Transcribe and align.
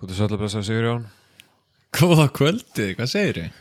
Er 0.00 0.14
sætla 0.16 0.38
blessa 0.40 0.62
Sigur 0.64 0.86
Jón? 0.86 1.02
Góða 1.92 2.30
kvöldið, 2.32 2.94
hvað 2.96 3.08
segir 3.10 3.36
þið? 3.36 3.58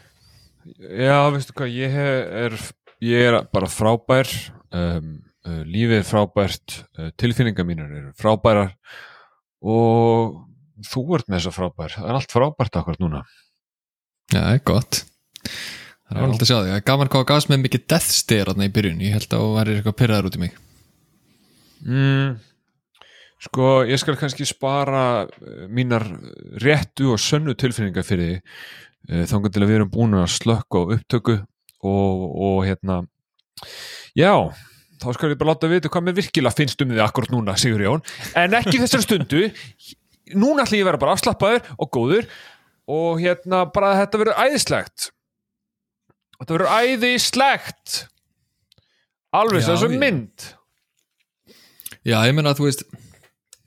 Já, 1.01 1.15
veistu 1.33 1.55
hvað, 1.58 1.73
ég 1.75 1.97
er, 2.00 2.55
ég 3.03 3.25
er 3.27 3.37
bara 3.51 3.67
frábær, 3.67 4.30
um, 4.71 5.10
uh, 5.44 5.57
lífið 5.67 5.98
er 5.98 6.07
frábært, 6.07 6.78
uh, 6.96 7.10
tilfinningar 7.19 7.67
mínar 7.67 7.91
eru 7.91 8.14
frábærar 8.16 8.71
og 9.60 10.39
þú 10.88 11.04
ert 11.18 11.28
með 11.28 11.41
þess 11.41 11.52
að 11.52 11.57
frábær, 11.57 11.98
það 11.98 12.07
er 12.07 12.20
allt 12.21 12.36
frábært 12.38 12.80
akkurat 12.80 13.04
núna. 13.04 13.24
Já, 14.30 14.40
það 14.40 14.54
er 14.54 14.66
gott. 14.71 15.04
Það 15.44 16.16
er 16.16 16.24
alveg 16.24 16.46
að 16.46 16.52
sjá 16.54 16.56
því. 16.56 16.70
Það 16.70 16.78
er 16.78 16.90
gaman 16.94 17.12
hvað 17.12 17.30
gafst 17.34 17.52
með 17.52 17.64
mikið 17.66 17.88
death 17.92 18.14
stare 18.16 18.56
í 18.56 18.71
byrjun. 18.80 19.02
Ég 19.04 19.18
held 19.18 19.28
að 19.28 19.44
það 19.44 19.58
væri 19.58 19.76
eitthvað 19.76 19.98
pyrraðar 20.00 20.30
út 20.30 20.38
í 20.40 20.44
mig. 20.46 20.56
Mm, 21.84 22.32
sko, 23.40 23.70
ég 23.88 24.00
skal 24.02 24.18
kannski 24.20 24.48
spara 24.48 25.04
uh, 25.26 25.66
mínar 25.72 26.05
réttu 26.63 27.13
og 27.13 27.22
sönnu 27.23 27.55
tilfinningar 27.59 28.04
fyrir 28.08 28.34
því 28.34 28.40
uh, 28.40 29.26
þangar 29.32 29.54
til 29.55 29.63
að 29.63 29.70
við 29.72 29.80
erum 29.80 29.94
búin 29.94 30.18
að 30.20 30.27
slökka 30.36 30.84
á 30.84 30.90
upptöku 30.98 31.38
og, 31.40 32.26
og 32.49 32.58
hérna 32.68 33.02
já, 34.18 34.34
þá 34.99 35.08
skal 35.16 35.32
ég 35.32 35.40
bara 35.40 35.54
láta 35.54 35.70
vita 35.72 35.91
hvað 35.91 36.08
mér 36.10 36.18
virkilega 36.20 36.58
finnst 36.58 36.82
um 36.84 36.91
því 36.91 37.02
akkurat 37.05 37.32
núna, 37.32 37.55
Sigur 37.60 37.84
Jón, 37.86 38.04
en 38.40 38.55
ekki 38.60 38.82
þessar 38.82 39.04
stundu. 39.05 39.46
Núna 40.35 40.66
ætlum 40.66 40.77
ég 40.77 40.84
að 40.85 40.90
vera 40.91 40.99
bara 41.02 41.13
afslappaður 41.16 41.70
og 41.80 41.90
góður 41.96 42.27
og 42.90 43.21
hérna 43.24 43.63
bara 43.74 43.94
þetta 44.02 44.20
verður 44.21 44.41
æðislegt. 44.44 45.08
Þetta 46.40 46.55
verður 46.55 46.74
æðislegt. 46.76 47.96
Alveg 49.40 49.63
Já, 49.63 49.68
þessu 49.71 49.90
ég- 49.90 49.99
mynd. 50.04 50.46
Já, 52.05 52.18
ég 52.27 52.35
meina 52.38 52.54
að 52.54 52.60
þú 52.62 52.68
veist, 52.68 52.84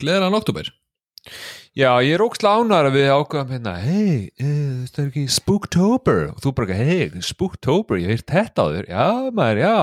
gleðilegan 0.02 0.38
oktober. 0.38 0.69
Já, 1.73 1.88
ég 2.05 2.19
er 2.19 2.24
ógslag 2.27 2.60
ánæður 2.60 2.91
að 2.91 2.98
við 2.98 3.09
ákveðum 3.15 3.55
hérna, 3.55 3.74
hei, 3.80 4.29
uh, 4.43 4.82
það 4.90 5.01
er 5.01 5.09
ekki 5.09 5.24
Spooktober 5.32 6.23
og 6.29 6.43
þú 6.45 6.54
bara, 6.59 6.76
hei, 6.76 7.24
Spooktober, 7.24 8.02
ég 8.02 8.13
hef 8.13 8.21
heyrt 8.21 8.35
þetta 8.35 8.66
á 8.66 8.73
þér, 8.74 8.91
já, 8.93 9.07
maður, 9.32 9.63
já 9.63 9.76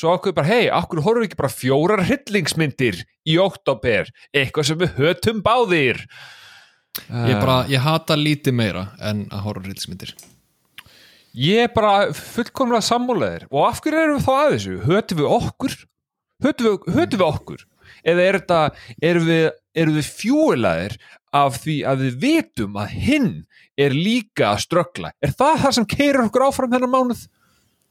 svo 0.00 0.14
ákveðum 0.14 0.38
bara, 0.38 0.48
hei, 0.48 0.70
akkur 0.72 1.02
horfum 1.04 1.24
við 1.24 1.28
ekki 1.28 1.40
bara 1.42 1.52
fjórar 1.52 2.04
hryllingsmyndir 2.06 3.02
í 3.28 3.36
oktober 3.42 4.08
eitthvað 4.32 4.70
sem 4.70 4.80
við 4.80 4.94
hötum 4.96 5.42
báðir 5.44 6.06
Ég 7.08 7.38
bara, 7.38 7.62
ég 7.70 7.82
hata 7.82 8.16
lítið 8.18 8.56
meira 8.56 8.88
en 9.06 9.24
að 9.30 9.44
horfa 9.46 9.68
rýlsmyndir. 9.68 10.12
Ég 11.38 11.68
er 11.68 11.72
bara 11.74 12.10
fullkomlega 12.16 12.82
sammálaðir 12.82 13.46
og 13.50 13.68
af 13.68 13.78
hverju 13.84 14.00
erum 14.00 14.18
við 14.18 14.26
þá 14.26 14.32
að 14.34 14.54
þessu? 14.54 14.78
Hötum 14.88 15.20
við 15.20 15.34
okkur? 15.36 15.76
Hötum 16.42 16.66
við, 16.66 16.88
hötum 16.96 17.22
við 17.22 17.26
okkur? 17.28 17.62
Eða 18.06 18.26
er 18.26 18.38
þetta, 18.40 18.60
erum 19.10 19.26
við, 19.28 19.44
erum 19.82 19.98
við 19.98 20.10
fjúlaðir 20.20 20.96
af 21.40 21.60
því 21.62 21.76
að 21.86 22.06
við 22.06 22.16
vitum 22.24 22.78
að 22.80 22.94
hinn 23.06 23.30
er 23.80 23.94
líka 23.96 24.50
að 24.54 24.64
ströggla? 24.66 25.12
Er 25.22 25.34
það 25.36 25.62
það 25.64 25.76
sem 25.78 25.88
keirir 25.94 26.24
okkur 26.24 26.46
áfram 26.48 26.72
þennan 26.72 26.92
mánuð? 26.94 27.24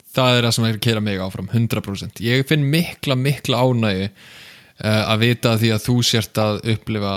Það 0.09 0.35
er 0.35 0.47
það 0.47 0.55
sem 0.55 0.67
er 0.67 0.77
að 0.77 0.85
kera 0.87 1.03
mig 1.05 1.21
áfram, 1.21 1.49
100%. 1.53 2.21
Ég 2.25 2.47
finn 2.49 2.65
mikla, 2.71 3.17
mikla 3.19 3.61
ánægi 3.61 4.07
uh, 4.09 5.03
að 5.05 5.25
vita 5.25 5.53
því 5.61 5.73
að 5.75 5.85
þú 5.85 5.97
sért 6.09 6.41
að 6.41 6.61
upplifa 6.73 7.13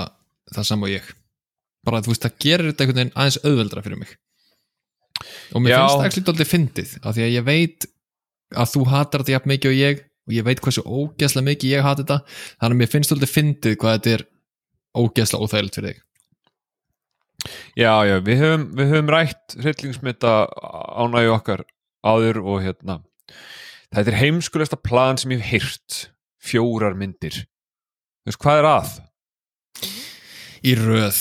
það 0.52 0.68
saman 0.68 0.88
og 0.90 0.92
ég. 0.92 1.08
Bara 1.82 1.98
að 1.98 2.06
þú 2.06 2.12
veist, 2.12 2.26
það 2.26 2.36
gerir 2.44 2.68
þetta 2.68 2.84
einhvern 2.84 3.00
veginn 3.00 3.16
aðeins 3.16 3.40
auðveldra 3.42 3.84
fyrir 3.86 4.02
mig. 4.02 4.12
Og 5.52 5.64
mér 5.64 5.72
Já. 5.72 5.78
finnst 5.80 5.96
það 5.96 6.08
ekki 6.10 6.24
dálítið 6.28 6.50
fyndið, 6.52 6.94
af 7.00 7.16
því 7.16 7.24
að 7.24 7.34
ég 7.34 7.46
veit 7.48 7.88
að 8.52 8.72
þú 8.74 8.82
hatar 8.92 9.22
þetta 9.22 9.34
jafn 9.36 9.52
mikið 9.52 9.72
og 9.72 9.78
ég 9.80 10.02
og 10.28 10.34
ég 10.36 10.46
veit 10.46 10.62
hversu 10.62 10.84
ógeðslega 10.86 11.48
mikið 11.50 11.74
ég 11.74 11.86
hati 11.86 12.04
þetta 12.04 12.18
þannig 12.60 12.74
að 12.74 12.80
mér 12.80 12.90
finnst 12.92 13.12
dálítið 13.12 13.32
fyndið 13.36 13.76
hvað 13.82 13.96
þetta 13.98 14.14
er 14.16 14.24
ógeðslega 15.02 15.46
óþægilegt 15.46 15.78
fyrir 15.78 15.92
þig. 15.92 16.02
Já, 17.74 17.92
já, 18.06 18.16
við 18.22 18.42
höfum, 18.44 18.66
við 18.78 18.92
höfum 18.92 19.08
rætt 19.10 19.56
hryllingsmynda 19.58 20.34
ánægju 21.02 21.32
okkar 21.34 21.64
áður 22.06 22.38
og 22.44 22.60
hérna 22.62 23.00
þetta 23.92 24.12
er 24.12 24.18
heimskulegsta 24.20 24.78
plan 24.78 25.18
sem 25.18 25.34
ég 25.34 25.42
hef 25.42 25.50
heyrt 25.56 25.98
fjórar 26.42 26.94
myndir 26.98 27.42
Þú 28.22 28.30
veist, 28.30 28.38
hvað 28.44 28.60
er 28.60 28.66
að? 28.70 28.90
Í 30.62 30.72
röð, 30.78 31.20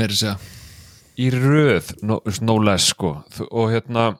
meiri 0.00 0.16
segja. 0.16 0.38
í 1.20 1.26
röð 1.34 1.90
no, 2.00 2.22
no 2.40 2.54
less 2.64 2.94
sko 2.94 3.18
og 3.50 3.66
hérna 3.74 4.14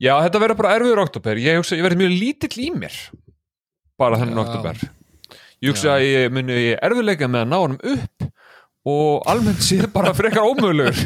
já 0.00 0.14
þetta 0.24 0.42
verður 0.42 0.60
bara 0.62 0.76
erfiður 0.78 1.04
oktober 1.04 1.42
ég 1.42 1.60
ég 1.60 1.84
verður 1.84 2.02
mjög 2.04 2.16
lítill 2.16 2.56
í 2.64 2.70
mér 2.74 2.96
bara 4.00 4.20
þennan 4.20 4.44
oktober 4.46 4.80
ég 5.60 5.72
hugsa 5.72 5.96
að 5.98 6.06
ég 6.08 6.34
muni 6.34 6.60
erfiðleika 6.74 7.28
með 7.28 7.46
að 7.46 7.50
ná 7.52 7.58
hann 7.60 7.80
upp 7.94 8.30
og 8.88 9.26
almennt 9.28 9.62
séð 9.64 9.90
bara 9.96 10.14
frekar 10.16 10.46
ómögulegur. 10.46 10.96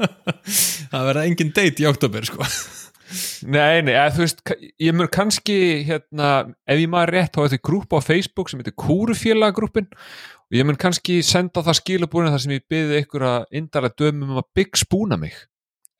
Það 0.90 1.08
verða 1.08 1.24
engin 1.26 1.52
date 1.54 1.82
í 1.82 1.88
oktober, 1.90 2.26
sko. 2.26 2.46
nei 3.50 3.82
nei 3.82 3.96
eða, 3.96 4.10
þú 4.14 4.22
veist 4.22 4.42
ég 4.78 4.94
mun 4.94 5.10
kannski 5.10 5.56
hérna 5.88 6.28
ef 6.62 6.78
ég 6.78 6.90
maður 6.90 7.10
rétt 7.16 7.32
þá 7.34 7.40
er 7.42 7.48
þetta 7.50 7.66
grúpa 7.66 7.98
á 7.98 8.06
Facebook 8.06 8.50
sem 8.50 8.60
heitir 8.62 8.76
Kúrufélagagrúppin 8.78 9.88
og 9.90 10.54
ég 10.54 10.68
mun 10.68 10.78
kannski 10.78 11.16
senda 11.26 11.64
það 11.66 11.80
skilabúinu 11.80 12.30
þar 12.30 12.44
sem 12.44 12.54
ég 12.54 12.68
byði 12.70 13.00
ykkur 13.02 13.26
að 13.26 13.48
indara 13.58 13.90
dömum 13.90 14.36
um 14.36 14.42
að 14.44 14.48
big 14.54 14.78
spoona 14.78 15.18
mig. 15.18 15.34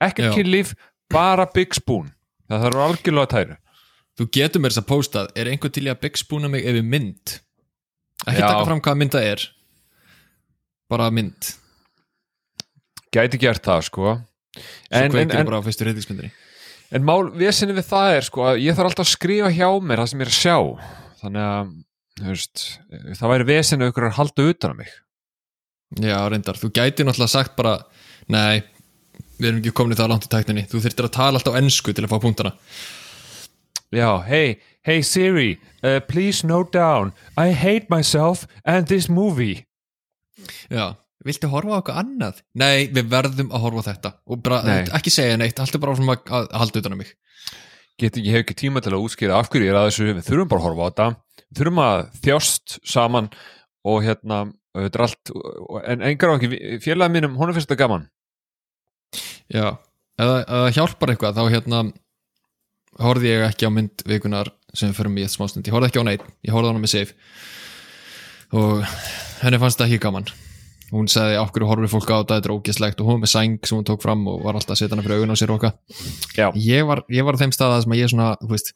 Ekkert 0.01 0.39
kynlíf, 0.39 0.71
bara 1.13 1.47
big 1.55 1.75
spoon 1.77 2.11
það 2.51 2.67
þarf 2.67 2.87
algjörlega 2.87 3.33
tæru 3.35 3.59
Þú 4.21 4.27
getur 4.37 4.61
mér 4.61 4.75
þess 4.75 4.83
að 4.83 4.89
postað, 4.91 5.29
er 5.39 5.49
einhver 5.49 5.71
til 5.73 5.87
í 5.87 5.89
að 5.89 6.01
big 6.03 6.19
spoona 6.21 6.49
mig 6.53 6.67
ég 6.67 6.83
mynd? 6.85 7.39
Ekki 8.27 8.43
taka 8.43 8.67
fram 8.67 8.83
hvaða 8.85 8.99
mynd 9.01 9.15
það 9.15 9.29
er. 9.31 9.45
Bara 10.93 11.07
mynd. 11.15 11.53
gæti 13.15 13.41
gert 13.41 13.65
það 13.65 13.87
sko 13.89 14.11
en, 14.13 15.07
en, 15.09 15.17
en, 15.23 15.47
bara 15.47 15.63
á 15.63 15.67
fyrstu 15.67 15.87
reyðismyndinni. 15.87 16.31
en 16.95 17.07
mál 17.07 17.31
vesinni 17.35 17.75
við 17.75 17.89
það 17.89 18.17
er 18.19 18.27
sko 18.27 18.45
að 18.51 18.61
ég 18.67 18.77
þarf 18.77 18.91
alltaf 18.91 19.07
að 19.07 19.15
skrifa 19.15 19.51
hjá 19.55 19.69
mér 19.83 20.03
það 20.03 20.11
sem 20.11 20.21
ég 20.21 20.29
er 20.29 20.33
að 20.33 20.39
sjá 20.39 20.57
þannig 21.23 21.47
að 21.47 21.73
veist, 22.27 22.65
það 23.19 23.33
væri 23.33 23.49
vesinni 23.51 23.89
ykkur 23.91 24.09
að 24.11 24.19
halda 24.19 24.47
utan 24.53 24.75
á 24.75 24.81
mig 24.83 24.93
Já, 25.99 26.21
reyndar. 26.31 26.55
Þú 26.55 26.71
gæti 26.71 27.03
náttúrulega 27.03 27.33
sagt 27.33 27.57
bara, 27.59 27.73
nei, 28.31 28.61
við 29.41 29.51
erum 29.51 29.61
ekki 29.63 29.75
komin 29.81 29.97
í 29.97 29.99
það 29.99 30.11
langt 30.13 30.27
í 30.29 30.33
tækninni. 30.33 30.67
Þú 30.71 30.83
þurftir 30.85 31.09
að 31.09 31.15
tala 31.17 31.41
alltaf 31.41 31.57
ennsku 31.61 31.95
til 31.97 32.05
að 32.07 32.13
fá 32.13 32.19
punktana. 32.23 32.53
Já, 33.91 34.23
hey, 34.29 34.61
hey 34.87 35.03
Siri, 35.03 35.57
uh, 35.83 35.99
please 36.07 36.47
note 36.47 36.71
down 36.71 37.11
I 37.35 37.51
hate 37.51 37.91
myself 37.91 38.47
and 38.65 38.87
this 38.87 39.09
movie 39.11 39.65
Já. 40.71 40.95
Viltu 41.27 41.51
horfa 41.53 41.81
eitthvað 41.81 41.99
annað? 42.01 42.39
Nei, 42.57 42.87
við 42.89 43.11
verðum 43.13 43.51
að 43.53 43.65
horfa 43.67 43.83
þetta. 43.91 44.13
Og 44.31 44.39
bara, 44.41 44.61
Nei. 44.65 44.87
ekki 44.97 45.13
segja 45.13 45.35
neitt, 45.37 45.59
alltaf 45.61 45.83
bara 45.83 45.97
svona 45.99 46.15
að, 46.17 46.47
halda 46.63 46.81
utan 46.81 46.95
á 46.97 46.99
mig. 47.03 47.11
Get, 48.01 48.17
ég 48.17 48.33
hef 48.33 48.47
ekki 48.47 48.57
tíma 48.63 48.81
til 48.81 48.95
að 48.95 49.05
útskýra 49.05 49.37
af 49.37 49.51
hverju 49.53 49.67
ég 49.67 49.75
er 49.75 49.81
að 49.83 49.91
þessu 49.91 50.07
við 50.09 50.23
þurfum 50.31 50.49
bara 50.49 50.63
að 50.63 50.67
horfa 50.71 50.81
á 50.81 50.89
þetta 50.89 51.09
við 51.51 51.61
þurfum 51.61 51.83
að 51.85 52.01
þjást 52.25 52.79
saman 52.87 53.29
og 53.91 54.01
hérna, 54.07 54.39
þetta 54.79 55.01
er 55.01 55.05
allt 55.05 55.33
en 55.93 56.07
engar 56.09 56.33
á 56.33 56.37
ekki, 56.39 56.61
félagið 56.85 57.15
mínum 57.17 57.37
hún 57.37 57.51
er 57.51 57.59
fyrst 57.59 57.75
að 57.75 57.83
gaman 57.83 58.07
Já, 59.51 59.67
ef 60.21 60.31
það 60.31 60.71
hjálpar 60.77 61.13
eitthvað 61.15 61.39
þá 61.41 61.55
hérna 61.55 61.83
horfði 63.01 63.33
ég 63.33 63.47
ekki 63.49 63.67
á 63.67 63.71
mynd 63.73 64.05
vikunar 64.07 64.53
sem 64.77 64.93
förum 64.95 65.17
í 65.19 65.25
eitt 65.25 65.35
smástund, 65.35 65.67
ég 65.67 65.75
horfði 65.75 65.91
ekki 65.91 66.03
á 66.03 66.07
neitt 66.07 66.29
ég 66.47 66.55
horfði 66.55 66.71
á 66.71 66.73
hana 66.73 66.83
með 66.83 66.93
Sif. 66.95 67.17
Og 68.55 68.85
henni 69.43 69.61
fannst 69.63 69.79
það 69.81 69.91
ekki 69.91 70.05
gaman. 70.05 70.31
Hún 70.91 71.07
sagði 71.11 71.37
okkur 71.39 71.69
horfði 71.71 71.91
fólk 71.93 72.09
á 72.11 72.19
þetta? 72.19 72.39
Þetta 72.41 72.51
er 72.51 72.55
ógeslegt 72.57 73.03
og 73.03 73.11
hún 73.11 73.21
með 73.23 73.31
sæng 73.31 73.59
sem 73.63 73.79
hún 73.79 73.87
tók 73.87 74.03
fram 74.03 74.25
og 74.31 74.41
var 74.43 74.59
alltaf 74.59 74.75
að 74.75 74.81
setja 74.83 74.97
hana 74.97 75.05
fyrir 75.07 75.21
augun 75.21 75.35
á 75.35 75.39
sér 75.39 75.53
okkar 75.55 75.77
ég 76.59 76.89
var, 76.89 77.05
ég 77.15 77.27
var 77.27 77.39
á 77.39 77.41
þeim 77.43 77.55
staða 77.55 77.83
sem 77.85 77.95
að 77.95 78.03
ég 78.03 78.11
svona, 78.11 78.33
þú 78.43 78.51
veist 78.51 78.73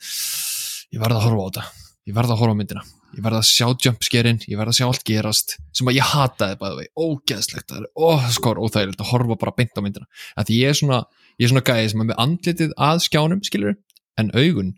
ég 0.94 1.02
verði 1.02 1.18
að 1.18 1.26
horfa 1.26 1.42
á 1.42 1.46
þetta. 1.48 1.64
Ég 2.06 2.18
verði 2.20 2.36
að 2.36 2.44
horfa 2.44 2.54
á 2.54 2.60
myndina 2.60 2.84
ég 3.14 3.24
verði 3.24 3.40
að 3.40 3.48
sjá 3.48 3.66
jumpscarein, 3.86 4.40
ég 4.50 4.58
verði 4.58 4.72
að 4.72 4.78
sjá 4.78 4.86
allt 4.88 5.04
gerast 5.08 5.54
sem 5.74 5.90
að 5.90 5.98
ég 5.98 6.10
hataði 6.10 6.58
bæði 6.60 6.78
vei, 6.80 6.88
ógeðslegt 6.98 7.70
það 7.70 7.78
er, 7.80 7.86
ó, 7.94 8.08
skor, 8.34 8.60
óþægilegt 8.62 9.04
að 9.04 9.10
horfa 9.12 9.36
bara 9.40 9.54
beint 9.58 9.78
á 9.78 9.80
myndina. 9.84 10.08
Að 10.34 10.50
því 10.50 10.58
ég 10.58 10.72
er 10.72 10.78
svona, 10.80 10.98
ég 11.38 11.46
er 11.46 11.52
svona 11.52 11.64
gæði 11.68 11.92
sem 11.92 12.02
er 12.02 12.08
með 12.10 12.20
andlitið 12.24 12.74
að 12.88 13.02
skjánum, 13.06 13.44
skilur 13.46 13.78
en 14.20 14.32
augun, 14.34 14.74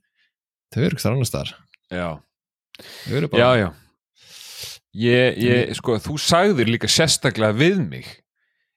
þau 0.74 0.80
eru 0.82 0.92
ekki 0.92 1.06
þar 1.06 1.16
annars 1.16 1.32
staðar. 1.32 1.52
Já, 1.92 2.08
þau 2.82 3.16
eru 3.20 3.26
já, 3.26 3.32
bara, 3.32 3.50
já. 3.62 3.68
Ég, 4.96 5.40
ég, 5.44 5.74
sko, 5.76 5.98
þú 6.00 6.18
sagðir 6.24 6.72
líka 6.72 6.88
sérstaklega 6.88 7.56
við 7.56 7.82
mig 7.84 8.06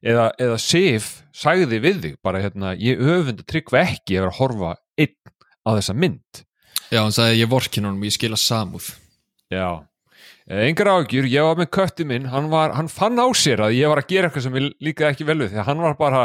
eða, 0.03 0.29
eða 0.35 0.57
Sif 0.59 1.12
sagði 1.35 1.79
við 1.83 2.01
þig 2.03 2.17
bara 2.23 2.41
hérna, 2.44 2.73
ég 2.75 3.00
öfund 3.00 3.44
að 3.44 3.51
tryggva 3.53 3.85
ekki 3.85 4.19
ef 4.19 4.27
að 4.27 4.39
horfa 4.41 4.73
einn 5.00 5.15
á 5.63 5.69
þessa 5.77 5.95
mynd. 5.95 6.44
Já, 6.89 7.03
hann 7.03 7.15
sagði 7.15 7.39
ég 7.39 7.51
vorkin 7.51 7.88
honum, 7.88 8.03
ég 8.03 8.15
skila 8.15 8.39
samúð 8.39 8.89
Já, 9.51 9.86
Eh, 10.50 10.63
engar 10.66 10.88
ágjur, 10.90 11.28
ég 11.30 11.44
var 11.46 11.60
með 11.60 11.68
kötti 11.75 12.06
minn, 12.10 12.24
hann, 12.25 12.48
var, 12.50 12.72
hann 12.74 12.88
fann 12.90 13.19
á 13.22 13.30
sér 13.38 13.62
að 13.62 13.75
ég 13.78 13.88
var 13.92 14.00
að 14.01 14.07
gera 14.10 14.30
eitthvað 14.30 14.46
sem 14.48 14.56
ég 14.57 14.72
líkaði 14.81 15.13
ekki 15.13 15.28
vel 15.28 15.36
við 15.44 15.51
því 15.51 15.60
að 15.62 15.68
hann 15.68 15.84
var 15.84 15.94
bara 16.00 16.24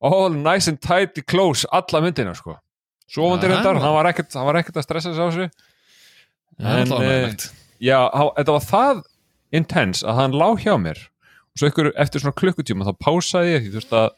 all 0.00 0.30
nice 0.36 0.70
and 0.70 0.78
tight 0.80 1.18
close 1.26 1.66
alla 1.74 2.00
myndina 2.04 2.36
sko. 2.38 2.54
Svo 3.10 3.32
vandir 3.32 3.50
hendar, 3.50 3.80
hann 3.82 3.94
var- 3.96 4.06
ekkert, 4.12 4.30
að 4.78 4.86
stressa 4.86 5.10
sig 5.10 5.18
á 5.26 5.28
sig 5.34 5.50
En, 6.60 6.86
alltaf 6.86 7.02
eh, 7.02 7.34
Já, 7.82 7.98
hann, 8.14 8.30
þetta 8.38 8.54
var 8.54 8.64
það 8.70 9.02
intense 9.52 10.06
að 10.06 10.14
hann 10.14 10.32
lá 10.38 10.48
hjá 10.54 10.74
mér. 10.78 10.98
Og 11.50 11.58
svo 11.58 11.68
ykkur 11.72 11.90
eftir 11.98 12.22
svona 12.22 12.38
klukkutíma 12.38 12.86
þá 12.86 12.94
pásaði 13.02 13.56
ég 13.56 13.62
því 13.66 13.72
þú 13.74 13.80
veist 13.82 13.92
að 13.98 14.08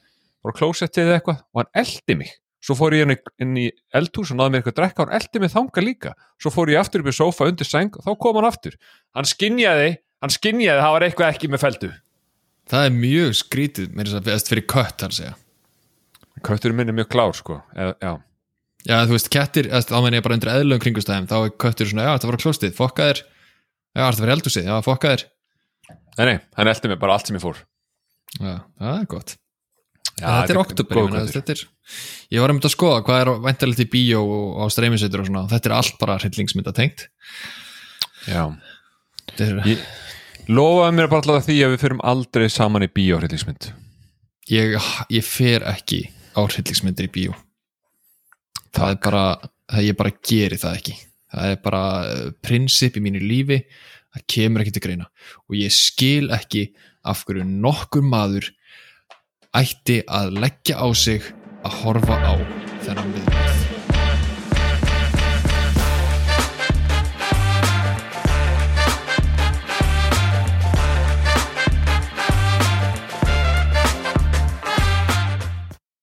að 0.46 0.56
klósettið 0.60 1.08
eða 1.08 1.16
eitthvað 1.18 1.40
og 1.40 1.62
hann 1.64 1.72
eldi 1.82 2.14
mig 2.20 2.36
svo 2.66 2.74
fór 2.78 2.96
ég 2.98 3.12
inn 3.42 3.58
í, 3.60 3.68
eldhús 3.94 4.32
og 4.34 4.40
náði 4.40 4.56
mér 4.56 4.62
eitthvað 4.62 4.74
að 4.74 4.80
drekka 4.80 5.04
og 5.04 5.12
hann 5.12 5.20
eldi 5.20 5.42
mig 5.42 5.52
þanga 5.52 5.84
líka. 5.86 6.16
Svo 6.42 6.50
fór 6.50 6.72
ég 6.74 6.82
aftur 6.82 7.04
upp 7.04 7.12
í 7.12 7.14
sofa 7.14 7.46
undir 7.46 7.68
seng 7.68 7.94
og 7.94 8.02
þá 8.02 8.10
kom 8.24 8.40
hann 8.40 8.48
aftur. 8.48 8.74
Hann 9.14 9.28
skinjaði, 9.30 9.92
hann 10.24 10.34
skinjaði 10.34 10.82
það 10.82 10.96
var 10.96 11.06
eitthvað 11.06 11.32
ekki 11.36 11.52
með 11.52 11.62
feldu 11.62 11.92
það 12.70 12.88
er 12.88 12.96
mjög 12.96 13.36
skrítið 13.40 13.92
mér 13.94 14.10
þess 14.10 14.18
að 14.18 14.30
veist 14.30 14.50
fyrir 14.50 14.66
kött 14.70 15.04
að 15.06 15.14
segja 15.20 15.34
kötturinn 16.46 16.78
minn 16.78 16.92
er 16.92 16.96
mjög 16.98 17.08
klár 17.10 17.32
sko. 17.34 17.56
Eða, 17.74 17.94
já, 18.02 18.10
já 18.86 18.96
þú 19.06 19.16
veist 19.16 19.30
kettir, 19.32 19.70
þá 19.72 19.96
menn 20.04 20.18
ég 20.18 20.26
bara 20.26 20.36
undir 20.36 20.52
eðlum 20.52 20.82
kringustæðum 20.82 21.30
þá 21.30 21.36
er 21.38 21.54
köttur 21.64 21.90
svona, 21.90 22.06
já 22.06 22.12
þetta 22.12 22.30
var 22.30 22.38
klóstið, 22.42 22.76
fokka 22.76 23.08
þér 23.08 23.22
já 23.22 24.02
þetta 24.02 24.26
var 24.26 24.34
eldhúsið, 24.36 24.68
já 24.68 24.76
fokka 24.86 25.14
þér 25.14 25.26
nei 26.20 26.36
nei, 28.82 29.36
já, 30.20 30.26
þetta 30.26 30.54
er 30.54 30.60
oktober, 30.62 31.16
þetta 31.32 31.54
er, 31.54 31.62
ég 32.34 32.42
var 32.42 32.52
um 32.52 32.58
þetta 32.60 32.70
að 32.70 32.74
skoða 32.76 33.04
hvað 33.06 33.22
er 33.22 33.30
væntalegt 33.46 33.84
í 33.84 33.88
bíó 33.92 34.22
og 34.24 34.60
á 34.60 34.64
streymisveitur 34.72 35.22
og 35.22 35.30
svona, 35.30 35.44
þetta 35.52 35.70
er 35.70 35.76
allt 35.78 35.98
bara 36.02 36.18
hryllingsmynda 36.22 36.74
tengt. 36.76 37.06
Já. 38.26 38.44
Er, 39.42 39.58
Ég 39.68 39.82
lofaði 40.48 40.96
mér 40.96 41.10
bara 41.10 41.22
alltaf 41.22 41.48
því 41.48 41.58
að 41.66 41.74
við 41.74 41.82
fyrum 41.82 42.04
aldrei 42.06 42.46
saman 42.52 42.86
í 42.86 42.92
bíóhryllingsmynd. 42.94 43.72
ég, 44.50 44.78
ég 45.10 45.26
fer 45.26 45.66
ekki 45.66 46.04
á 46.38 46.40
hryllingsmyndir 46.46 47.08
í 47.08 47.12
bíó. 47.12 47.36
Það 48.76 48.92
er 48.92 48.98
bara 49.02 49.26
það 49.72 49.86
ég 49.88 49.98
bara 49.98 50.14
geri 50.30 50.58
það 50.60 50.78
ekki. 50.80 50.96
Það 51.36 51.52
er 51.52 51.62
bara 51.64 51.82
uh, 52.06 52.26
prinsip 52.44 52.96
í 52.98 53.02
mínu 53.04 53.22
lífi. 53.22 53.60
Það 54.14 54.26
kemur 54.32 54.62
ekki 54.62 54.74
til 54.76 54.84
greina. 54.84 55.08
Og 55.50 55.58
ég 55.58 55.74
skil 55.74 56.30
ekki 56.34 56.68
af 57.06 57.24
hverju 57.26 57.44
nokkur 57.46 58.04
maður 58.06 58.48
ætti 59.56 60.02
að 60.04 60.36
leggja 60.42 60.76
á 60.76 60.88
sig 60.92 61.24
að 61.64 61.78
horfa 61.82 62.16
á 62.20 62.34
þennan 62.84 63.14
viðbæð 63.16 63.64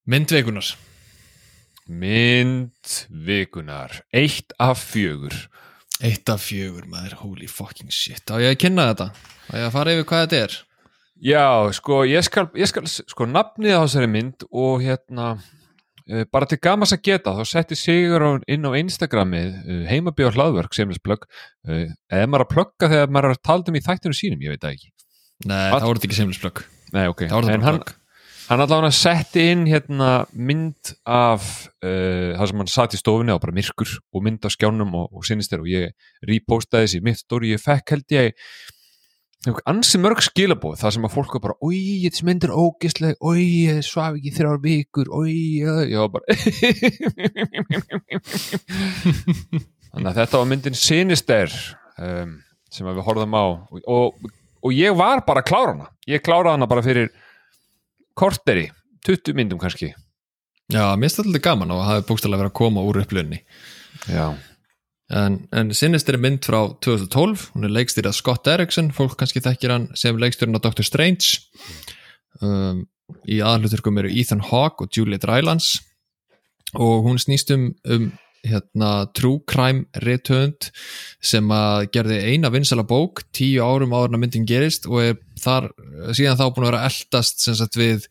Myndveikunar 0.04 0.74
Mynd 1.88 3.08
vikunar. 3.10 4.04
Eitt 4.14 4.54
af 4.60 4.80
fjögur. 4.80 5.36
Eitt 6.00 6.30
af 6.32 6.42
fjögur 6.42 6.86
maður, 6.88 7.18
holy 7.22 7.48
fucking 7.48 7.92
shit 7.92 8.32
Á 8.32 8.40
ég 8.40 8.56
að 8.56 8.62
kynna 8.64 8.88
þetta? 8.92 9.08
Á 9.52 9.54
ég 9.60 9.66
að 9.68 9.74
fara 9.76 9.94
yfir 9.94 10.08
hvað 10.10 10.24
þetta 10.24 10.40
er? 10.48 10.56
Já, 11.24 11.72
sko, 11.72 12.02
ég 12.04 12.25
skal, 12.25 12.50
ég 12.60 12.68
skal 12.68 12.88
sko, 12.90 13.25
nafnið 13.30 13.78
á 13.80 13.86
þessari 13.86 14.10
mynd 14.12 14.44
og 14.52 14.81
hérna, 14.84 15.30
uh, 16.12 16.25
bara 16.28 16.50
til 16.52 16.60
gamas 16.60 16.92
að 16.92 17.06
geta, 17.08 17.31
þá 17.38 17.48
setti 17.48 17.78
Sigur 17.80 18.25
inn 18.52 18.68
á 18.68 18.72
Instagramið 18.75 19.54
uh, 19.62 19.81
heimabíð 19.88 20.34
hlaðverk 20.36 20.75
semlisplögg, 20.75 21.24
uh, 21.70 21.86
eða 22.12 22.28
maður 22.28 22.48
að 22.50 22.54
plugga 22.58 22.92
þegar 22.92 23.16
maður 23.16 23.30
er 23.30 23.38
að 23.38 23.44
tala 23.48 23.72
um 23.72 23.80
í 23.80 23.84
þættinu 23.88 24.20
sínum, 24.20 24.44
ég 24.44 24.56
veit 24.56 24.66
það 24.66 24.75
ekki. 24.75 24.94
Nei, 25.48 25.68
What? 25.72 25.80
þá 25.80 25.88
voru 25.88 26.02
þetta 26.02 26.10
ekki 26.10 26.20
seimlisblögg 26.20 26.64
Nei, 26.94 27.06
ok. 27.10 27.24
En 27.26 27.64
hann, 27.66 27.80
hann 28.52 28.62
allavega 28.62 28.92
setti 28.94 29.48
inn 29.50 29.64
hérna 29.66 30.12
mynd 30.36 30.92
af 31.10 31.48
það 31.81 32.44
sem 32.52 32.62
hann 32.62 32.69
satt 32.69 32.94
í 32.94 33.00
stofunni 33.00 33.34
á 33.34 33.42
bara 33.42 33.56
myrkur 33.56 33.96
og 34.14 34.28
mynd 34.28 34.46
af 34.46 34.54
skjánum 34.54 34.94
og, 35.00 35.08
og 35.10 35.26
sinnistir 35.26 35.64
og 35.64 35.72
ég 35.72 35.96
repostaði 36.30 36.86
þessi 36.86 37.02
mitt 37.08 37.24
stóri, 37.24 37.56
ég 37.56 37.64
fekk 37.64 37.96
held 37.96 38.14
ég 38.14 38.46
ansi 39.68 40.00
mörg 40.00 40.22
skilabóð 40.24 40.78
það 40.80 40.94
sem 40.95 41.07
að 41.07 41.16
fólk 41.16 41.34
var 41.36 41.44
bara, 41.48 41.57
oi, 41.66 41.80
þessi 42.06 42.25
mynd 42.28 42.44
er 42.48 42.54
ógisleg 42.56 43.13
oi, 43.19 43.45
svaf 43.84 44.16
ekki 44.18 44.31
þrjár 44.38 44.60
vikur. 44.63 45.07
Oi, 45.12 45.63
var 45.98 46.10
bara 46.13 46.25
þannig 49.94 50.10
að 50.10 50.18
þetta 50.22 50.40
var 50.40 50.48
myndin 50.50 50.78
sinister 50.78 51.50
um, 52.00 52.31
sem 52.72 52.88
við 52.88 53.04
horfðum 53.07 53.36
á. 53.36 53.45
Og, 53.68 53.84
og, 53.84 54.31
og 54.63 54.72
ég 54.78 54.95
var 54.98 55.25
bara 55.28 55.44
að 55.44 55.50
klára 55.51 55.75
hana. 55.75 55.88
Ég 56.10 56.24
kláraði 56.24 56.56
hana 56.56 56.72
bara 56.72 56.86
fyrir 56.86 57.12
korteri, 58.18 58.69
20 59.06 59.36
myndum 59.38 59.60
kannski. 59.62 59.92
Já, 60.72 60.95
mér 60.95 61.10
finnst 61.10 61.19
þetta 61.19 61.30
alltaf 61.30 61.44
gaman 61.45 61.74
og 61.75 61.84
hafi 61.86 62.06
búkstæðlega 62.07 62.45
verið 62.45 62.54
að 62.54 62.60
koma 62.62 62.84
úr 62.88 63.01
upplunni 63.04 63.40
já, 64.07 64.25
En, 65.13 65.38
en 65.54 65.69
Sinister 65.77 66.18
er 66.18 66.21
mynd 66.24 66.42
frá 66.45 66.60
2012 66.81 67.51
hún 67.54 67.68
er 67.68 67.74
leikstýrað 67.75 68.18
Scott 68.18 68.48
Derrickson. 68.48 68.89
Fólk 68.95 69.15
kannski 69.19 69.44
þekkir 69.45 69.75
hann 69.75 69.88
sem 70.00 70.18
leikstýrinn 70.18 70.57
á 70.57 70.63
Doctor 70.63 70.88
Strange. 70.88 71.44
Um, 72.42 72.88
í 73.30 73.38
aðluturkum 73.45 74.00
eru 74.01 74.10
Ethan 74.10 74.42
Hawke 74.50 74.88
og 74.88 74.98
Juliet 74.98 75.27
Rylands. 75.30 75.75
Og 76.74 77.06
hún 77.06 77.21
snýst 77.21 77.54
um, 77.54 77.69
um 77.86 78.10
hérna, 78.44 79.07
true 79.15 79.39
crime 79.48 79.86
rithönd 80.04 80.69
sem 81.24 81.48
að 81.54 81.88
gerði 81.95 82.19
eina 82.33 82.51
vinsala 82.51 82.83
bók 82.88 83.24
tíu 83.36 83.63
árum 83.63 83.94
áður 83.95 84.18
en 84.18 84.24
myndin 84.24 84.48
gerist 84.48 84.88
og 84.89 85.00
er 85.00 85.19
þar, 85.39 85.69
síðan 86.12 86.39
þá 86.39 86.45
búin 86.50 86.66
að 86.66 86.71
vera 86.74 86.88
eldast 86.89 87.45
sem 87.45 87.56
sagt 87.56 87.80
við 87.80 88.09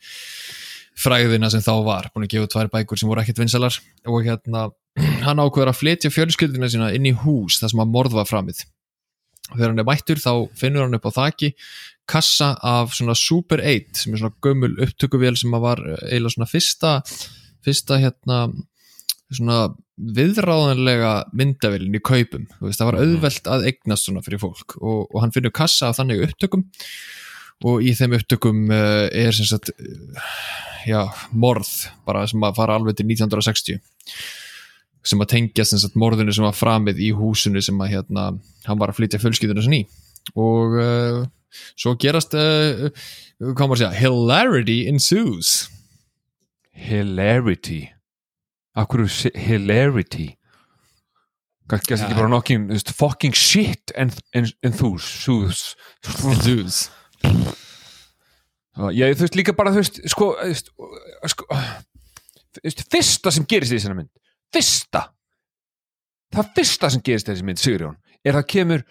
fræðina 1.03 1.51
sem 1.53 1.65
þá 1.65 1.75
var, 1.85 2.09
búin 2.15 2.25
að 2.25 2.37
gefa 2.37 2.53
tvær 2.55 2.73
bækur 2.73 3.01
sem 3.01 3.11
voru 3.11 3.23
ekkert 3.23 3.43
vinsalar 3.43 3.77
og 4.09 4.25
hérna 4.25 4.71
hann 5.25 5.41
ákveður 5.41 5.73
að 5.73 5.81
flytja 5.81 6.13
fjölskyldina 6.13 6.69
sína 6.71 6.93
inn 6.97 7.09
í 7.09 7.15
hús 7.25 7.61
þar 7.63 7.73
sem 7.73 7.85
að 7.85 7.93
morð 7.95 8.17
var 8.19 8.29
framið. 8.29 8.65
Þegar 9.53 9.71
hann 9.73 9.83
er 9.83 9.89
mættur 9.89 10.21
þá 10.23 10.33
finnur 10.57 10.87
hann 10.87 10.97
upp 10.97 11.09
á 11.09 11.13
þaki 11.19 11.53
kassa 12.09 12.53
af 12.67 12.93
svona 12.97 13.15
Super 13.19 13.63
8 13.63 14.03
sem 14.03 14.15
er 14.15 14.23
svona 14.23 14.37
gömul 14.45 14.75
upptökuvél 14.83 15.39
sem 15.39 15.55
var 15.63 15.81
eiginlega 16.03 16.35
svona 16.35 16.51
fyrsta 16.51 16.93
fyrsta 17.63 17.99
hérna 18.03 18.43
svona 19.33 19.73
viðráðanlega 20.17 21.13
myndavélin 21.37 21.95
í 21.97 22.01
kaupum, 22.05 22.49
veist, 22.61 22.81
það 22.81 22.89
var 22.89 22.99
auðvelt 23.01 23.49
að 23.49 23.67
eignast 23.71 24.09
svona 24.09 24.23
fyrir 24.25 24.41
fólk 24.43 24.77
og, 24.81 25.07
og 25.09 25.19
hann 25.23 25.33
finnur 25.35 25.55
kassa 25.55 25.91
af 25.91 26.01
þannig 26.01 26.25
upptökum 26.27 26.67
og 27.69 27.85
í 27.87 27.93
þeim 27.97 28.17
upptökum 28.19 28.65
uh, 28.73 29.07
er 29.09 29.37
sem 29.37 29.47
sagt 29.49 29.71
uh, 29.73 30.43
já, 30.89 31.07
morð 31.31 31.71
bara 32.09 32.27
sem 32.29 32.43
að 32.43 32.59
fara 32.59 32.77
alveg 32.81 32.99
til 32.99 33.09
1960 33.13 33.81
sem 35.07 35.23
að 35.23 35.33
tengja 35.35 35.67
sem 35.67 35.81
sagt 35.83 35.99
morðinu 35.99 36.35
sem 36.35 36.47
var 36.47 36.57
framið 36.57 37.01
í 37.03 37.13
húsinu 37.17 37.63
sem 37.65 37.79
að 37.83 37.97
hérna, 37.97 38.27
hann 38.69 38.81
var 38.81 38.93
að 38.93 39.01
flytja 39.01 39.21
fjölskylduna 39.23 39.65
sinni 39.65 39.83
í. 39.83 39.87
Og 40.39 40.77
uh, 40.79 41.23
svo 41.75 41.97
gerast 42.01 42.37
uh, 42.39 42.87
maður 43.41 43.75
að 43.75 43.81
segja, 43.83 43.95
hilarity 43.99 44.79
ensues. 44.91 45.57
Hilarity. 46.73 47.83
Akkur 48.79 49.05
hilarity? 49.37 50.31
Kannski 51.71 51.95
Já. 51.95 52.03
ekki 52.05 52.19
bara 52.19 52.29
nokkin 52.29 52.67
fucking 52.93 53.37
shit 53.37 53.93
en, 53.97 54.11
en, 54.37 54.49
en 54.65 54.75
þú 54.77 54.97
sus 55.01 55.73
ensues 56.05 56.89
ég 58.97 59.15
þú 59.17 59.25
veist 59.25 59.39
líka 59.39 59.55
bara 59.57 59.73
þú 59.73 59.83
veist 59.83 60.01
sko, 60.11 60.33
sko 61.33 61.47
fyrsta 62.93 63.33
sem 63.33 63.47
gerist 63.49 63.73
í 63.73 63.79
þessari 63.79 64.01
mynd 64.01 64.11
fyrsta 64.53 65.07
það 66.33 66.51
fyrsta 66.57 66.91
sem 66.95 67.03
gerist 67.05 67.29
þessi 67.29 67.45
mynd 67.47 67.61
Sigurjón 67.61 67.97
er 68.25 68.37
það 68.39 68.47
kemur 68.55 68.85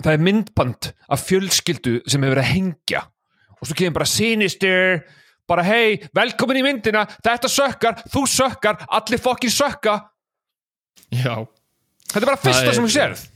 það 0.00 0.12
er 0.16 0.22
myndband 0.26 0.90
af 1.12 1.24
fjölskyldu 1.28 1.98
sem 2.08 2.22
hefur 2.24 2.40
að 2.40 2.48
hengja. 2.54 3.02
Og 3.60 3.68
svo 3.68 3.76
kemur 3.76 3.98
bara 3.98 4.08
sinister 4.08 5.02
bara 5.50 5.64
hei, 5.66 5.98
velkomin 6.16 6.60
í 6.60 6.62
myndina 6.64 7.02
þetta 7.20 7.48
sökkar, 7.50 7.98
þú 8.08 8.22
sökkar, 8.30 8.78
allir 8.88 9.20
fokkin 9.20 9.50
sökka. 9.52 9.96
Já, 11.10 11.34
þetta 12.06 12.22
er 12.22 12.28
bara 12.30 12.40
fyrsta 12.40 12.70
er- 12.70 12.76
sem 12.78 12.86
þú 12.86 12.92
sérð 12.94 13.26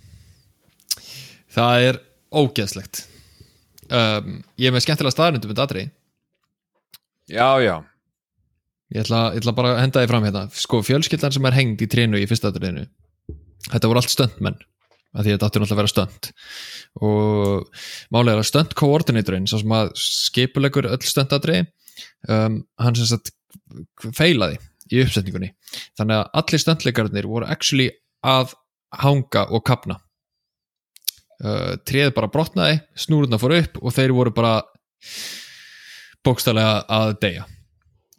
það 1.55 1.89
er 1.89 1.99
ógeðslegt. 2.35 3.05
Um, 3.93 4.39
ég 4.59 4.71
er 4.71 4.73
með 4.75 4.87
skemmtilega 4.87 5.13
staðarindum 5.13 5.51
með 5.53 5.59
Dadri 5.61 5.83
já, 7.29 7.49
já, 7.61 7.75
ég 8.95 9.03
ætla, 9.03 9.27
ég 9.35 9.43
ætla 9.43 9.57
bara 9.57 9.75
að 9.75 9.83
henda 9.85 10.03
því 10.03 10.11
fram 10.13 10.29
hérna. 10.29 10.45
Sko 10.55 10.83
fjölskyldan 10.87 11.35
sem 11.35 11.49
er 11.51 11.59
hengd 11.59 11.83
í 11.83 11.91
trénu 11.91 12.21
í 12.21 12.29
fyrsta 12.31 12.53
atriðinu 12.53 12.87
þetta 13.71 13.91
voru 13.91 14.01
allt 14.01 14.13
stöndmenn 14.13 14.59
af 15.15 15.23
því 15.23 15.35
þetta 15.35 15.49
átti 15.49 15.61
náttúrulega 15.63 15.75
að 15.75 15.81
vera 15.81 15.93
stönd. 15.93 16.29
Og 17.07 17.83
málega 18.15 18.35
er 18.35 18.43
að 18.43 18.49
stönd 18.49 18.77
koordinatorinn 18.79 19.47
svo 19.51 19.61
sem 19.63 19.75
að 19.77 19.93
skipulegur 20.03 20.89
öll 20.91 21.07
stöndadriði 21.07 21.69
um, 22.29 22.59
hann 22.83 22.99
sem 22.99 23.09
sagt 23.13 23.31
feilaði 24.19 24.59
í 24.91 25.05
uppsetningunni. 25.05 25.53
Þannig 25.99 26.19
að 26.19 26.41
allir 26.43 26.65
stöndleikarnir 26.65 27.31
voru 27.31 27.47
actually 27.47 27.93
að 28.27 28.57
hanga 29.05 29.47
og 29.55 29.65
kapna. 29.67 30.01
Uh, 31.39 31.79
tréð 31.87 32.11
bara 32.17 32.31
brotnaði 32.31 32.83
snúruna 32.99 33.39
fór 33.43 33.57
upp 33.61 33.79
og 33.83 33.95
þeir 33.95 34.15
voru 34.19 34.35
bara 34.35 34.59
bókstælega 36.27 36.85
að 36.91 37.19
deyja 37.23 37.47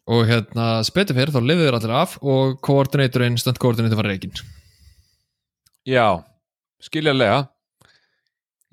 og 0.06 0.28
hérna 0.30 0.70
spetur 0.86 1.18
fyrir 1.18 1.34
þá 1.34 1.42
lifið 1.42 1.68
þeir 1.68 1.80
allir 1.80 1.98
af 1.98 2.16
og 2.22 2.60
koordinatorinn, 2.66 3.40
stöndkoordinator 3.42 4.00
var 4.00 4.12
reygin 4.12 4.36
já 5.86 6.24
skiljanlega. 6.84 7.46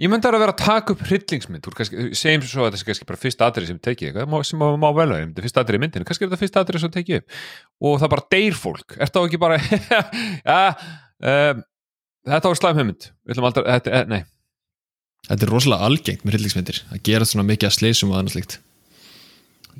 Ég 0.03 0.11
myndi 0.11 0.27
að 0.27 0.41
vera 0.41 0.55
að 0.55 0.62
taka 0.65 0.95
upp 0.95 1.03
hryllingsmynd 1.07 1.67
segjum 2.19 2.43
svo 2.49 2.65
að 2.65 2.73
þetta 2.73 2.81
er 2.81 2.89
kannski 2.89 3.07
bara 3.07 3.21
fyrsta 3.21 3.47
atrið 3.47 3.69
sem 3.69 3.81
tekið 3.85 4.09
eitthvað, 4.09 4.47
sem 4.49 4.59
má, 4.59 4.65
má 4.81 4.89
vel 4.97 5.07
vera 5.12 5.27
þetta 5.29 5.43
er 5.43 5.47
fyrsta 5.47 5.62
atrið 5.62 5.79
í 5.79 5.83
myndinu, 5.85 6.07
kannski 6.09 6.27
er 6.27 6.31
þetta 6.33 6.41
fyrsta 6.41 6.62
atrið 6.65 6.83
sem 6.83 6.95
tekið 6.97 7.21
upp. 7.21 7.37
Og 7.87 8.01
það 8.03 8.12
bara 8.15 8.27
deyr 8.35 8.59
fólk 8.59 8.97
er 8.97 9.12
það 9.12 9.29
ekki 9.29 9.41
bara 9.45 9.61
ja, 10.51 10.59
um, 11.21 11.62
þetta 12.33 12.53
var 12.53 12.61
slæm 12.62 12.81
hugmynd. 12.81 13.09
Við 13.23 13.37
ætlum 13.37 13.49
aldrei, 13.51 13.69
þetta, 13.69 14.03
eh, 14.03 14.29
Þetta 15.29 15.47
er 15.47 15.53
rosalega 15.55 15.87
algengt 15.87 16.25
með 16.27 16.35
hryllingsmyndir 16.35 16.79
að 16.91 17.03
gera 17.07 17.27
svona 17.29 17.47
mikið 17.47 17.69
að 17.69 17.75
sleysum 17.77 18.11
og 18.11 18.17
annað 18.19 18.35
slíkt 18.35 18.57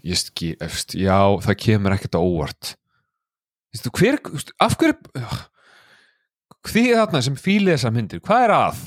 ég 0.07 0.19
skil, 0.21 0.55
efst, 0.65 0.97
já, 0.99 1.19
það 1.45 1.59
kemur 1.65 1.97
ekkert 1.97 2.19
á 2.19 2.21
óvart. 2.23 2.73
Vistu, 3.73 3.93
hver, 3.97 4.19
vistu, 4.33 4.55
af 4.61 4.77
hverju 4.81 4.99
því 6.69 6.89
þarna 6.95 7.23
sem 7.27 7.39
fílið 7.39 7.77
þessar 7.77 7.95
myndir 7.95 8.23
hvað 8.25 8.45
er 8.47 8.57
að? 8.57 8.83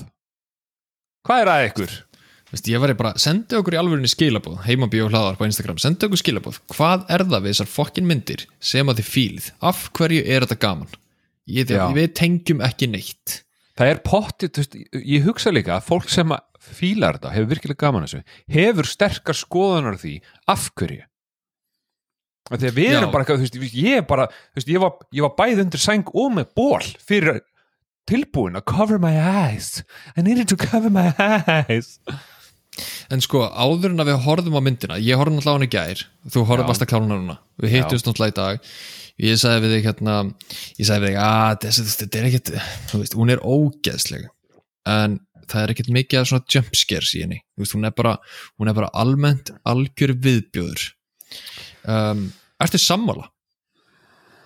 hvað 1.26 1.42
er 1.42 1.52
að 1.52 1.64
ykkur? 1.70 1.96
Veist, 2.54 2.68
ég 2.70 2.82
væri 2.84 2.96
bara, 2.96 3.16
sendu 3.20 3.58
okkur 3.58 3.76
í 3.76 3.80
alvörinni 3.82 4.10
skilabóð 4.12 4.60
heimabíu 4.68 5.08
og 5.08 5.10
hlaðar 5.12 5.40
på 5.40 5.48
Instagram, 5.48 5.80
sendu 5.82 6.08
okkur 6.08 6.22
skilabóð 6.22 6.60
hvað 6.72 7.08
er 7.12 7.26
það 7.26 7.42
við 7.42 7.56
þessar 7.56 7.72
fokkin 7.72 8.08
myndir 8.08 8.46
sem 8.64 8.92
að 8.92 9.02
þið 9.02 9.10
fílið, 9.16 9.50
af 9.66 9.82
hverju 9.98 10.22
er 10.22 10.46
þetta 10.46 10.60
gaman? 10.62 10.94
Ég, 11.46 11.74
við 11.94 12.14
tengjum 12.18 12.62
ekki 12.66 12.90
neitt. 12.90 13.42
Það 13.76 13.92
er 13.92 14.00
veist, 14.56 14.78
ég 15.02 15.26
hugsa 15.26 15.52
líka 15.52 15.76
að 15.76 15.90
fólk 15.90 16.08
sem 16.14 16.32
að 16.32 16.46
fílar 16.76 17.18
þetta, 17.18 17.34
hefur 17.36 17.52
virkilega 17.54 17.82
gaman 17.86 18.08
þessu, 18.08 18.22
hefur 18.56 18.90
sterkar 18.90 19.38
skoðunar 19.38 19.98
á 19.98 20.04
því 20.04 20.16
af 20.52 20.70
hverju? 20.76 21.04
Af 22.46 22.62
því 22.62 22.70
að 22.70 22.78
við 22.78 22.92
Já. 22.92 22.98
erum 23.00 23.12
bara, 23.14 23.26
eitthvað, 23.26 23.48
þú 23.50 23.64
veist, 23.64 23.78
ég 23.82 24.00
er 24.00 24.06
bara 24.06 24.28
þú 24.30 24.60
veist, 24.60 24.72
ég 24.76 24.82
var, 24.84 24.98
ég 25.18 25.26
var 25.26 25.36
bæði 25.40 25.64
undir 25.66 25.82
sæng 25.82 26.12
og 26.14 26.32
með 26.36 26.52
ból 26.58 26.84
fyrir 27.02 27.42
tilbúin 28.06 28.60
að 28.60 28.68
cover 28.70 29.02
my 29.02 29.16
eyes. 29.18 29.82
I 30.14 30.22
needed 30.22 30.52
to 30.52 30.58
cover 30.62 30.94
my 30.94 31.10
eyes. 31.18 31.96
En 33.10 33.22
sko, 33.24 33.46
áður 33.50 33.94
en 33.94 34.04
að 34.04 34.12
við 34.12 34.22
horfðum 34.26 34.60
á 34.60 34.66
myndina 34.66 35.00
ég 35.00 35.18
horfði 35.18 35.40
náttúrulega 35.40 35.64
á 35.64 35.66
í 35.66 35.72
gær 35.74 36.02
þú 36.34 36.44
horfði 36.50 36.66
Já. 36.66 36.70
basta 36.70 36.88
kláruna 36.90 37.18
núna, 37.18 37.36
við 37.62 37.76
hittumst 37.78 38.10
náttúrulega 38.10 38.34
í 38.34 38.38
dag. 38.42 38.72
Ég 39.26 39.40
sagði 39.40 39.64
við 39.64 39.76
þig 39.76 39.86
hérna 39.88 40.16
ég 40.76 40.90
sagði 40.90 41.06
við 41.06 41.14
þig, 41.14 41.20
að 41.24 41.60
þessi, 41.64 41.86
þetta 42.02 42.20
er 42.20 42.28
ekkit 42.30 42.52
þú 42.92 43.02
veist, 43.02 43.16
hún 43.16 43.32
er 43.32 43.44
ógeðsleg. 43.48 44.28
En 44.92 45.20
það 45.52 45.62
er 45.64 45.74
ekkit 45.76 45.94
mikið 45.96 46.22
af 46.22 46.32
svona 46.32 46.50
jumpscares 46.56 47.14
í 47.18 47.24
henni, 47.26 47.40
veist, 47.60 47.76
hún 47.78 47.88
er 47.88 47.94
bara 47.96 48.18
hún 48.58 48.72
er 48.72 48.78
bara 48.78 48.92
almennt 48.94 49.54
algjör 49.68 50.16
viðbjóður. 50.26 50.90
Um, 51.86 52.28
Ertu 52.62 52.80
sammála? 52.82 53.30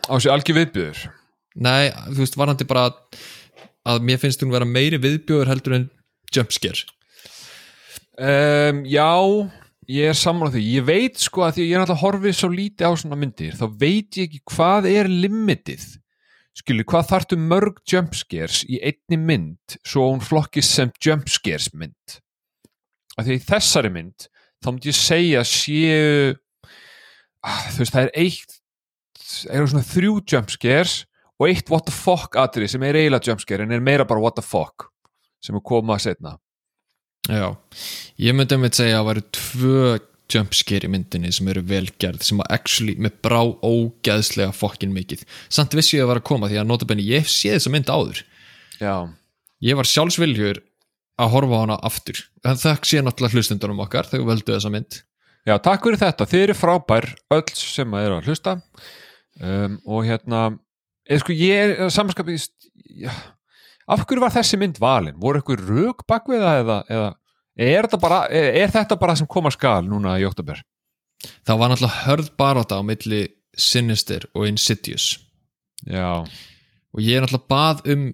á 0.10 0.14
þessi 0.18 0.32
algjör 0.34 0.58
viðbjöður 0.64 1.08
Nei, 1.60 1.90
þú 2.14 2.22
veist, 2.22 2.38
varandi 2.40 2.68
bara 2.70 2.88
að, 2.88 3.00
að 3.90 4.06
mér 4.08 4.20
finnst 4.22 4.44
hún 4.44 4.54
vera 4.54 4.68
meiri 4.70 5.00
viðbjóður 5.02 5.50
heldur 5.52 5.76
en 5.80 5.88
jumpscare 6.34 6.86
um, 8.18 8.84
Já, 8.90 9.10
ég 9.90 10.12
er 10.12 10.18
sammála 10.18 10.54
því. 10.54 10.66
Ég 10.78 10.86
veit 10.88 11.20
sko 11.22 11.46
að 11.46 11.58
því 11.58 11.64
að 11.64 11.70
ég 11.70 11.76
er 11.76 11.84
náttúrulega 11.84 12.04
horfið 12.04 12.38
svo 12.38 12.52
lítið 12.54 12.86
á 12.86 12.94
svona 13.02 13.20
myndir, 13.20 13.58
þá 13.58 13.66
veit 13.82 14.20
ég 14.20 14.30
ekki 14.30 14.44
hvað 14.54 14.90
er 14.92 15.10
limitið 15.10 15.88
skilu, 16.60 16.86
hvað 16.88 17.08
þarftu 17.14 17.40
mörg 17.40 17.80
jumpscares 17.88 18.64
í 18.68 18.82
einni 18.84 19.20
mynd 19.22 19.78
svo 19.82 20.10
hún 20.10 20.24
flokkist 20.24 20.76
sem 20.76 20.92
jumpscares 21.04 21.72
mynd? 21.74 22.20
Að 23.20 23.32
því 23.32 23.40
þessari 23.48 23.94
mynd 23.96 24.30
þá 24.60 24.72
myndi 24.72 24.92
ég 24.92 25.00
segja 25.00 25.44
séu 25.48 26.34
ah, 27.44 27.64
þú 27.72 27.84
veist, 27.84 27.96
það 27.96 28.04
er 28.06 28.12
eitt 28.26 28.58
eru 29.54 29.70
svona 29.70 29.88
þrjú 29.88 30.20
jumpscares 30.34 31.00
og 31.40 31.48
eitt 31.48 31.72
what 31.72 31.88
the 31.88 31.96
fuck 31.96 32.36
atrið 32.40 32.74
sem 32.74 32.86
er 32.88 33.00
eiginlega 33.00 33.32
jumpscare 33.32 33.66
en 33.66 33.76
er 33.76 33.84
meira 33.84 34.08
bara 34.08 34.24
what 34.24 34.38
the 34.40 34.46
fuck 34.46 34.90
sem 35.44 35.56
er 35.56 35.66
komað 35.66 36.10
setna 36.10 36.38
Já, 37.30 37.54
ég 38.18 38.34
myndi 38.34 38.58
að 38.58 38.72
segja 38.74 38.98
að 38.98 39.02
það 39.02 39.08
væri 39.10 39.24
tvö 39.38 39.82
jumpscare 40.34 40.88
í 40.88 40.92
myndinni 40.92 41.32
sem 41.34 41.48
eru 41.52 41.64
velgerð 41.66 42.24
sem 42.26 42.40
að 42.44 42.52
actually 42.60 42.96
með 43.02 43.18
brá 43.26 43.42
ógeðslega 43.66 44.54
fokkin 44.56 44.94
mikið. 44.96 45.26
Samt 45.50 45.76
vissi 45.78 45.98
ég 45.98 46.06
að 46.06 46.14
vera 46.14 46.24
að 46.24 46.30
koma 46.30 46.50
því 46.52 46.62
að 46.62 46.70
notabenni 46.70 47.08
ég 47.08 47.26
hef 47.26 47.34
séð 47.34 47.58
þessa 47.58 47.74
mynd 47.74 47.92
áður. 47.92 48.24
Já, 48.80 48.96
ég 49.66 49.80
var 49.80 49.90
sjálfsviljur 49.90 50.62
að 51.20 51.34
horfa 51.34 51.60
á 51.60 51.64
hana 51.66 51.80
aftur. 51.90 52.22
En 52.48 52.60
þakk 52.60 52.88
sé 52.88 53.04
náttúrulega 53.04 53.40
hlustundunum 53.40 53.84
okkar 53.84 54.08
þegar 54.08 54.30
völdu 54.32 54.56
þessa 54.56 54.72
mynd. 54.74 55.02
Já, 55.48 55.56
takk 55.64 55.86
fyrir 55.86 56.02
þetta, 56.02 56.28
þið 56.30 56.46
eru 56.46 56.56
frábær 56.58 57.08
öll 57.36 57.46
sem 57.58 57.94
að 57.96 58.06
eru 58.06 58.20
að 58.20 58.30
hlusta. 58.30 58.56
Um, 59.40 59.78
og 59.88 60.08
hérna 60.08 60.46
eða 61.08 61.24
sko 61.24 61.36
ég 61.36 61.62
er 61.64 61.92
samanskapið 61.94 62.44
já, 63.06 63.12
af 63.90 64.04
hverju 64.04 64.24
var 64.24 64.34
þessi 64.36 64.60
mynd 64.60 64.80
valin? 64.82 65.18
voru 65.20 65.40
eitthvað 65.40 65.64
rök 65.70 66.04
bakviða 66.10 66.58
eða, 66.60 66.78
eða 66.92 67.10
er, 67.60 67.86
þetta 67.86 68.00
bara, 68.02 68.24
er, 68.32 68.52
er 68.64 68.72
þetta 68.74 68.98
bara 69.00 69.18
sem 69.20 69.28
koma 69.28 69.52
skal 69.54 69.84
núna 69.88 70.16
í 70.20 70.28
oktober? 70.28 70.62
það 71.48 71.60
var 71.60 71.72
náttúrulega 71.72 72.06
hörð 72.06 72.32
baráta 72.40 72.80
á 72.80 72.82
milli 72.86 73.26
Sinister 73.60 74.26
og 74.34 74.48
Insidious. 74.48 75.18
Já, 75.88 76.24
og 76.24 77.04
ég 77.04 77.18
er 77.18 77.26
náttúrulega 77.26 77.50
bað 77.52 77.84
um 77.94 78.08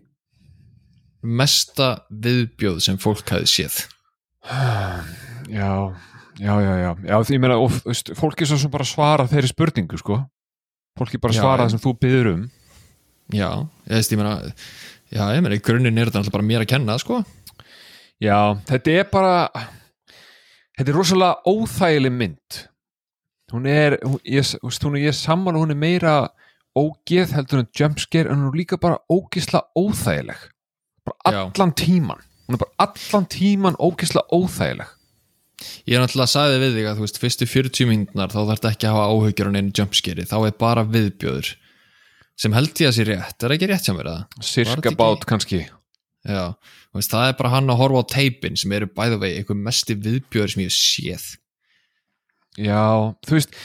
mesta 1.26 1.90
viðbjóð 2.10 2.82
sem 2.86 3.00
fólk 3.02 3.30
hafi 3.34 3.50
séð. 3.50 3.84
Já, 5.46 5.94
já, 6.42 6.54
já, 6.58 6.72
já, 6.82 6.88
já 7.06 7.16
því 7.22 7.36
ég 7.36 7.42
meina, 7.44 7.56
og, 7.62 7.74
veist, 7.86 8.08
fólki 8.18 8.48
svo 8.50 8.56
sem 8.58 8.72
bara 8.74 8.86
svara 8.90 9.28
þeirri 9.30 9.52
spurningu, 9.52 10.00
sko. 10.02 10.16
Fólki 10.98 11.20
bara 11.22 11.36
Já, 11.36 11.44
svara 11.44 11.68
það 11.68 11.76
sem 11.76 11.82
þú 11.84 11.92
byður 12.02 12.30
um. 12.32 12.40
Já, 13.30 13.50
ég 13.86 13.94
veist, 13.94 14.16
ég 14.16 14.18
meina 14.18 14.32
já, 15.14 15.22
ég 15.38 15.44
meina, 15.46 15.54
í 15.54 15.62
grunninn 15.62 16.02
er 16.02 16.10
þetta 16.10 16.24
náttúrulega 16.24 16.38
bara 16.40 16.48
mér 16.50 16.66
að 16.66 16.72
kenna 16.74 16.98
sko 16.98 17.20
Já, 18.24 18.56
þetta 18.70 18.96
er 18.96 19.10
bara 19.12 19.36
þetta 20.78 20.88
er 20.88 20.96
rosalega 20.96 21.52
óþægileg 21.52 22.16
mynd. 22.16 22.62
Hún 23.54 23.68
er 23.70 23.98
hún, 24.04 24.20
ég, 24.24 24.56
hún, 24.64 25.00
ég 25.00 25.16
sammála 25.16 25.62
hún 25.62 25.74
er 25.76 25.80
meira 25.80 26.16
ógeð 26.76 27.36
heldur 27.36 27.64
en 27.64 27.72
jumpscare 27.76 28.32
en 28.32 28.42
hún 28.42 28.52
er 28.52 28.60
líka 28.62 28.80
bara 28.82 29.02
ógeðslega 29.12 29.68
óþægileg. 29.78 30.48
Bara 31.06 31.36
Já. 31.36 31.42
allan 31.46 31.76
tíman 31.78 32.24
hún 32.48 32.58
er 32.58 32.62
bara 32.64 32.88
allan 32.88 33.28
tíman 33.30 33.78
ógeðslega 33.80 34.30
óþægileg. 34.32 34.92
Ég 35.88 35.96
er 35.96 36.04
náttúrulega 36.04 36.28
að 36.28 36.34
sagði 36.34 36.58
við 36.62 36.74
þig 36.76 36.88
að 36.90 36.98
þú 36.98 37.06
veist, 37.06 37.20
fyrstu 37.22 37.46
40 37.48 37.88
mínúnar 37.90 38.34
þá 38.34 38.40
þarf 38.42 38.58
þetta 38.58 38.72
ekki 38.74 38.88
að 38.88 38.96
hafa 38.96 39.06
áhugjur 39.14 39.50
á 39.50 39.52
neinu 39.56 39.72
jumpscare 39.80 40.28
þá 40.28 40.36
er 40.42 40.58
bara 40.60 40.84
viðbjóður. 40.84 41.52
Sem 42.36 42.56
held 42.58 42.82
ég 42.84 42.92
að 42.92 42.98
sé 42.98 43.06
rétt, 43.08 43.44
er 43.48 43.56
ekki 43.56 43.70
rétt 43.72 43.90
að 43.92 44.02
Var 44.04 44.28
cirka 44.44 44.92
bát 45.00 45.24
kannski 45.30 45.62
já, 46.26 46.44
veist, 46.96 47.12
það 47.14 47.28
er 47.30 47.36
bara 47.40 47.52
hann 47.54 47.70
að 47.70 47.80
horfa 47.84 48.02
á 48.02 48.12
teipin 48.16 48.56
sem 48.58 48.72
eru 48.78 48.88
bæða 48.98 49.20
vegi 49.22 49.40
eitthvað 49.42 49.64
mesti 49.68 49.96
viðbjóður 50.06 50.54
sem 50.56 50.64
ég 50.66 50.74
séð 50.76 51.26
Já, 52.56 53.12
þú 53.28 53.36
veist 53.36 53.56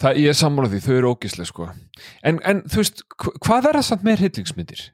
það, 0.00 0.18
ég 0.22 0.30
er 0.30 0.36
sammála 0.38 0.70
því, 0.70 0.80
þau 0.84 0.92
eru 0.98 1.10
ógeðslega 1.14 1.48
sko 1.50 1.66
en, 2.22 2.38
en 2.46 2.60
þú 2.70 2.80
veist, 2.82 3.02
hva- 3.18 3.34
hvað 3.42 3.68
er 3.70 3.78
það 3.80 3.86
samt 3.88 4.04
með 4.06 4.20
hryllingsmyndir? 4.22 4.84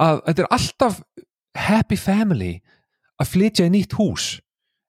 Að 0.00 0.20
þetta 0.28 0.44
er 0.44 0.52
alltaf 0.56 1.00
happy 1.60 1.98
family 1.98 2.52
að 3.20 3.32
flytja 3.34 3.66
í 3.66 3.72
nýtt 3.74 3.96
hús 3.98 4.28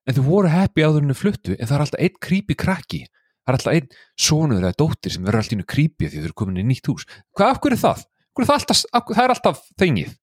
en 0.08 0.16
þau 0.16 0.22
voru 0.28 0.50
happy 0.52 0.86
áður 0.86 1.04
en 1.04 1.12
þau 1.14 1.20
fluttu 1.24 1.56
en 1.58 1.66
það 1.66 1.74
er 1.76 1.84
alltaf 1.86 2.04
einn 2.06 2.20
creepy 2.28 2.56
krakki 2.58 3.02
það 3.02 3.50
er 3.52 3.58
alltaf 3.58 3.74
einn 3.76 3.90
sonur 4.28 4.62
eða 4.62 4.78
dóttir 4.78 5.14
sem 5.16 5.26
verður 5.26 5.42
alltaf 5.42 5.68
creepy 5.74 6.08
því 6.08 6.22
þau 6.22 6.26
eru 6.30 6.38
komin 6.38 6.62
í 6.62 6.66
nýtt 6.70 6.88
hús 6.90 7.04
hvað, 7.34 7.48
af 7.50 7.60
hverju 7.62 7.76
er 7.76 7.82
það? 7.82 8.06
Það 9.12 9.24
er 9.26 9.34
alltaf 9.34 9.64
þengið 9.82 10.14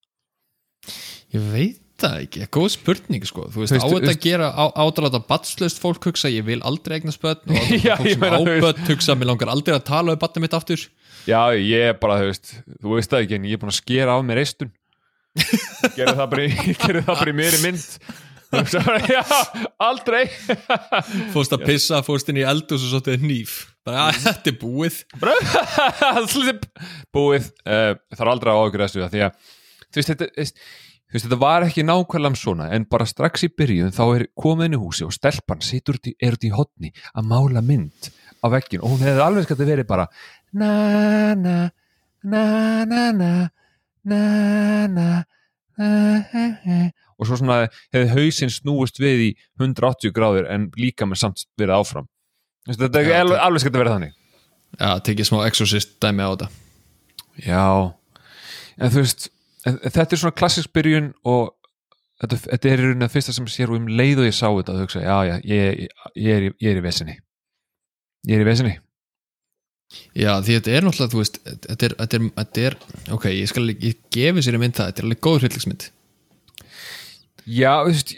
ég 1.35 1.45
veit 1.53 1.79
það 1.99 2.21
ekki, 2.23 2.45
góð 2.55 2.69
spurning 2.77 3.25
sko. 3.27 3.47
Þú 3.51 3.63
veist, 3.63 3.75
veist, 3.75 3.83
á 3.83 3.91
þetta 3.91 4.13
að 4.13 4.21
gera 4.23 4.49
ádralata 4.79 5.19
batslöst 5.27 5.81
fólk 5.83 6.05
hugsa, 6.07 6.31
ég 6.31 6.45
vil 6.47 6.61
aldrei 6.63 6.99
eignast 6.99 7.19
börn. 7.23 7.43
Og 7.51 7.73
Já, 7.83 7.95
fólk 7.99 8.07
ég 8.07 8.15
sem 8.15 8.23
meina, 8.23 8.39
á 8.39 8.41
þú 8.41 8.53
veist- 8.53 8.65
börn 8.67 8.89
hugsa, 8.93 9.17
mér 9.19 9.31
langar 9.33 9.51
aldrei 9.51 9.75
að 9.75 9.85
tala 9.91 10.15
um 10.15 10.21
batnið 10.21 10.45
mitt 10.45 10.55
aftur. 10.55 10.85
Já, 11.27 11.41
ég 11.59 11.89
er 11.91 11.97
bara, 11.99 12.21
þú 12.21 12.29
veist, 12.31 12.53
þú 12.79 12.95
veist 12.95 13.11
það 13.11 13.25
ekki 13.25 13.39
en 13.39 13.49
ég 13.49 13.57
er 13.57 13.61
búin 13.61 13.73
að 13.73 13.81
skera 13.81 14.15
af 14.15 14.23
mér 14.25 14.39
eistun 14.45 14.71
gerði 15.95 16.15
það 16.17 16.25
bara 16.31 16.45
í, 16.47 16.73
það 16.79 16.99
bara 17.11 17.31
í 17.31 17.35
mér 17.37 17.59
mynd. 17.63 17.85
Já, 19.13 19.21
aldrei. 19.85 20.23
Fórst 21.35 21.53
að 21.53 21.67
pissa, 21.67 21.99
fórst 22.05 22.31
inn 22.31 22.39
í 22.41 22.45
eldus 22.49 22.81
og 22.81 22.89
svo 22.89 23.01
þetta 23.03 23.13
er 23.13 23.27
nýf 23.29 23.59
bara, 23.85 24.07
að 24.09 24.23
þetta 24.23 24.49
er 24.49 24.57
búið. 24.63 24.97
Búið. 27.13 27.51
Uh, 27.69 27.93
þarf 28.15 28.31
aldrei 28.31 28.49
að 28.53 28.59
áhugur 28.63 28.83
þessu 28.87 29.05
því 29.11 29.21
að 29.27 29.37
þú 29.89 30.01
veist 30.01 30.11
þetta 30.13 30.29
þú 31.09 31.17
veist 31.17 31.25
þetta 31.25 31.39
var 31.41 31.65
ekki 31.67 31.85
nákvæmlega 31.87 32.33
um 32.33 32.37
svona 32.37 32.69
en 32.75 32.87
bara 32.89 33.07
strax 33.09 33.47
í 33.47 33.51
byrjun 33.53 33.95
þá 33.95 34.03
er 34.07 34.27
komin 34.37 34.77
í 34.77 34.81
húsi 34.81 35.07
og 35.07 35.15
stelpann 35.15 35.65
situr 35.65 35.99
út 35.99 36.11
í, 36.11 36.15
í 36.15 36.53
hodni 36.53 36.93
að 37.13 37.29
mála 37.31 37.63
mynd 37.65 38.11
á 38.39 38.47
vekkinu 38.53 38.85
og 38.85 38.95
hún 38.95 39.05
hefði 39.07 39.25
alveg 39.25 39.47
skatt 39.47 39.63
að 39.63 39.73
veri 39.73 39.87
bara 39.89 40.07
na 40.53 41.35
na 41.35 41.57
na 42.23 42.45
na 42.85 43.11
na 43.11 43.33
na 44.05 44.21
na 44.93 45.09
og 47.19 47.27
svo 47.27 47.39
svona 47.39 47.65
hefði 47.93 48.13
hausinn 48.13 48.53
snúist 48.53 48.99
við 49.01 49.25
í 49.25 49.29
180 49.59 50.15
gráður 50.15 50.47
en 50.51 50.69
líka 50.79 51.07
með 51.07 51.23
samt 51.23 51.45
verið 51.59 51.75
áfram. 51.75 52.07
Þessi, 52.67 52.81
þetta 52.85 53.01
er 53.01 53.11
alveg, 53.23 53.41
alveg 53.43 53.63
skemmt 53.63 53.75
að 53.75 53.83
vera 53.83 53.95
þannig. 53.95 54.15
Já, 54.79 54.91
tekið 55.07 55.27
smá 55.27 55.39
exorcist 55.47 55.95
dæmi 56.03 56.23
á 56.23 56.29
þetta. 56.31 56.49
Já, 57.43 57.65
en 58.79 58.93
þú 58.93 59.03
veist 59.03 59.29
þetta 59.65 60.05
er 60.15 60.21
svona 60.21 60.35
klassisk 60.39 60.71
byrjun 60.75 61.09
og 61.27 61.53
þetta, 62.21 62.37
þetta 62.45 62.69
er 62.71 62.83
í 62.83 62.85
rauninni 62.85 63.07
að 63.07 63.15
fyrsta 63.15 63.35
sem 63.35 63.47
sér 63.51 63.71
og 63.73 63.79
um 63.81 63.89
leið 63.91 64.21
og 64.23 64.29
ég 64.29 64.35
sá 64.37 64.47
þetta 64.47 64.75
að 64.75 64.83
hugsa, 64.85 65.01
já, 65.03 65.17
já, 65.29 65.33
ég, 65.43 65.81
ég, 65.85 65.97
ég, 66.15 66.29
er, 66.35 66.45
ég 66.63 66.71
er 66.73 66.79
í 66.81 66.85
vesinni. 66.85 67.15
Ég 68.29 68.35
er 68.39 68.43
í 68.45 68.49
vesinni. 68.49 68.75
Já, 70.13 70.35
því 70.45 70.55
þetta 70.59 70.73
er 70.77 70.83
náttúrulega, 70.85 71.11
þú 71.15 71.21
veist 71.23 71.39
þetta 71.47 71.87
er, 71.87 71.95
þetta 71.97 72.17
er, 72.19 72.27
þetta 72.37 72.65
er 72.67 72.75
ok, 73.15 73.25
ég 73.33 73.49
skal 73.49 73.63
ég 73.71 74.03
gefi 74.13 74.43
sér 74.45 74.57
í 74.59 74.61
mynd 74.61 74.75
það, 74.77 74.91
þetta 74.91 75.01
er 75.01 75.07
alveg 75.07 75.21
góð 75.25 75.39
hryllingsmynd. 75.41 75.87
Já, 77.49 77.71
þú 77.81 77.93
veist 77.95 78.13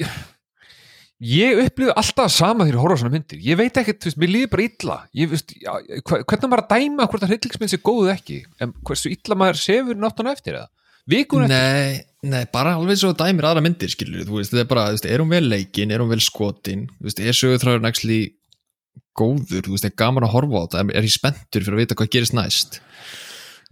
ég- 1.22 1.62
upplifði 1.64 1.96
alltaf 2.02 2.34
sama 2.34 2.66
þegar 2.66 2.76
ég 2.76 2.84
horfa 2.84 3.00
svona 3.00 3.14
myndir. 3.16 3.40
Ég 3.46 3.60
veit 3.62 3.78
ekkert, 3.80 4.02
þú 4.04 4.10
veist, 4.10 4.20
mér 4.20 4.34
líður 4.34 4.52
bara 4.52 4.68
illa. 4.68 4.98
Ég, 5.22 5.32
veist, 5.32 5.56
já, 5.62 5.72
hvernig 6.10 6.52
maður 6.52 6.66
að 6.66 6.76
dæma 6.76 7.08
hvort 7.08 7.24
að 7.26 7.34
hryllingsmynd 7.36 7.72
sé 7.72 7.80
góð 7.88 8.12
ekki? 8.18 8.40
En 8.60 8.76
hversu 8.90 9.14
illa 9.14 9.38
maður 9.40 9.62
sefur 9.62 10.02
náttúrulega 10.02 10.40
eftir 10.42 10.58
eða 10.60 10.70
vikun 11.10 11.48
eftir, 11.48 12.08
Nei, 12.22 12.44
bara 12.54 12.76
alveg 12.78 13.00
svo 13.02 13.16
dæmir 13.18 13.48
aðra 13.50 13.64
myndir, 13.66 13.90
skilur 13.90 14.28
þú 14.28 14.36
veist, 14.38 14.52
þetta 14.54 14.62
er 14.62 14.68
bara, 14.70 14.84
þú 14.92 14.98
veist, 14.98 15.06
er 15.10 15.24
hún 15.24 15.32
vel 15.34 15.48
leikin, 15.50 15.90
er 15.90 16.04
hún 16.04 16.12
vel 16.12 16.22
skotin 16.22 16.84
þú 17.00 17.08
veist, 17.08 17.22
er 17.24 17.38
sögutræður 17.38 17.82
nægsli 17.82 18.20
góður, 19.18 19.64
þú 19.66 19.74
veist, 19.74 19.88
er 19.88 19.96
gaman 19.98 20.28
að 20.28 20.36
horfa 20.36 20.62
á 20.62 20.64
þetta? 20.68 20.84
Er 20.94 21.08
ég 21.08 21.16
spenntur 21.16 21.66
fyrir 21.66 21.78
að 21.78 21.82
vita 21.82 21.98
hvað 21.98 22.12
gerist 22.14 22.36
næst? 22.38 22.78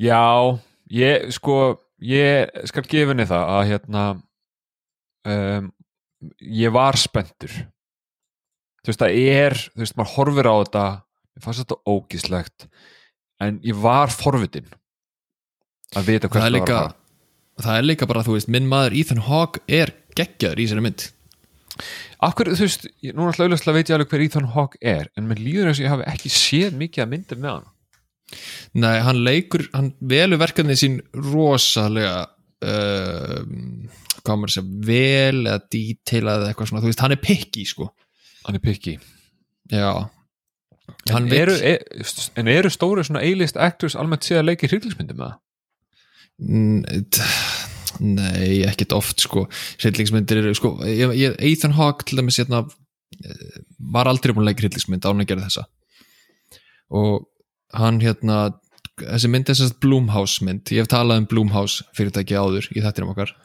Já 0.02 0.24
ég, 0.90 1.30
sko, 1.36 1.60
ég 2.02 2.50
skal 2.72 2.86
gefa 2.88 3.14
henni 3.14 3.28
það 3.30 3.54
að 3.54 3.68
hérna 3.70 4.06
um, 5.30 5.70
ég 6.42 6.74
var 6.74 6.98
spenntur. 6.98 7.54
Þú 8.82 8.92
veist, 8.92 9.04
það 9.04 9.22
er 9.36 9.58
þú 9.68 9.84
veist, 9.84 10.00
maður 10.00 10.16
horfir 10.16 10.50
á 10.50 10.56
þetta 10.64 10.88
ég 11.38 11.46
fannst 11.46 11.64
þetta 11.64 11.80
ógíslegt 11.86 12.68
en 13.40 13.62
ég 13.64 13.78
var 13.80 14.12
forvitin 14.12 14.68
að 15.96 16.10
vita 16.10 16.28
það 16.28 16.34
hvert 16.34 16.50
er 16.50 16.66
var 16.66 16.80
að 16.80 16.98
fara. 17.60 17.68
það 17.70 17.80
er 17.84 17.88
líka 17.90 18.08
bara, 18.10 18.24
þú 18.26 18.36
veist, 18.38 18.50
minn 18.56 18.68
maður 18.72 18.96
Ethan 19.02 19.24
Hawke 19.28 19.62
er 19.68 19.92
geggjaður 20.18 20.60
í 20.64 20.68
þessari 20.68 20.86
mynd 20.88 21.08
Akkur, 22.28 22.50
þú 22.52 22.66
veist, 22.66 22.88
ég- 23.06 23.14
núna 23.16 23.30
alltaf 23.32 23.46
auðvitað 23.48 23.76
veit 23.78 23.88
ég 23.90 23.96
alveg 23.96 24.10
hver 24.12 24.24
Ethan 24.26 24.48
Hawke 24.56 24.80
er, 24.84 25.06
en 25.16 25.28
mér 25.30 25.40
líður 25.40 25.70
eins 25.70 25.80
og 25.80 25.86
ég 25.86 25.94
hafi 25.94 26.08
ekki 26.12 26.32
séð 26.36 26.74
mikið 26.82 27.04
að 27.06 27.12
myndir 27.14 27.40
með 27.40 27.54
hann. 27.54 27.70
Nei, 28.84 28.98
hann 29.06 29.22
leikur, 29.24 29.64
hann 29.74 29.94
velur 30.12 30.42
verkefni 30.42 30.76
sín 30.78 30.98
rosalega 31.16 32.26
uh, 32.68 33.40
hvað 34.20 34.36
maður 34.36 34.52
að 34.52 34.56
segja 34.58 34.84
vel 34.90 35.40
eða 35.48 35.62
detailað 35.72 36.44
eða 36.44 36.52
eitthvað 36.52 36.70
svona, 36.74 36.84
þú 36.84 36.92
veist, 36.92 37.04
hann 37.06 37.16
er 37.16 37.22
picky 37.24 37.64
sko, 37.72 37.88
Hann 38.46 38.56
er 38.60 38.64
picky. 38.64 38.98
já 39.72 40.10
En 41.14 41.28
eru, 41.32 41.54
er, 41.64 41.84
en 42.36 42.48
eru 42.52 42.70
stóru 42.74 43.04
svona 43.06 43.22
A-list 43.24 43.56
actors 43.62 43.96
almennt 43.96 44.26
séð 44.28 44.40
að 44.42 44.48
leika 44.52 44.66
í 44.68 44.70
hryllingsmyndum 44.74 45.20
með 45.22 45.28
það? 45.32 45.40
Nei, 48.00 48.62
ekkert 48.68 48.96
oft 48.96 49.26
sko. 49.26 49.48
Hryllingsmyndir 49.82 50.44
eru 50.44 50.54
sko 50.56 50.76
ég, 50.88 51.12
ég, 51.20 51.36
Ethan 51.52 51.76
Hawke 51.76 52.06
til 52.08 52.22
dæmis 52.22 52.40
hérna 52.40 52.64
eh, 52.64 53.60
var 53.92 54.08
aldrei 54.08 54.34
búin 54.34 54.46
að 54.46 54.54
leika 54.54 54.64
hryllingsmynd 54.64 55.08
án 55.08 55.26
að 55.26 55.30
gera 55.34 55.48
þessa. 55.48 55.66
Og 56.96 57.28
hann 57.76 58.00
hérna 58.04 58.40
þessi 59.00 59.32
mynd 59.32 59.52
er 59.52 59.62
að 59.66 59.76
Blumhouse 59.84 60.46
mynd 60.46 60.72
ég 60.74 60.84
hef 60.84 60.92
talað 60.92 61.24
um 61.24 61.30
Blumhouse 61.30 61.86
fyrirtæki 61.98 62.40
áður 62.40 62.70
í 62.72 62.84
þettinum 62.84 63.14
okkar. 63.14 63.36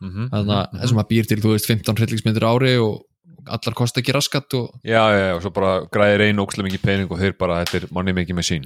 Mm 0.00 0.10
-hmm. 0.10 0.28
þannig 0.32 0.56
að 0.56 0.80
þessum 0.80 1.02
að 1.02 1.10
býr 1.10 1.26
til 1.28 1.40
þú 1.42 1.50
veist 1.52 1.68
15 1.68 1.98
hryllingsmyndir 2.00 2.46
ári 2.48 2.76
og 2.80 3.02
allar 3.50 3.76
kosta 3.76 4.00
ekki 4.00 4.14
raskat 4.16 4.54
og 4.56 4.80
Já, 4.84 5.12
já, 5.12 5.24
já, 5.28 5.34
og 5.36 5.42
svo 5.42 5.50
bara 5.52 5.72
græðir 5.92 6.28
einu 6.28 6.44
ókslega 6.44 6.68
mikið 6.68 6.82
pening 6.84 7.10
og 7.10 7.20
þeir 7.20 7.36
bara, 7.36 7.64
þetta 7.64 7.76
er 7.76 7.92
money 7.92 8.12
making 8.12 8.36
machine. 8.36 8.64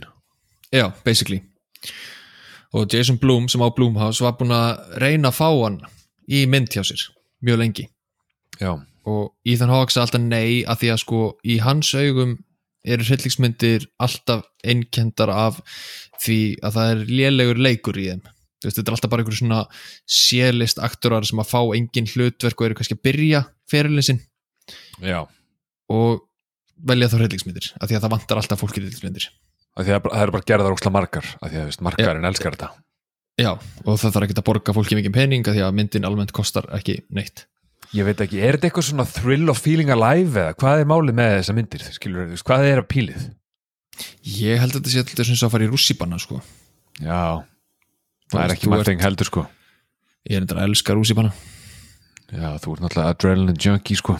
já, 0.70 0.92
basically. 1.04 1.42
og 1.42 2.13
Jason 2.90 3.20
Blum 3.22 3.46
sem 3.50 3.62
á 3.62 3.70
Blumhouse 3.74 4.24
var 4.24 4.34
búin 4.38 4.54
að 4.54 4.98
reyna 5.02 5.30
að 5.30 5.38
fá 5.38 5.48
hann 5.50 5.78
í 6.26 6.44
mynd 6.50 6.72
hjá 6.74 6.82
sér 6.82 7.06
mjög 7.44 7.60
lengi. 7.60 7.86
Já, 8.58 8.72
og 9.04 9.34
Ethan 9.46 9.72
Hawke 9.72 9.92
sagði 9.92 10.04
alltaf 10.06 10.24
nei 10.24 10.64
að 10.64 10.80
því 10.80 10.90
að 10.94 11.00
sko 11.02 11.22
í 11.44 11.58
hans 11.62 11.92
augum 11.94 12.36
eru 12.84 13.06
hryllingsmyndir 13.06 13.86
alltaf 14.02 14.44
einkendar 14.64 15.32
af 15.32 15.60
því 16.22 16.38
að 16.64 16.78
það 16.78 16.92
er 16.92 17.04
lélegur 17.20 17.62
leikur 17.66 18.00
í 18.00 18.08
þeim. 18.10 18.24
Veist, 18.64 18.78
þetta 18.78 18.90
er 18.90 18.96
alltaf 18.96 19.12
bara 19.12 19.24
einhverju 19.24 19.40
svona 19.42 19.62
sélist 20.08 20.80
aktorar 20.82 21.26
sem 21.28 21.40
að 21.40 21.50
fá 21.50 21.60
engin 21.76 22.08
hlutverk 22.08 22.60
og 22.60 22.68
eru 22.68 22.78
kannski 22.78 22.96
að 22.96 23.04
byrja 23.04 23.42
já. 25.04 25.20
og 25.92 26.24
velja 26.88 27.10
þá 27.12 27.18
hryllingsmyndir 27.20 27.72
af 27.76 27.88
því 27.88 27.98
að 27.98 28.06
það 28.06 28.14
vantar 28.16 28.40
alltaf 28.40 28.62
fólk 28.64 28.78
í 28.78 28.82
hryllingsmyndir. 28.82 29.28
að 29.28 29.53
það 29.82 30.22
eru 30.22 30.34
bara 30.36 30.46
gerðar 30.46 30.74
ókslega 30.76 30.94
margar, 30.94 31.26
af 31.40 31.50
því 31.50 31.58
að, 31.60 31.66
veist, 31.70 31.82
margarinn 31.82 32.28
elskar 32.28 32.54
þetta. 32.54 32.68
já, 33.42 33.50
og 33.84 33.98
það 33.98 34.14
þarf 34.14 34.28
ekki 34.28 34.38
að 34.38 34.46
borga 34.50 34.74
fólki 34.76 34.98
mikið 35.00 35.14
pening 35.16 35.48
af 35.50 35.56
því 35.56 35.64
að 35.66 35.74
myndin 35.80 36.06
almennt 36.06 36.32
kostar 36.36 36.68
ekki 36.76 37.00
neitt 37.10 37.46
Ég 37.94 38.02
veit 38.08 38.18
ekki, 38.24 38.40
er 38.42 38.56
þetta 38.56 38.66
eitthvað 38.66 38.86
svona 38.88 39.04
thrill 39.06 39.50
of 39.52 39.60
feeling 39.62 39.90
alive 39.94 40.40
eða 40.40 40.54
hvað 40.58 40.80
er 40.82 40.88
málið 40.90 41.14
með 41.14 41.34
þessa 41.36 41.54
myndir, 41.54 41.82
skilur, 41.94 42.30
þú 42.32 42.46
hvað 42.48 42.64
er 42.72 42.80
að 42.82 42.88
pílið? 42.90 43.26
ég 44.26 44.58
held 44.58 44.72
að 44.74 44.80
þetta 44.80 44.90
sé 44.90 45.02
alltaf 45.04 45.28
sem 45.28 45.36
svo 45.38 45.46
að 45.46 45.52
fara 45.54 45.66
í 45.66 45.70
rússipanna 45.70 46.16
sko. 46.18 46.40
Já, 46.98 47.20
það 48.32 48.40
er 48.48 48.54
ekki 48.56 48.70
maður 48.72 48.88
þing 48.90 49.04
heldur, 49.04 49.28
sko. 49.30 49.44
ég 50.26 50.34
er 50.34 50.42
endur 50.42 50.58
að 50.58 50.66
elska 50.72 50.96
rússipanna 50.98 51.30
Já, 52.34 52.48
þú 52.58 52.72
ert 52.74 52.82
náttúrulega 52.82 53.12
adrenaline 53.14 53.62
junkie, 53.62 53.98
sko. 54.00 54.16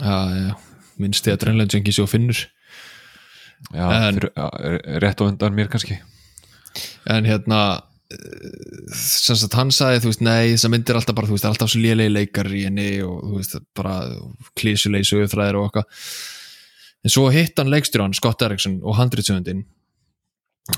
já, 0.00 0.16
já, 0.48 0.54
minnst 0.98 1.22
því 1.28 1.34
að 1.36 1.40
drennlega 1.44 1.76
junkies 1.76 2.00
og 2.02 2.10
finnur 2.10 2.40
Já, 3.74 3.86
En- 4.08 4.18
fyrir, 4.18 4.32
rétt 5.04 5.20
á 5.20 5.24
undan 5.28 5.54
mér 5.54 5.68
kannski. 5.72 5.98
en 7.06 7.24
hérna 7.26 7.82
eh, 8.10 8.94
sem 8.94 9.36
sagt 9.36 9.54
hann 9.58 9.70
sagði, 9.74 10.00
þú 10.04 10.10
veist, 10.12 10.20
nei 10.24 10.52
þessar 10.54 10.72
myndir 10.74 10.98
alltaf 10.98 11.16
bara, 11.18 11.26
þú 11.28 11.36
veist, 11.36 11.48
alltaf 11.48 11.70
svo 11.72 11.80
lélegi 11.82 12.12
leikar 12.14 12.46
í 12.50 12.64
henni 12.66 12.88
og 13.06 13.20
þú 13.26 13.34
veist, 13.40 13.56
bara 13.76 13.94
klísulegi 14.58 15.08
sögurþræðir 15.10 15.58
og 15.60 15.68
okkar 15.70 15.84
en 17.04 17.10
svo 17.14 17.28
hitt 17.32 17.58
hann 17.58 17.70
leikstjóran 17.72 18.14
Scott 18.16 18.40
Derrickson 18.42 18.80
og 18.84 18.96
handritsöfundin 18.98 19.62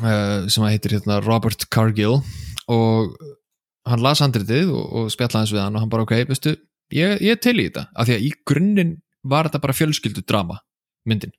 uh, 0.01 0.49
sem 0.49 0.62
að 0.64 0.71
heitir 0.77 0.95
hérna 0.97 1.21
Robert 1.25 1.66
Cargill. 1.75 2.21
Og 2.71 3.16
hann 3.88 3.99
las 4.05 4.21
handritið 4.23 4.71
og, 4.71 4.85
og 4.95 5.09
spjalla 5.11 5.40
hans 5.42 5.51
við 5.53 5.64
hann 5.64 5.75
og 5.75 5.83
hann 5.83 5.90
bara, 5.90 6.05
ok, 6.07 6.14
veistu 6.31 6.53
ég, 6.95 7.16
ég 7.27 7.40
til 7.42 7.57
í 7.59 7.64
þetta, 7.66 7.88
af 7.99 8.07
því 8.07 8.14
að 8.14 8.27
í 8.29 8.31
grunninn 8.47 8.92
var 9.27 9.49
þetta 9.49 9.61
bara 9.64 9.75
fjölskyldu 9.75 10.23
drama 10.23 10.61
myndin 11.09 11.33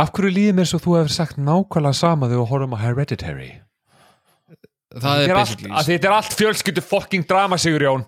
Af 0.00 0.12
hverju 0.16 0.30
líður 0.32 0.56
mér 0.58 0.68
svo 0.70 0.80
þú 0.80 0.96
hefur 0.98 1.12
sagt 1.14 1.40
nákvæmlega 1.40 1.98
sama 1.98 2.28
þegar 2.30 2.42
við 2.42 2.50
horfum 2.52 2.76
á 2.76 2.82
Hereditary? 2.84 3.50
það 4.90 5.24
er 5.24 5.36
basically 5.38 5.84
þetta 5.86 6.08
er 6.08 6.14
allt 6.16 6.34
fjölskyldu 6.38 6.82
fucking 6.82 7.26
drama, 7.28 7.58
Sigur 7.60 7.84
Jón. 7.84 8.06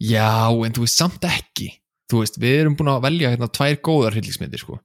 Já, 0.00 0.48
en 0.48 0.76
þú 0.76 0.86
veist 0.86 1.00
samt 1.00 1.24
ekki 1.28 1.74
Þú 2.06 2.20
veist, 2.22 2.36
við 2.38 2.60
erum 2.60 2.76
búin 2.78 2.92
að 2.92 3.02
velja 3.02 3.30
hérna 3.32 3.48
tvær 3.50 3.78
góðar 3.82 4.14
hryllingsmyndir 4.14 4.62
sko 4.62 4.78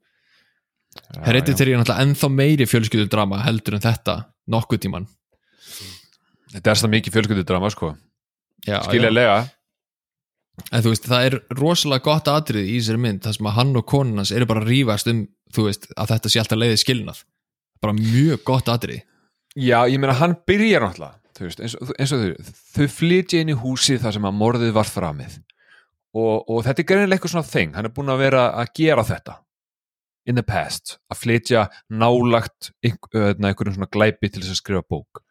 Hereditary 1.23 1.75
er 1.75 1.81
náttúrulega 1.81 2.03
ennþá 2.05 2.29
meiri 2.33 2.67
fjölskyldudrama 2.67 3.41
heldur 3.45 3.77
en 3.77 3.83
þetta 3.83 4.15
nokkuð 4.51 4.83
tíman 4.87 5.07
Þetta 6.51 6.73
er 6.73 6.79
það 6.81 6.93
mikið 6.95 7.15
fjölskyldu 7.15 7.43
drama, 7.47 7.69
sko. 7.71 7.93
já, 8.65 8.73
já. 8.73 8.79
Skiljaðlega. 8.83 9.35
En 10.67 10.83
þú 10.83 10.91
veist, 10.91 11.05
það 11.07 11.27
er 11.29 11.37
rosalega 11.55 12.03
gott 12.03 12.27
atrið 12.27 12.67
í 12.67 12.73
þessari 12.81 12.99
mynd 13.05 13.21
þar 13.23 13.37
sem 13.37 13.47
að 13.47 13.55
hann 13.55 13.71
og 13.79 13.85
konun 13.87 14.19
hans 14.19 14.33
eru 14.35 14.47
bara 14.49 14.59
að 14.65 14.67
rífast 14.73 15.07
um 15.07 15.21
þú 15.55 15.65
veist, 15.67 15.87
að 15.97 16.13
þetta 16.15 16.31
sé 16.33 16.41
alltaf 16.41 16.59
leiðið 16.61 16.81
skilnað. 16.83 17.23
Bara 17.81 17.97
mjög 17.97 18.43
gott 18.47 18.69
atrið 18.71 19.01
Já, 19.59 19.81
ég 19.89 19.99
meina 19.99 20.13
hann 20.15 20.37
byrjar 20.47 20.85
náttúrulega 20.85 21.17
veist, 21.41 21.59
eins, 21.59 21.73
og- 21.75 21.89
eins 21.99 22.11
og 22.15 22.19
þau, 22.21 22.51
þau 22.75 22.87
flytja 22.87 23.39
inn 23.41 23.49
í 23.51 23.55
húsið 23.57 23.99
þar 24.03 24.13
sem 24.15 24.27
að 24.29 24.35
morðið 24.37 24.71
var 24.77 24.87
framið. 24.87 25.39
Og, 26.13 26.43
og 26.47 26.59
þetta 26.63 26.79
er 26.83 26.87
greinilega 26.87 27.17
eitthvað 27.17 27.33
svona 27.33 27.49
þing, 27.49 27.73
hann 27.75 27.87
er 27.87 27.93
búin 27.95 28.11
að 28.13 28.21
vera 28.21 28.43
að 28.61 28.69
gera 28.77 29.03
þetta 29.07 29.35
in 30.29 30.35
the 30.37 30.43
past, 30.45 30.99
að 31.11 31.17
flytja 31.23 31.63
nálagt 31.89 32.69
einhver, 32.85 33.33
einhverjum 33.41 33.73
svona 33.79 33.89
glæpi 33.91 34.29
til 34.29 34.43
þess 34.43 34.53
að 34.53 34.59
skrifa 34.61 34.83
bók. 34.87 35.23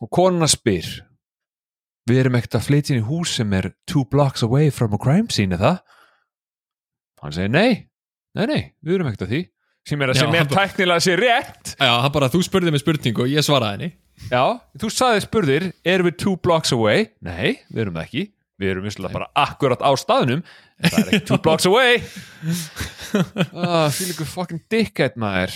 Og 0.00 0.10
konuna 0.10 0.48
spyr 0.48 0.88
við 2.08 2.22
erum 2.22 2.38
ekkert 2.38 2.56
að 2.58 2.66
flytja 2.70 2.94
inn 2.96 3.02
í 3.02 3.06
hús 3.10 3.34
sem 3.36 3.52
er 3.58 3.74
two 3.86 4.06
blocks 4.10 4.42
away 4.46 4.70
from 4.70 4.94
a 4.94 4.98
crime 4.98 5.28
scene 5.30 5.54
eða 5.58 5.76
hann 7.22 7.34
segir 7.34 7.50
nei, 7.52 7.88
nei, 8.36 8.44
nei, 8.50 8.62
við 8.84 8.98
erum 8.98 9.10
ekkert 9.10 9.26
að 9.26 9.32
því. 9.34 9.42
Sem 9.86 10.02
er, 10.02 10.10
Já, 10.10 10.18
sem 10.18 10.34
er 10.34 10.48
tæknilega 10.50 11.02
sér 11.04 11.20
rétt. 11.22 11.74
Já, 11.78 11.90
hann 12.02 12.12
bara, 12.14 12.28
þú 12.32 12.40
spurði 12.42 12.72
mig 12.74 12.82
spurningu 12.82 13.22
og 13.22 13.30
ég 13.30 13.44
svaraði 13.46 13.76
henni. 13.76 13.90
Já, 14.32 14.42
þú 14.82 14.88
saði 14.90 15.20
spurðir, 15.22 15.66
erum 15.86 16.08
við 16.08 16.16
two 16.24 16.34
blocks 16.42 16.72
away? 16.74 17.06
Nei, 17.22 17.60
við 17.70 17.84
erum 17.84 17.98
það 17.98 18.08
ekki. 18.08 18.24
Við 18.56 18.72
erum 18.72 18.86
vissulega 18.88 19.12
bara 19.18 19.28
akkurat 19.36 19.82
á 19.84 19.90
staðnum. 20.00 20.40
En 20.80 20.90
það 20.92 20.98
er 21.02 21.10
ekki 21.12 21.28
two 21.28 21.38
blocks 21.44 21.68
away. 21.68 22.00
Ah, 23.16 23.86
Fýl 23.94 24.10
ykkur 24.12 24.26
fucking 24.28 24.60
dickhead 24.72 25.14
maður. 25.20 25.54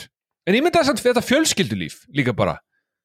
En 0.49 0.57
ég 0.57 0.63
myndi 0.65 0.79
að 0.81 0.87
samt 0.89 1.01
fyrir 1.03 1.17
þetta 1.17 1.27
fjölskyldulíf 1.29 1.97
líka 2.17 2.33
bara. 2.37 2.55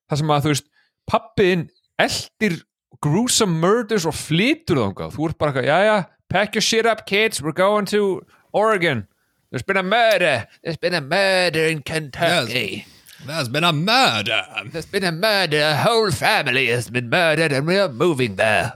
Það 0.07 0.21
sem 0.21 0.31
að 0.35 0.45
þú 0.45 0.51
veist, 0.53 0.67
pappiðin 1.09 1.65
eldir 2.05 2.55
gruesome 3.03 3.59
murders 3.59 4.05
og 4.07 4.15
flytur 4.15 4.79
þangað. 4.83 5.17
Þú 5.17 5.27
ert 5.29 5.39
bara 5.41 5.65
jæja, 5.65 5.97
pack 6.31 6.55
your 6.55 6.63
shit 6.63 6.87
up 6.87 7.03
kids. 7.09 7.41
We're 7.43 7.57
going 7.57 7.89
to 7.91 8.21
Oregon 8.55 9.05
There's 9.55 9.63
been 9.63 9.77
a 9.77 9.83
murder. 9.83 10.47
There's 10.63 10.75
been 10.75 10.93
a 10.93 10.99
murder 10.99 11.67
in 11.67 11.81
Kentucky. 11.81 12.85
There's 13.25 13.47
been 13.47 13.63
a 13.63 13.71
murder. 13.71 14.43
There's 14.69 14.85
been 14.85 15.05
a 15.05 15.13
murder, 15.13 15.61
a 15.61 15.77
whole 15.77 16.11
family 16.11 16.67
has 16.67 16.89
been 16.89 17.07
murdered 17.09 17.53
and 17.53 17.65
we're 17.65 17.87
moving 17.87 18.35
there. 18.35 18.73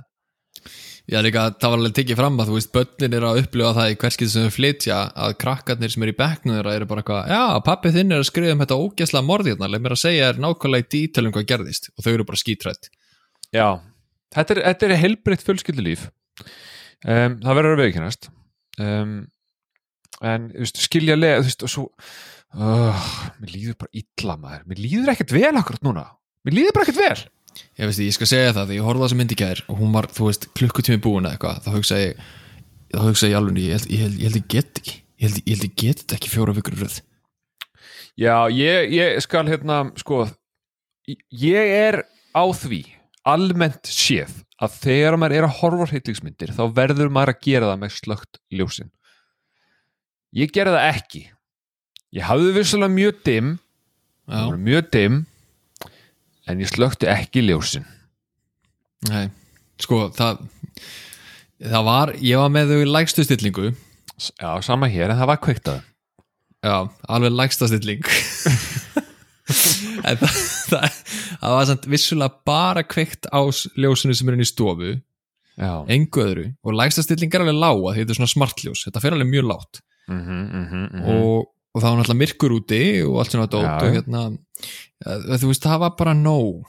Já, 1.12 1.20
líka, 1.20 1.50
það 1.60 1.74
var 1.74 1.82
alveg 1.82 1.96
tekið 1.98 2.20
fram 2.22 2.39
að 2.39 2.48
þú 2.48 2.56
veist, 2.56 2.72
börnin 2.72 3.18
er 3.18 3.26
að 3.28 3.39
upplifa 3.42 3.74
það 3.76 3.92
í 3.92 3.98
hverskið 4.06 4.32
sem 4.32 4.46
þau 4.46 4.56
flytja 4.56 5.00
að 5.26 5.36
krakkarnir 5.44 5.92
sem 5.92 6.06
eru 6.06 6.13
í 6.13 6.18
bekknum 6.22 6.56
þeirra 6.56 6.76
eru 6.78 6.88
bara 6.92 7.04
eitthvað, 7.04 7.34
já, 7.34 7.42
pappi 7.65 7.92
þinn 7.98 8.13
er 8.15 8.24
að 8.24 8.30
skrifa 8.30 8.54
um 8.56 8.63
þetta 8.63 8.78
ógæsla 8.86 9.24
morðirna, 9.28 9.70
leið 9.74 9.84
mér 9.84 9.96
að 9.98 10.02
segja 10.06 10.30
er 10.30 10.39
nákvæmlega 10.46 10.86
í 10.86 10.89
dítalum 10.96 11.34
hvað 11.36 11.50
gerðist. 11.50 11.89
Og 11.98 12.06
þau 12.06 12.12
eru 12.13 12.28
bara 12.30 12.39
skítrætt. 12.39 12.88
Já, 13.52 13.68
þetta 14.38 14.56
er, 14.56 14.63
þetta 14.70 14.88
er 14.88 14.96
heilbritt 15.04 15.44
fjölskyldulíf. 15.44 16.08
Um, 17.04 17.36
það 17.44 17.60
verður 17.60 17.76
að 17.76 17.84
veikennast 17.84 18.32
um, 18.80 19.20
en 20.25 20.49
veist, 20.55 20.79
skilja 20.84 21.17
leið 21.17 21.43
veist, 21.47 21.65
og 21.65 21.71
svo 21.71 21.86
uh, 22.55 23.10
mér 23.39 23.53
líður 23.53 23.77
bara 23.84 24.01
illa 24.01 24.38
maður. 24.39 24.63
Mér 24.69 24.82
líður 24.86 25.13
ekkert 25.13 25.36
vel 25.36 25.53
akkurat 25.53 25.86
núna. 25.86 26.05
Mér 26.47 26.58
líður 26.60 26.77
bara 26.77 26.88
ekkert 26.88 27.01
vel. 27.03 27.27
Ég 27.79 27.89
veist, 27.89 28.03
ég 28.03 28.15
skal 28.15 28.29
segja 28.29 28.53
það, 28.53 28.69
þegar 28.69 28.77
ég 28.77 28.88
horfði 28.88 29.01
á 29.01 29.05
þessa 29.08 29.19
myndi 29.19 29.39
gær 29.39 29.63
og 29.65 29.79
hún 29.82 29.93
var, 29.95 30.08
þú 30.15 30.29
veist, 30.29 30.49
klukkutími 30.55 31.01
búin 31.03 31.27
eða 31.27 31.36
eitthvað, 31.36 31.62
þá 31.65 31.71
hugsa 31.75 31.99
ég, 31.99 32.25
þá 32.93 33.01
hugsa 33.08 33.29
ég 33.32 33.39
alveg, 33.39 33.62
ég 33.63 33.73
held 33.73 33.89
ég, 33.89 34.03
held, 34.03 34.19
ég, 34.19 34.27
held 34.27 34.39
ég 34.39 34.49
get 34.53 34.82
ekki, 34.84 34.95
ég 35.19 35.25
held 35.34 35.65
ég, 35.65 35.73
get 35.82 36.03
þetta 36.03 36.19
ekki 36.19 36.32
fjóra 36.32 36.55
vikur 36.55 36.77
röð. 36.79 36.99
Já, 38.19 38.36
ég, 38.51 38.93
ég 38.93 39.19
skal 39.25 39.47
hérna, 39.49 39.82
sko 39.99 40.27
ég 41.32 41.73
er 41.73 42.03
á 42.36 42.43
því 42.53 42.84
almennt 43.27 43.89
séð 43.89 44.41
að 44.60 44.75
þegar 44.84 45.17
maður 45.19 45.38
er 45.38 45.47
að 45.47 45.58
horfa 45.62 45.88
á 45.88 45.89
hryllingsmyndir 45.93 46.53
þá 46.55 46.63
verður 46.75 47.12
maður 47.13 47.34
að 47.34 47.43
gera 47.47 47.69
það 47.71 47.82
með 47.84 47.93
slögt 47.95 48.41
ljósin 48.53 48.91
ég 50.36 50.54
gera 50.54 50.76
það 50.76 50.88
ekki. 50.94 51.24
Ég 52.15 52.26
hafði 52.26 52.54
vissulega 52.56 52.94
mjög 52.94 53.20
voru 54.50 54.62
mjög 54.62 54.89
dimm 54.94 55.20
en 56.50 56.62
ég 56.62 56.70
slökti 56.70 57.10
ekki 57.10 57.44
ljósin. 57.46 57.86
Nei, 59.10 59.30
sko, 59.80 60.10
það, 60.15 60.42
það 61.62 61.86
var, 61.88 62.13
ég 62.20 62.42
var 62.42 62.50
með 62.52 62.74
þau 62.74 62.82
í 62.82 62.89
lægstu 62.89 63.24
stillingu, 63.24 63.70
já, 64.20 64.50
sama 64.65 64.89
hér, 64.92 65.13
en 65.13 65.22
það 65.22 65.30
var 65.32 65.39
kveiktað 65.46 65.80
já, 66.60 66.76
alveg 67.08 67.36
lægsta 67.38 67.70
stilling, 67.72 68.04
en 70.10 70.20
það, 70.20 70.39
það, 70.74 70.98
það 71.39 71.56
var 71.56 71.70
samt 71.70 71.88
vissulega 71.94 72.44
bara 72.50 72.84
kveikt 72.84 73.30
á 73.32 73.39
ljósinu 73.80 74.18
sem 74.18 74.28
er 74.28 74.36
inn 74.36 74.44
í 74.44 74.50
stofu, 74.50 74.98
engu 75.60 76.26
öðru, 76.26 76.50
og 76.60 76.76
lægsta 76.76 77.06
stilling 77.06 77.32
er 77.32 77.46
alveg 77.46 77.62
lága 77.62 77.94
því 77.94 78.04
þetta 78.04 78.15
er 78.15 78.20
svona 78.20 78.34
smartljós, 78.36 78.84
þetta 78.89 79.04
fer 79.06 79.15
alveg 79.15 79.32
mjög 79.32 79.48
lágt. 79.54 79.82
Mm 80.10 80.65
-hmm, 80.65 81.06
og, 81.13 81.48
og 81.74 81.82
það 81.82 81.89
var 81.89 82.00
náttúrulega 82.00 82.22
myrkur 82.24 82.56
úti 82.58 82.82
og 83.06 83.19
allt 83.22 83.32
svona 83.32 83.48
dót 83.48 83.63
Já. 83.63 83.78
og 83.78 83.93
hérna 83.95 84.24
þú 85.39 85.48
veist, 85.48 85.63
það 85.63 85.80
var 85.80 85.95
bara 85.98 86.13
nóg. 86.13 86.67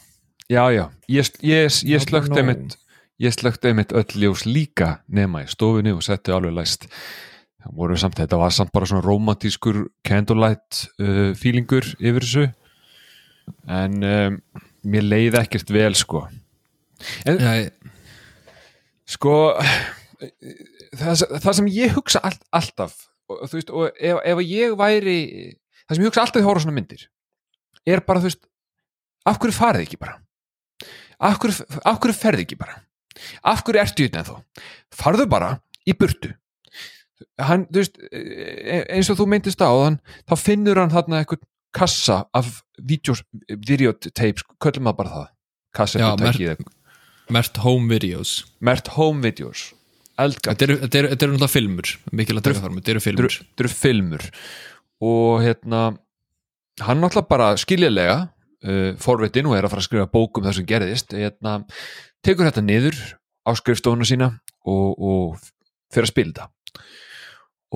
Já, 0.51 0.71
já, 0.71 0.91
ég, 1.09 1.31
ég, 1.43 1.67
ég 1.85 2.01
nóg. 2.11 2.39
einmitt 2.39 2.79
ég 3.21 3.35
slökti 3.35 3.69
einmitt 3.69 3.93
öll 3.93 4.17
ljós 4.17 4.47
líka 4.49 5.01
nema 5.09 5.45
í 5.45 5.51
stofunni 5.51 5.93
og 5.93 6.03
setti 6.03 6.33
alveg 6.33 6.55
læst. 6.57 6.89
Það 7.61 7.77
voru 7.77 7.97
samt, 8.01 8.17
þetta 8.17 8.39
var 8.41 8.55
samt 8.57 8.73
bara 8.73 8.89
svona 8.89 9.05
romantískur 9.05 9.83
candlelight 10.07 10.87
uh, 10.99 11.35
feelingur 11.37 11.85
yfir 12.01 12.25
þessu. 12.25 12.47
En 13.69 14.01
um, 14.01 14.41
mér 14.89 15.05
leiði 15.05 15.43
ekkert 15.43 15.73
vel 15.75 15.95
sko. 15.99 16.25
Já, 17.27 17.67
ég- 17.67 17.73
sko 19.11 19.35
það, 20.97 21.27
það 21.43 21.55
sem 21.59 21.71
ég 21.75 21.95
hugsa 21.97 22.23
all, 22.25 22.37
alltaf 22.57 23.10
og, 23.31 23.47
þú 23.47 23.59
veist, 23.59 23.73
og 23.73 23.89
ef, 23.95 24.21
ef 24.33 24.43
ég 24.45 24.77
væri 24.79 25.19
það 25.87 25.97
sem 25.97 26.05
ég 26.05 26.11
hugsa 26.11 26.25
alltaf 26.25 26.43
í 26.43 26.47
horfa 26.47 26.65
svona 26.65 26.77
myndir 26.77 27.07
er 27.89 28.03
bara, 28.07 28.21
þú 28.23 28.31
veist 28.31 28.45
af 29.29 29.41
hverju 29.41 29.57
farið 29.57 29.87
ekki 29.87 29.99
bara? 30.01 30.19
Af 31.21 31.41
hverju, 31.41 31.67
af 31.85 31.99
hverju 32.01 32.17
ferði 32.17 32.47
ekki 32.47 32.59
bara? 32.61 32.79
Af 33.45 33.65
hverju 33.67 33.83
ertu 33.83 34.07
þetta 34.07 34.23
ennþá? 34.23 34.37
Farðu 34.97 35.27
bara 35.31 35.51
í 35.89 35.95
burtu. 35.97 36.33
Hann, 37.41 37.67
þú 37.69 37.83
veist 37.83 37.99
e- 38.11 38.85
eins 38.97 39.11
og 39.13 39.19
þú 39.21 39.27
myndist 39.29 39.61
á 39.61 39.69
þann 39.69 40.01
þá 40.29 40.35
finnur 40.41 40.81
hann 40.81 40.93
þarna 40.93 41.21
eitthvað 41.21 41.45
kassa 41.77 42.23
af 42.35 42.63
videos, 42.81 43.23
videotapes 43.49 44.47
köllum 44.63 44.89
maður 44.89 45.03
bara 45.03 45.17
það. 45.17 45.29
Kassetutæki 45.77 46.49
eða 46.49 46.71
mert 47.31 47.61
home 47.63 47.87
videos. 47.93 48.41
Mert 48.59 48.89
home 48.97 49.23
videos 49.23 49.69
eldgat, 50.27 50.61
þetta 50.61 50.99
eru, 51.01 51.09
náttúrulega 51.17 51.53
filmur 51.53 51.91
þetta 52.11 52.93
eru 52.95 53.03
filmur. 53.05 53.39
filmur. 53.83 54.27
Og 55.01 55.41
hérna 55.45 55.83
hann 56.85 57.03
náttúrulega 57.03 57.31
bara 57.31 57.51
skiljalega 57.61 58.17
uh, 58.67 58.93
forvitin 59.01 59.49
og 59.49 59.57
er 59.57 59.67
að 59.67 59.75
fara 59.75 59.85
að 59.85 59.89
skrifa 59.89 60.11
bók 60.13 60.41
um 60.41 60.47
það 60.47 60.59
sem 60.59 60.69
gerðist 60.69 61.17
hérna, 61.17 61.59
tekur 62.25 62.49
þetta 62.49 62.65
niður 62.65 62.99
á 63.45 63.51
skrifstofuna 63.59 64.09
sína 64.09 64.31
og, 64.69 64.97
og 64.97 65.39
fyrir 65.93 66.09
að 66.09 66.13
spila 66.13 66.33
þetta 66.33 66.85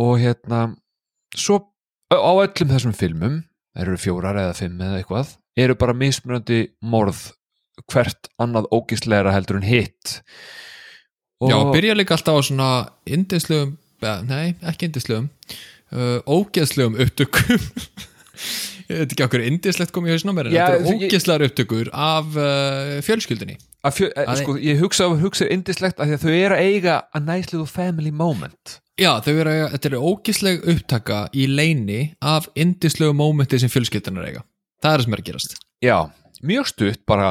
og 0.05 0.19
hérna 0.21 0.61
svo 1.37 1.61
á 2.13 2.33
öllum 2.33 2.73
þessum 2.73 2.97
filmum 2.97 3.41
eru 3.79 3.97
fjórar 3.99 4.39
eða 4.39 4.59
fimm 4.59 4.83
eða 4.83 5.01
eitthvað 5.01 5.35
eru 5.65 5.77
bara 5.79 5.97
mismunandi 5.97 6.61
morð 6.83 7.31
hvert 7.91 8.31
annað 8.43 8.69
ógisleira 8.75 9.33
heldur 9.35 9.59
en 9.61 9.67
hitt 9.67 10.21
Já, 11.51 11.57
byrja 11.75 11.95
líka 11.99 12.17
alltaf 12.17 12.39
á 12.39 12.43
svona 12.47 12.71
indislegum, 13.07 13.77
nei, 14.29 14.55
ekki 14.71 14.89
indislegum 14.91 15.29
uh, 15.93 16.19
ógeðslegum 16.27 16.99
upptökum. 17.05 17.63
Ég 18.85 18.99
veit 19.01 19.13
ekki 19.15 19.25
okkur 19.25 19.41
indislegt 19.47 19.93
kom 19.97 20.05
í 20.05 20.13
hausna 20.13 20.35
mér 20.37 20.51
en 20.51 20.53
þetta 20.53 20.75
eru 20.77 21.07
ógeðslegar 21.09 21.45
upptökur 21.47 21.89
af 21.97 22.35
uh, 22.37 22.97
fjölskyldinni 23.07 23.55
fjö, 23.97 24.09
Að- 24.17 24.41
sko, 24.43 24.57
ég 24.61 24.81
hugsa, 24.83 25.07
hugsa 25.21 25.47
indislegt 25.53 26.01
að 26.03 26.15
að 26.17 26.25
þau 26.27 26.33
eru 26.37 26.57
að 26.59 26.67
eiga 26.69 26.97
a 27.13 27.21
nice 27.21 27.53
little 27.53 27.69
family 27.69 28.13
moment. 28.13 28.79
Já, 29.01 29.11
þau 29.25 29.33
eru, 29.41 29.55
að- 29.65 29.73
þetta 29.75 29.91
eru 29.91 30.03
ógeðsleg 30.11 30.67
upptaka 30.75 31.23
í 31.33 31.47
leini 31.49 32.01
af 32.21 32.49
indislegu 32.55 33.17
mómenti 33.17 33.61
sem 33.61 33.73
fjölskyldunar 33.73 34.29
eiga. 34.29 34.45
Það 34.85 34.91
er 34.93 35.01
það 35.01 35.07
sem 35.09 35.17
er 35.17 35.23
að 35.25 35.29
gerast. 35.31 35.57
Já, 35.85 35.97
mjög 36.45 36.69
stutt 36.75 37.03
bara 37.09 37.31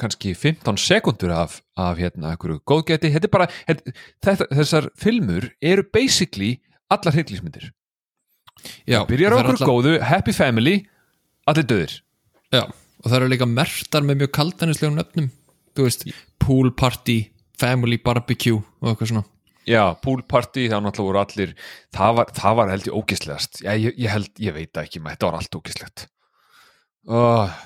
kannski 0.00 0.32
15 0.34 0.80
sekundur 0.80 1.32
af, 1.34 1.60
af 1.78 2.00
hérna 2.00 2.32
einhverju 2.32 2.60
góðgæti. 2.68 3.12
Þetta 3.14 3.28
er 3.28 3.34
bara, 3.34 3.48
þetta, 3.68 3.94
þetta, 4.26 4.48
þessar 4.60 4.88
filmur 4.98 5.50
eru 5.60 5.86
basically 5.92 6.56
allar 6.90 7.14
hryllismyndir 7.16 7.70
Já, 8.84 9.00
byrjar 9.08 9.32
og 9.32 9.42
okkur 9.44 9.68
góðu, 9.70 9.92
happy 10.04 10.34
family 10.36 10.80
allir 11.48 11.64
döðir. 11.64 11.94
Já, 12.52 12.66
og 12.68 13.06
það 13.06 13.18
eru 13.22 13.30
líka 13.32 13.48
mertar 13.48 14.04
með 14.04 14.22
mjög 14.22 14.32
kaldanislegum 14.36 14.98
nöfnum. 14.98 15.30
Þú 15.76 15.86
veist, 15.86 16.08
pool 16.42 16.72
party 16.76 17.22
family 17.60 18.00
barbecue 18.02 18.58
og 18.58 18.90
eitthvað 18.90 19.14
svona. 19.14 19.24
Já, 19.68 19.82
pool 20.02 20.22
party, 20.26 20.66
það 20.70 20.84
náttúrulega 20.86 21.10
voru 21.10 21.20
allir 21.20 21.50
það 21.94 22.14
var, 22.18 22.30
það 22.36 22.54
var 22.58 22.70
held 22.72 22.86
ég 22.88 22.96
ógislegast 22.96 23.60
já, 23.60 23.72
ég, 23.76 23.98
ég 24.00 24.10
held, 24.10 24.30
ég 24.40 24.56
veit 24.56 24.80
ekki, 24.80 25.02
maður, 25.02 25.18
þetta 25.18 25.28
var 25.28 25.36
allt 25.38 25.58
ógislegt 25.58 26.04
oh, 27.06 27.58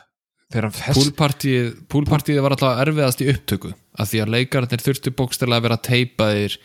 Poolpartíð 0.53 1.71
poolpartíð 1.91 2.41
var 2.45 2.55
alltaf 2.55 2.81
erfiðast 2.85 3.23
í 3.25 3.31
upptöku 3.33 3.73
af 3.99 4.11
því 4.11 4.21
að 4.23 4.33
leikararnir 4.35 4.83
þurftu 4.85 5.13
bókstælega 5.17 5.61
að 5.61 5.67
vera 5.67 5.79
teipaðir 5.89 6.57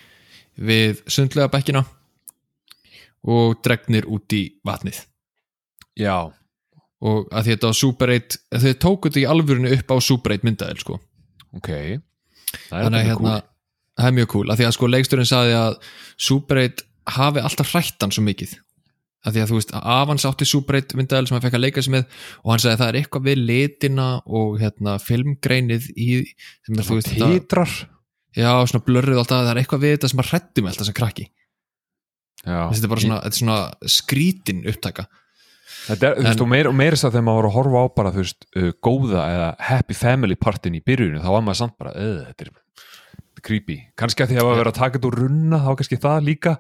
við 0.70 1.00
sundlega 1.10 1.52
bekkina 1.54 1.86
og 3.30 3.60
dregnir 3.66 4.08
út 4.12 4.36
í 4.36 4.44
vatnið 4.68 5.00
já, 6.00 6.30
og 7.00 7.32
að 7.32 7.52
þetta 7.52 7.72
var 7.72 7.80
Super 7.80 8.14
8 8.16 8.62
þau 8.64 8.74
tóku 8.84 9.10
þetta 9.10 9.24
í 9.24 9.30
alvörinu 9.34 9.74
upp 9.76 9.96
á 9.96 9.98
Super 10.04 10.36
8 10.38 10.48
myndaðil 10.48 10.84
sko. 10.84 11.00
ok 11.56 11.70
það 12.70 12.78
er 12.78 12.86
þetta 12.86 13.04
hérna 13.08 13.34
cool. 13.34 13.50
það 13.96 14.12
er 14.12 14.18
mjög 14.20 14.32
cool, 14.36 14.48
af 14.50 14.60
því 14.60 14.70
að 14.70 14.78
sko 14.78 14.92
leiksturinn 14.94 15.30
saði 15.30 15.58
að 15.60 15.80
Super 16.30 16.64
8 16.68 16.88
hafi 17.20 17.44
alltaf 17.44 17.74
hrættan 17.74 18.14
svo 18.14 18.26
mikið 18.28 18.58
af 19.26 19.34
því 19.36 19.42
að 19.44 19.50
þú 19.52 19.58
veist, 19.60 19.72
Avans 19.76 20.26
átti 20.30 20.46
Super 20.48 20.78
8 20.80 20.96
myndaðil 21.00 21.28
sem 21.28 21.36
hann 21.36 21.44
fekk 21.44 21.58
að 21.60 21.64
leika 21.66 21.84
sig 21.84 21.92
með 21.96 22.06
og 22.44 22.52
hann 22.54 22.62
sagði 22.64 22.76
að 22.76 22.82
það 22.84 22.92
er 22.94 22.98
eitthvað 23.02 23.26
við 23.28 23.42
litina 23.50 24.08
og 24.40 24.60
hérna 24.62 24.94
filmgreinið 25.04 25.90
í 26.00 26.10
sem 26.30 26.80
er 26.80 26.88
þú 26.88 27.00
veist, 27.02 27.12
títrar 27.20 27.74
já, 28.38 28.52
svona 28.70 28.86
blörrið 28.88 29.20
alltaf, 29.20 29.44
það 29.44 29.52
er 29.56 29.62
eitthvað 29.64 29.84
við 29.84 29.96
þetta 29.98 30.12
sem 30.14 30.24
að 30.24 30.30
hrætti 30.32 30.64
með 30.64 30.72
alltaf 30.74 30.90
sem 30.90 30.98
krakki. 31.02 31.28
Þetta 32.46 32.86
er 32.88 32.92
bara 32.94 33.04
svona, 33.04 33.18
þetta 33.26 33.36
er 33.36 33.42
svona 33.42 33.90
skrítin 33.98 34.62
upptaka. 34.72 35.08
Þetta 35.90 36.08
er, 36.08 36.16
þú 36.16 36.24
veist, 36.24 36.40
En- 36.40 36.44
og 36.46 36.50
meira, 36.54 36.70
og 36.72 36.78
meira 36.80 36.96
þess 36.96 37.08
að 37.10 37.16
þegar 37.18 37.26
maður 37.28 37.40
voru 37.40 37.50
að 37.50 37.58
horfa 37.58 37.82
á 37.84 37.86
bara, 38.00 38.12
þú 38.16 38.24
veist, 38.24 38.48
uh, 38.56 38.72
góða 38.86 39.24
eða 39.34 39.50
happy 39.70 39.98
family 39.98 40.36
partin 40.40 40.78
í 40.78 40.84
byrjunum, 40.86 41.24
þá 41.24 41.32
var 41.36 41.44
maður 41.44 41.60
samt 41.64 41.78
bara, 41.82 41.94
eða, 41.98 42.26
þetta 42.30 42.46
er 42.48 42.52
creepy. 43.46 43.78
Kannski 44.00 44.24
að 44.24 44.32
því 44.32 44.36
að 44.36 44.40
það 44.42 44.48
var 44.50 44.60
verið 44.60 44.72
að 44.72 44.80
taka 44.80 44.94
þetta 44.98 45.10
úr 45.10 45.18
runna, 45.24 45.58
þá 45.64 45.70
kannski 45.80 45.98
það 46.04 46.20
líka, 46.28 46.54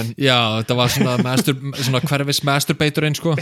en 0.00 0.06
já, 0.20 0.36
þetta 0.60 0.76
var 0.78 0.92
svona, 0.94 1.14
master, 1.26 1.54
svona 1.86 2.00
hverfis 2.06 2.40
masturbatorinn 2.46 3.18
sko 3.18 3.32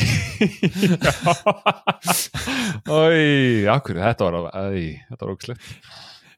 Ói, 2.90 3.64
akkur, 3.70 3.98
þetta 4.02 4.28
var, 4.28 4.34
æ, 4.52 4.64
þetta 5.10 5.22
var 5.24 5.32
ógslegt. 5.34 5.62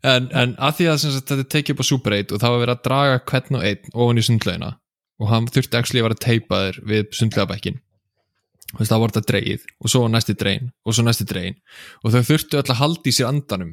en, 0.07 0.29
en 0.33 0.55
að 0.59 0.77
því 0.81 0.89
að 0.93 1.01
sagt, 1.05 1.31
þetta 1.33 1.49
tekið 1.57 1.75
upp 1.77 1.83
á 1.83 1.87
Super 1.91 2.17
8 2.19 2.37
og 2.37 2.43
það 2.45 2.55
var 2.55 2.63
verið 2.65 2.77
að 2.77 2.85
draga 2.89 3.23
hvern 3.31 3.59
og 3.59 3.67
einn 3.71 3.91
ofan 3.95 4.21
í 4.21 4.27
sundlaugina 4.27 4.71
og 5.17 5.31
hann 5.33 5.49
þurfti 5.49 5.79
actually 5.79 6.03
að 6.03 6.09
vera 6.11 6.23
teipaður 6.27 6.77
við 6.87 7.07
sundlaugabekkin 7.17 7.79
þú 8.73 8.81
veist, 8.83 8.93
það 8.93 9.03
var 9.03 9.15
þetta 9.15 9.31
dreigið 9.33 9.67
og 9.81 9.93
svo 9.93 10.05
næsti 10.13 10.37
drein 10.39 10.71
og 10.85 10.97
svo 10.97 11.07
næsti 11.07 11.27
drein 11.29 11.57
og 12.03 12.15
þau 12.15 12.23
þurftu 12.31 12.61
öll 12.61 12.69
að 12.69 12.81
halda 12.83 13.11
í 13.11 13.17
sér 13.17 13.31
andanum 13.31 13.73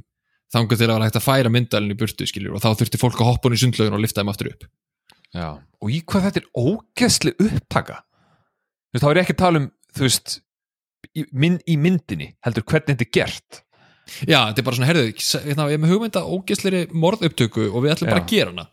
þangar 0.53 0.77
til 0.79 0.85
að 0.87 0.93
vera 0.93 1.07
hægt 1.07 1.19
að 1.19 1.25
færa 1.27 1.51
myndalinn 1.53 1.93
í 1.95 1.99
burtu 1.99 2.27
skilur 2.29 2.55
og 2.57 2.63
þá 2.63 2.69
þurfti 2.79 3.01
fólk 3.01 3.19
að 3.21 3.29
hoppa 3.31 3.49
hún 3.49 3.57
í 3.57 3.61
sundlögin 3.63 3.97
og 3.97 4.03
lifta 4.03 4.21
þeim 4.21 4.31
aftur 4.33 4.51
upp 4.53 4.65
Já, 5.33 5.47
og 5.81 5.89
í 5.89 5.99
hvað 6.05 6.27
þetta 6.27 6.41
er 6.43 6.49
ógeðsli 6.61 7.31
upptaka 7.41 7.99
þú 8.03 8.93
veist, 8.97 9.03
þá 9.03 9.09
er 9.09 9.21
ekki 9.23 9.33
að 9.35 9.41
tala 9.43 9.61
um 9.63 9.67
þú 9.97 10.05
veist, 10.05 10.35
í, 11.17 11.25
mynd, 11.33 11.63
í 11.65 11.77
myndinni 11.81 12.27
heldur 12.45 12.65
hvernig 12.69 12.93
þetta 12.93 13.07
er 13.07 13.13
gert 13.17 13.59
Já, 14.27 14.39
þetta 14.51 14.59
er 14.61 14.65
bara 14.67 14.77
svona, 14.77 14.89
herðu, 14.91 15.07
hérna, 15.47 15.65
ég 15.71 15.77
er 15.79 15.81
með 15.81 15.93
hugmynda 15.95 16.21
ógeðsleiri 16.27 16.83
morðupptöku 16.91 17.69
og 17.71 17.85
við 17.85 17.93
ætlum 17.95 18.11
bara 18.11 18.21
Já. 18.21 18.25
að 18.27 18.33
gera 18.35 18.53
hana 18.53 18.69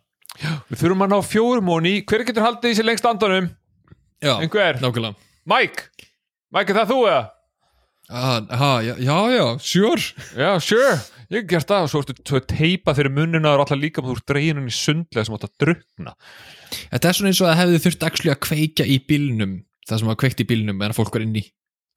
Við 0.71 0.81
þurfum 0.81 1.05
að 1.05 1.11
ná 1.13 1.19
fjórum 1.27 1.67
móni 1.69 1.93
hver 2.09 2.23
getur 2.29 2.45
haldið 2.45 2.73
í 2.73 2.77
sér 2.79 2.87
lengst 2.89 3.07
andanum? 3.09 3.49
Já, 4.21 4.35
Einhver? 4.37 4.79
nákvæmlega 4.83 5.15
Mike? 5.51 5.87
Mike, 6.53 6.73
er 6.75 6.79
það 6.83 6.91
þú 6.93 6.99
eða? 7.09 7.23
ah, 8.11 8.37
ha, 8.61 8.71
já, 8.85 8.93
já, 8.99 9.17
já, 9.37 9.45
sure 9.63 10.05
Já, 10.37 10.51
sure, 10.61 10.95
ég 11.31 11.41
hef 11.41 11.49
gert 11.51 11.71
það 11.71 11.87
og 11.87 11.91
svo 11.93 12.03
ertu 12.05 12.41
teipa 12.51 12.95
fyrir 12.99 13.15
munnina 13.15 13.55
og 13.55 13.65
alltaf 13.65 13.79
líka 13.81 14.05
þú 14.05 14.17
ert 14.17 14.27
dregin 14.31 14.61
hann 14.61 14.71
í 14.71 14.75
sundlega 14.75 15.27
sem 15.27 15.37
átt 15.37 15.49
að 15.49 15.57
drukna 15.65 16.15
Þetta 16.91 17.11
er 17.11 17.19
svona 17.19 17.33
eins 17.33 17.43
og 17.43 17.51
að 17.51 17.61
hefði 17.61 17.83
þurft 17.87 18.07
að 18.07 18.41
kveika 18.47 18.87
í 18.87 18.99
bílnum 19.07 19.57
það 19.89 20.03
sem 20.03 20.11
var 20.11 20.19
kveikt 20.21 20.43
í 20.43 20.47
bílnum 20.47 20.79
meðan 20.79 20.97
fólk 20.97 21.17
var 21.17 21.25
inn 21.25 21.39
í. 21.41 21.43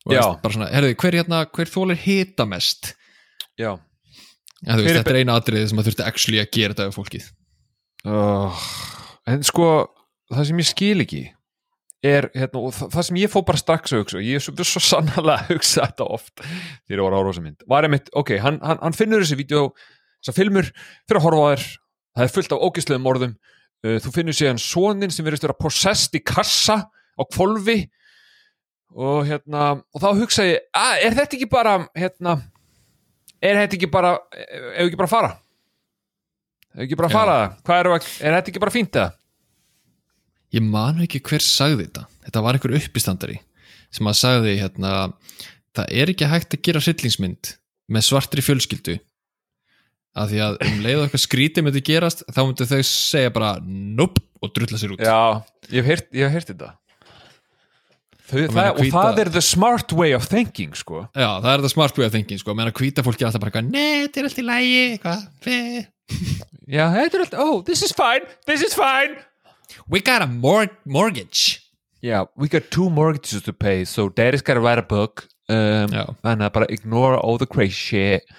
Og 0.09 0.47
svona, 0.51 0.69
herðu, 0.73 0.95
hver 0.99 1.17
hérna, 1.19 1.43
hver 1.53 1.69
þólir 1.69 1.99
hita 2.01 2.47
mest? 2.49 2.93
Já. 3.59 3.75
Ja, 4.63 4.77
veist, 4.79 4.89
er 4.89 4.97
þetta 4.99 5.13
er 5.13 5.19
eina 5.21 5.37
atriðið 5.37 5.69
sem 5.69 5.79
að 5.79 5.89
þurfti 5.89 6.05
actually 6.07 6.41
að 6.41 6.49
gera 6.55 6.73
þetta 6.73 6.87
við 6.89 6.97
fólkið. 6.97 7.29
Uh, 8.03 8.65
En 9.29 9.43
sko, 9.47 9.67
það 10.33 10.49
sem 10.49 10.59
ég 10.59 10.67
skil 10.67 11.03
ekki 11.05 11.21
er, 12.03 12.27
hérna, 12.35 12.59
og 12.59 12.73
það, 12.75 12.89
það 12.93 13.05
sem 13.07 13.19
ég 13.21 13.31
fó 13.31 13.39
bara 13.47 13.61
strax 13.61 13.93
að 13.93 14.03
hugsa, 14.03 14.19
og 14.19 14.27
ég 14.27 14.39
er 14.39 14.43
svo, 14.43 14.53
svo 14.67 14.81
sannlega 14.83 15.37
að 15.37 15.53
hugsa 15.53 15.87
þetta 15.87 16.07
oft 16.17 16.43
þegar 16.43 16.97
ég 16.97 17.05
var 17.05 17.15
á 17.15 17.21
rosa 17.23 17.43
mynd 17.43 17.65
var 17.71 17.87
einmitt, 17.87 18.11
ok, 18.19 18.35
hann, 18.43 18.59
hann, 18.65 18.81
hann 18.83 18.97
finnur 18.97 19.23
þessi 19.23 19.39
vídeo, 19.39 19.63
þessar 20.19 20.37
filmur 20.41 20.69
fyrir 21.07 21.21
að 21.21 21.27
horfa 21.27 21.43
á 21.43 21.47
þær, 21.53 21.67
það 22.13 22.25
er 22.25 22.33
fullt 22.35 22.55
af 22.55 22.65
ógislegum 22.67 23.05
morðum, 23.07 23.35
uh, 23.87 23.97
þú 24.03 24.15
finnur 24.17 24.37
síðan 24.39 24.61
sonin 24.61 25.15
sem 25.15 25.27
verðist 25.27 25.47
vera 25.47 25.57
possessed 25.59 26.19
í 26.19 26.23
kassa 26.27 26.79
á 26.89 27.23
kvolfi 27.23 27.79
og 28.93 29.23
hérna, 29.29 29.71
og 29.79 30.03
þá 30.03 30.09
hugsa 30.19 30.49
ég 30.49 30.67
að, 30.75 30.97
er 31.07 31.17
þetta 31.21 31.39
ekki 31.39 31.49
bara, 31.49 31.79
hérna 31.97 32.37
er 33.43 33.63
þetta 33.63 33.79
ekki 33.79 33.91
bara 33.91 34.17
ef 34.35 34.85
ekki 34.89 34.99
bara 34.99 35.07
að 35.09 35.15
fara? 35.15 35.33
Ef 36.73 36.85
ekki 36.85 36.97
bara 36.99 37.09
að 37.09 37.15
fara? 37.15 37.35
Það, 37.39 37.59
hvað 37.67 37.79
er, 37.79 37.91
er 38.27 38.37
þetta 38.37 38.51
ekki 38.51 38.61
bara 38.63 38.73
fínt 38.73 38.97
eða? 38.99 39.11
Ég 40.53 40.61
man 40.65 41.01
ekki 41.03 41.21
hver 41.25 41.41
sagði 41.43 41.87
þetta. 41.87 42.05
Þetta 42.27 42.43
var 42.45 42.57
einhver 42.57 42.75
uppistandari 42.77 43.39
sem 43.93 44.09
að 44.09 44.17
sagði 44.19 44.53
hérna 44.59 44.91
það 45.77 45.89
er 46.01 46.11
ekki 46.13 46.29
hægt 46.29 46.55
að 46.57 46.61
gera 46.65 46.81
hryllingsmynd 46.83 47.55
með 47.93 48.05
svartri 48.07 48.43
fjölskyldu. 48.45 48.99
Af 50.13 50.29
því 50.29 50.39
að 50.45 50.59
um 50.67 50.79
leið 50.85 50.99
og 50.99 51.03
eitthvað 51.07 51.23
skrítið 51.25 51.65
myndi 51.65 51.81
gerast 51.85 52.21
þá 52.29 52.39
myndi 52.45 52.67
þau 52.69 52.81
segja 52.85 53.31
bara 53.33 53.55
nope 53.65 54.21
og 54.45 54.53
drulla 54.53 54.77
sér 54.77 54.93
út. 54.93 55.01
Já, 55.01 55.41
ég 55.73 55.87
hef 55.89 56.05
heyrt, 56.13 56.49
þetta. 56.51 56.69
Þau, 58.29 58.37
það, 58.53 58.67
og 58.69 58.77
hvíta- 58.79 58.93
það 58.93 59.19
er 59.23 59.29
the 59.33 59.41
smart 59.43 59.91
way 59.97 60.13
of 60.15 60.27
thinking 60.29 60.73
sko. 60.77 61.03
Já, 61.17 61.27
það 61.41 61.49
er 61.53 61.63
þetta 61.63 61.73
smart 61.73 61.97
way 61.97 62.05
of 62.07 62.13
thinking 62.13 62.39
sko, 62.39 62.53
meðan 62.55 62.71
að 62.71 62.79
hvíta 62.81 63.03
fólki 63.05 63.25
alltaf 63.27 63.41
bara 63.43 63.61
nei, 63.65 64.05
þetta 64.05 64.21
er 64.21 64.29
alltaf 64.29 64.41
í 64.43 64.47
lægi 64.47 64.79
eitthvað, 64.93 65.27
"Eh, 65.47 65.85
Já, 66.67 66.85
þetta 66.93 67.13
er 67.17 67.23
alltaf, 67.25 67.39
oh, 67.43 67.61
this 67.63 67.81
is 67.83 67.91
fine 67.91 68.25
this 68.45 68.61
is 68.63 68.73
fine 68.73 69.17
we 69.89 70.01
got 70.01 70.21
a 70.21 70.27
mor 70.27 70.67
mortgage. 70.85 71.59
Yeah, 72.01 72.25
we 72.35 72.49
got 72.49 72.69
two 72.71 72.89
mortgages 72.89 73.43
to 73.43 73.53
pay 73.53 73.85
so 73.85 74.09
daddy's 74.09 74.41
gotta 74.41 74.59
write 74.59 74.77
a 74.77 74.83
book 74.83 75.27
um, 75.49 75.87
Já. 75.87 76.03
þannig 76.23 76.49
að 76.49 76.53
bara 76.57 76.67
ignore 76.69 77.19
all 77.19 77.37
the 77.37 77.47
crazy 77.47 77.73
shit. 77.73 78.35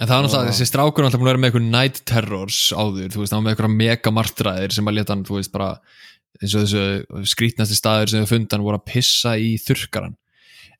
En 0.00 0.08
það 0.08 0.16
er 0.16 0.24
náttúrulega, 0.26 0.50
þessi 0.50 0.66
strákur 0.66 1.06
alltaf 1.06 1.20
búin 1.20 1.28
að 1.28 1.32
vera 1.32 1.42
með 1.42 1.50
eitthvað 1.50 1.68
night 1.70 2.00
terrors 2.08 2.62
áður, 2.74 3.12
þú 3.12 3.20
veist, 3.22 3.34
hann 3.34 3.44
var 3.44 3.44
með 3.44 3.52
eitthvað 3.52 3.76
mega 3.76 4.12
martræðir 4.16 4.74
sem 4.74 4.88
að 4.88 4.96
leta 4.98 5.14
hann, 5.14 5.26
þú 5.28 5.36
veist, 5.36 5.52
bara 5.52 5.68
eins 6.40 6.56
og 6.56 6.64
þessu 6.64 7.28
skrítnasti 7.30 7.76
staðir 7.78 8.10
sem 8.10 8.24
þau 8.24 8.32
fundan 8.32 8.64
voru 8.64 8.80
að 8.80 8.88
pissa 8.88 9.36
í 9.38 9.52
þurrkaran 9.62 10.16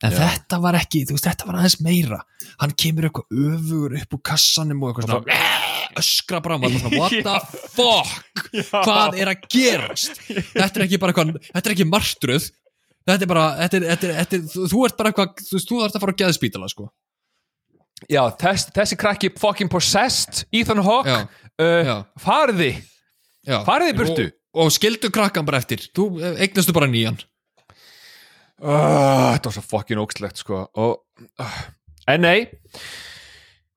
en 0.03 0.15
þetta 0.17 0.59
var 0.63 0.79
ekki, 0.79 1.05
þú 1.07 1.17
veist, 1.17 1.29
þetta 1.29 1.49
var 1.49 1.61
aðeins 1.61 1.79
meira. 1.85 2.19
Hann 2.61 2.75
kemur 2.79 3.07
eitthvað 3.09 3.45
öfugur 3.53 3.97
upp 4.01 4.17
úr 4.17 4.23
kassanum 4.33 4.83
og 4.83 4.91
eitthvað 4.93 5.13
svona 5.13 5.82
"Eh", 5.93 6.01
öskra 6.03 6.41
bara, 6.43 6.59
what 6.59 7.13
the 7.13 7.37
fuck? 7.77 8.43
Hvað 8.73 9.19
er 9.21 9.33
að 9.35 9.47
gerast? 9.53 10.19
Þetta 10.53 10.73
er 10.81 10.87
ekki 10.87 11.01
bara 11.03 11.15
eitthvað, 11.15 11.39
þetta 11.53 11.69
er 11.69 11.77
ekki 11.77 11.89
martruð 11.89 12.51
þetta 13.03 13.27
er 13.27 13.31
bara, 13.31 13.47
þetta 13.63 13.77
er, 13.79 13.87
þetta 13.93 14.09
er, 14.09 14.15
þetta 14.23 14.37
er 14.39 14.47
þú, 14.53 14.67
þú 14.73 14.85
ert 14.87 14.97
bara 15.01 15.13
eitthvað, 15.13 15.45
þú 15.49 15.63
þú 15.69 15.81
ert 15.87 15.97
að 15.99 16.05
fara 16.05 16.15
að 16.15 16.23
geða 16.23 16.37
spítala, 16.39 16.71
sko. 16.71 16.89
Já, 18.11 18.23
þess, 18.39 18.71
þessi 18.75 18.99
krakki 18.99 19.29
fucking 19.39 19.71
possessed 19.71 20.43
Ethan 20.51 20.83
Hawke 20.83 21.21
uh, 21.23 21.83
já. 21.87 21.97
fariði 22.19 22.73
Já. 23.47 23.61
Farið 23.67 23.91
í 23.91 23.95
burtu. 23.99 24.25
og, 24.31 24.65
og 24.65 24.73
skildu 24.75 25.11
krakkan 25.15 25.47
bara 25.47 25.59
eftir. 25.59 25.83
Þú 25.97 26.05
eh, 26.23 26.43
eignastu 26.47 26.75
bara 26.77 26.87
nýjan. 26.91 27.17
Uh, 28.63 29.33
Þetta 29.35 29.49
var 29.49 29.55
svo 29.57 29.63
fucking 29.67 30.03
ógslegt 30.03 30.39
sko. 30.39 30.61
Og, 30.79 31.01
uh, 31.43 31.57
En 32.11 32.23
nei 32.25 32.49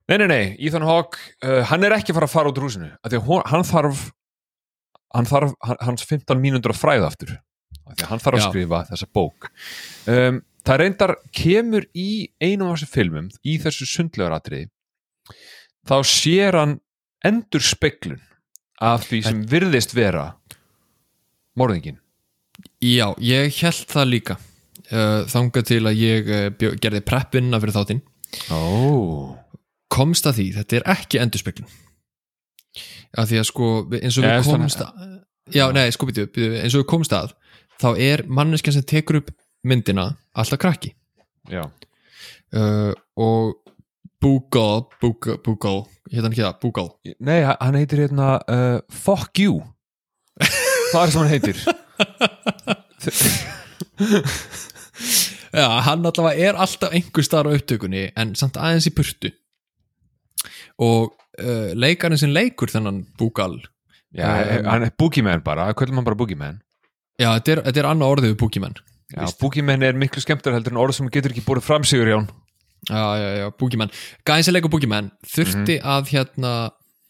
Nei, 0.06 0.20
nei, 0.22 0.28
nei, 0.30 0.46
Ethan 0.62 0.86
Hawke 0.86 1.18
uh, 1.42 1.64
hann 1.72 1.86
er 1.86 1.96
ekki 1.96 2.14
að 2.14 2.20
fara 2.20 2.30
að 2.30 2.36
fara 2.36 2.52
út 2.52 2.60
úr 2.62 2.68
húsinu 2.68 2.92
að 3.02 3.18
hún, 3.26 3.42
hann 3.50 3.66
þarf 3.66 4.04
hann 5.16 5.30
þarf 5.30 5.56
hans 5.82 6.06
15 6.06 6.42
mínútur 6.44 6.76
að 6.76 6.82
fræða 6.82 7.10
aftur 7.10 7.32
að 7.86 8.06
hann 8.12 8.22
þarf 8.22 8.38
að 8.38 8.44
Já. 8.44 8.48
skrifa 8.50 8.82
þessa 8.90 9.08
bók. 9.14 9.50
Um, 10.10 10.40
það 10.66 10.80
reyndar 10.82 11.14
kemur 11.36 11.86
í 11.98 12.10
einum 12.42 12.72
af 12.72 12.80
þessu 12.80 12.92
filmum 12.94 13.28
í 13.46 13.58
þessu 13.62 13.88
sundlegaratriði 13.90 14.70
þá 15.86 15.98
sér 16.10 16.58
hann 16.60 16.80
endur 17.26 17.66
speklun 17.66 18.22
af 18.82 19.06
því 19.08 19.22
sem 19.26 19.44
virðist 19.50 19.96
vera 19.98 20.34
morðingin 21.58 22.02
já, 22.84 23.08
ég 23.22 23.56
held 23.62 23.90
það 23.90 24.12
líka. 24.12 24.38
Uh, 24.86 25.24
þangað 25.32 25.66
til 25.72 25.82
að 25.90 25.98
ég 25.98 26.28
uh, 26.30 26.76
gerði 26.78 27.02
preppinna 27.02 27.58
fyrir 27.62 27.74
þáttinn. 27.74 28.04
Ó 28.54 28.62
komst 29.92 30.28
að 30.28 30.40
því, 30.40 30.48
þetta 30.60 30.80
er 30.80 30.88
ekki 30.96 31.22
endurspeklun 31.22 31.70
af 33.16 33.30
því 33.30 33.40
að 33.40 33.48
sko 33.48 33.68
eins 33.96 34.18
og 34.20 34.26
við 34.26 34.48
komst 34.50 34.82
að 34.84 34.92
já, 35.56 35.66
nei, 35.76 35.86
sko 35.94 36.10
býtu, 36.10 36.26
eins 36.60 36.76
og 36.76 36.84
við 36.84 36.90
komst 36.92 37.16
að 37.16 37.36
þá 37.82 37.90
er 38.02 38.24
manneskjan 38.28 38.76
sem 38.78 38.88
tekur 38.88 39.22
upp 39.22 39.30
myndina 39.66 40.12
alltaf 40.36 40.60
krakki. 40.62 40.92
Uh, 42.56 42.92
og 43.20 43.56
Búgal 44.22 44.86
Búgal, 45.02 45.38
Búgal, 45.44 45.84
hérna 46.10 46.30
ekki 46.32 46.42
það, 46.42 46.60
Búgal 46.64 46.90
Nei, 47.20 47.44
hann 47.46 47.78
heitir 47.78 48.06
hérna 48.06 48.28
uh, 48.50 48.80
Fuck 48.90 49.42
you. 49.44 49.60
Það 50.92 51.02
er 51.02 51.12
sem 51.12 51.22
hann 51.22 51.34
heitir. 51.34 51.58
Já, 55.56 55.68
hann 55.86 56.06
allavega 56.08 56.50
er 56.50 56.58
alltaf 56.60 56.94
einhver 56.96 57.24
staðar 57.26 57.52
á 57.52 57.56
upptökunni 57.56 58.04
en 58.18 58.34
samt 58.40 58.58
aðeins 58.60 58.90
í 58.90 58.96
burtu 58.96 59.30
og 60.82 61.14
uh, 61.40 61.72
leikarinn 61.78 62.20
sem 62.20 62.34
leikur 62.34 62.72
þennan 62.74 63.06
Búgal 63.20 63.60
Já, 64.16 64.30
Um, 64.32 64.68
hann 64.72 64.84
er 64.86 64.92
Boogeyman 64.96 65.42
bara, 65.44 65.66
kvöldum 65.76 65.98
hann 66.00 66.06
bara 66.08 66.16
Boogeyman? 66.16 66.62
Já, 67.20 67.34
þetta 67.36 67.52
er, 67.52 67.62
þetta 67.66 67.82
er 67.82 67.88
annað 67.90 68.14
orðið 68.14 68.30
við 68.32 68.38
Búkimenn 68.40 68.78
Já, 69.12 69.26
Boogeyman 69.42 69.84
er 69.84 69.98
miklu 70.00 70.24
skemmtur 70.24 70.56
heldur 70.56 70.72
en 70.72 70.80
orð 70.80 70.96
sem 70.96 71.10
getur 71.12 71.34
ekki 71.34 71.44
búið 71.44 71.66
fram 71.66 71.84
sigur 71.84 72.08
Jón 72.08 72.30
Já, 72.88 73.04
já, 73.20 73.28
já, 73.42 73.46
Búkimenn 73.60 73.92
Gæðin 74.24 74.48
sem 74.48 74.56
leikur 74.56 74.72
Búkimenn 74.72 75.12
þurfti 75.28 75.76
að 75.84 76.14
hérna 76.14 76.54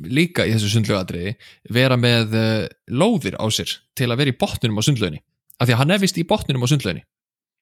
líka 0.02 0.48
í 0.50 0.56
þessu 0.56 0.72
sundlaugadriði 0.74 1.36
vera 1.78 1.96
með 2.00 2.34
uh, 2.36 2.66
lóðir 2.90 3.38
á 3.38 3.46
sér 3.54 3.78
til 3.96 4.10
að 4.10 4.24
vera 4.24 4.34
í 4.34 4.38
botnunum 4.42 4.82
á 4.82 4.84
sundlauginni. 4.84 5.22
Af 5.62 5.70
því 5.70 5.76
að 5.76 5.80
hann 5.84 5.94
er 5.96 6.02
vist 6.02 6.18
í 6.20 6.26
botnunum 6.28 6.66
á 6.66 6.72
sundlauginni. 6.74 7.06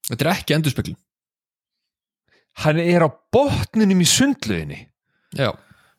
Þetta 0.09 0.25
er 0.25 0.31
ekki 0.33 0.55
endurspeklun 0.57 0.97
Hann 2.63 2.79
er 2.81 3.05
á 3.05 3.09
botninum 3.33 4.01
í 4.03 4.07
sundlöginni 4.09 4.79
Já, 5.37 5.49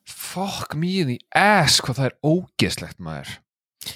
Fuck 0.05 0.75
me 0.77 0.99
in 1.01 1.15
the 1.15 1.19
ass 1.39 1.81
hvað 1.85 2.01
það 2.01 2.11
er 2.11 2.17
ógeslegt 2.27 3.01
maður. 3.03 3.39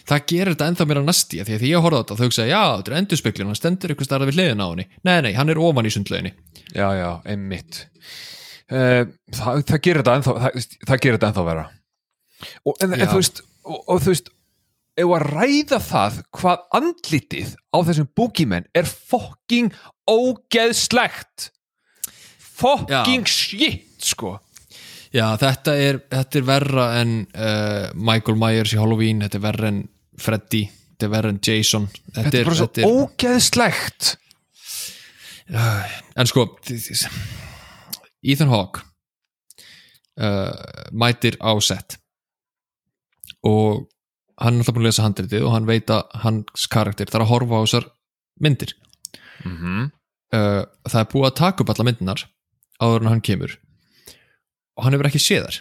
Það 0.09 0.25
gerir 0.29 0.53
þetta 0.53 0.69
ennþá 0.71 0.87
mér 0.89 1.01
að 1.01 1.09
næsti 1.09 1.41
því 1.41 1.55
að 1.55 1.63
því 1.63 1.71
ég 1.71 1.85
horfði 1.85 1.99
á 1.99 2.03
þetta 2.03 2.17
þau 2.19 2.27
hugsa, 2.27 2.47
já, 2.49 2.61
þetta 2.77 2.91
er 2.91 2.99
endurspeklun 2.99 3.49
hann 3.49 3.59
stendur 3.59 3.95
ykkur 3.95 4.09
starfa 4.09 4.29
við 4.29 4.39
hliðina 4.39 4.69
á 4.69 4.73
henni. 4.73 4.87
Nei, 5.09 5.15
nei, 5.25 5.31
hann 5.37 5.53
er 5.53 5.61
ofan 5.65 5.89
í 5.89 5.93
sundlauginni. 5.93 6.33
Já, 6.77 6.89
já, 6.97 7.09
einmitt. 7.29 7.81
Uh, 8.69 9.09
það, 9.33 9.63
það 9.71 9.83
gerir 9.87 10.03
þetta 10.03 10.17
ennþá 10.19 10.35
það, 10.45 10.59
það 10.91 11.05
gerir 11.05 11.17
þetta 11.17 11.29
ennþá 11.31 11.45
vera 11.47 11.63
og, 12.69 12.75
en, 12.85 12.91
en 12.93 13.09
þú 13.09 13.17
veist 13.17 13.39
og, 13.65 13.79
og 13.79 14.03
þú 14.05 14.13
veist 14.13 14.29
ef 14.99 15.13
að 15.15 15.25
ræða 15.29 15.79
það 15.87 16.19
hvað 16.37 16.67
andlitið 16.79 17.55
á 17.73 17.79
þessum 17.89 18.11
Boogeyman 18.19 18.67
er 18.77 18.89
fucking 18.89 19.73
ógeðslegt. 20.11 21.49
Fucking 22.59 23.29
shit 23.31 24.03
sko 24.03 24.37
Já, 25.15 25.25
þetta 25.41 25.75
er, 25.81 26.01
þetta 26.13 26.41
er 26.41 26.47
verra 26.49 26.87
en 27.01 27.13
uh, 27.33 27.89
Michael 27.97 28.39
Myers 28.41 28.75
í 28.75 28.81
Halloween 28.81 29.23
þetta 29.25 29.39
er 29.41 29.45
verra 29.47 29.71
en 29.73 29.83
Freddy 30.19 30.65
þetta 30.69 31.09
er 31.09 31.13
verra 31.15 31.33
en 31.33 31.41
Jason 31.45 31.87
þetta, 31.89 32.17
þetta 32.19 32.41
er 32.41 32.49
bara 32.49 32.59
svo 32.59 32.69
þetta 32.69 32.83
er, 32.85 32.99
ógeðslegt. 32.99 34.11
En 35.49 36.29
sko 36.29 36.45
Ethan 38.29 38.53
Hawke 38.53 38.83
uh, 40.21 40.89
mætir 40.93 41.39
á 41.41 41.57
set. 41.65 41.97
Og 43.47 43.87
hann 44.39 44.59
er 44.59 44.61
alltaf 44.61 44.75
búin 44.77 44.85
að 44.85 44.91
lesa 44.91 45.07
handritið 45.07 45.47
og 45.47 45.55
hann 45.55 45.69
veit 45.69 45.91
að 45.95 46.05
hans 46.25 46.67
karakter 46.71 47.09
þarf 47.11 47.25
að 47.25 47.33
horfa 47.33 47.61
á 47.61 47.65
þessar 47.65 47.89
myndir. 48.45 48.75
Mm 49.47 49.89
uh, 50.35 50.65
það 50.89 51.01
er 51.01 51.11
búið 51.13 51.29
að 51.31 51.39
taka 51.41 51.65
upp 51.65 51.73
alla 51.73 51.87
myndinar 51.89 52.25
áður 52.83 53.05
en 53.05 53.11
hann 53.13 53.25
kemur 53.25 53.55
og 54.79 54.87
hann 54.87 54.95
hefur 54.97 55.11
ekki 55.11 55.23
séð 55.23 55.49
þar 55.49 55.59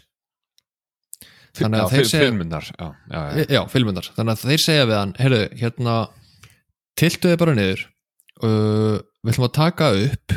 Þannig 1.58 1.82
að 1.82 1.93
þeir 1.95 2.06
segja- 2.06 2.25
filmundar 2.27 2.65
já, 2.69 2.88
já, 3.10 3.21
já. 3.34 3.45
já, 3.56 3.62
filmundar, 3.73 4.08
þannig 4.13 4.36
að 4.36 4.41
þeir 4.51 4.62
segja 4.62 4.84
við 4.86 4.97
hann 4.99 5.13
heyrðu, 5.17 5.39
hérna 5.58 5.93
tiltu 7.01 7.32
þið 7.32 7.39
bara 7.41 7.56
niður. 7.58 7.82
Uh, 8.38 8.97
við 9.25 9.32
ætlum 9.34 9.47
að 9.47 9.56
taka 9.58 9.88
upp 10.03 10.36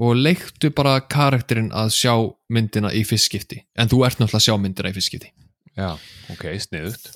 og 0.00 0.14
leiktu 0.20 0.70
bara 0.76 0.92
karakterinn 1.10 1.72
að 1.74 1.90
sjá 1.96 2.12
myndina 2.54 2.92
í 2.94 3.02
fyrst 3.08 3.26
skipti 3.26 3.58
en 3.74 3.90
þú 3.90 4.04
ert 4.06 4.20
náttúrulega 4.22 4.38
að 4.38 4.46
sjá 4.46 4.54
myndina 4.62 4.92
í 4.92 4.94
fyrst 4.94 5.10
skipti 5.10 5.32
já, 5.74 5.90
ok, 6.30 6.44
sniðut 6.62 7.10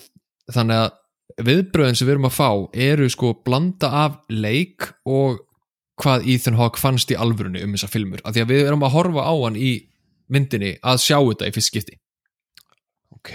þannig 0.53 0.83
að 0.83 1.47
viðbröðin 1.47 1.97
sem 2.01 2.09
við 2.11 2.17
erum 2.17 2.27
að 2.29 2.35
fá 2.37 2.51
eru 2.91 3.07
sko 3.15 3.31
blanda 3.47 3.93
af 4.03 4.19
leik 4.35 4.91
og 5.07 5.39
hvað 6.03 6.27
Ethan 6.35 6.59
Hawke 6.59 6.83
fannst 6.83 7.15
í 7.15 7.17
alvörunni 7.23 7.63
um 7.63 7.79
þessar 7.79 7.95
filmur, 7.95 8.21
af 8.27 8.35
því 8.35 8.43
að 8.43 8.51
við 8.51 8.67
erum 8.67 8.83
að 8.83 8.95
horfa 8.99 9.25
á 9.31 9.35
hann 9.47 9.57
í 9.57 9.73
myndinni 10.35 10.75
að 10.83 11.03
sjá 11.05 11.19
þetta 11.21 11.49
í 11.51 11.55
fyrst 11.55 11.73
skipti. 11.73 11.99
Ok. 13.15 13.35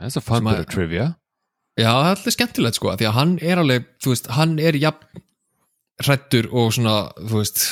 That's 0.00 0.16
a 0.16 0.22
fun 0.24 0.46
bit 0.46 0.62
of 0.62 0.70
trivia. 0.72 1.14
Já, 1.78 1.90
það 1.92 2.06
er 2.06 2.14
alltaf 2.14 2.34
skemmtilegt 2.34 2.78
sko, 2.78 2.94
því 2.98 3.08
að 3.08 3.16
hann 3.16 3.36
er 3.44 3.60
alveg, 3.60 3.86
þú 4.02 4.12
veist, 4.12 4.30
hann 4.36 4.56
er 4.60 4.76
jafn 4.80 5.22
hrættur 6.00 6.48
og 6.56 6.72
svona, 6.76 6.96
þú 7.18 7.40
veist, 7.40 7.62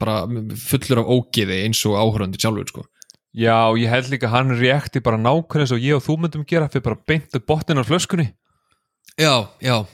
bara 0.00 0.24
fullur 0.58 1.02
af 1.02 1.12
ógeði 1.14 1.60
eins 1.64 1.80
og 1.88 1.96
áhörandi 2.00 2.40
sjálfur 2.40 2.70
sko. 2.72 2.84
já, 3.34 3.74
ég 3.78 3.90
held 3.90 4.10
líka 4.12 4.28
að 4.28 4.34
hann 4.36 4.54
reakti 4.58 5.00
bara 5.02 5.18
nákvæmlega 5.18 5.74
og 5.74 5.82
ég 5.82 5.96
og 5.96 6.04
þú 6.04 6.16
myndum 6.22 6.46
gera 6.46 6.68
fyrir 6.70 6.84
bara 6.84 7.02
beintu 7.08 7.40
botnin 7.40 7.82
á 7.82 7.84
flöskunni. 7.84 8.28
Já, 9.18 9.48
já, 9.60 9.86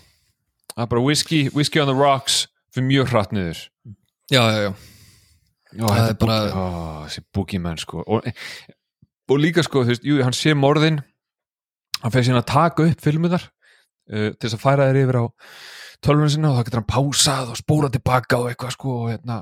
það 0.74 0.84
er 0.84 0.90
bara 0.92 1.04
whisky, 1.04 1.48
whisky 1.54 1.80
on 1.80 1.88
the 1.88 1.96
rocks 1.96 2.46
fyrir 2.74 2.88
mjög 2.88 3.12
hratt 3.14 3.32
niður. 3.32 3.66
Já, 4.30 4.42
já, 4.50 4.58
já. 4.68 4.89
Já, 5.76 5.84
Það 5.86 6.08
er 6.08 6.16
bara- 6.18 6.64
þessi 7.06 7.22
boogeyman 7.34 7.78
sko. 7.78 8.02
Og, 8.06 8.26
og 9.30 9.38
líka 9.38 9.62
sko, 9.62 9.84
þú 9.84 9.92
veist, 9.92 10.06
jú, 10.06 10.16
hann 10.26 10.34
sé 10.34 10.54
morðin 10.58 10.98
hann 12.00 12.14
fyrir 12.14 12.26
síðan 12.30 12.40
að 12.40 12.48
taka 12.50 12.86
upp 12.88 13.04
filmunar 13.04 13.44
uh, 13.44 14.30
til 14.32 14.48
þess 14.48 14.56
að 14.56 14.64
færa 14.64 14.88
þeir 14.88 15.00
yfir 15.04 15.20
á 15.20 15.24
tölvunum 16.00 16.32
sinna 16.32 16.50
og 16.50 16.58
þá 16.58 16.64
getur 16.66 16.80
hann 16.80 16.90
pásað 16.90 17.52
og 17.52 17.60
spóla 17.60 17.90
tilbaka 17.92 18.40
og 18.40 18.50
eitthvað 18.50 18.74
sko 18.74 18.96
og, 19.02 19.06
hérna. 19.12 19.38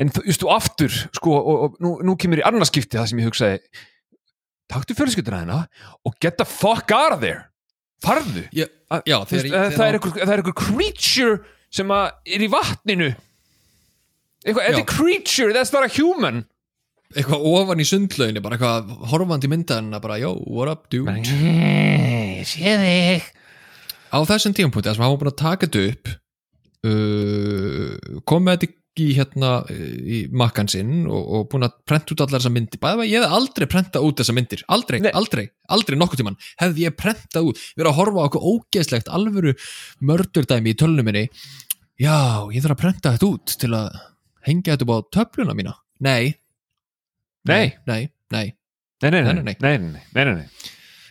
en 0.00 0.10
þú 0.16 0.24
veist, 0.26 0.44
og 0.48 0.54
aftur 0.56 0.96
sko, 1.12 1.36
og, 1.38 1.62
og 1.66 1.78
nú, 1.84 1.94
nú 2.08 2.16
kemur 2.18 2.40
í 2.40 2.46
annarskipti 2.48 2.98
það 2.98 3.10
sem 3.12 3.20
ég 3.22 3.28
hugsaði. 3.30 3.60
Taktu 4.70 4.94
fjölskylduna 4.96 5.42
þeirna 5.42 5.60
og 6.06 6.18
get 6.22 6.38
the 6.40 6.46
fuck 6.48 6.90
out 6.94 7.12
of 7.14 7.20
there. 7.22 7.46
Farðu. 8.00 8.46
Já, 8.56 8.64
já 9.04 9.16
Þú 9.28 9.34
veist, 9.36 9.50
það, 9.52 9.72
það, 9.76 9.88
er 9.90 9.98
það 10.00 10.32
er 10.32 10.40
einhver 10.40 10.56
creature 10.56 11.34
sem 11.70 11.90
er 11.92 12.44
í 12.46 12.48
vatninu 12.50 13.10
eitthvað, 14.44 14.64
þetta 14.66 14.82
er 14.82 14.88
creature, 14.88 15.52
that's 15.56 15.74
not 15.74 15.86
a 15.86 15.92
human. 15.92 16.44
Eitthvað 17.10 17.46
ofan 17.50 17.82
í 17.82 17.86
sundlaunni, 17.88 18.42
bara 18.44 18.56
eitthvað 18.56 18.90
horfandi 19.10 19.50
myndaðina, 19.50 19.98
bara, 20.02 20.18
yo, 20.22 20.36
what 20.46 20.70
up, 20.70 20.86
dude? 20.92 21.10
ég 21.10 22.46
sé 22.46 22.76
þig. 22.80 23.30
Á 24.10 24.18
þessum 24.26 24.54
tímapunkti, 24.54 24.90
þess 24.90 24.98
að 25.00 25.06
hann 25.06 25.14
var 25.14 25.22
búin 25.22 25.32
að 25.32 25.40
taka 25.40 25.66
þetta 25.66 25.86
upp, 25.90 26.12
uh, 26.90 28.20
kom 28.30 28.46
með 28.46 28.60
þetta 28.60 28.76
í 29.00 29.06
hérna 29.16 29.50
í 29.70 30.20
makkan 30.34 30.68
sinn 30.68 31.06
og, 31.08 31.20
og 31.22 31.44
búin 31.52 31.64
að 31.64 31.76
prenta 31.88 32.12
út 32.12 32.22
allar 32.24 32.42
þessar 32.42 32.52
myndir. 32.52 32.80
Bæði 32.82 33.04
að 33.04 33.10
ég 33.12 33.24
hef 33.24 33.36
aldrei 33.38 33.66
prentað 33.70 34.06
út 34.06 34.20
þessar 34.20 34.36
myndir. 34.36 34.64
Aldrei, 34.76 34.98
Nei. 35.04 35.10
aldrei, 35.16 35.44
aldrei 35.72 35.96
nokkuð 35.98 36.20
tíman 36.20 36.38
hefði 36.60 36.84
ég 36.84 36.96
prentað 36.98 37.50
út, 37.52 37.62
verið 37.78 37.90
að 37.92 37.98
horfa 38.00 38.20
á 38.20 38.26
okkur 38.26 38.46
ógeðslegt 38.50 39.10
alvöru 39.14 39.54
mördurdæmi 40.10 40.74
í 40.74 40.78
tölunum 40.82 41.08
minni. 41.08 41.26
Já, 42.00 42.44
ég 42.52 42.64
þarf 42.64 42.76
að 42.76 42.82
prenta 42.82 43.14
þetta 43.14 43.30
út 43.30 43.56
til 43.62 43.72
að 43.78 43.88
hengja 44.46 44.76
þetta 44.76 44.86
upp 44.86 44.94
á 44.94 44.98
töfluna 45.18 45.56
mína? 45.56 45.74
Nei, 46.00 46.34
nei, 47.48 47.74
nei, 47.86 48.08
nei 48.32 48.46
nei, 49.02 49.10
nei, 49.10 49.22
nei, 49.22 49.56
Nei, 49.60 49.78
nei, 49.78 50.24
nei, 50.34 50.48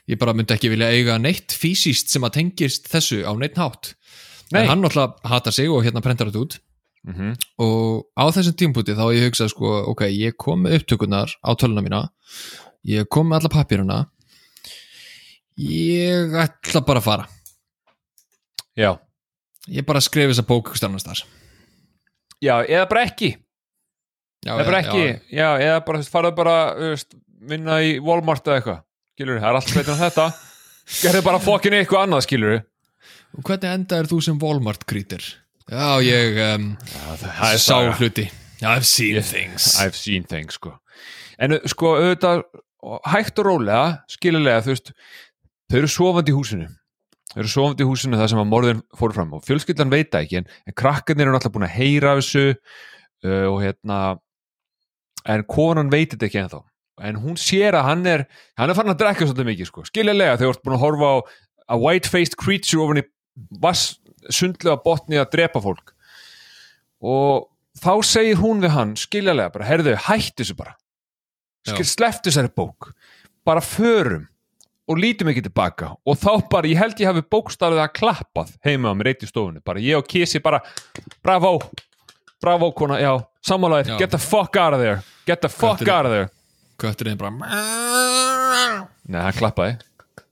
ég 0.10 0.20
bara 0.22 0.34
myndi 0.38 0.54
ekki 0.56 0.72
vilja 0.74 0.90
eiga 0.94 1.18
neitt 1.22 1.54
fysiskt 1.58 2.10
sem 2.14 2.26
að 2.26 2.36
tengist 2.40 2.90
þessu 2.92 3.24
á 3.26 3.34
neitt 3.38 3.58
Nei. 4.50 4.64
en 4.64 4.70
hann 4.72 4.82
náttúrulega 4.82 5.30
hatar 5.30 5.54
sig 5.54 5.70
og 5.70 5.84
hérna 5.86 6.02
prentar 6.02 6.30
þetta 6.30 6.42
út. 6.42 6.60
Mm 7.06 7.36
og 7.64 8.10
á 8.18 8.26
þessum 8.34 8.56
tímpúti 8.58 8.96
þá 8.98 9.06
ég 9.16 9.28
hugsað 9.30 9.52
sko, 9.54 9.68
ok, 9.94 10.02
ég 10.10 10.36
kom 10.38 10.66
með 10.66 10.80
upptökunar 10.80 11.30
á 11.46 11.52
töluna 11.56 11.82
mína. 11.86 12.10
Ég 12.84 13.08
kom 13.08 13.30
með 13.30 13.40
alla 13.40 13.50
pappiruna 13.54 14.00
ég 15.60 16.34
ætla 16.34 16.82
bara 16.86 17.00
að 17.00 17.04
fara. 17.04 17.28
Já, 18.76 18.98
ég 19.68 19.86
bara 19.86 20.02
skrif 20.02 20.32
þessa 20.32 20.48
bók 20.48 20.72
ykkur 20.72 20.88
annars 20.88 21.06
þar 21.08 21.24
já, 22.44 22.56
eða 22.66 22.86
bara 22.92 23.04
ekki. 23.10 23.32
Já, 24.46 24.54
eða 24.56 24.66
bara 24.70 24.80
ekki, 24.86 25.06
já, 25.36 25.48
eða 25.60 25.80
bara, 25.88 26.02
farðu 26.08 26.32
bara 26.38 26.56
veist, 26.80 27.16
vinna 27.50 27.80
í 27.84 27.98
Walmart 28.04 28.48
eða 28.48 28.60
eitthvað 28.62 28.80
skilur, 29.20 29.40
það 29.42 29.50
er 29.50 29.58
allt 29.60 29.74
betur 29.76 29.94
en 29.96 30.00
þetta. 30.00 30.28
Gerðu 31.00 31.22
bara 31.28 31.42
fokkin 31.44 31.76
eitthvað 31.80 32.06
annað, 32.08 32.26
skilur 32.28 32.60
hvernig 33.46 33.70
enda 33.70 34.00
er 34.02 34.08
þú 34.10 34.18
sem 34.26 34.40
Walmart 34.42 34.88
krítir 34.90 35.22
já, 35.70 36.00
ég 36.02 36.40
um, 36.56 36.70
það 37.22 37.52
er 37.52 37.60
sá 37.62 37.76
saga. 37.76 37.92
hluti. 38.00 38.24
I've 38.64 38.88
seen 38.88 39.16
Yes, 39.20 39.30
things. 39.32 39.68
I've 39.80 39.96
seen 39.96 40.24
things 40.28 40.58
sko. 40.58 40.74
En 41.40 41.54
sko 41.70 41.94
auðvitað 42.00 42.42
hægt 43.14 43.38
og 43.40 43.46
rólega, 43.52 43.84
skilulega 44.12 44.64
þú 44.66 44.74
veist, 44.74 44.90
þau 45.70 45.78
eru 45.84 45.92
sofandi 45.94 46.34
í 46.34 46.36
húsinu 46.40 46.68
eru 47.38 47.52
sofandi 47.52 47.86
í 47.86 47.90
húsinu 47.90 48.18
það 48.18 48.32
sem 48.32 48.42
að 48.42 48.50
morðin 48.50 48.82
fóru 48.98 49.16
fram 49.16 49.36
og 49.38 49.44
fjölskyldan 49.46 49.92
veit 49.94 50.10
það 50.10 50.24
ekki 50.26 50.40
en, 50.40 50.50
en 50.66 50.78
krakkarnir 50.82 51.28
eru 51.28 51.36
náttúrulega 51.36 51.58
búin 51.58 51.68
að 51.68 51.76
heyra 51.76 52.16
þessu 52.18 52.46
uh, 52.56 53.46
og 53.52 53.60
hérna 53.62 54.00
en 55.30 55.46
konan 55.50 55.92
veit 55.94 56.14
þetta 56.14 56.30
ekki 56.30 56.42
ennþá. 56.44 56.64
En 57.06 57.20
hún 57.22 57.38
sér 57.40 57.78
að 57.80 57.86
hann 57.88 58.08
er 58.10 58.26
hann 58.60 58.72
er 58.72 58.78
farin 58.78 58.96
að 58.96 59.04
drekka 59.04 59.28
svolítið 59.28 59.50
mikið 59.52 59.70
sko. 59.70 59.86
Skilulega 59.88 60.40
þau 60.40 60.48
eru 60.50 60.64
búin 60.66 60.78
að 60.80 60.84
horfa 60.84 61.12
á 61.14 61.18
a 61.70 61.78
white-faced 61.78 62.36
creature 62.40 62.82
ofan 62.82 63.04
í 63.04 63.06
sundlega 64.34 64.80
botni 64.84 65.20
að 65.22 65.32
drepa 65.36 65.62
fólk. 65.64 65.94
Og 67.00 67.48
þá 67.80 67.94
segir 68.04 68.42
hún 68.42 68.64
við 68.64 68.74
hann 68.76 68.96
skiljalega 69.00 69.54
bara, 69.54 69.68
herðu, 69.70 69.96
hættu 70.08 70.44
þessu 70.44 70.58
bara. 70.60 70.76
Sleftu 71.70 72.32
þessari 72.32 72.52
bók. 72.56 72.92
Bara 73.48 73.62
förum 73.64 74.28
og 74.90 74.98
lítum 75.00 75.30
ekki 75.32 75.44
tilbaka. 75.46 75.92
Og 76.10 76.18
þá 76.18 76.32
bara, 76.50 76.70
ég 76.70 76.80
held 76.82 77.00
ég 77.02 77.12
hafi 77.12 77.22
bókstaflega 77.30 77.92
klappað 77.94 78.56
heima 78.66 78.90
á 78.90 78.98
mér 78.98 79.12
eitt 79.14 79.26
í 79.26 79.30
stofunni. 79.30 79.62
Bara 79.66 79.84
ég 79.84 80.00
og 80.00 80.08
Kissi 80.10 80.42
bara, 80.44 80.62
bravo 81.24 81.60
bravo 82.42 82.72
kona, 82.72 83.00
já, 83.02 83.14
sammálaðir. 83.46 83.94
Já. 83.94 83.98
get 84.00 84.12
the 84.12 84.18
fuck 84.18 84.56
out 84.56 84.74
of 84.74 84.80
there. 84.80 85.02
Get 85.28 85.42
the 85.42 85.50
fuck 85.50 85.80
Kötturinn. 85.80 85.94
out 85.94 86.06
of 86.06 86.12
there. 86.12 86.30
kötturinn 86.80 87.18
bara 87.20 87.32
Nei, 89.10 89.20
hann 89.20 89.34
klappaði. 89.36 89.78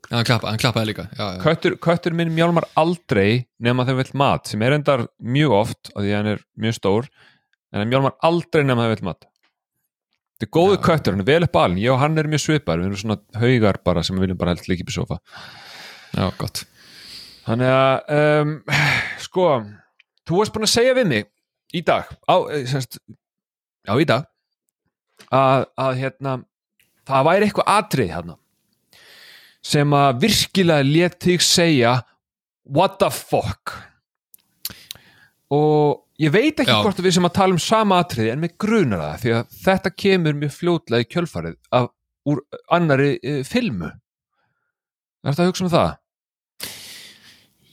Já, 0.08 0.16
hann 0.16 0.28
klappaði, 0.28 0.52
hann 0.54 0.62
klappaði 0.62 0.88
líka. 0.92 1.08
Já, 1.18 1.26
já. 1.36 1.40
köttur, 1.44 1.76
köttur 1.84 2.16
minn 2.16 2.32
mjálmar 2.32 2.68
aldrei 2.80 3.48
nema 3.60 3.84
þegar 3.88 4.04
vill 4.06 4.20
mat 4.22 4.48
sem 4.48 4.62
er 4.64 4.78
endar 4.78 5.08
mjög 5.20 5.56
oft 5.58 5.92
af 5.96 6.06
því 6.06 6.14
hann 6.16 6.30
er 6.36 6.44
mjög 6.56 6.78
stór 6.78 7.10
en 7.74 7.82
hann 7.82 7.92
mjálmar 7.92 8.16
aldrei 8.24 8.64
nema 8.64 8.86
þegar 8.86 8.96
vill 8.96 9.10
mat 9.10 9.28
þetta 10.38 10.48
er 10.48 10.54
góðu 10.54 10.78
Já. 10.78 10.82
köttur, 10.86 11.16
hann 11.16 11.24
er 11.24 11.30
vel 11.32 11.48
upp 11.48 11.60
alin 11.60 11.82
ég 11.82 11.94
og 11.94 12.02
hann 12.02 12.18
er 12.22 12.30
mjög 12.30 12.44
svipar, 12.46 12.80
við 12.80 12.92
erum 12.92 13.02
svona 13.02 13.42
haugar 13.42 13.82
bara 13.86 14.04
sem 14.06 14.18
við 14.18 14.28
viljum 14.28 14.40
bara 14.40 14.54
helst 14.54 14.70
líka 14.70 14.86
upp 14.86 14.94
í 14.94 14.96
sofa. 14.96 15.20
Já, 16.14 16.26
gott. 16.38 16.64
Þannig 17.48 17.74
að 17.74 18.16
um, 18.18 18.54
sko, 19.24 19.48
þú 20.28 20.42
varst 20.42 20.56
búin 20.56 20.68
að 20.68 20.74
segja 20.74 20.96
við 20.98 21.10
mig 21.12 21.30
í 21.76 21.84
dag 21.86 22.10
á, 22.28 22.36
eh, 22.52 22.66
semst, 22.70 23.00
já 23.88 23.94
í 23.98 24.08
dag 24.08 24.28
að, 25.32 25.66
að 25.76 25.94
hérna 26.02 26.36
það 27.08 27.28
væri 27.28 27.48
eitthvað 27.48 27.72
atrið 27.74 28.14
hérna 28.14 28.38
sem 29.68 29.96
að 29.96 30.22
virkilega 30.24 30.88
let 30.88 31.18
þig 31.24 31.44
segja 31.44 31.98
what 32.68 32.98
the 33.02 33.10
fuck? 33.12 33.74
Og 35.52 36.07
ég 36.24 36.32
veit 36.34 36.60
ekki 36.64 36.72
Já. 36.74 36.82
hvort 36.86 37.00
við 37.04 37.14
sem 37.18 37.28
að 37.30 37.36
tala 37.38 37.54
um 37.58 37.62
sama 37.62 38.00
atriði 38.04 38.32
en 38.34 38.42
mig 38.42 38.56
grunar 38.62 39.04
það 39.04 39.22
því 39.24 39.34
að 39.38 39.56
þetta 39.68 39.92
kemur 40.04 40.38
mjög 40.42 40.54
fljótlega 40.56 41.06
í 41.06 41.10
kjölfarið 41.14 41.58
af, 41.78 41.90
úr 42.28 42.42
annari 42.78 43.14
uh, 43.22 43.42
filmu 43.48 43.92
Er 45.28 45.34
þetta 45.34 45.44
að 45.44 45.50
hugsa 45.52 45.66
um 45.66 45.72
það? 45.74 45.96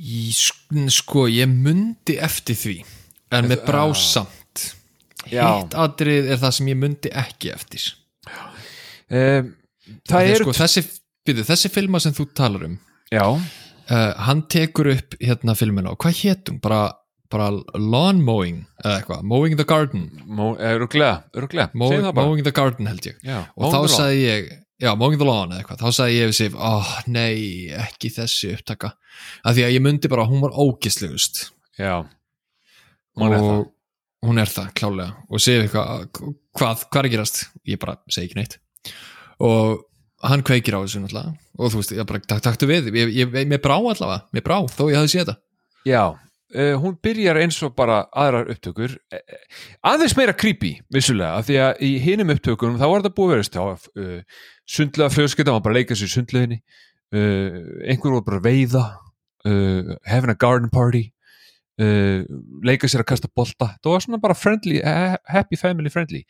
Í, 0.05 0.23
sk- 0.35 0.89
sko, 0.91 1.27
ég 1.31 1.47
mundi 1.51 2.17
eftir 2.19 2.57
því 2.59 2.77
en 3.35 3.47
með 3.51 3.63
brásamt 3.69 4.65
Já. 5.31 5.45
hitt 5.63 5.77
atrið 5.79 6.33
er 6.35 6.41
það 6.43 6.55
sem 6.59 6.69
ég 6.73 6.81
mundi 6.81 7.13
ekki 7.25 7.53
eftir 7.55 7.93
Um, 9.15 9.51
það 10.09 10.27
eru 10.33 10.45
sko, 10.47 10.53
þessi, 10.57 10.81
byrju, 11.29 11.43
þessi 11.45 11.69
filma 11.71 11.99
sem 12.01 12.15
þú 12.17 12.25
talar 12.35 12.63
um 12.71 12.77
já, 13.13 13.21
uh, 13.29 14.13
hann 14.25 14.41
tekur 14.51 14.89
upp 14.95 15.13
hérna 15.21 15.53
filmina 15.59 15.93
og 15.93 15.99
hvað 16.01 16.17
hétt 16.23 16.49
hún? 16.49 16.57
Bara, 16.65 16.87
bara 17.35 17.49
lawn 17.79 18.21
mowing 18.25 18.61
eða 18.85 18.99
eitthvað, 19.01 19.23
mowing 19.31 19.57
the 19.59 19.67
garden. 19.69 20.05
Öruglega, 20.31 21.17
öruglega 21.37 21.71
Mow, 21.75 21.91
segjum 21.93 22.07
það 22.09 22.15
bara. 22.17 22.27
mowing 22.29 22.47
the 22.47 22.55
garden 22.55 22.89
held 22.91 23.09
ég. 23.11 23.19
Já, 23.27 23.41
og 23.59 23.75
þá 23.75 23.79
sagði 23.93 24.21
ég, 24.25 24.49
já, 24.85 24.91
mowing 25.01 25.21
the 25.21 25.29
lawn 25.29 25.53
eða 25.55 25.63
eitthvað, 25.65 25.83
þá 25.85 25.99
sagði 25.99 26.19
ég 26.21 26.31
við 26.33 26.37
Sif, 26.41 26.59
oh, 26.71 26.91
nei, 27.11 27.37
ekki 27.85 28.11
þessi 28.17 28.53
upptaka. 28.57 28.93
Af 29.45 29.57
því 29.59 29.67
að 29.69 29.75
ég 29.77 29.85
myndi 29.87 30.11
bara, 30.13 30.27
hún 30.31 30.43
var 30.45 30.55
ógislegust 30.65 31.45
já, 31.79 31.97
Hún 33.15 33.31
er 33.31 33.39
það. 33.45 33.65
hún 34.27 34.41
er 34.43 34.51
það, 34.51 34.71
klálega 34.79 35.13
og 35.31 35.43
Sif 35.45 35.67
eitthvað, 35.69 36.07
hvað, 36.59 36.87
hvað 36.91 37.05
er 37.05 37.13
gerast? 37.13 37.43
Ég 37.71 37.79
bara 37.83 37.99
segi 38.11 38.31
ekki 38.31 38.41
neitt. 38.41 38.57
Og 39.45 39.85
hann 40.25 40.43
kveikir 40.47 40.75
á 40.75 40.83
þessu 40.83 41.03
náttúrulega. 41.05 41.35
Og 41.61 41.71
þú 41.71 41.79
veist, 41.83 41.93
ég 41.95 42.07
bara, 42.09 42.19
tak, 42.27 42.41
taktu 42.43 42.67
við. 42.67 42.89
Ég, 42.97 43.11
ég, 43.15 43.35
mér 43.47 43.61
brá 43.63 43.77
allavega, 43.77 44.25
mér 44.35 44.43
brá, 44.47 44.57
þó 44.73 44.89
ég 44.91 44.97
hafði 44.99 45.13
séð 45.13 45.23
þetta. 45.27 45.37
Já 45.87 46.03
uh, 46.55 46.75
hún 46.81 46.97
byrjar 47.03 47.39
eins 47.43 47.59
og 47.67 47.75
bara 47.77 48.05
aðrar 48.15 48.51
upptökur. 48.53 48.97
Uh, 49.13 49.39
aðeins 49.91 50.17
meira 50.19 50.35
creepy 50.37 50.77
vissulega, 50.95 51.39
af 51.39 51.49
því 51.49 51.59
að 51.65 51.83
í 51.87 51.91
hinum 52.03 52.33
upptökunum 52.35 52.79
þá 52.81 52.87
var 52.87 53.05
þetta 53.05 53.19
búið 53.19 53.43
stá 53.49 53.61
uh, 53.65 54.19
sundlega 54.65 55.13
fljóðskipta, 55.15 55.51
hann 55.53 55.61
var 55.61 55.67
bara 55.69 55.79
leika 55.81 55.99
sér 55.99 56.13
sundleginni 56.13 56.61
uh, 56.61 57.59
einhver 57.85 58.19
var 58.19 58.29
bara 58.29 58.45
veiða 58.45 58.85
having 60.09 60.33
a 60.33 60.39
garden 60.41 60.71
party 60.73 61.11
leika 62.65 62.89
sér 62.89 63.03
að 63.03 63.11
kasta 63.11 63.29
bolta. 63.29 63.75
Það 63.83 63.91
var 63.93 64.05
svona 64.07 64.21
bara 64.23 64.37
friendly, 64.39 64.79
ha- 64.81 65.19
happy 65.29 65.59
family 65.61 65.91
friendly. 65.93 66.23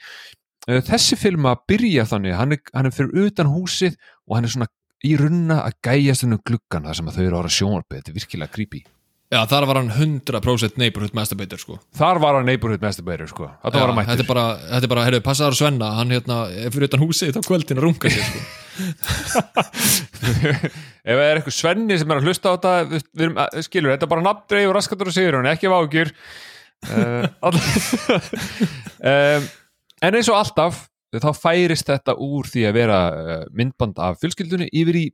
Þessi 0.67 1.15
film 1.21 1.47
að 1.47 1.61
byrja 1.71 2.09
þannig, 2.11 2.35
hann 2.35 2.57
er, 2.57 2.63
hann 2.75 2.89
er 2.89 2.97
fyrir 2.97 3.29
utan 3.29 3.53
húsið 3.53 3.95
og 4.27 4.35
hann 4.35 4.49
er 4.49 4.55
svona 4.57 4.67
í 5.05 5.13
runna 5.21 5.61
að 5.69 5.77
gæjast 5.85 6.25
hennu 6.25 6.41
gluggan 6.49 6.89
þar 6.89 6.99
sem 6.99 7.11
þau 7.13 7.23
eru 7.27 7.39
ára 7.43 7.53
sjónarbið, 7.53 8.01
þetta 8.01 8.11
er 8.11 8.19
virkilega 8.19 8.55
creepy 8.57 8.81
Já, 9.35 9.41
þar 9.51 9.65
var 9.67 9.79
hann 9.81 9.89
100% 9.91 10.77
neighborhood 10.79 11.15
masturbator 11.17 11.59
sko. 11.59 11.79
þar 11.99 12.21
var 12.23 12.37
hann 12.39 12.47
neighborhood 12.47 12.83
masturbator 12.85 13.27
sko, 13.31 13.49
þetta 13.65 13.81
var 13.81 13.91
hann 13.91 13.99
þetta 13.99 14.13
er 14.13 14.19
mættur 14.21 14.29
bara, 14.29 14.45
þetta 14.69 14.87
er 14.87 14.93
bara 14.93 15.07
heyrðu, 15.09 15.21
passaður 15.27 15.57
að 15.57 15.59
Svenna, 15.59 15.89
hann 15.99 16.15
hérna 16.15 16.37
fyrir 16.75 16.87
utan 16.87 17.03
húsið 17.03 17.33
þá 17.35 17.41
kvöldin 17.49 17.81
að 17.81 17.87
runga 17.89 18.13
sér 18.15 18.25
sko. 18.29 18.41
ef 21.05 21.19
það 21.19 21.25
er 21.25 21.41
eitthvað 21.41 21.57
svenni 21.57 21.99
sem 21.99 22.15
er 22.15 22.21
að 22.21 22.31
hlusta 22.31 22.47
á 22.51 22.55
þetta 22.55 22.75
við, 22.93 23.07
við 23.11 23.27
erum, 23.27 23.43
skilur, 23.67 23.95
þetta 23.95 24.07
er 24.07 24.13
bara 24.15 24.27
nafndreif 24.29 24.71
og 24.71 24.77
raskatur 24.79 25.11
og 25.11 25.17
sigur 25.19 25.39
hann, 25.41 25.51
ekki 25.51 25.73
vágjur 25.73 26.15
um, 26.95 27.61
en 30.07 30.19
eins 30.21 30.31
og 30.31 30.39
alltaf 30.39 30.85
þá 31.15 31.31
færist 31.39 31.91
þetta 31.91 32.17
úr 32.23 32.51
því 32.51 32.69
að 32.69 32.77
vera 32.79 32.99
uh, 33.11 33.39
myndband 33.55 33.99
af 34.03 34.19
fjölskyldunni 34.23 34.71
yfir 34.75 35.03
í 35.05 35.07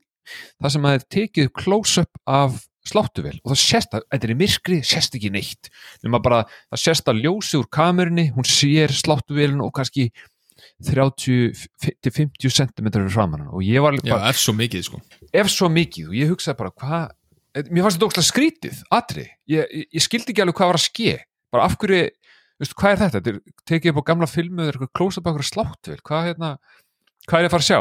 það 0.61 0.75
sem 0.75 0.89
að 0.89 0.97
er 0.99 1.07
tekið 1.17 1.55
close-up 1.57 2.21
af 2.29 2.67
sláttuvel 2.87 3.37
og 3.43 3.53
það 3.53 3.61
sést 3.63 3.95
að, 3.97 4.05
þetta 4.13 4.27
er 4.29 4.33
í 4.33 4.39
myrkri, 4.41 4.81
sést 4.87 5.17
ekki 5.19 5.31
neitt. 5.35 5.71
Nema 6.05 6.21
bara, 6.25 6.43
það 6.73 6.83
sést 6.87 7.11
að 7.13 7.23
ljósi 7.27 7.59
úr 7.61 7.69
kamerunni, 7.73 8.31
hún 8.35 8.47
sér 8.49 8.95
sláttuvelin 8.97 9.63
og 9.65 9.73
kannski 9.77 10.09
30-50 10.85 12.53
cm 12.53 12.89
framan 13.13 13.49
og 13.49 13.65
ég 13.65 13.83
var 13.85 13.97
Já, 14.01 14.15
bara, 14.15 14.31
er 14.31 14.39
svo 14.39 14.55
mikið 14.57 14.85
sko. 14.87 15.01
ef 15.33 15.51
svo 15.53 15.69
mikið 15.73 16.11
og 16.11 16.17
ég 16.17 16.33
hugsaði 16.33 16.59
bara 16.59 16.73
hvað 16.73 17.67
mér 17.71 17.85
fannst 17.85 17.99
þetta 17.99 18.09
ógslag 18.09 18.29
skrítið, 18.29 18.83
atri 18.95 19.27
ég, 19.51 19.65
ég, 19.67 19.87
ég 19.97 20.05
skildi 20.05 20.33
ekki 20.33 20.45
alveg 20.45 20.59
hvað 20.61 20.71
var 20.71 20.79
að 20.79 20.85
ske. 20.87 21.15
Bara 21.51 21.65
af 21.67 21.75
hverju, 21.83 22.03
veistu, 22.63 22.77
hvað 22.79 22.93
er 22.93 23.01
þetta? 23.01 23.19
Þetta 23.19 23.33
er 23.33 23.65
tekið 23.73 23.93
upp 23.93 24.01
á 24.01 24.09
gamla 24.11 24.29
filmu 24.31 24.63
eða 24.63 24.87
eitthvað 24.87 25.11
á 25.11 25.19
eitthvað 25.19 25.49
sláttuvel, 25.49 26.03
hvað, 26.07 26.29
hérna, 26.29 26.51
hvað 27.27 27.41
er 27.41 27.47
ég 27.47 27.51
að 27.51 27.57
fara 27.57 27.65
að 27.65 27.71
sjá? 27.71 27.81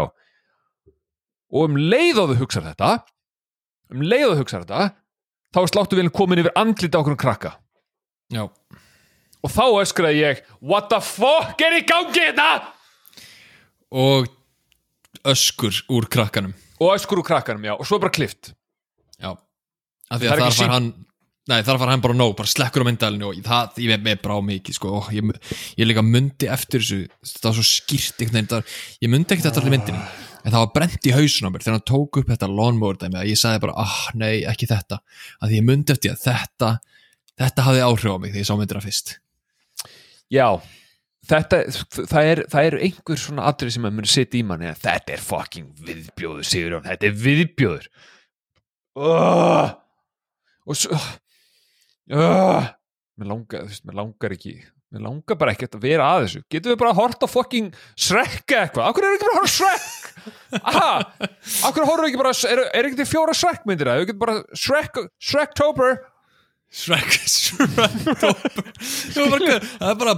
Og 1.49 1.67
um 1.69 1.77
leið 1.81 2.21
og 2.23 2.31
þau 2.31 2.41
hugsaði 2.41 2.71
þetta 2.73 2.91
um 3.93 4.03
leið 4.05 4.27
og 4.27 4.35
þau 4.35 4.41
hugsaði 4.43 4.67
þetta 4.67 4.89
þá 5.49 5.61
er 5.61 5.71
sláttuvelin 5.73 6.13
komin 6.13 6.41
yfir 6.43 6.55
andlita 6.59 7.01
okkur 7.01 7.15
um 7.15 7.19
krakka. 7.19 7.55
Já, 8.29 8.45
og 9.39 9.53
þá 9.53 9.65
öskraði 9.81 10.21
ég 10.21 10.41
what 10.61 10.89
the 10.91 10.99
fuck 11.03 11.61
er 11.65 11.79
í 11.79 11.83
gangi 11.87 12.27
þetta 12.29 12.49
og 13.89 14.29
öskur 15.29 15.83
úr 15.89 16.07
krakkanum. 16.11 16.53
Og 16.79 16.93
öskur 16.95 17.23
úr 17.23 17.27
krakkanum, 17.27 17.65
já, 17.65 17.73
og 17.75 17.87
svo 17.87 17.99
bara 17.99 18.13
klift. 18.13 18.53
Já, 19.19 19.33
af 19.33 20.21
því 20.21 20.29
að 20.29 20.43
þar 20.45 20.59
far 20.61 20.75
hann 20.77 20.91
Nei, 21.49 21.63
þar 21.65 21.79
far 21.81 21.89
hann 21.89 22.01
bara 22.03 22.13
nóg, 22.13 22.35
bara 22.37 22.49
slekkur 22.51 22.83
á 22.85 22.89
myndalinu 22.89 23.31
og 23.31 23.37
það, 23.41 23.79
ég 23.81 24.01
með 24.05 24.19
brá 24.21 24.35
mikið, 24.45 24.75
sko. 24.77 24.91
Og 24.99 25.07
ég, 25.15 25.31
ég 25.79 25.87
líka 25.89 26.03
mundi 26.05 26.45
eftir 26.51 26.83
þessu 26.83 26.99
það 27.25 27.47
var 27.47 27.55
svo 27.57 27.65
skýrt 27.65 28.21
einhvern 28.21 28.49
veginn, 28.51 28.75
ég 29.01 29.11
mundi 29.15 29.33
ekkert 29.33 29.49
eftir 29.49 29.63
allir 29.63 29.73
myndinni, 29.73 30.03
en 30.43 30.53
það 30.53 30.61
var 30.61 30.71
brent 30.75 31.07
í 31.09 31.15
hausun 31.15 31.47
á 31.47 31.51
mér 31.51 31.65
þegar 31.65 31.77
hann 31.77 31.89
tók 31.89 32.21
upp 32.21 32.29
þetta 32.31 32.51
lawnmower 32.51 32.99
dæmi 32.99 33.19
að 33.19 33.31
ég 33.31 33.39
sagði 33.41 33.63
bara, 33.65 33.85
ah, 33.85 33.99
nei, 34.17 34.45
ekki 34.47 34.69
þetta. 34.69 35.01
Að 35.43 35.55
ég 35.57 35.65
mundi 35.67 35.95
eftir 35.95 36.15
að 36.15 36.23
þetta 36.27 36.71
þetta 37.39 37.65
hafði 37.65 37.85
áhrif 37.85 38.11
á 38.11 38.17
mig 38.19 38.33
þegar 38.33 38.43
ég 38.43 38.49
sá 38.49 38.55
myndina 38.59 38.83
fyrst. 38.83 39.13
Já, 40.29 40.47
þetta, 41.29 41.61
það 41.97 42.31
er, 42.31 42.41
það 42.51 42.69
er 42.69 42.77
einhver 42.87 43.21
svona 43.21 43.47
atrið 43.49 43.75
sem 43.75 43.87
að 43.87 43.95
muni 43.97 44.11
setja 44.11 44.39
í 44.39 44.45
manni 44.47 44.69
að 44.69 44.81
þetta 44.85 45.15
er 45.15 45.23
fucking 45.25 45.69
viðbjóður, 45.87 46.49
Sigurjón, 46.49 46.87
þetta 46.89 47.09
er 47.09 47.21
viðbjóður. 47.23 47.87
Uh, 48.99 49.71
og 50.67 50.77
svo, 50.77 50.99
uh, 52.11 52.67
mér 53.19 53.31
langar, 53.31 53.63
þú 53.63 53.73
veist, 53.73 53.87
mér 53.87 53.99
langar 54.01 54.35
ekki, 54.35 54.55
mér 54.89 55.03
langar 55.05 55.37
bara 55.39 55.53
ekkert 55.53 55.75
að 55.77 55.85
vera 55.85 56.05
að 56.13 56.19
þessu. 56.25 56.39
Getum 56.49 56.71
við 56.73 56.81
bara 56.81 56.91
að 56.93 56.99
horta 57.03 57.27
fucking 57.29 57.67
Shrek 57.93 58.45
eða 58.49 58.63
eitthvað? 58.65 58.87
Akkur 58.89 59.03
er 59.05 59.11
ekki 59.15 59.25
bara 59.25 59.33
að 59.33 59.39
horfa 59.39 59.49
á 59.49 59.57
Shrek? 59.57 59.85
Aha, 60.59 60.93
akkur 61.69 61.85
horfum 61.85 62.05
við 62.05 62.09
ekki 62.09 62.21
bara, 62.23 62.33
er, 62.49 62.59
er 62.73 62.83
ekki 62.89 62.99
til 63.01 63.09
fjóra 63.09 63.33
Shrek 63.37 63.61
myndir 63.69 63.89
það? 63.91 63.99
Við 64.01 64.07
getum 64.09 64.23
bara 64.23 64.35
Shrek, 64.63 64.93
Shrek-tober. 65.29 65.91
Shrek, 66.69 67.09
Shrek 67.25 67.69
það 69.79 69.89
er 69.89 69.95
bara 69.97 70.13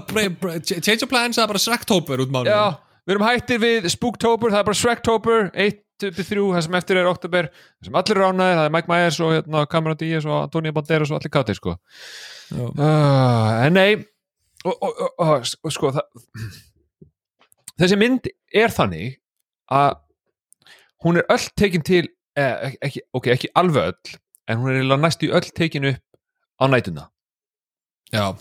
change 0.67 1.05
of 1.05 1.11
plans, 1.11 1.38
það 1.38 1.45
er 1.45 1.51
bara 1.53 1.61
Shrek-toper 1.63 2.24
út 2.26 2.34
mánu 2.34 2.51
Já, 2.51 2.76
við 3.07 3.13
erum 3.15 3.24
hættir 3.24 3.61
við 3.61 3.88
Spooktober, 3.93 4.51
það 4.51 4.59
er 4.59 4.67
bara 4.67 4.80
Shrek-tober 4.82 5.47
1-3, 5.55 5.80
það 6.28 6.65
sem 6.67 6.76
eftir 6.82 6.99
er 6.99 7.07
oktober 7.07 7.47
það 7.53 7.88
sem 7.88 7.95
allir 8.01 8.19
ánæðir, 8.26 8.59
það 8.59 8.67
er 8.67 8.76
Mike 8.76 8.91
Myers 8.91 9.19
og 9.24 9.32
hérna, 9.38 9.63
Cameron 9.72 9.99
Diaz 10.01 10.28
og 10.28 10.36
Antonio 10.41 10.76
Banderas 10.76 11.13
og 11.13 11.17
allir 11.22 11.34
kátir 11.38 11.55
sko. 11.59 11.78
Uh, 12.51 13.63
en 13.63 13.80
nei 13.80 13.91
og, 14.66 14.76
og, 14.76 15.01
og, 15.01 15.47
og, 15.64 15.72
sko 15.74 15.91
það, 15.95 16.26
þessi 17.82 17.99
mynd 17.99 18.30
er 18.53 18.74
þannig 18.74 19.18
að 19.72 19.95
hún 21.05 21.22
er 21.22 21.30
öll 21.34 21.47
tekin 21.57 21.86
til 21.86 22.03
eh, 22.38 22.76
ekki, 22.82 23.05
ok, 23.18 23.32
ekki 23.36 23.51
alveg 23.57 23.93
öll 23.93 24.20
en 24.51 24.62
hún 24.62 24.76
er 24.76 25.01
næstu 25.01 25.32
öll 25.32 25.49
tekin 25.55 25.89
upp 25.93 26.03
á 26.62 26.66
nætuna 26.70 27.07
Já, 28.12 28.36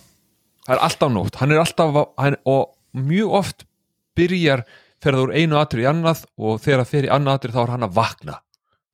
það 0.66 0.74
er 0.74 0.80
alltaf 0.82 1.10
nótt, 1.14 1.36
hann 1.38 1.52
er 1.54 1.60
alltaf 1.62 1.98
hann, 2.18 2.36
og 2.42 2.72
mjög 2.90 3.34
oft 3.38 3.66
byrjar 4.18 4.64
ferða 5.00 5.26
úr 5.26 5.34
einu 5.36 5.58
atrið 5.60 5.84
í 5.84 5.90
annað 5.90 6.24
og 6.36 6.58
þegar 6.60 6.82
það 6.82 6.90
fer 6.90 7.06
í 7.06 7.12
annað 7.14 7.38
atrið 7.38 7.54
þá 7.56 7.60
er 7.62 7.72
hann 7.74 7.86
að 7.86 7.94
vakna. 8.00 8.34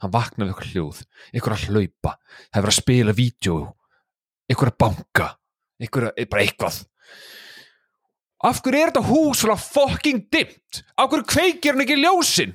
Hann 0.05 0.13
vakna 0.13 0.45
við 0.45 0.53
eitthvað 0.53 0.75
hljóð 0.75 1.01
eitthvað 1.33 1.57
að 1.57 1.65
hlaupa, 1.71 2.13
það 2.37 2.59
er 2.61 2.67
verið 2.67 2.75
að 2.75 2.79
spila 2.83 3.17
vídeo 3.17 3.57
eitthvað 4.47 4.73
að 4.73 4.79
banka 4.85 5.29
eitthvað, 5.81 6.11
bara 6.29 6.45
eitthvað 6.45 6.81
af 8.47 8.61
hverju 8.63 8.81
er 8.83 8.91
þetta 8.93 9.03
hús 9.09 9.41
svona 9.43 9.57
fucking 9.61 10.25
dimmt? 10.33 10.83
Af 11.01 11.11
hverju 11.11 11.27
kveikir 11.33 11.75
hann 11.75 11.85
ekki 11.87 11.97
ljósin? 12.01 12.55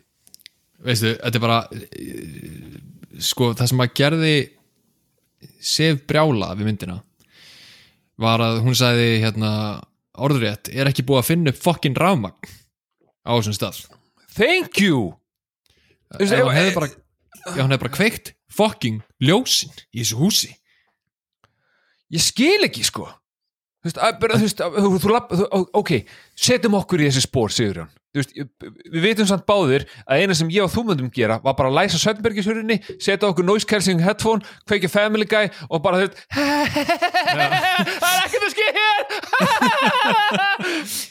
Veistu, 0.82 1.14
þetta 1.20 1.38
er 1.38 1.44
bara 1.44 1.60
eh, 1.72 2.80
sko, 3.22 3.52
það 3.58 3.72
sem 3.72 3.84
að 3.86 3.96
gerði 4.00 4.36
Sif 5.62 6.04
Brjála 6.10 6.52
við 6.58 6.68
myndina 6.72 7.00
var 8.22 8.42
að 8.46 8.60
hún 8.66 8.76
sagði 8.78 9.20
hérna 9.24 9.52
orðrétt, 10.22 10.70
er 10.74 10.90
ekki 10.90 11.06
búið 11.08 11.22
að 11.24 11.30
finna 11.32 11.54
upp 11.54 11.62
fokkin 11.64 11.96
rafmagn 11.98 12.50
á 13.26 13.32
þessum 13.38 13.56
stað? 13.58 13.80
Thank 14.38 14.82
you! 14.82 15.12
Veist, 16.20 16.34
ef 16.36 16.44
ef- 16.44 16.54
hefði 16.54 16.74
bara 16.78 16.90
hefði 17.56 17.80
bara 17.82 17.94
kveikt 17.96 18.34
fokking 18.54 19.00
ljósin 19.24 19.72
í 19.96 20.02
þessu 20.04 20.20
húsi. 20.20 20.52
Ég 22.12 22.22
skil 22.26 22.60
ekki 22.68 22.84
sko 22.86 23.08
þú 23.82 23.90
veist, 23.90 23.98
að, 23.98 24.20
bara, 24.22 24.38
þú 24.38 24.46
veist 24.46 24.62
að, 24.62 24.78
þú, 24.78 24.90
þú, 25.02 25.10
þú, 25.42 25.46
ok, 25.82 25.92
setjum 26.48 26.78
okkur 26.82 27.02
í 27.02 27.08
þessi 27.10 27.24
spór 27.26 27.50
Sigurjón, 27.56 27.90
þú 28.12 28.18
veist, 28.22 28.32
við 28.94 29.02
veitum 29.08 29.30
samt 29.30 29.46
báðir 29.50 29.88
að 30.06 30.22
eina 30.22 30.38
sem 30.38 30.52
ég 30.54 30.66
og 30.66 30.74
þú 30.74 30.82
myndum 30.90 31.10
gera 31.14 31.40
var 31.44 31.56
bara 31.58 31.72
að 31.72 31.78
læsa 31.80 31.98
Svennbergishurðinni, 32.02 32.78
setja 33.02 33.30
okkur 33.30 33.48
noise 33.48 33.68
cancelling 33.70 34.04
headphone, 34.06 34.46
kveikja 34.70 34.92
family 34.94 35.26
guy 35.30 35.50
og 35.70 35.82
bara 35.86 36.04
veist 36.04 36.16
það 38.02 38.12
er 38.12 38.22
ekkert 38.28 38.46
að 38.46 38.54
ske 38.54 38.68
hér 38.78 39.00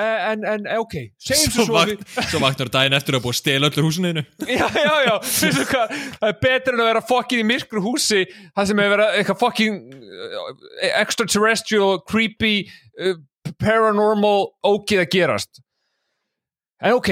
en, 0.00 0.44
en 0.48 0.66
ok, 0.80 0.94
segjum 1.20 1.52
svo, 1.52 1.64
svo 1.64 1.66
svo 1.66 1.84
við 1.84 2.00
vakt, 2.00 2.30
svo 2.30 2.40
vaknar 2.42 2.70
daginn 2.72 2.96
eftir 2.96 3.18
að 3.18 3.24
búið 3.26 3.34
að 3.34 3.40
stela 3.40 3.70
öllu 3.70 3.84
húsinu 3.86 4.12
já, 4.58 4.66
já, 4.78 4.94
já, 5.04 5.14
veistu 5.26 5.66
hvað? 5.70 5.94
Það 6.20 6.30
er 6.30 6.40
betur 6.46 6.76
en 6.76 6.84
að 6.84 6.90
vera 6.90 7.04
fokkin 7.10 7.42
í 7.42 7.46
myrkru 7.48 7.84
húsi 7.84 8.24
það 8.30 8.70
sem 8.70 8.82
er 8.84 8.92
vera 8.94 9.10
eitthvað 9.18 9.40
fokkin 9.42 9.78
uh, 9.92 10.50
extraterrestrial, 11.02 12.00
creepy 12.08 12.54
paranormal 13.60 14.52
ógið 14.64 15.04
að 15.04 15.10
gerast. 15.12 15.64
En 16.84 16.96
ok 16.96 17.10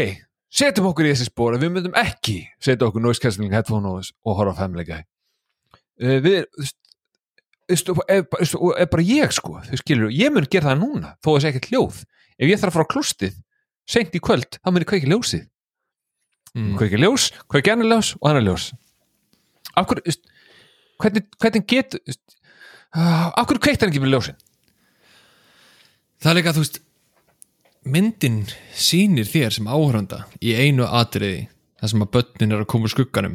setjum 0.53 0.91
okkur 0.91 1.09
í 1.09 1.15
þessi 1.15 1.31
spór 1.31 1.57
að 1.57 1.65
við 1.65 1.75
myndum 1.77 1.97
ekki 1.97 2.43
setja 2.61 2.89
okkur 2.89 3.05
noise 3.05 3.23
cancelling 3.23 3.55
headphone 3.55 3.89
og, 3.89 4.13
og 4.27 4.39
horfa 4.39 4.57
á 4.57 4.61
Family 4.61 4.85
Guy. 4.89 5.05
Við, 6.03 6.43
þú 7.73 7.97
veist, 8.01 8.57
og 8.59 8.73
er 8.77 8.89
bara 8.91 9.05
ég 9.07 9.33
sko 9.33 9.61
þú 9.69 9.79
skilur, 9.81 10.13
ég 10.13 10.33
mun 10.35 10.49
gera 10.51 10.73
það 10.73 10.83
núna 10.83 11.15
þó 11.23 11.31
þessi 11.35 11.51
ekkert 11.53 11.71
ljóð 11.73 12.03
ef 12.43 12.51
ég 12.51 12.59
þarf 12.59 12.73
að 12.73 12.79
fara 12.79 12.89
á 12.91 12.93
klústið 12.93 13.39
seint 13.89 14.15
í 14.15 14.21
kvöld, 14.23 14.59
þá 14.61 14.71
mun 14.71 14.85
ég 14.85 14.91
kveiki 14.91 15.11
ljósið. 15.11 15.49
Mm. 16.53 16.75
kveiki 16.77 17.01
ljós, 17.01 17.31
kveiki 17.49 17.73
annar 17.73 17.89
ljós 17.89 18.13
og 18.19 18.29
annar 18.29 18.45
ljós. 18.45 18.69
Af 19.79 19.87
hverju, 19.89 20.15
hvernig, 21.01 21.29
hvernig 21.41 21.67
get 21.71 21.97
uh, 21.97 23.31
af 23.33 23.47
hverju 23.49 23.63
kveikt 23.65 23.85
hann 23.85 23.93
ekki 23.93 24.03
með 24.03 24.17
ljósin? 24.17 24.41
Það 26.23 26.31
er 26.33 26.39
líka, 26.39 26.53
þú 26.55 26.65
veist 26.65 26.83
myndin 27.83 28.43
sýnir 28.79 29.27
þér 29.27 29.57
sem 29.57 29.71
áhöranda 29.71 30.27
í 30.45 30.53
einu 30.55 30.87
atriði 30.87 31.49
þar 31.81 31.93
sem 31.95 32.05
að 32.05 32.13
börnin 32.15 32.55
er 32.55 32.63
að 32.63 32.71
koma 32.71 32.87
úr 32.87 32.95
skugganum 32.95 33.35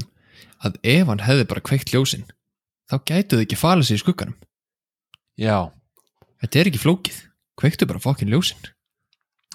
að 0.64 0.78
ef 0.88 1.10
hann 1.10 1.26
hefði 1.26 1.50
bara 1.50 1.66
kveikt 1.68 1.92
ljósin 1.92 2.24
þá 2.88 3.02
gætu 3.02 3.36
þau 3.36 3.44
ekki 3.44 3.60
falið 3.60 3.90
sig 3.90 4.00
í 4.00 4.04
skugganum. 4.06 4.38
Já, 5.38 5.74
þetta 6.42 6.62
er 6.62 6.70
ekki 6.70 6.82
flókið, 6.86 7.20
kveiktu 7.60 7.90
bara 7.90 8.02
fokkin 8.02 8.32
ljósin 8.32 8.62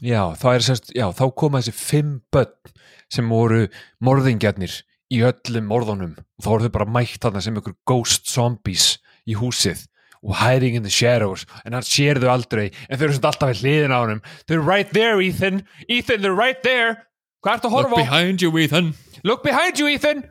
já, 0.03 0.23
þá 0.39 0.47
sérst 0.67 0.91
já, 0.97 1.07
þá 1.15 1.25
koma 1.39 1.61
þessi 1.63 1.75
fimm 1.79 2.17
börn 2.35 2.75
sem 3.13 3.29
voru 3.31 3.67
morðingjarnir 4.03 4.81
í 5.13 5.21
öllum 5.29 5.69
morðunum. 5.71 6.13
Og 6.19 6.45
þá 6.45 6.51
voru 6.51 6.67
þau 6.69 6.75
bara 6.79 6.93
mætt 6.99 7.19
þarna 7.23 7.43
sem 7.45 7.59
ykkur 7.61 7.77
ghost 7.89 8.31
zombies 8.33 8.97
í 9.29 9.37
húsið 9.39 9.87
og 10.23 10.37
hiding 10.39 10.77
in 10.79 10.85
the 10.87 10.93
shadows. 10.93 11.45
En 11.67 11.75
hann 11.77 11.87
sér 11.87 12.21
þau 12.23 12.31
aldrei 12.33 12.69
en 12.89 12.99
þau 12.99 13.07
eru 13.09 13.17
svona 13.17 13.33
alltaf 13.33 13.53
við 13.53 13.63
hliðin 13.65 13.95
á 13.95 13.99
honum. 14.03 14.23
They're 14.47 14.63
right 14.65 14.93
there 14.95 15.19
Ethan, 15.23 15.65
Ethan 15.89 16.23
they're 16.23 16.37
right 16.37 16.63
there. 16.67 17.03
Hvað 17.43 17.59
ertu 17.59 17.69
að 17.69 17.75
Look 17.75 17.79
horfa 17.79 17.99
á? 17.99 18.03
behind 18.07 18.43
you 18.45 18.55
Ethan. 18.59 18.95
Look 19.27 19.43
behind 19.43 19.79
you 19.83 19.91
Ethan. 19.91 20.25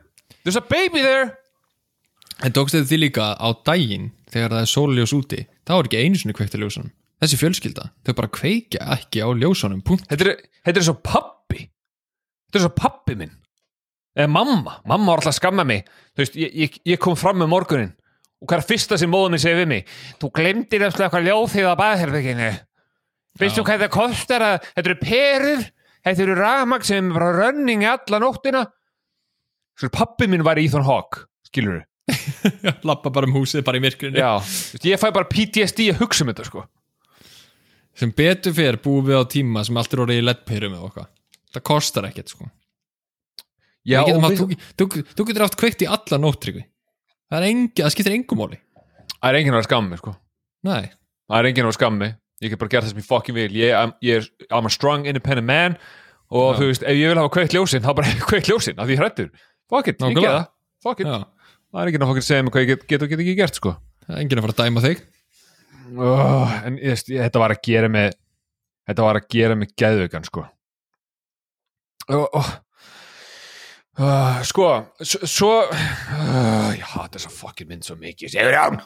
There's 0.44 0.56
a 0.56 0.64
baby 0.64 1.04
there. 1.04 1.36
En 2.42 2.52
tókst 2.56 2.74
þetta 2.74 2.88
því 2.90 2.98
líka 3.04 3.28
á 3.38 3.48
daginn 3.62 4.10
þegar 4.32 4.56
það 4.56 4.64
er 4.64 4.70
sóljós 4.72 5.12
úti 5.14 5.44
þá 5.68 5.72
er 5.76 5.86
ekki 5.86 6.00
einu 6.02 6.34
á 6.34 6.58
ljósunum 6.58 6.90
þessi 7.22 7.38
fjölskylda, 7.38 7.88
þau 8.02 8.14
bara 8.18 8.32
kveikja 8.34 8.86
ekki 8.96 9.22
á 9.22 9.28
ljósunum 9.30 9.82
punkt. 9.86 10.08
þetta 10.10 10.26
er, 10.26 10.42
þetta 10.66 10.82
er 10.82 10.86
svo 10.88 10.98
pappi 10.98 11.32
þetta 12.52 12.60
er 12.60 12.66
svo 12.66 12.74
pappi 12.76 13.16
minn. 13.16 13.32
Eða 14.12 14.28
mamma, 14.28 14.74
mamma 14.84 15.14
var 15.14 15.22
alltaf 15.22 15.32
að 15.32 15.38
skamma 15.38 15.64
mig. 15.64 15.86
Þú 16.12 16.20
veist, 16.20 16.34
ég, 16.36 16.56
ég, 16.60 16.74
ég 16.92 16.98
kom 17.00 17.14
fram 17.16 17.38
með 17.40 17.48
morgunin 17.54 17.92
og 18.42 18.50
hvað 18.50 18.58
er 18.58 18.66
fyrsta 18.68 18.98
sem 18.98 19.08
móðum 19.08 19.36
minn 19.36 19.40
segir 19.40 19.60
við 19.60 19.68
mig 19.70 19.90
þú 20.18 20.28
glemdir 20.34 20.82
eftir 20.82 21.06
eitthvað 21.06 21.28
ljóþið 21.28 21.68
á 21.70 21.74
baðherbygginu 21.78 22.48
veistu 23.38 23.62
Já. 23.62 23.66
hvað 23.68 23.84
það 23.84 23.92
kostar 23.94 24.44
að 24.44 24.56
þetta 24.66 24.90
eru 24.90 24.98
perur. 25.00 25.62
Þetta 26.02 26.24
eru 26.24 26.34
rafmagn 26.34 26.84
sem 26.88 27.06
er 27.06 27.14
bara 27.14 27.32
running 27.38 27.84
alla 27.86 28.18
nóttina. 28.18 28.64
Svo 29.78 29.88
pappi 29.94 30.26
minn 30.28 30.42
var 30.44 30.58
í 30.58 30.66
Ethan 30.66 30.84
Hawke 30.84 31.24
skilur 31.46 31.84
lappa 32.82 33.12
bara 33.14 33.28
um 33.30 33.36
húsið, 33.38 33.62
bara 33.64 33.78
í 33.78 33.84
myrkrinu. 33.84 34.18
Já, 34.18 34.42
þú 34.42 34.90
ég 34.90 35.00
fæ 35.00 35.08
bara 35.14 35.30
PTSD 35.30 35.86
að 35.94 36.02
hugsa 36.02 36.26
um 36.26 36.32
þetta 36.32 36.48
sko 36.50 36.66
sem 37.98 38.12
betur 38.16 38.54
fyrir 38.56 38.80
búið 38.82 39.10
við 39.10 39.20
á 39.20 39.24
tíma 39.34 39.64
sem 39.66 39.78
allt 39.80 39.94
er 39.94 40.04
orðið 40.04 40.22
í 40.22 40.26
leddpeirum 40.26 40.76
eða 40.78 40.88
okkar 40.88 41.08
það 41.52 41.64
kostar 41.68 42.08
ekkert 42.08 42.32
sko. 42.32 42.48
Já, 43.82 44.00
við, 44.06 44.38
þú, 44.38 44.46
þú, 44.78 45.04
þú 45.18 45.26
getur 45.28 45.44
haft 45.44 45.58
kveikt 45.58 45.84
í 45.84 45.90
alla 45.90 46.18
nóttryggi 46.22 46.64
það 47.32 47.46
það 47.78 47.94
skiptir 47.94 48.14
engum 48.14 48.42
máli. 48.42 48.58
Það 49.16 49.28
er 49.28 49.38
enginn 49.38 49.54
að 49.54 49.58
vera 49.58 49.68
skammi 49.68 49.98
sko. 49.98 50.12
Nei, 50.68 50.92
það 51.28 51.38
er 51.38 51.48
enginn 51.50 51.68
á 51.68 51.74
skammi 51.74 52.08
ég 52.42 52.52
get 52.52 52.60
bara 52.60 52.72
gert 52.72 52.86
það 52.86 52.92
sem 52.92 53.02
ég 53.02 53.06
fucking 53.08 53.36
vil. 53.38 53.50
Ég, 53.54 53.74
I'm, 53.78 53.94
ég 54.02 54.20
er, 54.20 54.28
I'm 54.50 54.66
a 54.66 54.72
strong 54.72 55.06
independent 55.06 55.46
man 55.46 55.76
og 56.32 56.54
Já. 56.54 56.58
þú 56.58 56.68
veist, 56.70 56.84
ef 56.88 56.98
ég 56.98 57.12
vil 57.12 57.20
hafa 57.20 57.32
kveikt 57.36 57.56
ljósin 57.56 57.84
þá 57.84 57.92
bara 57.98 58.14
kveikt 58.30 58.50
ljósin, 58.50 58.78
af 58.78 58.88
því 58.88 58.96
ég 58.96 59.02
hrættur 59.02 59.30
fuck 59.72 59.88
it, 59.88 60.02
ég 60.02 60.18
get 60.18 60.28
það, 60.82 61.02
já, 61.06 61.18
það 61.72 61.82
er 61.82 61.90
enginn 61.90 62.04
að 62.04 62.12
fucking 62.12 62.26
segja 62.26 62.44
mig 62.44 62.54
hvað 62.54 62.64
ég 62.64 62.72
get, 62.72 62.86
get 62.90 63.04
og 63.04 63.12
get 63.12 63.22
ekki 63.24 63.36
gert 63.38 63.60
sko. 63.60 63.74
Það 64.02 64.16
er 64.16 64.22
enginn 64.24 64.42
að 64.42 64.46
fara 64.48 64.56
að 64.56 64.62
dæma 64.66 64.84
þig 64.84 65.04
oh, 65.98 66.58
en 66.66 66.78
ég, 66.80 66.98
ég, 67.08 67.22
þetta 67.22 67.42
var 67.42 67.54
að 67.54 67.62
gera 67.66 67.90
mig 67.92 68.12
þetta 68.88 69.06
var 69.06 69.20
að 69.20 69.28
gera 69.32 69.56
mig 69.58 69.72
geðveikan 69.78 70.26
sko. 70.26 70.44
Oh, 72.10 72.26
oh. 72.32 72.52
Sko 74.48 74.68
svo 75.04 75.52
ég 75.68 76.86
hata 76.94 77.18
þessa 77.18 77.30
fucking 77.32 77.68
mynd 77.68 77.84
svo 77.84 77.98
mikið 78.00 78.32
segur 78.32 78.56
ján 78.56 78.80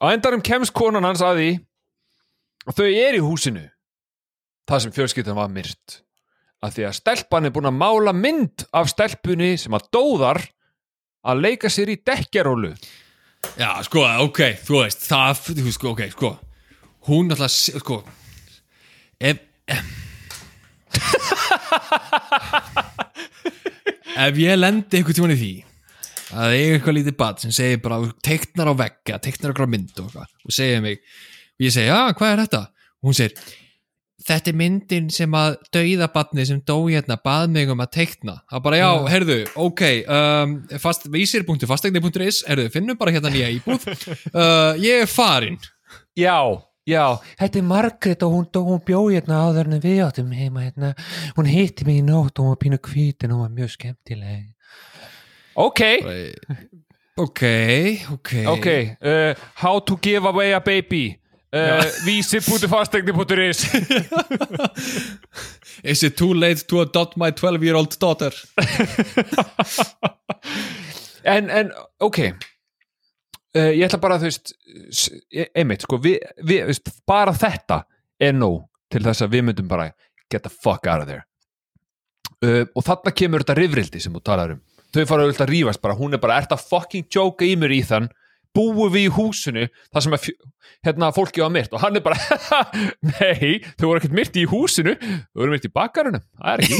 á 0.00 0.04
endanum 0.12 0.42
kemst 0.44 0.74
konan 0.76 1.08
hans 1.08 1.22
að 1.24 1.40
því 1.40 1.50
og 2.68 2.76
þau 2.76 2.86
er 2.88 3.16
í 3.16 3.22
húsinu 3.24 3.64
það 4.68 4.84
sem 4.84 4.94
fjölskyldan 4.98 5.38
var 5.38 5.48
myrt 5.52 6.00
að 6.60 6.76
því 6.76 6.86
að 6.90 6.96
stelpan 6.98 7.48
er 7.48 7.54
búin 7.56 7.70
að 7.70 7.80
mála 7.80 8.14
mynd 8.16 8.66
af 8.76 8.92
stelpunni 8.92 9.54
sem 9.60 9.76
að 9.76 9.88
dóðar 9.96 10.42
að 11.24 11.42
leika 11.46 11.72
sér 11.72 11.92
í 11.92 12.00
dekkjarólu 12.04 12.74
já, 13.60 13.70
sko, 13.86 14.00
ok, 14.26 14.40
þú 14.66 14.74
veist 14.82 15.00
það, 15.08 15.32
þú 15.60 15.70
sko, 15.76 15.86
ok, 15.94 16.02
sko 16.14 16.30
hún 17.08 17.24
alltaf, 17.32 17.52
sko 17.80 17.96
ef 19.20 19.36
ef, 24.20 24.36
ég 24.40 24.58
lendi 24.58 24.98
einhvern 24.98 25.16
tímann 25.16 25.36
í 25.36 25.40
því 25.40 25.52
að 26.30 26.54
eiga 26.56 26.74
eitthvað 26.76 26.96
lítið 26.98 27.16
bad 27.18 27.40
sem 27.42 27.52
segir 27.54 27.80
bara 27.82 27.98
teiknar 28.24 28.70
á 28.70 28.74
vegga, 28.78 29.18
teiknar 29.22 29.56
á 29.56 29.66
mynd 29.70 30.02
og, 30.02 30.10
og 30.20 30.54
segir 30.54 30.82
mig 30.84 31.00
og 31.00 31.66
ég 31.66 31.74
segi, 31.74 31.90
já, 31.90 32.00
hvað 32.16 32.34
er 32.34 32.42
þetta? 32.44 32.62
og 33.00 33.10
hún 33.10 33.16
segir, 33.16 33.34
þetta 34.26 34.52
er 34.52 34.58
myndin 34.60 35.10
sem 35.14 35.34
að 35.36 35.56
dauðabatni 35.74 36.46
sem 36.48 36.62
dó 36.66 36.76
hérna 36.84 37.16
bað 37.24 37.50
mig 37.56 37.72
um 37.72 37.82
að 37.82 37.92
teikna 37.98 38.38
það 38.50 38.64
bara, 38.68 38.80
já, 38.82 38.90
heyrðu, 39.14 39.40
ok 39.66 39.84
um, 40.04 40.56
fast, 40.82 41.08
vísir.fastegni.is 41.12 42.44
heyrðu, 42.48 42.70
finnum 42.74 43.00
bara 43.00 43.16
hérna 43.16 43.32
nýja 43.32 43.52
íbúð 43.58 43.86
uh, 43.90 44.72
ég 44.80 45.04
er 45.04 45.10
farin 45.10 45.60
Já, 46.18 46.62
já, 46.86 47.20
þetta 47.38 47.60
er 47.60 47.66
Margrét 47.66 48.24
og 48.26 48.34
hún, 48.34 48.46
hún 48.66 48.82
bjó 48.86 49.02
hérna 49.08 49.44
áður 49.46 49.70
en 49.70 49.82
við 49.82 50.00
áttum 50.04 50.32
heima 50.34 50.64
hérna. 50.66 50.92
Hún 51.36 51.48
hitti 51.50 51.86
mig 51.86 52.00
í 52.00 52.06
nótt 52.06 52.38
og 52.38 52.44
hún 52.44 52.54
var 52.54 52.60
pínu 52.64 52.80
hvít 52.82 53.24
en 53.24 53.34
hún 53.34 53.44
var 53.44 53.54
mjög 53.54 53.72
skemmtileg. 53.76 54.50
Ok, 55.54 55.80
ok, 57.16 57.42
ok 58.14 58.32
ok, 58.52 58.68
uh, 59.00 59.34
how 59.62 59.78
to 59.80 59.98
give 60.02 60.26
away 60.26 60.52
a 60.52 60.60
baby. 60.60 61.19
Uh, 61.52 61.82
Vísir.fastegni.is 62.06 63.64
is 65.82 66.02
it 66.04 66.16
too 66.16 66.32
late 66.32 66.62
to 66.68 66.80
adopt 66.80 67.16
my 67.16 67.32
12 67.32 67.64
year 67.64 67.74
old 67.74 67.98
daughter? 67.98 68.30
En, 71.22 71.50
en, 71.50 71.70
ok. 72.00 72.18
Uh, 73.52 73.68
Ég 73.76 73.82
ætla 73.84 73.98
bara 74.00 74.16
að 74.16 74.22
þú 74.22 74.28
veist 74.30 74.52
e- 75.36 75.50
einmitt, 75.58 75.82
sko, 75.84 75.98
við, 76.00 76.22
þú 76.40 76.56
veist, 76.70 76.88
bara 77.08 77.34
þetta 77.36 77.82
er 78.22 78.32
nóg 78.36 78.62
til 78.88 79.02
þess 79.04 79.26
að 79.26 79.34
við 79.34 79.44
myndum 79.50 79.68
bara 79.68 79.90
get 80.32 80.46
the 80.46 80.52
fuck 80.52 80.88
out 80.88 81.02
of 81.04 81.10
there. 81.10 81.26
Uh, 82.40 82.64
og 82.72 82.86
þarna 82.86 83.12
kemur 83.12 83.44
þetta 83.44 83.58
rifrildi 83.58 84.00
sem 84.00 84.16
þú 84.16 84.22
talar 84.30 84.54
um. 84.56 84.62
Þau 84.96 85.04
fara 85.06 85.28
að 85.28 85.52
rífast 85.52 85.82
bara, 85.84 85.98
hún 85.98 86.16
er 86.16 86.22
bara 86.22 86.38
ert 86.40 86.54
að 86.56 86.64
fucking 86.70 87.04
joke 87.12 87.44
í 87.46 87.52
mér 87.58 87.76
í 87.76 87.82
þann 87.86 88.08
búum 88.56 88.90
við 88.92 89.06
í 89.06 89.12
húsinu 89.14 89.66
þar 89.92 90.06
sem 90.06 90.16
hérna 90.86 91.10
fólki 91.14 91.42
var 91.44 91.52
myrt. 91.54 91.72
Og 91.76 91.82
hann 91.82 91.98
er 91.98 92.04
bara 92.04 92.18
nei, 93.14 93.60
þau 93.76 93.88
voru 93.90 94.00
ekkert 94.00 94.16
myrt 94.16 94.38
í 94.40 94.46
húsinu 94.50 94.94
þau 95.00 95.42
voru 95.42 95.54
myrt 95.54 95.66
í 95.68 95.72
bakarunum 95.74 96.22
það 96.40 96.52
er 96.52 96.64
ekki 96.64 96.78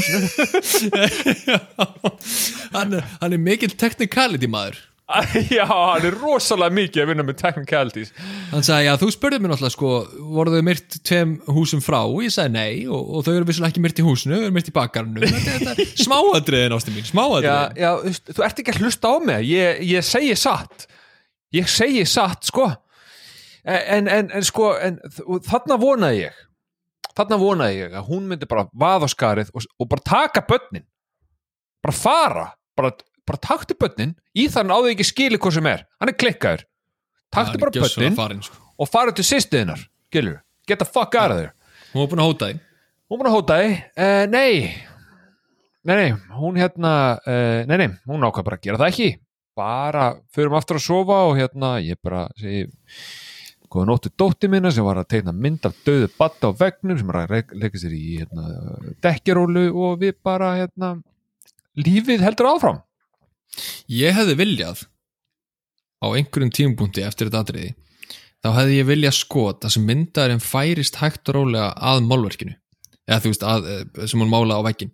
húsinu. 0.60 0.90
Hann, 2.74 2.94
er- 2.94 3.04
hann 3.20 3.34
er 3.34 3.40
mikill 3.42 3.72
technicality 3.78 4.46
maður. 4.50 4.78
Já, 5.50 5.64
hann 5.66 6.04
er 6.06 6.14
rosalega 6.20 6.70
mikið 6.76 7.02
að 7.02 7.08
vinna 7.10 7.24
með 7.26 7.38
technicalities. 7.40 8.12
Hann 8.52 8.62
sagði, 8.62 8.84
já, 8.86 8.92
þú 9.00 9.08
spurði 9.10 9.40
mér 9.42 9.50
náttúrulega 9.50 9.74
sko, 9.74 9.90
voru 10.36 10.52
þau 10.54 10.62
myrt 10.68 10.98
tveim 11.08 11.32
húsum 11.50 11.82
frá? 11.82 11.98
Og 12.06 12.20
ég 12.22 12.30
sagði 12.34 12.52
nei 12.54 12.84
og, 12.86 13.08
og 13.18 13.24
þau 13.26 13.32
eru 13.40 13.48
vissulega 13.48 13.72
ekki 13.74 13.82
myrt 13.82 13.98
í 13.98 14.06
húsinu 14.06 14.38
þau 14.38 14.46
eru 14.46 14.54
myrt 14.54 14.70
í 14.70 14.76
er 14.78 15.82
smáadriðin 16.04 16.76
ástu 16.76 16.94
mín, 16.94 17.02
já, 17.02 17.10
smáadriðin 17.10 17.82
já, 17.82 17.90
veist, 18.06 18.30
þú 18.38 18.46
ert 18.46 18.62
ekki 18.62 18.74
að 18.76 18.80
hlusta 18.84 19.10
á 19.10 19.14
mig. 19.26 19.50
Ég, 19.50 19.82
ég 19.90 20.06
segi 20.06 20.38
satt 20.38 20.86
ég 21.56 21.68
segi 21.68 22.04
satt, 22.08 22.44
sko. 22.48 22.68
En, 23.64 24.08
en, 24.08 24.30
en 24.32 24.44
sko 24.46 24.70
en, 24.80 24.96
þarna 25.44 25.76
vonaði 25.80 26.22
ég 26.22 26.38
þarna 27.16 27.38
vonaði 27.40 27.82
ég 27.82 27.94
að 27.96 28.08
hún 28.08 28.26
myndi 28.30 28.48
bara 28.48 28.66
vaða 28.72 29.08
skarið 29.10 29.52
og, 29.54 29.66
og 29.80 29.88
bara 29.90 30.06
taka 30.06 30.42
börnin. 30.48 30.86
Bara 31.84 31.96
fara 31.96 32.46
bara, 32.78 32.92
bara 33.28 33.40
taktu 33.42 33.76
börnin. 33.78 34.14
Í 34.36 34.46
þann 34.52 34.72
áður 34.72 34.94
ekki 34.94 35.08
skili 35.08 35.40
hvað 35.40 35.58
sem 35.58 35.70
er. 35.70 35.86
Hann 36.00 36.12
er 36.12 36.18
klikkaður. 36.20 36.66
Taktu 37.34 37.62
bara 37.62 37.74
börnin 37.76 38.18
farin, 38.18 38.42
sko. 38.42 38.58
og 38.80 38.90
fara 38.90 39.14
til 39.14 39.26
sýstiðinar 39.26 39.84
gilur, 40.10 40.40
get 40.66 40.80
the 40.82 40.88
fuck 40.88 41.14
out 41.14 41.30
of 41.30 41.38
there. 41.38 41.52
Hún 41.92 42.02
var 42.02 42.10
búin 42.10 42.22
að 42.22 42.30
hóta 42.30 42.48
því. 42.48 42.62
Hún 43.10 43.20
búin 43.20 43.30
að 43.30 43.36
hóta 43.36 43.58
því. 43.60 43.74
Uh, 43.94 44.24
nei. 44.30 44.54
Nei, 45.86 45.94
nei, 45.96 46.08
hún 46.36 46.58
hérna 46.60 46.92
uh, 47.22 47.60
nei, 47.68 47.76
nei, 47.80 47.92
hún 48.10 48.26
ákvað 48.26 48.48
bara 48.48 48.58
að 48.58 48.66
gera 48.66 48.80
það 48.82 48.90
ekki 48.92 49.06
bara 49.56 50.14
förum 50.34 50.54
aftur 50.58 50.78
að 50.78 50.84
sofa 50.86 51.18
og 51.28 51.36
hérna 51.38 51.74
ég 51.82 51.98
bara 52.02 52.26
segi 52.38 52.68
góða 53.70 53.86
nóttu 53.90 54.10
dótti 54.18 54.48
minna 54.50 54.70
sem 54.74 54.84
var 54.86 54.98
að 54.98 55.08
teikna 55.14 55.32
mynd 55.36 55.66
af 55.68 55.74
döðu 55.86 56.08
batta 56.18 56.50
á 56.50 56.58
vegnum 56.58 56.98
sem 56.98 57.06
var 57.10 57.20
að 57.24 57.52
leika 57.54 57.78
sér 57.78 57.92
í 57.94 58.04
hérna, 58.20 58.46
dekkjarólu 59.04 59.66
og 59.74 60.00
við 60.02 60.16
bara 60.26 60.54
hérna 60.58 60.96
lífið 61.78 62.24
heldur 62.26 62.48
áfram. 62.50 62.80
Ég 63.90 64.14
hefði 64.16 64.34
viljað 64.40 64.82
á 66.02 66.06
einhverjum 66.16 66.50
tímupunkti 66.54 67.04
eftir 67.06 67.28
þetta 67.30 67.44
atriði 67.44 67.70
þá 68.40 68.48
hefði 68.56 68.76
ég 68.80 68.88
vilja 68.88 69.12
skot 69.14 69.66
að 69.68 69.74
sem 69.76 69.86
myndaðurinn 69.86 70.42
færist 70.42 70.98
hægt 71.02 71.28
og 71.30 71.36
rólega 71.36 71.70
að 71.76 72.02
málverkinu. 72.08 72.54
Eða 73.10 73.20
þú 73.24 73.32
veist, 73.32 73.42
að, 73.44 73.66
eh, 73.70 74.06
sem 74.06 74.20
hún 74.22 74.30
mála 74.30 74.58
á 74.58 74.62
veggin 74.64 74.92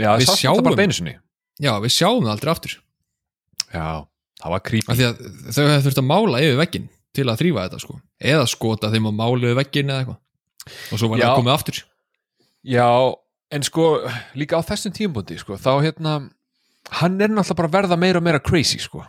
Já, 0.00 0.16
Við 0.16 0.26
það 0.30 0.38
sjáum- 0.40 0.56
þetta 0.56 0.64
bara 0.64 0.76
beinu 0.80 0.94
sinni. 0.96 1.12
Já, 1.60 1.72
við 1.80 1.92
sjáum 1.92 2.24
það 2.24 2.30
aldrei 2.34 2.50
aftur 2.54 2.76
Já, 3.70 4.06
það 4.42 4.54
var 4.54 4.64
creepy. 4.66 4.96
Þau 4.96 5.62
hefði 5.64 5.84
þurft 5.86 6.02
að 6.02 6.08
mála 6.10 6.42
yfir 6.42 6.58
veggin 6.60 6.90
til 7.16 7.26
að 7.26 7.40
þrýfa 7.42 7.66
þetta 7.66 7.82
sko. 7.84 7.98
Eða 8.32 8.50
skota 8.50 8.90
þeim 8.92 9.08
að 9.10 9.16
mála 9.20 9.46
yfir 9.46 9.60
veggin 9.60 9.92
eða 9.92 10.04
eitthvað. 10.04 10.20
Og 10.90 11.00
svo 11.00 11.10
var 11.10 11.22
það 11.22 11.38
komið 11.40 11.54
aftur. 11.54 11.80
Já, 12.70 12.88
en 13.50 13.64
sko 13.66 13.86
líka 14.38 14.60
á 14.60 14.62
þessum 14.66 14.94
tímbundi 14.94 15.38
sko, 15.40 15.56
þá 15.60 15.72
hérna 15.84 16.18
hann 17.00 17.16
er 17.22 17.30
náttúrulega 17.32 17.58
bara 17.58 17.70
að 17.70 17.76
verða 17.78 17.98
meira 18.00 18.20
og 18.20 18.26
meira 18.26 18.42
crazy 18.42 18.80
sko. 18.82 19.02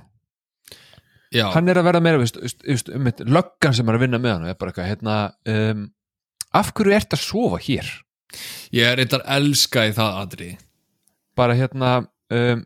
já, 1.32 1.48
hann 1.54 1.70
er 1.72 1.80
að 1.80 1.88
verða 1.88 2.04
meira 2.04 2.20
veist, 2.22 2.38
veist, 2.38 2.90
um 2.92 3.08
eitt, 3.08 3.22
löggan 3.24 3.76
sem 3.76 3.88
er 3.88 3.98
að 3.98 4.06
vinna 4.06 4.20
með 4.22 4.36
hann 4.36 4.50
er 4.52 4.58
bara 4.60 4.74
eitthvað, 4.74 4.90
hérna 4.92 5.18
um, 5.54 5.86
af 6.58 6.74
hverju 6.76 6.96
ert 6.96 7.16
að 7.16 7.24
sofa 7.24 7.62
hér? 7.64 7.92
Ég 8.76 8.88
er 8.88 9.02
eitthvað 9.04 9.24
elska 9.36 9.86
í 9.90 9.94
það 9.96 10.20
atriði. 10.22 10.58
Bara 11.36 11.56
hérna 11.60 11.92
um, 12.32 12.66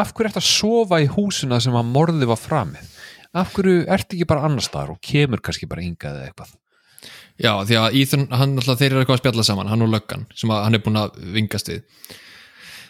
af 0.00 0.10
hverju 0.14 0.30
ert 0.30 0.40
að 0.40 0.48
sofa 0.48 1.00
í 1.02 1.08
húsuna 1.10 1.60
sem 1.62 1.76
að 1.78 1.90
morði 1.94 2.28
var 2.30 2.40
framið? 2.40 2.90
Af 3.34 3.54
hverju 3.54 3.84
ert 3.90 4.12
ekki 4.14 4.26
bara 4.30 4.46
annars 4.48 4.68
staðar 4.70 4.94
og 4.94 5.00
kemur 5.02 5.42
kannski 5.44 5.68
bara 5.70 5.84
hingað 5.84 6.20
eða 6.20 6.28
eitthvað? 6.30 6.52
Já, 7.34 7.50
því 7.66 7.78
að 7.80 7.96
Ethan, 7.98 8.28
hann 8.30 8.52
alltaf 8.60 8.78
þeir 8.78 8.92
eru 8.92 9.00
eitthvað 9.02 9.16
að 9.16 9.22
spjalla 9.24 9.44
saman, 9.46 9.70
hann 9.72 9.82
og 9.82 9.90
löggan 9.90 10.28
sem 10.38 10.52
að 10.54 10.60
hann 10.66 10.78
er 10.78 10.82
búin 10.84 11.00
að 11.00 11.16
vingast 11.34 11.70
við. 11.70 12.12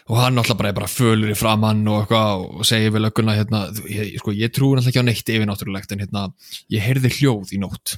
Og 0.05 0.19
hann 0.21 0.37
alltaf 0.37 0.59
bara 0.59 0.69
er 0.69 0.77
bara 0.77 0.89
fölur 0.91 1.31
í 1.33 1.37
framann 1.37 1.81
og 1.89 2.03
eitthvað 2.03 2.43
og 2.45 2.67
segir 2.69 2.93
við 2.93 3.07
lögguna 3.07 3.37
hérna, 3.39 3.63
ég, 3.89 4.19
sko, 4.21 4.35
ég 4.37 4.53
trúi 4.53 4.75
alltaf 4.75 4.91
ekki 4.91 5.01
á 5.01 5.07
neitt 5.07 5.31
yfirnáttúrulegt 5.33 5.95
en 5.95 6.03
hérna, 6.05 6.27
ég 6.73 6.85
heyrði 6.85 7.09
hljóð 7.17 7.55
í 7.57 7.61
nótt. 7.63 7.95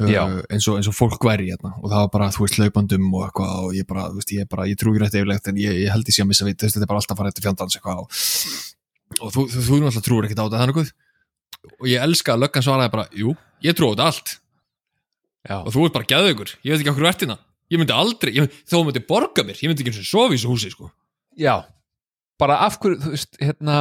Uh, 0.00 0.42
eins, 0.48 0.68
og, 0.68 0.78
eins 0.78 0.88
og 0.90 0.96
fólk 0.96 1.24
væri 1.26 1.48
hérna. 1.52 1.72
Og 1.80 1.88
það 1.88 2.04
var 2.04 2.10
bara, 2.16 2.28
þú 2.34 2.44
veist, 2.44 2.58
laupandum 2.60 3.08
og 3.12 3.26
eitthvað 3.28 3.54
og 3.62 3.78
ég 3.78 3.88
bara, 3.88 4.06
þú 4.10 4.20
veist, 4.20 4.34
ég 4.36 4.50
bara, 4.50 4.68
ég 4.70 4.80
trúi 4.80 4.94
ekki 4.94 5.04
rætt 5.04 5.18
yfirlegt 5.20 5.50
en 5.50 5.60
ég, 5.62 5.80
ég 5.84 5.94
held 5.94 6.12
sé 6.12 6.24
að 6.24 6.30
missa 6.30 6.48
við, 6.48 6.58
þetta 6.64 6.84
er 6.84 6.90
bara 6.90 7.02
alltaf 7.02 7.16
að 7.16 7.22
fara 7.22 7.32
eftir 7.32 7.46
fjandans 7.46 7.78
eitthvað 7.78 8.04
og, 8.04 8.20
og 9.20 9.34
þú, 9.34 9.46
þú, 9.54 9.64
þú 9.68 9.80
náttúrulega 9.82 10.06
trúir 10.08 10.28
ekkert 10.28 10.42
á 10.42 10.46
þetta, 10.46 10.62
þannig 10.64 10.94
og 11.80 11.86
ég 11.88 12.02
elska 12.04 12.34
að 12.34 12.42
löggan 12.44 12.64
svaraði 12.66 12.92
bara, 12.92 13.06
jú, 13.16 13.34
ég 13.64 13.76
trúi 13.76 13.88
á 13.88 13.92
þetta 13.94 14.08
allt. 14.10 14.36
Já, 15.44 15.58
og 15.60 15.72
þú 15.72 15.86
ert 15.86 15.96
bara 15.96 16.10
geðaugur, 16.12 16.54
ég 16.64 16.72
veit 16.72 16.82
ekki 16.82 16.92
okkur 16.92 17.08
vertina 17.08 17.38
ég 17.72 17.80
myndi 17.80 17.94
aldrei, 17.96 18.32
ég, 18.36 18.50
þó 18.68 18.78
þú 18.78 18.82
myndi 18.88 19.02
borga 19.08 19.44
mér 19.46 19.60
ég 19.60 19.70
myndi 19.70 19.84
ekki 19.84 19.94
eins 19.94 20.02
og 20.02 20.08
sofa 20.08 20.34
í 20.34 20.38
þessu 20.38 20.52
húsi 20.52 20.72
sko. 20.74 20.90
já. 21.38 21.64
Bara 22.40 22.60
af 22.66 22.80
hverju, 22.82 22.98
þú 23.02 23.12
veist, 23.14 23.36
hérna 23.40 23.76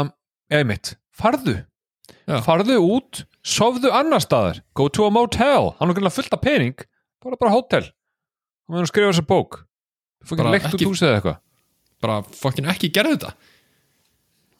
sofðu 3.43 3.91
annar 3.93 4.23
staðar. 4.23 4.61
Go 4.75 4.87
to 4.89 5.05
a 5.05 5.11
motel, 5.13 5.73
hann 5.79 5.89
er 5.89 5.97
greinlega 5.97 6.15
fullt 6.17 6.33
af 6.33 6.41
pening. 6.43 6.75
Bara 7.23 7.37
bara 7.39 7.51
hótel. 7.55 7.89
Og 8.67 8.73
meðan 8.75 8.83
hann 8.85 8.91
skrifa 8.91 9.11
þessa 9.13 9.27
bók. 9.27 9.63
Leikt 10.53 10.69
út 10.71 10.77
ekki- 10.79 10.87
húsið 10.87 11.09
eða 11.09 11.17
eitthvað. 11.21 11.39
Bara 12.03 12.21
fokkin 12.23 12.65
ekki 12.71 12.89
gerðu 12.95 13.17
þetta. 13.17 13.33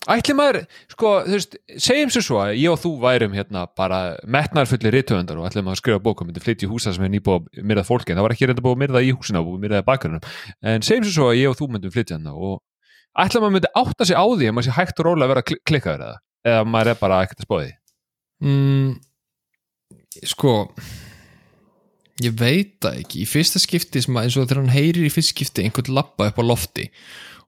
Ætli 0.04 0.34
maður, 0.36 0.58
sko, 0.92 1.10
þú 1.24 1.32
veist 1.38 1.54
segjum 1.80 2.10
sér 2.12 2.24
svo 2.26 2.40
að 2.44 2.58
ég 2.60 2.74
og 2.74 2.80
þú 2.82 2.90
værum 3.00 3.32
hérna 3.38 3.62
bara 3.80 4.18
metnarfulli 4.28 4.92
rithöfundar 4.92 5.38
og 5.40 5.46
ætlum 5.48 5.70
að 5.72 5.78
skrifa 5.80 6.02
bók 6.04 6.20
og 6.20 6.28
myndi 6.28 6.42
flytja 6.44 6.68
í 6.68 6.72
húsa 6.74 6.92
sem 6.92 7.06
er 7.08 7.12
nýbúið 7.14 7.46
að 7.48 7.64
myrða 7.64 7.86
fólki 7.88 8.12
en 8.12 8.18
það 8.20 8.26
var 8.28 8.34
ekki 8.36 8.50
reynda 8.50 8.66
búið 8.66 8.76
að 8.76 8.82
myrða 8.84 9.04
í 9.08 9.14
húsina 9.16 9.40
og 9.40 9.56
myrðaði 9.64 9.86
bakgrunum. 9.88 10.26
En 10.62 10.84
segjum 10.84 11.08
sér 11.08 11.16
svo 11.16 11.30
að 11.32 11.40
ég 11.40 11.48
og 11.54 11.56
þú 11.56 11.70
myndum 11.72 11.94
flytja 11.96 12.18
hérna 12.18 12.36
og 12.36 12.60
ætla 13.16 13.40
maður 13.46 13.56
myndi 13.56 13.72
átta 13.80 14.04
sig 14.12 14.20
á 14.20 14.26
því 14.28 14.50
að 14.52 14.56
maður 14.60 14.68
sé 14.68 14.76
hægt 14.76 15.00
og 15.00 15.08
rólega 15.08 15.24
að 15.24 15.32
vera 15.32 15.46
kli- 15.48 15.64
klikkaður 15.72 16.04
eða 16.04 16.18
eða 16.52 16.68
maður 16.68 16.92
er 16.92 17.00
bara 17.00 17.22
ekkert 17.24 17.40
að 17.40 17.48
spóði 17.48 17.72
mm, 18.44 18.94
sko 20.30 20.56
ég 22.24 22.38
veit 22.38 22.78
það 22.84 23.02
ekki. 23.02 23.24
Í 23.24 23.30
fyrsta 23.30 23.62
skipti 23.62 24.04
sem 24.04 24.18
að 24.18 24.30
eins 24.30 24.38
og 24.38 24.48
þegar 24.48 24.64
hann 24.64 24.74
heyrir 24.76 25.08
í 25.08 25.14
fyrsta 25.14 25.34
skipti 25.34 25.66
einhvern 25.66 25.96
lappa 25.98 26.30
upp 26.30 26.42
á 26.42 26.44
lofti 26.46 26.90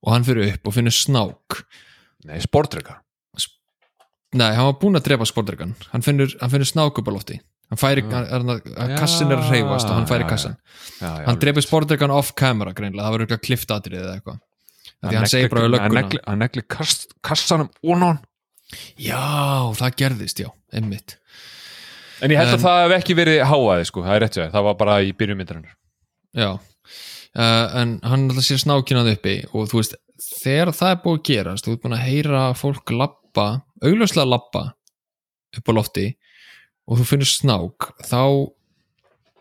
og 0.02 0.14
hann 0.16 0.28
fyrir 0.28 0.56
upp 0.56 0.70
og 0.70 0.78
finnur 0.78 0.96
snák. 0.96 1.64
Nei, 2.26 2.40
sportrykka 2.42 3.02
nei, 4.36 4.52
hann 4.56 4.70
var 4.70 4.80
búinn 4.82 5.00
að 5.00 5.10
drepa 5.10 5.28
sportregan 5.28 5.76
hann 5.92 6.04
finnur, 6.06 6.32
hann 6.42 6.52
finnur 6.54 6.70
snák 6.70 7.02
upp 7.02 7.12
á 7.12 7.14
lofti. 7.16 7.40
Hann 7.72 7.82
færi, 7.82 8.04
hann, 8.12 8.28
hann, 8.30 8.92
kassin 8.94 9.32
er 9.34 9.40
að 9.42 9.56
reyfast 9.56 9.90
og 9.90 9.98
hann 9.98 10.06
færi 10.06 10.28
kassan 10.30 10.54
já, 10.54 11.08
já, 11.08 11.24
hann 11.26 11.40
drefur 11.42 11.66
sportregan 11.66 12.14
off 12.14 12.36
camera 12.38 12.76
greinlega, 12.78 13.08
það 13.08 13.16
var 13.16 13.24
eitthvað 13.26 13.44
kliftadrið 13.48 14.04
eða 14.04 14.14
eitthvað. 14.20 14.44
Hann 15.06 16.42
negli, 16.42 16.66
kassanum 17.26 17.72
onan 17.82 18.22
já, 19.00 19.22
það 19.80 19.98
gerðist, 20.02 20.40
já, 20.44 20.50
emmitt 20.74 21.18
en 22.24 22.32
ég 22.32 22.40
held 22.40 22.54
En- 22.54 22.58
að 22.60 22.64
það 22.66 22.82
hef 22.86 22.96
ekki 23.00 23.18
verið 23.20 23.42
háaði 23.50 23.86
sko, 23.90 24.04
það 24.06 24.16
er 24.18 24.24
rétt 24.26 24.38
sér, 24.40 24.52
það 24.54 24.68
var 24.70 24.78
bara 24.80 24.96
í 25.06 25.12
byrjumyndarinnar 25.20 25.76
já, 26.36 26.50
uh, 26.56 27.68
en 27.82 27.96
hann 28.04 28.28
alltaf 28.30 28.48
sér 28.48 28.62
snákinað 28.64 29.12
uppi 29.16 29.36
og 29.54 29.70
þú 29.72 29.82
veist, 29.82 29.98
þegar 30.42 30.72
það 30.76 30.94
er 30.96 31.02
búið 31.04 31.20
að 31.20 31.26
gerast 31.30 31.68
þú 31.68 31.76
ert 31.76 31.84
búin 31.86 31.98
að 32.00 32.06
heyra 32.10 32.44
fólk 32.58 32.94
lappa 32.96 33.48
augljóslega 33.84 34.30
lappa 34.32 34.64
upp 35.60 35.70
á 35.70 35.74
lofti 35.76 36.06
og 36.86 37.00
þú 37.02 37.08
finnur 37.12 37.30
snák 37.30 37.90
þá 38.08 38.22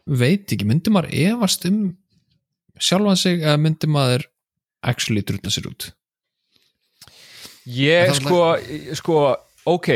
veit 0.04 0.52
ekki, 0.52 0.66
myndi 0.68 0.92
maður 0.92 1.14
efast 1.16 1.64
um 1.70 1.78
sjálfan 2.82 3.16
sig 3.16 3.38
eða 3.44 3.56
myndi 3.62 3.88
maður 3.88 4.26
actually 4.84 5.22
drutna 5.24 5.52
sér 5.54 5.70
út 5.70 5.92
Ég 7.64 8.12
sko, 8.18 8.42
sko, 8.98 9.20
ok 9.64 9.88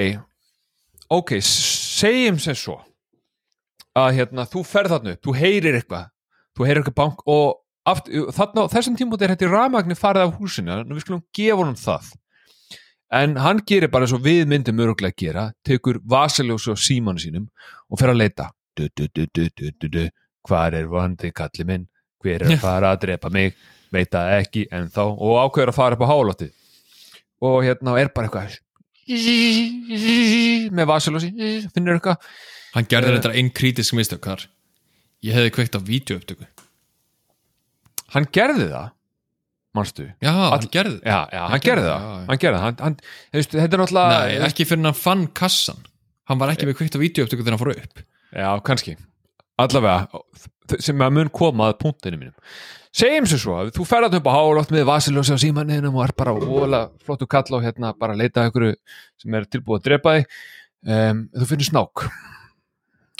ok, 1.08 1.38
segjum 1.44 2.38
sem 2.40 2.56
svo 2.56 2.78
að 3.98 4.20
hérna, 4.20 4.44
þú 4.48 4.62
ferð 4.66 4.94
þarna 4.94 5.16
upp, 5.16 5.24
þú 5.24 5.34
heyrir 5.38 5.78
eitthvað 5.80 6.10
þú 6.56 6.68
heyrir 6.68 6.82
eitthvað 6.82 6.98
bank 7.00 7.24
og 7.26 7.58
aft, 7.88 8.10
þarna, 8.36 8.66
þessum 8.70 8.96
tímúti 8.98 9.26
er 9.26 9.34
þetta 9.34 9.50
rafmagni 9.50 9.96
farið 9.98 10.26
af 10.26 10.36
húsinu, 10.38 10.74
en 10.82 10.94
við 10.94 11.04
skulum 11.06 11.24
gefa 11.34 11.58
honum 11.62 11.78
það. 11.78 12.12
En 13.18 13.38
hann 13.40 13.62
gerir 13.64 13.88
bara 13.88 14.04
eins 14.04 14.12
og 14.12 14.20
við 14.26 14.44
myndum 14.50 14.82
öruglega 14.84 15.16
að 15.16 15.22
gera, 15.22 15.44
tekur 15.64 15.98
vasaljósu 16.04 16.76
á 16.76 16.78
símanu 16.78 17.22
sínum 17.22 17.46
og 17.88 18.00
fer 18.00 18.12
að 18.12 18.20
leita. 18.20 18.50
Du, 18.76 18.84
du, 18.92 19.08
du, 19.08 19.24
du, 19.32 19.48
du, 19.48 19.70
du, 19.72 19.88
du. 19.88 20.02
hvar 20.46 20.76
er 20.76 20.86
vandi 20.92 21.32
kalli 21.34 21.64
minn, 21.66 21.88
hver 22.22 22.44
er 22.44 22.52
að 22.52 22.60
fara 22.62 22.92
að 22.92 23.06
drepa 23.06 23.32
mig, 23.32 23.56
veit 23.90 24.12
það 24.12 24.34
ekki 24.36 24.68
en 24.76 24.90
þá, 24.92 25.02
og 25.08 25.40
ákveður 25.46 25.72
að 25.72 25.78
fara 25.78 25.96
upp 25.96 26.04
á 26.04 26.12
hálóttið 26.12 26.52
og 27.44 27.62
hérna 27.66 27.96
er 28.00 28.10
bara 28.14 28.28
eitthvað 28.28 28.58
með 30.74 30.88
vasaljósi 30.90 31.30
finnur 31.72 31.96
eitthvað. 31.96 32.20
Hann 32.74 32.88
gerði 32.90 33.14
þetta 33.16 33.34
einn 33.40 33.50
kritisk 33.56 33.96
mistök 33.96 34.26
þar. 34.28 34.44
Ég 35.24 35.34
hefði 35.38 35.54
kveikt 35.56 35.78
á 35.78 35.80
vídeoupptöku. 35.82 36.46
Hann 38.14 38.28
gerði 38.32 38.68
það 38.70 38.94
manstu, 39.76 40.06
já, 40.24 40.32
hann 40.32 40.70
gerði 40.72 40.96
já, 41.04 41.18
já, 41.30 41.42
hann 41.52 41.62
gerði 41.62 41.84
það. 41.84 42.00
já, 42.00 42.14
já. 42.14 42.22
hann 42.28 42.40
gerði 42.42 42.58
það, 42.58 42.64
hann, 42.64 42.78
hann, 42.82 42.94
veist, 43.36 43.52
þetta 43.52 43.76
er 43.76 43.82
náttúrulega 43.82 44.14
Nei, 44.16 44.38
ekki 44.48 44.66
fyrir 44.66 44.88
hann 44.88 44.96
fann 44.96 45.26
kassan. 45.38 45.84
Hann 46.28 46.40
var 46.40 46.52
ekki 46.52 46.68
með 46.68 46.78
kveikt 46.80 46.96
á 46.98 47.02
vídeoupptöku 47.02 47.44
þegar 47.44 47.56
hann 47.56 47.62
fór 47.62 47.72
upp. 47.74 48.02
Já, 48.32 48.48
kannski, 48.64 48.96
allavega 49.60 50.22
sem 50.84 51.04
að 51.04 51.14
mun 51.16 51.30
koma 51.32 51.70
að 51.70 51.78
punktinu 51.84 52.20
mínum 52.20 52.48
segjum 52.98 53.26
svo, 53.30 53.56
að 53.60 53.72
þú 53.76 53.86
ferðat 53.86 54.16
upp 54.18 54.28
á 54.30 54.32
hálótt 54.34 54.72
með 54.74 54.86
vasiljósi 54.88 55.36
á 55.36 55.38
símanninum 55.38 55.96
og 55.98 56.04
er 56.06 56.14
bara 56.18 56.34
ólega 56.34 56.88
flottu 57.04 57.28
kall 57.30 57.46
á 57.54 57.58
hérna, 57.62 57.92
bara 57.98 58.16
að 58.16 58.22
leita 58.24 58.42
að 58.42 58.50
ykkur 58.50 58.66
sem 59.22 59.36
er 59.38 59.46
tilbúið 59.46 59.78
að 59.78 59.86
drepa 59.86 60.14
þig. 60.16 60.38
Um, 60.88 61.24
þú 61.34 61.48
finnir 61.50 61.68
snák 61.68 62.04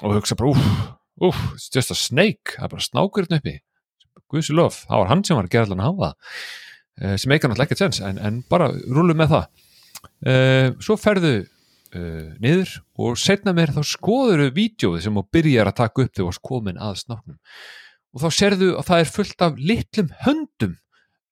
og 0.07 0.14
hugsa 0.14 0.39
bara, 0.39 0.53
úf, 0.53 1.29
úf 1.29 1.43
it's 1.57 1.68
just 1.74 1.95
a 1.95 1.99
snake, 1.99 2.55
það 2.57 2.68
er 2.68 2.72
bara 2.74 2.87
snákur 2.87 3.26
hérna 3.26 3.41
uppi. 3.43 3.57
Guðsi 4.29 4.57
lof, 4.57 4.83
það 4.89 5.03
var 5.03 5.12
hann 5.12 5.24
sem 5.24 5.39
var 5.39 5.49
að 5.49 5.55
gera 5.55 5.68
allan 5.68 5.83
að 5.83 5.89
hafa 5.89 6.09
það 6.09 6.16
uh, 7.03 7.14
sem 7.16 7.35
eitthvað 7.35 7.55
náttúrulega 7.55 7.68
ekkert 7.68 7.85
sens 7.85 8.03
en, 8.05 8.20
en 8.22 8.43
bara 8.51 8.70
rúlu 8.87 9.16
með 9.18 9.35
það. 9.35 9.64
Uh, 10.18 10.68
svo 10.85 10.99
ferðu 11.01 11.35
uh, 11.41 12.31
niður 12.43 12.79
og 12.99 13.18
setna 13.20 13.55
meir 13.57 13.72
þá 13.74 13.83
skoður 13.87 14.45
við 14.47 14.57
vídjóið 14.59 15.05
sem 15.07 15.20
byrjar 15.39 15.70
að 15.70 15.79
taka 15.83 16.05
upp 16.05 16.12
þegar 16.12 16.22
þú 16.22 16.31
varst 16.31 16.49
komin 16.51 16.83
að 16.83 16.99
snáknum 17.03 17.39
og 18.15 18.23
þá 18.25 18.29
serðu 18.35 18.69
að 18.79 18.87
það 18.89 19.03
er 19.03 19.11
fullt 19.15 19.45
af 19.45 19.59
litlum 19.71 20.13
höndum 20.25 20.77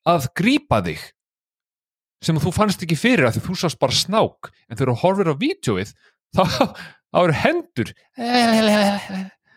að 0.07 0.29
grípa 0.39 0.81
þig 0.87 1.05
sem 2.25 2.39
þú 2.43 2.53
fannst 2.55 2.83
ekki 2.85 2.99
fyrir 2.99 3.29
að 3.29 3.37
því 3.37 3.45
þú 3.47 3.57
sást 3.61 3.81
bara 3.81 3.97
snák. 3.97 4.51
En 4.71 4.79
þegar 4.79 4.93
þú 4.93 4.97
horfir 5.03 5.31
á 5.31 5.35
vídjóið 5.41 5.93
þá, 6.37 6.43
þá 7.13 7.21
eru 7.23 7.39
hendur. 7.43 7.93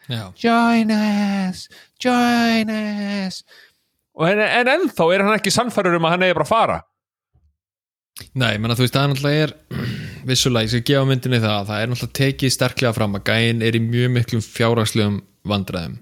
Já, 0.10 0.24
join 0.42 0.92
us, 0.96 1.68
join 2.02 2.72
us. 2.74 3.44
En, 4.20 4.42
en 4.42 4.72
ennþá 4.74 5.10
er 5.14 5.24
hann 5.24 5.38
ekki 5.38 5.54
sannfærður 5.54 6.00
um 6.00 6.08
að 6.10 6.16
hann 6.16 6.26
eigi 6.28 6.38
bara 6.40 6.48
að 6.48 6.54
fara. 6.54 6.80
Nei, 8.36 8.58
menna 8.60 8.76
þú 8.76 8.84
veist 8.84 8.96
það 8.98 9.06
er 9.06 9.12
náttúrulega 9.14 9.44
er 9.46 9.54
vissulega, 10.28 10.66
ég 10.66 10.74
skal 10.74 10.88
gefa 10.90 11.08
myndinni 11.08 11.40
það 11.40 11.70
það 11.70 11.84
er 11.84 11.92
náttúrulega 11.92 12.18
tekið 12.20 12.56
sterklega 12.56 12.96
fram 12.98 13.16
að 13.16 13.30
gæin 13.30 13.64
er 13.64 13.78
í 13.78 13.82
mjög 13.86 14.12
miklum 14.18 14.44
fjárhagslegum 14.44 15.22
vandræðum 15.48 15.96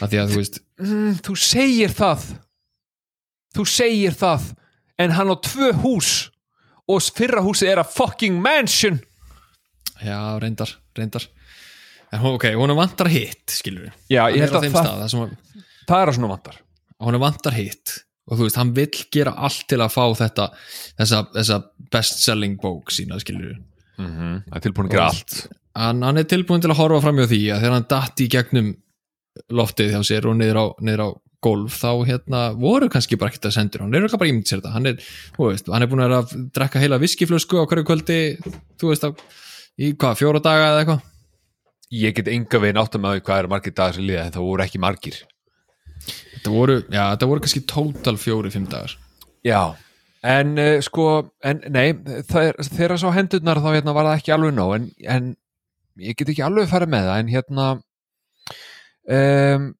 að 0.00 0.12
því 0.12 0.20
að 0.22 0.32
þú 0.32 0.40
veist 0.40 0.60
mm, 0.80 1.20
þú 1.26 1.36
segir 1.44 1.94
það. 1.96 2.26
Þú 3.56 3.66
segir 3.66 4.16
það. 4.18 4.50
En 5.00 5.14
hann 5.16 5.32
á 5.32 5.36
tvö 5.40 5.70
hús 5.82 6.12
og 6.90 7.12
fyrra 7.16 7.42
húsið 7.44 7.72
er 7.72 7.82
að 7.82 7.94
fucking 7.94 8.40
mansion. 8.42 8.98
Já, 10.00 10.18
reyndar, 10.42 10.72
reyndar. 10.96 11.26
En 12.10 12.24
ok, 12.26 12.48
hún 12.58 12.74
vantar 12.74 13.10
hitt 13.12 13.52
skilur 13.54 13.86
við, 13.86 13.98
Já, 14.10 14.24
hann 14.24 14.34
ég 14.34 14.42
er 14.42 14.48
held 14.48 14.56
að 14.58 14.64
það, 14.64 14.70
stað 14.72 14.86
það 15.86 16.00
er 16.00 16.10
að 16.10 16.16
svona 16.16 16.30
vantar. 16.32 16.56
Hún 17.00 17.18
vantar 17.22 17.56
hitt. 17.56 17.92
Og 18.30 18.38
þú 18.38 18.46
veist, 18.46 18.58
hann 18.60 18.72
vill 18.74 19.04
gera 19.14 19.32
allt 19.46 19.64
til 19.70 19.78
að 19.82 19.94
fá 19.94 20.04
þetta 20.18 20.46
þessa, 20.98 21.22
þessa 21.34 21.58
best 21.90 22.22
selling 22.22 22.58
bók 22.62 22.92
sína 22.94 23.18
skilur 23.22 23.48
við 23.48 23.56
mm 23.98 24.10
-hmm. 24.10 24.36
Það 24.46 24.56
er 24.56 24.64
tilbúin 24.66 24.86
að 24.86 24.92
gera 24.92 25.06
allt. 25.06 25.48
hann, 25.74 26.02
hann 26.02 26.18
er 26.18 26.24
tilbúin 26.24 26.60
til 26.60 26.70
að 26.70 26.80
horfa 26.82 27.00
fram 27.00 27.18
hjá 27.18 27.26
því 27.26 27.42
að 27.50 27.60
þegar 27.60 27.74
hann 27.74 27.90
datt 27.90 28.20
í 28.20 28.28
gegnum 28.28 28.68
loftið 29.52 29.94
hjá 29.94 30.00
sér 30.06 30.28
og 30.30 30.38
niður 30.38 30.60
á, 30.60 30.66
niður 30.84 31.04
á 31.06 31.08
golf 31.40 31.78
þá 31.80 31.90
hérna 32.08 32.40
voru 32.58 32.90
kannski 32.92 33.16
bara 33.20 33.32
ekkert 33.32 33.48
að 33.48 33.56
sendur. 33.56 33.84
Hann 33.84 33.94
er 33.94 34.02
örugglega 34.02 34.20
bara 34.20 34.32
ímynd 34.32 34.48
sér 34.48 34.60
þetta. 34.60 34.74
Hann 34.74 34.90
er, 34.90 35.10
veist, 35.38 35.70
hann 35.72 35.84
er 35.84 35.90
búin 35.90 36.02
að 36.04 36.10
vera 36.10 36.20
að 36.20 36.46
drekka 36.56 36.82
heila 36.82 37.00
viskiflösku 37.00 37.60
á 37.60 37.64
hverju 37.70 37.86
kvöldi 37.88 38.20
þú 38.80 38.90
veist, 38.90 39.06
á, 39.08 39.10
í 39.80 39.92
hvað, 39.94 40.18
fjóra 40.20 40.42
daga 40.44 40.70
eða 40.72 40.82
eitthvað? 40.84 41.06
Ég 42.00 42.16
get 42.16 42.30
enga 42.30 42.62
veginn 42.62 42.80
átt 42.80 42.96
að 42.96 43.04
með 43.04 43.16
því 43.16 43.26
hvað 43.26 43.42
eru 43.42 43.52
margir 43.54 43.76
dagar 43.80 43.96
sem 43.96 44.06
liða 44.06 44.26
en 44.26 44.34
það 44.36 44.48
voru 44.50 44.66
ekki 44.66 44.82
margir. 44.84 45.20
Þetta 46.34 46.52
voru, 46.54 46.76
já, 46.84 47.02
þetta 47.02 47.30
voru 47.30 47.44
kannski 47.44 47.64
tótal 47.72 48.18
fjóri, 48.20 48.52
fimm 48.52 48.68
dagar. 48.70 48.94
Já, 49.46 49.62
en 50.22 50.58
uh, 50.60 50.78
sko 50.84 51.06
en 51.46 51.62
nei, 51.72 51.94
það 52.28 52.50
er, 52.50 52.58
þegar 52.68 53.00
sá 53.00 53.08
hendurnar 53.16 53.60
þá 53.64 53.70
hérna 53.72 53.94
var 53.96 54.10
það 54.10 54.18
ekki 54.20 54.34
alveg 54.36 54.56
nóg 54.56 54.74
en, 54.76 54.88
en 55.08 55.30
ég 56.00 56.18
get 56.18 56.32
ekki 56.32 56.44
alveg 56.44 56.68
farið 56.70 56.92
með 56.92 57.08
það 57.08 57.22
en 57.22 57.32
hérna 57.32 57.68
um, 59.08 59.70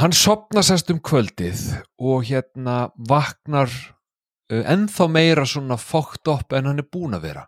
hann 0.00 0.14
sopna 0.16 0.62
sest 0.66 0.90
um 0.92 1.00
kvöldið 1.02 1.62
og 1.98 2.26
hérna 2.28 2.90
vaknar 3.10 3.70
uh, 3.70 4.62
ennþá 4.62 5.08
meira 5.12 5.46
svona 5.48 5.78
fókt 5.80 6.30
upp 6.30 6.54
en 6.56 6.70
hann 6.70 6.82
er 6.82 6.88
búin 6.88 7.16
að 7.18 7.26
vera. 7.28 7.46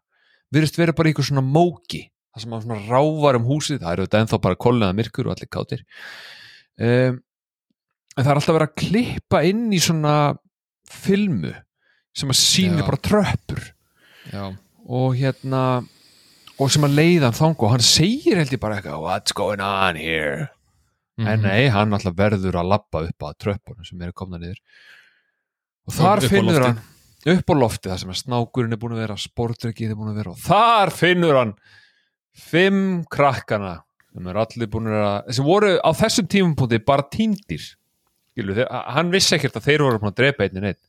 Virðist 0.52 0.78
vera 0.78 0.94
bara 0.96 1.10
einhver 1.10 1.26
svona 1.26 1.44
móki 1.44 2.06
það 2.32 2.44
sem 2.44 2.54
hann 2.54 2.64
svona 2.64 2.80
rávar 2.88 3.38
um 3.38 3.48
húsið 3.48 3.82
það 3.82 3.92
eru 3.94 4.06
þetta 4.06 4.22
ennþá 4.24 4.40
bara 4.46 4.62
kolnaða 4.66 4.98
myrkur 4.98 5.28
og 5.28 5.34
allir 5.36 5.52
kátir. 5.52 5.84
Um, 6.80 7.20
en 8.16 8.24
það 8.24 8.32
er 8.32 8.40
alltaf 8.40 8.56
verið 8.58 8.70
að 8.70 8.80
klippa 8.82 9.42
inn 9.48 9.66
í 9.72 9.80
svona 9.82 10.16
filmu 10.92 11.52
sem 12.12 12.32
að 12.32 12.40
sína 12.42 12.82
Já. 12.82 12.86
bara 12.88 13.02
tröppur. 13.08 13.62
Já, 14.32 14.44
og 14.86 15.14
hérna 15.18 15.62
og 16.60 16.70
sem 16.70 16.84
að 16.86 16.96
leiða 16.98 17.28
hann 17.28 17.38
þang 17.38 17.62
og 17.64 17.72
hann 17.72 17.84
segir 17.84 18.38
held 18.38 18.52
ég 18.54 18.60
bara 18.62 18.78
eitthvað 18.78 19.02
what's 19.02 19.34
going 19.34 19.62
on 19.64 19.98
here 19.98 20.50
en 21.26 21.38
Mhm. 21.40 21.42
nei, 21.46 21.68
hann 21.68 21.92
alltaf 21.92 22.14
verður 22.18 22.58
að 22.60 22.68
labba 22.72 23.02
upp 23.08 23.18
að 23.28 23.36
tröppunum 23.44 23.84
sem 23.86 24.00
eru 24.02 24.12
komna 24.12 24.38
niður. 24.38 24.58
Og 25.88 25.94
þar 25.94 26.22
Upp 26.24 26.30
finnur 26.30 26.62
hann 26.66 26.80
upp 27.26 27.46
á 27.50 27.54
lofti 27.54 27.88
það 27.90 27.98
sem 28.02 28.10
að 28.10 28.20
snákurinn 28.22 28.72
er 28.72 28.78
búin 28.82 28.92
að 28.96 29.02
vera 29.06 29.16
sportrekkið 29.16 29.90
er 29.90 29.94
búin 29.98 30.10
að 30.12 30.16
vera 30.22 30.30
og 30.34 30.38
þar 30.42 30.90
finnur 30.90 31.36
hann 31.38 31.54
fimm 32.34 33.04
krakkana 33.10 33.82
sem 34.12 34.26
eru 34.26 34.40
allir 34.42 34.66
búin 34.72 34.88
að 34.90 35.32
sem 35.32 35.44
voru 35.46 35.76
á 35.78 35.90
þessum 35.94 36.26
tímapunkti 36.28 36.80
bara 36.84 37.02
týndir 37.12 37.62
hann 38.68 39.10
vissi 39.12 39.36
ekkert 39.36 39.56
að 39.60 39.66
þeir 39.68 39.84
voru 39.86 39.98
búin 40.02 40.10
að 40.12 40.18
drepa 40.22 40.44
einnig 40.48 40.62
neitt 40.62 40.80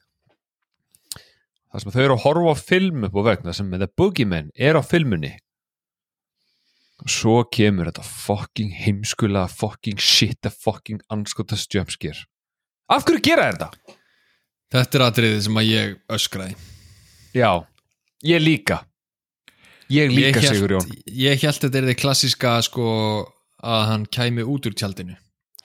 það 1.73 1.81
sem 1.81 1.89
að 1.91 1.95
þau 1.97 2.03
eru 2.05 2.15
að 2.17 2.23
horfa 2.25 2.53
á 2.53 2.57
film 2.63 3.03
upp 3.09 3.17
á 3.17 3.21
vegna 3.29 3.53
sem 3.53 3.69
með 3.69 3.79
The 3.85 3.89
Boogeyman 3.97 4.51
er 4.57 4.77
á 4.77 4.81
filmunni 4.85 5.33
svo 7.09 7.43
kemur 7.51 7.89
þetta 7.89 8.03
fucking 8.05 8.71
heimskula 8.83 9.47
fucking 9.51 9.97
shit, 9.99 10.37
the 10.41 10.49
fucking 10.53 11.01
anskotas 11.11 11.65
jumpscare 11.67 12.25
af 12.89 13.03
hverju 13.07 13.21
gera 13.25 13.49
þetta? 13.51 13.69
þetta 14.73 14.99
er 14.99 15.05
atriðið 15.09 15.41
sem 15.47 15.59
að 15.61 15.69
ég 15.71 15.95
öskraði 16.09 16.55
Já, 17.33 17.49
ég 18.21 18.41
líka. 18.43 18.83
Ég 19.89 20.11
líka 20.13 20.37
Ég 20.37 20.43
hélt- 20.43 20.53
Sigur 20.53 20.73
Jón 20.75 20.91
ég 21.09 21.41
held 21.41 21.59
þetta 21.63 21.77
er 21.79 21.87
þið 21.89 21.97
klassiska 22.03 22.51
sko 22.61 22.85
að 23.63 23.85
hann 23.89 24.05
kæmi 24.05 24.43
út 24.45 24.67
úr 24.69 24.75
tjaldinu. 24.77 25.15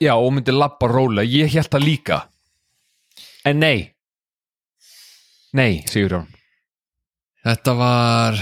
Já, 0.01 0.15
og 0.17 0.31
myndi 0.33 0.51
labba 0.55 0.87
róla, 0.89 1.21
ég 1.21 1.51
held 1.53 1.69
það 1.69 1.83
líka. 1.85 2.17
En 3.45 3.59
nei. 3.59 3.93
Nei, 5.53 5.83
Sigur 5.85 6.09
Jón 6.17 6.27
þetta 7.45 7.73
var 7.77 8.35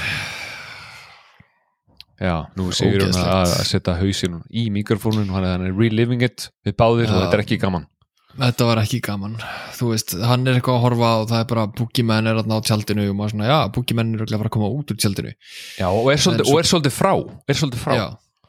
Já, 2.18 2.47
nú 2.57 2.72
Sigur 2.74 3.03
Jón 3.03 3.20
að, 3.22 3.51
setja 3.68 3.93
hausinn 3.99 4.39
í 4.49 4.68
mikrofónun 4.74 5.30
er 5.30 5.45
hann 5.51 5.68
er 5.68 5.76
reliving 5.78 6.24
it 6.26 6.47
við 6.65 6.74
báðir 6.80 7.11
og 7.11 7.13
Já. 7.13 7.22
þetta 7.28 7.38
er 7.38 7.43
ekki 7.45 7.59
gaman 7.61 7.86
Þetta 8.38 8.65
var 8.68 8.80
ekki 8.84 8.99
gaman, 9.01 9.36
þú 9.74 9.88
veist, 9.95 10.13
hann 10.22 10.43
er 10.45 10.59
eitthvað 10.59 10.76
að 10.78 10.84
horfa 10.84 11.07
og 11.24 11.24
það 11.32 11.39
er 11.41 11.45
bara 11.49 11.61
Boogeyman 11.74 12.30
er 12.30 12.38
að 12.38 12.49
ná 12.51 12.55
tjaldinu 12.68 13.07
og 13.09 13.15
maður 13.18 13.34
svona, 13.34 13.47
já, 13.49 13.55
Boogeyman 13.74 14.11
er 14.13 14.22
örugglega 14.22 14.45
að 14.45 14.53
koma 14.53 14.68
út 14.70 14.91
úr 14.93 14.99
tjaldinu. 15.01 15.32
Já, 15.80 15.88
og 15.89 16.09
er 16.13 16.22
svolítið, 16.22 16.51
og 16.51 16.59
er 16.61 16.93
frá 16.93 17.13
er 17.18 17.57
svolítið 17.57 17.82
frá 17.82 17.95
Já, 17.97 18.03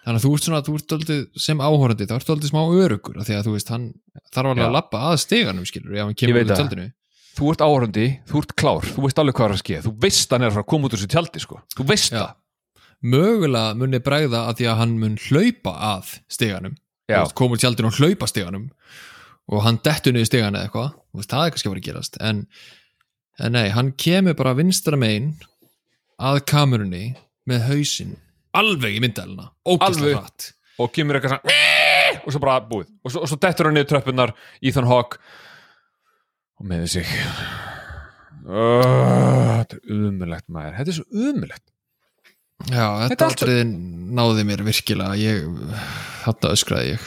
þannig 0.04 0.20
að 0.20 0.26
þú 0.26 0.32
ert 0.34 0.48
svona, 0.48 0.60
þú 0.66 0.74
ert 0.76 0.94
aldrei 0.98 1.16
sem 1.46 1.62
áhorandi, 1.64 2.08
þá 2.10 2.14
ert 2.18 2.32
aldrei 2.34 2.50
smá 2.52 2.60
örugur 2.66 3.16
af 3.22 3.28
því 3.30 3.38
að 3.38 3.48
þú 3.48 3.54
veist, 3.54 3.72
hann 3.72 3.86
þarf 4.28 4.50
alveg 4.52 4.60
Já. 4.60 4.68
að 4.68 4.76
lappa 4.76 5.00
að 5.08 5.16
steganum, 5.24 5.68
skilur, 5.70 5.96
ef 5.96 6.04
hann 6.04 6.18
kemur 6.20 6.42
úr 6.42 6.50
það. 6.50 6.60
tjaldinu. 6.60 6.86
Þú 7.38 7.48
ert 7.54 7.64
áhörandi, 7.64 8.06
þú 8.28 8.42
ert 8.42 8.54
klár, 8.60 8.90
þú 8.92 9.06
veist 9.06 9.22
alveg 9.22 9.38
hvað 9.40 9.48
er 9.48 9.56
að 9.56 9.62
skeið 9.62 9.88
þú 9.88 9.94
veist 10.04 10.36
hann 10.36 10.44
er 10.44 10.56
að 10.58 10.68
koma 10.68 10.88
út 10.88 10.96
úr 10.96 11.00
þessu 11.00 11.12
tjaldi 11.14 11.40
sko. 11.44 11.60
þú 11.78 11.86
veist 11.88 12.12
Já. 12.12 12.18
það 12.18 12.32
Mögulega 12.99 13.76
muni 13.78 14.01
bregða 14.03 14.46
að 14.49 14.59
því 14.59 14.66
að 14.70 14.78
hann 14.80 14.96
mun 14.99 15.18
hlaupa 15.28 15.74
að 15.94 16.14
steganum, 16.34 16.74
úr 17.55 17.61
tjaldinu 17.62 17.92
og 17.92 18.01
hlaupa 18.01 18.26
steganum 18.26 18.70
og 19.49 19.62
hann 19.64 19.78
dettur 19.84 20.12
niður 20.12 20.28
stegan 20.28 20.59
eða 20.59 20.66
eitthvað, 20.66 20.90
veist, 21.16 21.30
það 21.30 21.44
er 21.44 21.53
kannski 21.55 21.68
að 21.68 21.72
vera 21.72 21.82
að 21.82 21.86
gerast, 21.88 22.18
en, 22.20 22.42
en 23.40 23.55
nei, 23.55 23.68
hann 23.72 23.92
kemur 23.96 24.36
bara 24.36 24.57
vinstra 24.59 24.99
megin 25.01 25.30
að 26.18 26.42
kamerunni 26.51 27.05
með 27.49 27.64
hausinn 27.70 28.16
alveg 28.59 28.99
í 28.99 29.03
myndæluna, 29.05 29.49
Alveg. 29.64 30.18
hratt. 30.18 30.51
Og 30.78 30.92
kemur 30.94 31.18
eitthvað 31.18 31.38
svona 31.38 31.57
og 32.28 32.34
svo 32.34 32.40
bara 32.42 32.61
búið. 32.68 32.90
Og 33.05 33.12
svo, 33.12 33.22
og 33.24 33.30
svo 33.30 33.38
dettur 33.40 33.68
hann 33.68 33.76
niður 33.78 33.90
tröppunar 33.92 34.34
Ethan 34.61 34.88
Hawke. 34.88 35.20
Og 36.59 36.68
meði 36.68 36.90
sig. 36.99 37.09
Þetta 38.49 39.78
er 39.78 39.80
umulegt 39.94 40.49
maður. 40.53 40.76
Þetta 40.78 40.92
er 40.92 40.99
svo 40.99 41.24
umulegt 41.28 41.64
Já, 42.66 42.86
Þetta 43.09 43.28
þetta 43.30 43.46
er 43.46 43.52
allt- 43.54 44.16
náði 44.18 44.44
mér 44.48 44.64
virkilega. 44.66 45.14
Ég, 45.16 45.46
þetta 46.24 46.50
öskraði 46.56 46.90
ég. 46.96 47.06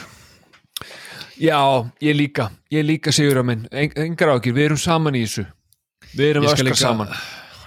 Já, 1.42 1.58
ég 2.00 2.16
líka, 2.16 2.50
ég 2.72 2.84
líka 2.86 3.12
sigur 3.12 3.42
á 3.42 3.44
minn. 3.44 3.66
En, 3.70 3.90
engar 3.96 4.32
ákir, 4.38 4.54
við 4.56 4.70
erum 4.70 4.80
saman 4.80 5.14
í 5.18 5.24
þessu. 5.26 5.44
Við 6.16 6.30
erum 6.30 6.44
öskar 6.48 6.64
líka- 6.70 6.76
saman. 6.80 7.08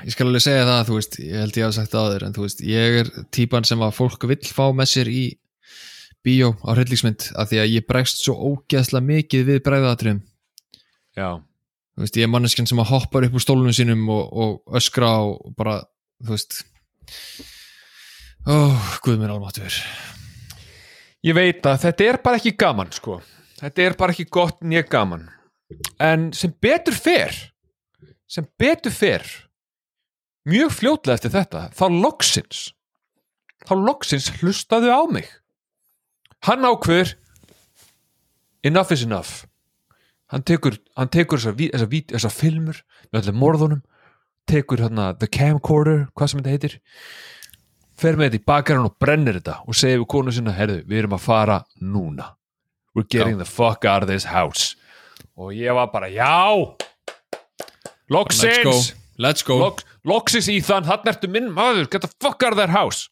Ég 0.05 0.11
skal 0.13 0.27
alveg 0.27 0.41
segja 0.41 0.65
það, 0.65 0.81
þú 0.89 0.95
veist, 0.99 1.15
ég 1.19 1.33
held 1.41 1.55
ég 1.57 1.63
hafa 1.65 1.73
sagt 1.79 1.91
það 1.91 2.05
áður 2.09 2.23
en 2.27 2.33
þú 2.33 2.41
veist, 2.45 2.59
ég 2.61 2.99
er 2.99 3.07
típan 3.31 3.65
sem 3.65 3.79
að 3.79 3.93
fólk 3.95 4.27
vill 4.27 4.43
fá 4.53 4.65
með 4.73 4.85
sér 4.91 5.07
í 5.09 5.23
bíó 6.25 6.51
á 6.61 6.69
hryllingsmynd 6.75 7.31
af 7.37 7.49
því 7.49 7.57
að 7.63 7.71
ég 7.73 7.87
bregst 7.87 8.21
svo 8.21 8.35
ógeðslega 8.37 9.01
mikið 9.05 9.45
við 9.49 9.59
bregðatriðum 9.65 10.21
já, 11.17 11.29
þú 11.95 12.03
veist, 12.03 12.17
ég 12.17 12.23
er 12.23 12.31
manneskjan 12.33 12.67
sem 12.69 12.77
að 12.83 12.89
hoppar 12.91 13.25
upp 13.25 13.33
úr 13.33 13.41
stólunum 13.45 13.73
sínum 13.73 14.05
og, 14.09 14.29
og 14.33 14.77
öskra 14.77 15.09
og 15.25 15.55
bara, 15.57 15.79
þú 16.21 16.35
veist 16.37 16.61
ó, 18.45 18.57
guð 19.01 19.19
mér 19.21 19.35
almáttur 19.35 19.73
ég 21.25 21.33
veit 21.33 21.65
að 21.65 21.81
þetta 21.87 22.05
er 22.05 22.19
bara 22.23 22.39
ekki 22.39 22.53
gaman 22.59 22.91
sko. 22.93 23.19
Þetta 23.55 23.81
er 23.85 23.95
bara 23.97 24.13
ekki 24.13 24.27
gott 24.29 24.59
nýja 24.61 24.83
gaman. 24.89 25.29
En 26.01 26.29
sem 26.35 26.53
betur 26.61 26.93
fer 26.93 27.33
sem 28.29 28.45
betur 28.59 28.93
fer 28.93 29.25
mjög 30.45 30.73
fljótlega 30.75 31.17
eftir 31.17 31.33
þetta 31.33 31.67
þá 31.77 31.85
loksins 31.93 32.67
þá 33.65 33.73
loksins 33.81 34.29
hlustaðu 34.37 34.91
á 34.93 35.01
mig. 35.09 35.29
Hann 36.45 36.65
ákveður 36.67 37.15
enough 38.65 38.93
is 38.93 39.05
enough. 39.05 39.45
Hann 40.29 40.43
tekur, 40.45 40.77
hann 40.97 41.09
tekur 41.13 41.39
þessar, 41.39 41.57
þessar, 41.57 41.89
þessar 42.11 42.33
filmur 42.33 42.81
með 43.11 43.21
allir 43.21 43.37
morðunum 43.41 43.81
tekur 44.49 44.81
hérna 44.81 45.13
the 45.17 45.29
camcorder, 45.29 46.05
hvað 46.13 46.31
sem 46.31 46.41
þetta 46.41 46.53
heitir 46.53 46.77
fer 47.99 48.17
með 48.17 48.29
þetta 48.29 48.41
í 48.41 48.47
bakarinn 48.51 48.89
og 48.89 48.97
brennir 49.01 49.39
þetta 49.39 49.59
og 49.65 49.77
segir 49.77 50.01
við 50.01 50.09
konu 50.11 50.33
sinna, 50.35 50.55
herðu, 50.55 50.81
við 50.87 51.03
erum 51.03 51.15
að 51.17 51.23
fara 51.25 51.61
núna. 51.81 52.33
We're 52.95 53.07
getting 53.11 53.37
the 53.39 53.45
fuck 53.47 53.85
out 53.85 54.03
of 54.03 54.09
this 54.09 54.27
house. 54.31 54.75
Og 55.35 55.51
ég 55.55 55.75
var 55.75 55.89
bara, 55.91 56.07
já. 56.07 56.75
Let's 58.07 58.07
go, 58.07 58.15
loksins 58.15 58.93
let's 59.17 59.43
go. 59.43 59.57
Loks, 59.59 59.85
loksins 60.05 60.47
Ethan, 60.51 60.85
hann 60.87 61.09
ertu 61.09 61.27
minn 61.31 61.49
maður. 61.55 61.89
Get 61.91 62.05
the 62.05 62.11
fuck 62.21 62.43
out 62.43 62.55
of 62.55 62.59
their 62.59 62.71
house. 62.71 63.09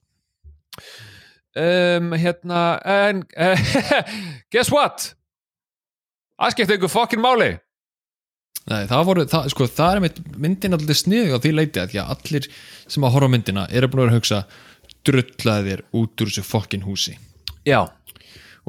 Um, 1.54 2.14
hérna 2.18 2.80
en 2.86 3.26
uh, 3.38 3.60
guess 4.54 4.72
what? 4.74 5.14
Það 6.40 6.56
skipti 6.56 6.76
einhver 6.78 6.92
fucking 6.92 7.22
máli. 7.24 7.54
Nei, 8.72 8.86
það 8.88 9.08
voru, 9.10 9.24
það, 9.28 9.50
sko, 9.52 9.68
það 9.68 9.98
er 9.98 10.20
myndin 10.40 10.76
alltaf 10.78 10.98
sniðug 10.98 11.36
á 11.36 11.44
því 11.44 11.52
leiti 11.52 11.82
að 11.84 11.98
allir 12.06 12.46
sem 12.88 13.04
að 13.04 13.18
horfa 13.18 13.30
myndina 13.34 13.66
eru 13.76 13.90
búin 13.92 14.06
að 14.06 14.08
vera 14.08 14.14
að 14.14 14.22
hugsa 14.22 14.40
drullaði 15.08 15.74
þér 15.74 15.84
út 16.00 16.24
úr 16.24 16.32
þessu 16.32 16.44
fokkin 16.48 16.86
húsi. 16.88 17.18
Já, 17.68 17.82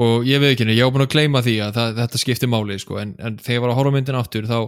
og 0.01 0.27
ég 0.27 0.41
veit 0.43 0.53
ekki, 0.55 0.65
henni, 0.65 0.77
ég 0.79 0.87
var 0.89 0.95
búin 0.97 1.07
að 1.07 1.13
gleyma 1.15 1.43
því 1.47 1.55
að 1.69 1.73
það, 1.79 1.95
þetta 2.03 2.21
skipti 2.25 2.49
máli, 2.51 2.79
sko, 2.83 2.99
en, 3.03 3.15
en 3.19 3.37
þegar 3.39 3.55
ég 3.59 3.65
var 3.65 3.73
að 3.75 3.79
horfa 3.81 3.91
á 3.91 3.97
myndina 3.97 4.21
aftur 4.25 4.47
þá 4.51 4.59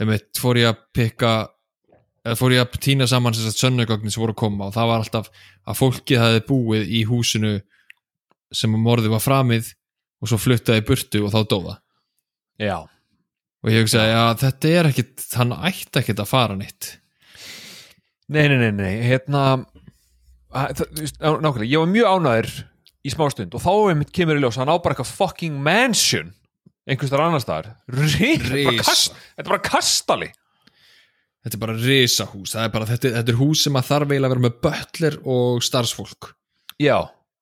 einmitt, 0.00 0.28
fór 0.38 0.58
ég 0.60 0.68
að 0.70 0.82
pikka 0.94 1.30
eða 2.26 2.36
fór 2.40 2.52
ég 2.56 2.62
að 2.64 2.76
týna 2.82 3.06
saman 3.10 3.34
þess 3.36 3.52
að 3.52 3.60
sönnugögnin 3.62 4.10
sem 4.12 4.20
voru 4.22 4.34
að 4.34 4.40
koma 4.42 4.66
og 4.68 4.74
það 4.74 4.88
var 4.90 5.02
alltaf 5.04 5.30
að 5.70 5.78
fólkið 5.78 6.20
hafði 6.22 6.42
búið 6.48 6.88
í 6.90 7.00
húsinu 7.06 7.52
sem 8.54 8.74
morðið 8.82 9.14
var 9.14 9.22
framið 9.24 9.70
og 10.22 10.30
svo 10.30 10.38
fluttaði 10.42 10.82
burtu 10.88 11.22
og 11.26 11.32
þá 11.34 11.38
dóða 11.54 11.74
já, 12.62 12.76
og 12.82 13.70
ég 13.72 13.82
hugsaði 13.84 14.14
að 14.18 14.32
þetta 14.42 14.72
er 14.80 14.90
ekkit 14.90 15.26
hann 15.38 15.54
ætti 15.70 16.00
ekkit 16.02 16.22
að 16.22 16.30
fara 16.30 16.56
neitt. 16.58 16.92
Nei, 18.28 18.46
nei, 18.50 18.56
nei, 18.58 18.70
nei 18.74 18.94
hérna 19.06 19.42
að- 19.54 19.66
það- 19.66 19.70
þú 19.70 19.74
veist, 19.74 19.74
á- 19.74 20.45
nákvæmlega, 20.56 21.68
ég 21.70 21.82
var 21.82 21.90
mjög 21.92 22.10
ánæður 22.16 22.50
í 23.06 23.12
smástund 23.12 23.54
og 23.54 23.62
þá 23.62 23.72
kemur 24.14 24.38
í 24.38 24.42
ljós 24.42 24.56
að 24.58 24.64
hann 24.64 24.72
á 24.74 24.82
bara 24.82 24.96
eitthvað 24.96 25.12
fucking 25.18 25.60
mansion 25.62 26.32
einhvers 26.86 27.10
þar 27.12 27.24
annars 27.26 27.44
staðar. 27.46 27.72
Rí- 27.90 28.38
þetta 28.40 28.64
er 29.42 29.46
bara 29.48 29.58
þetta 29.58 29.70
kastali. 29.70 30.28
Þetta 31.46 31.54
er 31.58 31.62
bara 31.62 31.76
risahús 31.78 32.54
það 32.56 32.64
er 32.66 32.72
bara, 32.74 32.88
þetta, 32.90 33.12
þetta 33.20 33.32
er 33.34 33.38
hús 33.40 33.62
sem 33.66 33.78
að 33.78 33.88
þarf 33.90 34.10
eiginlega 34.10 34.26
að 34.30 34.34
vera 34.36 34.44
með 34.46 34.56
butler 34.66 35.18
og 35.36 35.62
starfsfólk. 35.66 36.32
Já, 36.82 36.96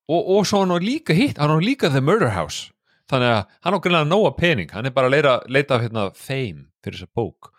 og, 0.08 0.20
og 0.36 0.44
svo 0.48 0.60
hann 0.64 0.74
á 0.76 0.78
líka 0.80 1.16
hitt 1.16 1.40
hann 1.40 1.54
á 1.56 1.58
líka 1.60 1.88
The 1.92 2.02
Murder 2.04 2.34
House. 2.36 2.70
Þannig 3.08 3.30
að 3.36 3.42
hann 3.64 3.76
á 3.76 3.82
greinlega 3.84 4.08
nóga 4.10 4.34
pening 4.36 4.70
hann 4.72 4.88
er 4.88 4.94
bara 4.96 5.08
að 5.10 5.16
leita, 5.16 5.34
leita 5.52 5.76
af 5.78 5.84
hérna 5.84 6.04
fame 6.16 6.66
fyrir 6.84 7.00
þessa 7.00 7.12
bók 7.16 7.50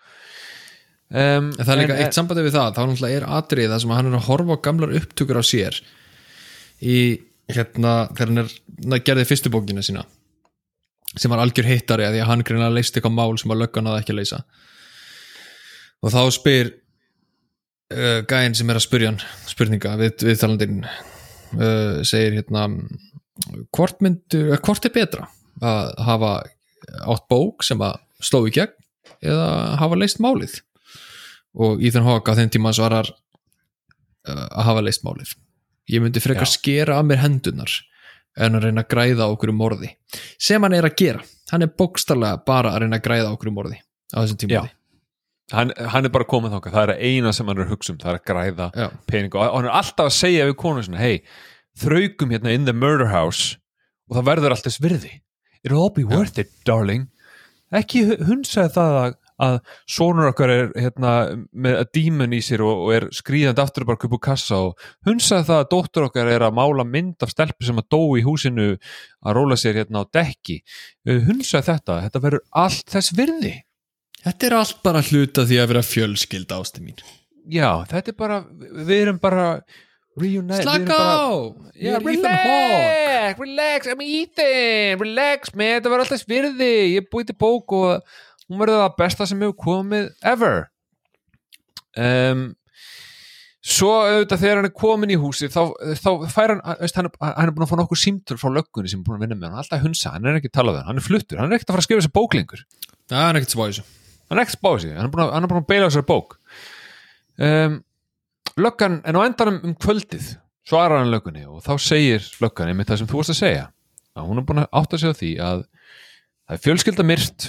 um, 1.12 1.52
en 1.52 1.62
það 1.62 1.74
er 1.76 1.82
líka 1.84 2.00
eitt 2.02 2.18
sambandi 2.18 2.46
við 2.46 2.58
það 2.58 2.76
þá 2.76 2.82
náttúrulega 2.82 3.22
er 3.22 3.30
atrið 3.38 3.72
það 3.72 3.84
sem 3.84 3.94
að 3.94 4.02
hann 4.02 4.12
er 4.12 4.20
að 4.20 4.28
horfa 4.30 4.58
á 4.58 4.66
gamlar 4.68 4.98
upptökur 5.00 5.42
af 5.42 5.48
sér 5.48 5.80
í 6.82 7.00
hérna 7.52 7.96
þegar 8.12 8.32
hann 8.32 8.44
er 8.44 8.54
hann 8.86 9.06
gerði 9.06 9.28
fyrstu 9.30 9.52
bókina 9.54 9.84
sína 9.86 10.06
sem 11.16 11.32
var 11.32 11.42
algjör 11.44 11.68
hittari 11.70 12.06
að 12.08 12.18
því 12.18 12.24
að 12.24 12.32
hann 12.32 12.44
greinlega 12.48 12.76
leist 12.76 12.98
eitthvað 12.98 13.16
mál 13.16 13.38
sem 13.40 13.54
að 13.54 13.62
löggan 13.64 13.90
að 13.90 14.00
ekki 14.02 14.14
að 14.14 14.20
leysa. 14.20 14.40
Og 16.04 16.12
þá 16.14 16.22
spyr 16.36 16.72
uh, 17.96 18.20
gæinn 18.30 18.58
sem 18.58 18.72
er 18.72 18.80
að 18.80 18.86
spyrja 18.86 19.12
hann 19.14 19.22
spurninga 19.50 19.96
við, 20.02 20.26
við 20.28 20.42
talandinn 20.42 20.82
uh, 20.86 22.02
segir 22.08 22.40
hérna 22.40 22.68
hvort, 23.76 24.02
myndu, 24.04 24.42
eh, 24.52 24.60
hvort 24.64 24.88
er 24.88 24.96
betra 24.96 25.30
að 25.64 25.94
hafa 26.08 26.32
átt 27.12 27.28
bók 27.32 27.64
sem 27.66 27.82
að 27.84 28.00
sló 28.24 28.44
í 28.48 28.54
gegn 28.56 28.76
eða 29.26 29.48
hafa 29.80 29.98
leist 30.00 30.20
málið 30.24 30.60
og 31.56 31.82
Ethan 31.84 32.06
Hawke 32.08 32.32
á 32.32 32.38
þeim 32.40 32.52
tíma 32.54 32.74
svarar 32.76 33.10
uh, 33.10 34.48
að 34.52 34.64
hafa 34.70 34.84
leist 34.86 35.04
málið. 35.08 35.36
Ég 35.92 36.02
myndi 36.04 36.22
frekar 36.24 36.48
Já. 36.50 36.56
skera 36.58 36.98
af 37.00 37.06
mér 37.08 37.22
hendunar 37.22 37.72
en 38.36 38.58
að 38.58 38.66
reyna 38.68 38.84
að 38.84 38.90
græða 38.92 39.28
okkur 39.32 39.52
um 39.54 39.60
morði 39.62 39.92
sem 40.42 40.64
hann 40.66 40.74
er 40.76 40.88
að 40.90 40.96
gera. 41.00 41.22
Hann 41.52 41.62
er 41.64 41.70
bókstarlega 41.78 42.42
bara 42.48 42.74
að 42.76 42.84
reyna 42.84 42.98
að 43.00 43.06
græða 43.06 43.30
okkur 43.36 43.52
um 43.52 43.58
morði 43.62 43.78
á 44.12 44.18
þessum 44.24 44.40
tíma. 44.42 44.54
Já. 44.58 44.64
hann, 45.54 45.72
hann 45.94 46.06
er 46.08 46.12
bara 46.14 46.26
komið 46.26 46.56
þangað, 46.56 46.74
það 46.74 46.84
er 46.88 46.94
að 46.96 47.04
eina 47.06 47.32
sem 47.38 47.48
hann 47.52 47.60
er 47.62 47.68
að 47.68 47.74
hugsa 47.76 47.94
um, 47.94 48.00
það 48.02 48.12
er 48.12 48.20
að 48.20 48.26
græða 48.32 48.70
Já. 48.76 48.88
pening. 49.08 49.36
Og 49.38 49.54
hann 49.60 49.68
er 49.70 49.76
alltaf 49.78 50.10
að 50.10 50.16
segja 50.18 50.48
við 50.50 50.56
konu 50.64 50.84
sinna, 50.84 50.98
hei, 51.04 51.22
þraugum 51.78 52.34
hérna 52.34 52.54
in 52.56 52.66
the 52.66 52.74
murder 52.74 53.12
house 53.14 53.56
og 54.10 54.18
það 54.18 54.28
verður 54.32 54.56
allt 54.56 54.66
þess 54.68 54.82
virði. 54.82 55.14
It'll 55.66 55.82
all 55.86 55.94
be 55.94 56.04
worth 56.06 56.38
it, 56.42 56.50
darling. 56.66 57.08
Ekki 57.74 58.04
hu- 58.10 58.20
hunsaði 58.28 58.74
það 58.76 58.98
að, 59.04 59.16
að 59.42 59.58
sonur 59.92 60.30
okkar 60.32 60.52
er 60.54 60.70
hérna 60.80 61.14
með 61.52 61.80
að 61.82 61.92
dímun 61.98 62.36
í 62.38 62.42
sér 62.46 62.64
og, 62.66 62.86
og 62.86 62.94
er 62.96 63.08
skrýðandi 63.16 63.64
aftur 63.64 63.88
bara 63.88 64.10
úr 64.10 64.22
kassa 64.24 64.62
og 64.70 64.88
hunsaði 65.08 65.48
það 65.50 65.62
að 65.64 65.70
dóttur 65.74 66.08
okkar 66.08 66.32
er 66.32 66.46
að 66.48 66.58
mála 66.60 66.88
mynd 66.88 67.26
af 67.26 67.34
stelpu 67.34 67.68
sem 67.68 67.82
að 67.82 67.90
dó 67.92 68.02
í 68.16 68.24
húsinu 68.26 68.68
að 68.76 69.38
róla 69.40 69.60
sér 69.60 69.82
hérna 69.82 70.06
á 70.08 70.12
dekki. 70.20 70.62
Hunsaði 71.06 71.70
þetta, 71.72 72.02
þetta 72.08 72.24
verður 72.28 72.46
allt 72.66 72.96
þess 72.96 73.16
virði. 73.18 73.56
Þetta 74.26 74.48
er 74.48 74.58
allt 74.58 74.80
bara 74.86 75.04
hluta 75.06 75.46
því 75.46 75.62
að 75.62 75.72
vera 75.74 75.86
fjölskyld 75.86 76.56
ástu 76.56 76.86
mín. 76.86 77.04
Já, 77.46 77.86
þetta 77.92 78.10
er 78.10 78.18
bara, 78.18 78.40
við 78.58 78.96
erum 79.04 79.20
bara 79.22 79.50
reunite, 80.18 80.64
slaka 80.64 80.96
á! 80.96 81.30
Hawke 81.76 82.08
relax, 82.08 83.38
relax, 83.38 83.88
I'm 83.92 84.02
Ethan, 84.02 85.02
relax, 85.02 85.54
man, 85.54 85.76
þetta 85.76 85.92
var 85.92 86.04
alltaf 86.06 86.24
virði, 86.30 86.72
ég 86.96 87.10
búið 87.12 87.30
til 87.30 87.38
bók 87.44 87.76
og 87.76 88.16
hún 88.50 88.62
verður 88.62 88.82
það 88.84 88.96
besta 89.02 89.28
sem 89.30 89.42
hefur 89.44 89.58
komið 89.66 90.10
ever. 90.34 90.64
Um, 91.96 92.46
svo 93.66 93.90
auðvitað 94.04 94.42
þegar 94.44 94.60
hann 94.60 94.68
er 94.70 94.74
komin 94.78 95.14
í 95.14 95.18
húsi 95.18 95.48
þá, 95.50 95.62
þá 95.98 96.10
fær 96.30 96.52
hann, 96.54 96.60
veist, 96.84 96.98
hann, 97.00 97.08
er- 97.10 97.32
hann 97.40 97.48
er 97.50 97.54
búin 97.56 97.66
að 97.66 97.72
fá 97.72 97.78
nokkuð 97.80 98.02
símtöl 98.02 98.38
frá 98.38 98.52
löggunni 98.54 98.92
sem 98.92 99.00
er 99.02 99.08
búin 99.08 99.18
að 99.18 99.24
vinna 99.26 99.38
með 99.40 99.50
hann, 99.54 99.62
alltaf 99.64 99.82
hunsa, 99.86 100.12
hann 100.14 100.28
er 100.30 100.38
ekki 100.42 100.52
að 100.52 100.58
tala 100.60 100.74
við 100.76 100.82
hann, 100.84 100.90
hann 100.92 101.02
er 101.02 101.06
fluttur, 101.08 101.40
hann 101.42 101.50
er 101.50 101.58
ekkert 101.58 101.72
að 101.72 101.78
fara 101.78 101.84
að 101.86 101.88
skrifa 101.88 102.04
þessi 102.04 102.14
bók 102.20 102.38
lengur. 102.38 102.62
Það 103.10 103.26
er 103.32 103.40
ekkert 103.40 103.56
á 103.56 103.60
þessu. 103.64 103.86
Hann 104.30 104.38
er 104.38 104.44
ekki 104.46 104.56
spáð 104.58 104.78
sig, 104.84 104.94
hann 105.00 105.08
er 105.08 105.14
búin 105.16 105.24
að, 105.26 105.34
hann 105.38 105.48
er 105.48 105.56
að 105.58 105.68
beila 105.72 105.90
þessari 105.90 106.08
bók. 106.12 106.38
Um, 107.46 107.80
löggan 108.62 109.00
en 109.06 109.18
á 109.18 109.22
endanum 109.26 109.58
um 109.66 109.76
kvöldið 109.82 110.30
svarar 110.66 111.02
hann 111.02 111.12
löggunni 111.14 111.44
og 111.50 111.64
þá 111.66 111.74
segir 111.82 112.28
löggan 112.44 112.70
einmitt 112.72 112.88
það 112.92 113.02
sem 113.02 113.10
þú 113.12 113.20
varst 113.20 113.34
að 113.34 113.40
segja 113.42 113.66
að 114.16 114.30
hún 114.30 114.40
er 114.42 114.46
búin 114.48 114.62
að 114.64 114.70
átta 114.80 115.00
sig 115.02 115.12
á 115.12 115.20
því 115.20 115.32
að 115.44 115.66
það 116.46 116.56
er 116.56 116.62
fjölskylda 116.64 117.06
myrt 117.10 117.48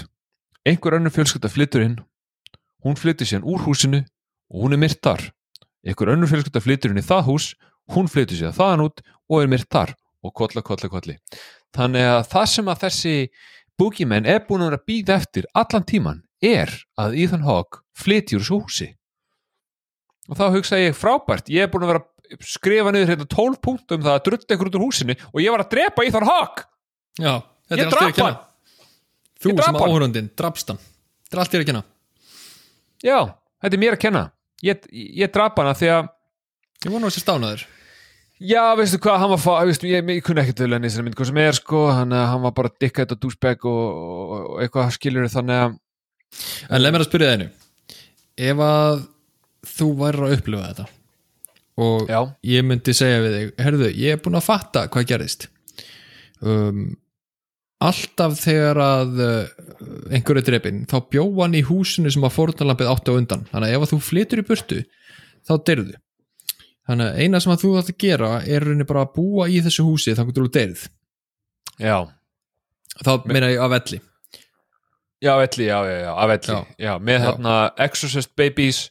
einhver 0.66 0.98
önnur 0.98 1.14
fjölskylda 1.14 1.50
flyttur 1.52 1.84
inn. 1.84 1.96
Hún 2.84 2.98
flyttur 2.98 3.28
síðan 3.28 3.46
úr 3.46 3.62
húsinu 3.66 4.02
og 4.50 4.64
hún 4.66 4.74
er 4.76 4.82
myrt 4.82 5.02
þar. 5.04 5.22
Einhver 5.86 6.12
önnur 6.14 6.30
fjölskylda 6.30 6.62
flyttur 6.64 6.92
inn 6.92 7.02
í 7.02 7.06
það 7.06 7.28
hús 7.30 7.52
hún 7.94 8.10
flyttur 8.10 8.38
síðan 8.38 8.56
þaðan 8.56 8.86
út 8.88 9.04
og 9.30 9.42
er 9.42 9.52
myrt 9.52 9.70
þar. 9.72 9.94
Og 10.26 10.34
kolla, 10.34 10.62
kolla, 10.66 10.90
kolli. 10.90 11.18
Þannig 11.76 12.08
að 12.10 12.22
það 12.32 12.46
sem 12.50 12.70
að 12.72 12.82
þessi 12.82 13.14
Boogeyman 13.76 14.26
er 14.26 14.42
búin 14.48 14.64
að 14.64 14.80
býða 14.88 15.18
eftir 15.20 15.46
allan 15.54 15.84
tíman 15.86 16.22
er 16.42 16.72
að 16.98 17.16
Ethan 17.20 17.44
Hawke 17.44 17.82
flytjur 17.96 18.42
þessu 18.42 18.60
húsi. 18.62 18.88
Og 20.26 20.38
þá 20.40 20.46
hugsa 20.56 20.80
ég 20.80 20.96
frábært 20.98 21.50
ég 21.52 21.66
er 21.66 21.70
búin 21.70 21.86
að 21.86 21.92
vera 21.92 22.02
að 22.02 22.46
skrifa 22.48 22.90
niður 22.90 23.12
hérna 23.12 23.28
12 23.30 23.60
punktum 23.62 24.00
um 24.00 24.06
það 24.06 24.16
að 24.16 24.24
drutta 24.26 24.54
einhver 24.54 24.70
út 24.70 24.78
úr 24.80 24.86
húsinu 24.88 25.14
og 25.30 25.38
ég 25.44 25.54
var 25.54 25.62
að 25.62 25.72
drepa 25.76 26.06
Ethan 26.08 26.26
Hawke. 26.26 26.66
Já, 27.20 27.34
þetta 27.68 27.78
Ég 27.78 27.84
er 27.84 28.00
allt 28.00 28.18
þér 28.18 28.26
að 28.26 28.40
þú 29.42 29.54
drap 29.56 29.68
sem 29.68 29.80
áhörundin, 29.82 30.32
drapst 30.38 30.72
hann. 30.72 30.82
Þetta 31.26 31.36
er 31.36 31.42
allt 31.42 31.54
þér 31.54 31.64
að 31.64 31.70
kenna. 31.70 31.84
Já, 33.04 33.18
þetta 33.62 33.76
er 33.76 33.82
mér 33.82 33.96
að 33.96 34.04
kenna. 34.06 34.26
Ég, 34.64 34.86
ég 34.92 35.32
drapa 35.32 35.64
hana 35.64 35.76
því 35.76 35.90
að 35.92 36.12
ég 36.86 36.92
vona 36.94 37.10
þessi 37.10 37.24
stánaður 37.24 37.66
já, 38.42 38.62
veistu 38.76 39.00
hvað, 39.00 39.18
hann 39.22 39.32
var 39.32 39.40
fá, 39.40 39.52
veistu, 39.68 39.88
ég, 39.90 40.04
ég 40.12 40.24
kunni 40.24 40.42
ekkert 40.42 40.64
enn 40.66 40.84
í 40.84 40.90
þessari 40.90 41.06
mynd 41.06 41.18
hvað 41.18 41.30
sem 41.30 41.40
er 41.42 41.56
sko, 41.56 41.82
hann, 41.94 42.12
hann 42.12 42.42
var 42.44 42.54
bara 42.56 42.72
dikkað 42.82 43.16
og 43.16 43.22
douchebag 43.22 43.68
og, 43.70 43.84
og, 43.96 44.48
eitthvað 44.64 44.92
skilur 44.96 45.30
þannig 45.32 45.62
að 45.64 45.76
En 46.68 46.82
leið 46.82 46.92
mér 46.92 47.02
að 47.04 47.06
spyrja 47.06 47.26
það 47.30 47.36
einu. 47.38 47.44
Ef 48.46 48.60
að 48.66 48.96
þú 49.70 49.86
værir 50.00 50.24
að 50.26 50.32
upplifa 50.36 50.64
þetta 50.66 50.86
og 51.86 52.10
Já. 52.10 52.18
ég 52.50 52.64
myndi 52.66 52.94
segja 52.96 53.20
við 53.22 53.36
þig 53.36 53.62
Herðu, 53.62 53.88
ég 53.94 54.16
er 54.16 54.20
búin 54.24 54.38
að 54.40 54.44
fatta 54.48 54.82
hvað 54.92 55.06
gerðist. 55.12 55.46
Um, 56.42 56.82
Alltaf 57.84 58.38
þegar 58.40 58.78
að 58.80 59.18
uh, 59.20 59.48
einhver 60.08 60.40
er 60.40 60.46
drepinn 60.46 60.86
þá 60.88 60.96
bjó 61.12 61.26
hann 61.42 61.56
í 61.58 61.64
húsinu 61.66 62.08
sem 62.12 62.24
að 62.24 62.36
fórnalampið 62.38 62.88
átti 62.88 63.12
á 63.12 63.18
undan. 63.20 63.44
Þannig 63.50 63.68
að 63.68 63.76
ef 63.76 63.84
að 63.84 63.92
þú 63.92 63.98
flytur 64.06 64.40
í 64.40 64.46
burtu 64.48 64.78
þá 65.46 65.54
dyrðu 65.68 65.96
Þannig 66.86 67.08
að 67.08 67.22
eina 67.22 67.40
sem 67.42 67.52
að 67.52 67.62
þú 67.64 67.70
þátt 67.76 67.92
að 67.92 68.02
gera 68.04 68.28
er 68.46 68.66
rauninni 68.66 68.86
bara 68.86 69.06
að 69.06 69.14
búa 69.16 69.48
í 69.50 69.62
þessu 69.64 69.86
húsi 69.86 70.14
þá 70.14 70.22
getur 70.28 70.46
þú 70.46 70.52
dyrð 70.54 70.84
já, 71.82 71.96
Þá 73.02 73.10
meina 73.26 73.50
ég 73.52 73.62
af 73.62 73.72
velli 73.74 74.02
Já, 75.24 75.32
Elli, 75.40 75.64
já, 75.64 75.78
já, 75.88 76.10
af 76.12 76.30
Elli. 76.34 76.52
Já. 76.52 76.58
já. 76.78 76.92
með 77.00 77.22
hérna 77.24 77.54
Exorcist 77.80 78.34
Babies 78.36 78.82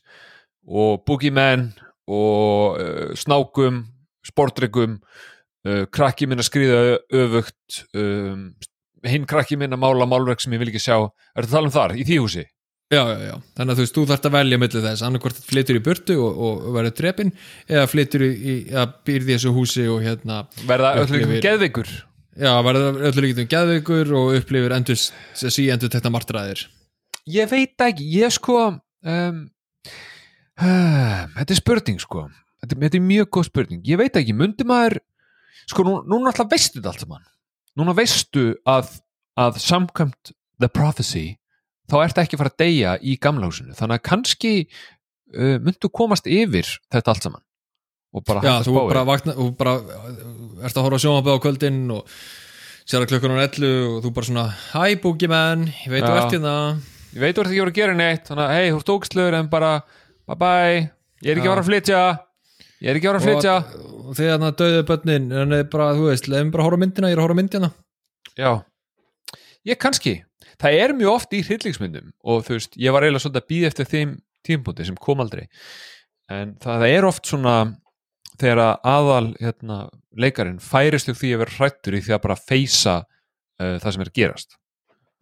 og 0.65 1.03
Boogeyman 1.05 1.69
og 2.09 2.79
uh, 2.81 3.11
Snákum 3.15 3.83
Sportryggum 4.25 4.97
uh, 4.97 5.85
krakki 5.93 6.27
minn 6.27 6.41
að 6.41 6.49
skrýða 6.49 6.79
öfugt 7.13 7.83
um, 7.93 8.49
hinn 9.11 9.25
krakki 9.29 9.57
minn 9.59 9.75
að 9.75 9.81
mála 9.83 10.07
málverk 10.09 10.41
sem 10.43 10.53
ég 10.55 10.61
vil 10.63 10.69
ekki 10.71 10.81
sjá. 10.85 10.97
Er 11.35 11.45
þetta 11.45 11.49
að 11.49 11.55
tala 11.57 11.69
um 11.71 11.75
þar, 11.75 11.95
í 11.99 12.05
því 12.07 12.19
húsi? 12.23 12.45
Já, 12.93 13.01
já, 13.01 13.17
já, 13.25 13.35
þannig 13.57 13.71
að 13.73 13.79
þú 13.79 13.83
veist, 13.85 13.95
þú 13.97 14.01
þarft 14.11 14.25
að 14.29 14.35
velja 14.35 14.57
millir 14.61 14.83
þess, 14.85 15.03
annarkvort 15.07 15.39
flytur 15.49 15.79
í 15.79 15.83
burtu 15.87 16.17
og, 16.21 16.41
og 16.45 16.67
verður 16.75 16.93
drepin, 16.99 17.31
eða 17.65 17.85
flytur 17.89 18.25
í, 18.27 18.55
að 18.77 18.91
býrði 19.09 19.33
þessu 19.33 19.53
húsi 19.55 19.85
og 19.89 20.03
hérna 20.05 20.43
Verða 20.69 20.91
öllu 20.99 21.07
Upplifir- 21.07 21.31
líkum 21.31 21.45
geðveikur? 21.47 21.89
já, 22.35 22.51
verður 22.67 22.99
öllu 23.09 23.23
líkitum 23.25 23.49
geðveikur 23.55 24.13
og 24.19 24.35
upplifir 24.37 24.75
sí 25.33 25.65
endur 25.73 25.89
tekna 25.89 26.13
martræðir 26.13 26.61
Ég 27.25 27.49
veit 27.49 27.81
ekki, 27.81 28.05
ég 28.21 28.29
sko 28.35 28.57
um, 28.69 29.39
uh, 30.61 31.21
þetta 31.39 31.51
er 31.55 31.57
spurning 31.57 31.97
sko. 32.03 32.27
Þetta, 32.61 32.77
þetta 32.85 32.99
er 32.99 33.05
mjög 33.07 33.31
góð 33.33 33.47
spurning, 33.49 33.81
ég 33.89 33.97
veit 33.97 34.19
ekki. 34.19 34.35
Myndi 34.37 34.65
maður, 34.67 34.99
sko 35.69 35.85
nú, 35.87 35.95
núna 36.05 36.29
alltaf 36.31 36.51
veistu 36.53 36.77
þetta 36.79 36.93
allt 36.93 37.01
saman, 37.05 37.25
núna 37.79 37.95
veistu 37.97 38.51
að, 38.69 38.93
að 39.39 39.59
samkvæmt 39.63 40.33
the 40.61 40.69
prophecy, 40.71 41.35
þá 41.91 41.97
ertu 42.05 42.23
ekki 42.23 42.39
fara 42.39 42.53
að 42.53 42.61
deyja 42.63 42.95
í 43.01 43.17
gamla 43.21 43.49
húsinu, 43.49 43.75
þannig 43.77 43.99
að 43.99 44.05
kannski 44.09 44.53
uh, 44.63 45.57
myndu 45.63 45.91
komast 45.91 46.29
yfir 46.29 46.69
þetta 46.93 47.13
allt 47.13 47.27
saman 47.27 47.43
og 48.15 48.23
bara 48.23 48.41
hægt 48.41 48.51
að 48.53 48.67
spá 48.69 48.79
í. 48.79 48.87
bara 48.93 49.05
vakna, 49.09 49.35
þú 49.35 49.47
bara 49.59 49.75
ert 50.63 50.77
að 50.77 50.85
horfa 50.87 50.99
sjónvapið 51.03 51.35
á 51.35 51.43
kvöldin 51.43 51.79
og 51.91 52.17
sér 52.85 53.03
að 53.03 53.11
klukkan 53.11 53.35
er 53.35 53.47
11 53.49 53.87
og 53.89 53.97
þú 54.05 54.11
bara 54.15 54.29
svona, 54.29 54.45
hæ 54.71 55.01
Boogeyman, 55.03 55.65
ég 55.83 55.91
veit 55.91 56.05
þú 56.05 56.13
ert 56.15 56.35
hérna. 56.35 56.55
Ég 57.15 57.23
veit 57.23 57.35
þú 57.35 57.43
ert 57.43 57.49
ekki 57.49 57.59
að 57.59 57.65
vera 57.65 57.73
að 57.73 57.79
gera 57.79 57.97
neitt 57.99 58.29
þannig 58.29 58.45
að 58.45 58.55
hei, 58.55 58.69
þú 58.69 58.79
ert 58.79 58.93
ógstlegur 58.95 59.37
en 59.39 59.49
bara 59.51 59.71
bye 60.29 60.39
bye 60.39 60.77
ég 61.25 61.31
er 61.33 61.39
ekki 61.39 61.49
að 61.49 61.53
fara 61.53 61.63
að 61.65 61.69
flytja 61.69 62.01
ég 62.83 62.91
er 62.91 62.99
ekki 62.99 63.09
fara 63.09 63.21
að 63.21 63.27
flytja. 63.27 63.55
Og, 63.79 64.11
þegar 64.17 64.39
hann 64.39 64.59
döðu 64.59 64.85
börnin 64.89 65.31
en 65.41 65.57
bara, 65.71 65.89
þú 65.97 66.09
veist, 66.11 66.29
leiðum 66.29 66.53
bara 66.53 66.65
að 66.65 66.69
horfa 66.69 66.79
á 66.79 66.83
myndina 66.83 67.11
ég 67.11 67.15
er 67.15 67.21
að 67.21 67.27
horfa 67.27 67.37
á 67.37 67.41
myndina. 67.41 67.71
Já, 68.35 68.51
ég 69.65 69.81
kannski. 69.81 70.15
Það 70.61 70.77
er 70.81 70.93
mjög 70.95 71.11
oft 71.11 71.33
í 71.35 71.41
hryllingsmyndum 71.43 72.11
og 72.23 72.45
þú 72.47 72.57
veist, 72.57 72.77
ég 72.79 72.95
var 72.95 73.05
eiginlega 73.05 73.25
svolítið 73.25 73.43
að 73.43 73.49
býða 73.51 73.71
eftir 73.71 73.89
þeim 73.91 74.13
tímpúti 74.45 74.85
sem 74.87 74.99
kom 75.01 75.23
aldrei. 75.23 75.47
En 76.31 76.55
það, 76.61 76.83
það 76.83 76.93
er 76.93 77.07
oft 77.09 77.29
svona 77.29 77.55
þegar 78.39 78.61
að 78.63 78.87
aðal 78.91 79.27
hérna, 79.39 79.79
leikarinn 80.15 80.61
færist 80.63 81.11
því 81.11 81.33
að 81.35 81.43
vera 81.43 81.57
hrættur 81.57 81.97
í 81.97 82.01
því 82.05 82.15
að 82.15 82.23
bara 82.25 82.39
feysa 82.39 82.95
uh, 83.01 83.75
það 83.81 83.89
sem 83.95 84.05
er 84.05 84.13
gerast. 84.19 84.57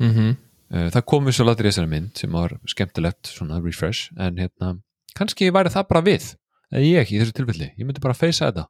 Mm 0.02 0.14
-hmm. 0.14 0.38
uh, 0.74 0.88
það 0.96 1.06
kom 1.12 1.28
við 1.28 1.38
svo 1.38 1.48
latur 1.48 1.68
í 1.68 1.72
þessari 1.72 1.92
mynd 1.92 2.18
sem 2.18 2.32
var 2.32 2.58
skemmtilegt, 2.68 3.28
svona 3.30 3.62
refresh 3.62 4.14
en 4.18 4.40
hérna, 4.42 4.78
kannski 5.18 5.52
væri 5.54 5.74
það 5.74 5.90
bara 5.90 6.06
við 6.06 6.34
eða 6.74 6.84
ég 6.88 7.14
í 7.14 7.20
þessu 7.22 7.36
tilfelli, 7.38 7.70
ég 7.78 7.88
myndi 7.88 8.04
bara 8.04 8.18
feysa 8.18 8.50
þetta. 8.50 8.66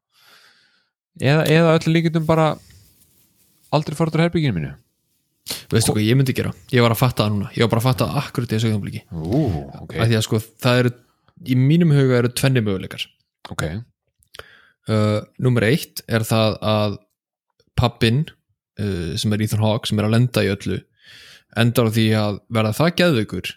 Eða, 1.23 1.45
eða 1.55 1.75
öllu 1.77 1.93
líkindum 1.95 2.27
bara 2.27 2.53
aldrei 3.73 3.95
út 3.95 4.17
úr 4.17 4.25
herbygginu 4.25 4.57
mínu. 4.57 4.73
Veistu 5.73 5.91
hvað 5.95 6.05
ég 6.05 6.17
myndi 6.19 6.35
gera, 6.35 6.53
ég 6.71 6.83
var 6.85 6.93
að 6.93 7.01
fatta 7.01 7.25
það 7.25 7.33
núna. 7.33 7.49
Ég 7.55 7.65
var 7.65 7.73
bara 7.73 7.81
að 7.83 7.87
fatta 7.89 8.07
það 8.07 8.19
akkurat 8.21 8.51
í 8.51 8.55
þessu 8.55 8.69
augnumbliki 8.69 9.01
Ú, 9.11 9.41
ok, 9.81 9.95
af 9.97 10.07
því 10.07 10.19
að 10.19 10.23
sko, 10.27 10.39
það 10.63 10.83
eru 10.83 10.93
í 11.43 11.57
mínum 11.59 11.91
huga 11.95 12.21
eru 12.21 12.31
tvenni 12.31 12.63
möguleikar. 12.63 13.03
Ok. 13.51 13.65
Uh, 14.87 15.19
nummer 15.43 15.65
eitt 15.67 16.03
er 16.11 16.23
það 16.27 16.57
að 16.67 16.97
pappin 17.79 18.23
uh, 18.79 19.13
sem 19.19 19.35
er 19.35 19.43
Ethan 19.43 19.63
Hawke, 19.63 19.89
sem 19.89 19.99
er 19.99 20.07
að 20.07 20.15
lenda 20.15 20.43
í 20.45 20.51
öllu 20.53 20.79
endar 21.59 21.89
á 21.89 21.95
því 21.95 22.07
að 22.17 22.39
verða 22.53 22.77
það 22.77 22.95
geðveikur 23.01 23.51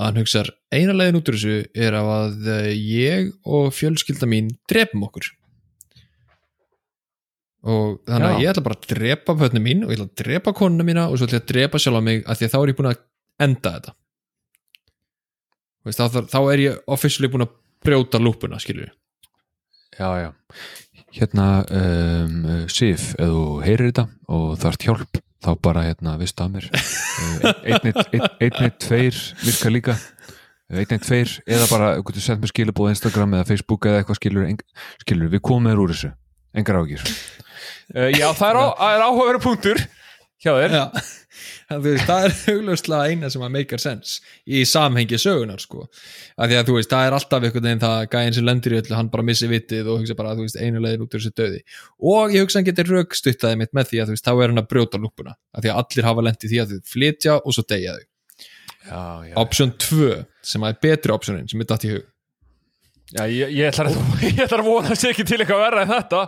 að 0.00 0.06
hann 0.08 0.22
hugsar 0.22 0.48
eina 0.72 0.94
leiðin 0.96 1.20
út 1.20 1.28
úr 1.28 1.36
þessu 1.36 1.84
er 1.86 1.96
að 1.98 2.48
uh, 2.48 2.70
ég 2.72 3.30
og 3.44 3.70
fjölskylda 3.76 4.28
mín 4.30 4.50
drepum 4.70 5.04
okkur. 5.06 5.28
Og 7.70 7.98
þannig 8.08 8.28
að 8.30 8.38
ég 8.40 8.50
ætla 8.54 8.64
bara 8.64 8.78
að 8.78 8.92
drepa 8.94 9.36
pötnum 9.36 9.66
mín 9.68 9.82
og 9.84 9.92
ég 9.92 9.98
ætla 9.98 10.08
að 10.08 10.20
drepa 10.22 10.54
konuna 10.56 10.86
mína 10.88 11.08
og 11.10 11.18
svo 11.20 11.28
ætla 11.28 11.42
ég 11.42 11.44
að 11.44 11.50
drepa 11.52 11.80
sjálf 11.82 12.00
á 12.00 12.08
mig 12.08 12.22
af 12.24 12.40
því 12.40 12.48
að 12.48 12.54
þá 12.54 12.60
er 12.60 12.72
ég 12.72 12.78
búin 12.78 12.90
að 12.90 13.02
enda 13.44 13.72
þetta. 13.74 13.96
Veist, 15.84 16.00
þá, 16.00 16.20
þá 16.28 16.40
er 16.40 16.62
ég 16.64 16.80
officially 16.96 17.28
búin 17.32 17.44
að 17.44 17.56
brjóta 17.84 18.20
lúpuna 18.20 18.60
skilur 18.60 18.90
Já, 19.96 20.08
já. 20.20 20.30
Hérna, 21.12 21.46
um, 21.66 22.68
Sif 22.70 23.10
ef 23.18 23.32
þú 23.32 23.44
heyrir 23.64 23.90
þetta 23.90 24.04
og 24.30 24.52
þarft 24.62 24.86
hjálp 24.86 25.20
þá 25.40 25.50
bara, 25.64 25.84
hérna, 25.88 26.16
vistu 26.20 26.44
að 26.44 26.56
mér. 26.56 26.70
Einnið 28.44 28.72
tveir 28.82 29.20
virka 29.42 29.72
líka. 29.72 29.98
Einnið 30.70 31.04
tveir 31.06 31.36
eða 31.50 31.68
bara, 31.72 31.92
sett 32.16 32.42
mér 32.42 32.52
skilabóð 32.52 32.92
Instagram 32.94 33.38
eða 33.38 33.48
Facebook 33.48 33.88
eða 33.90 34.02
eitthvað 34.02 34.20
skilur 34.20 34.50
skilur, 35.02 35.32
við 35.32 35.42
komum 35.48 35.70
þér 35.70 35.84
úr 35.84 35.94
þessu. 35.94 36.12
Engar 36.56 36.80
ágjur 36.80 37.02
uh, 37.06 38.10
Já, 38.10 38.26
það 38.34 38.48
er, 38.48 38.58
á, 38.58 38.66
er 38.90 39.04
áhugaverið 39.06 39.44
punktur 39.44 39.82
hjá 40.40 40.52
þér. 40.56 40.76
Veist, 41.84 42.06
það 42.08 42.24
er 42.26 42.32
augljóslega 42.50 43.12
eina 43.12 43.28
sem 43.30 43.42
að 43.46 43.52
make 43.54 43.78
sense 43.78 44.18
í 44.50 44.64
samhengi 44.66 45.18
sögunar 45.20 45.62
sko. 45.62 45.84
Að 46.40 46.56
þú 46.66 46.76
veist, 46.78 46.90
það 46.90 47.06
er 47.06 47.16
alltaf 47.16 47.46
einhvern 47.46 47.68
veginn 47.68 47.82
það 47.84 48.00
gæðin 48.14 48.36
sem 48.38 48.48
lendir 48.48 48.74
í 48.74 48.80
öllu, 48.80 48.96
hann 48.98 49.10
bara 49.12 49.26
missi 49.28 49.50
vitið 49.50 49.92
og 49.92 50.02
hugsa 50.02 50.16
bara, 50.18 50.34
þú 50.34 50.48
veist, 50.48 50.58
einu 50.58 50.82
leiðin 50.82 51.06
út 51.06 51.14
úr 51.14 51.22
þessu 51.22 51.34
döði 51.38 51.62
og 52.10 52.34
ég 52.34 52.44
hugsa 52.44 52.58
hann 52.58 52.68
getur 52.68 52.90
raukstuttaði 52.96 53.60
mitt 53.62 53.74
með 53.76 53.92
því 53.92 54.02
að 54.02 54.10
þú 54.10 54.16
veist, 54.16 54.26
þá 54.26 54.32
er 54.34 54.52
hann 54.52 54.62
að 54.64 54.70
brjóta 54.74 55.00
lúpuna 55.00 55.36
af 55.36 55.64
því 55.64 55.72
að 55.72 55.82
allir 55.84 56.08
hafa 56.10 56.26
lendið 56.26 56.54
því 56.54 56.62
að 56.64 56.74
þau 56.74 56.94
flytja 56.94 57.36
og 57.38 57.56
svo 57.56 57.66
deyja 57.70 57.96
þau. 57.96 58.06
Option 59.40 59.74
2, 59.78 60.14
sem 60.50 60.64
að 60.66 60.74
er 60.74 60.82
betri 60.88 61.14
optionin 61.14 61.48
sem 61.50 61.62
er 61.62 61.70
datt 61.70 61.86
í 61.86 61.94
hug. 61.94 62.08
Já 63.16 63.24
ég, 63.26 63.54
ég, 63.56 63.70
ætlar 63.70 63.90
að, 63.90 64.66
vona 64.70 64.96
sér 64.98 65.14
ekki 65.14 65.26
til 65.28 65.40
eitthvað 65.40 65.64
verra 65.64 65.84
en 65.84 65.90
þetta. 65.90 66.22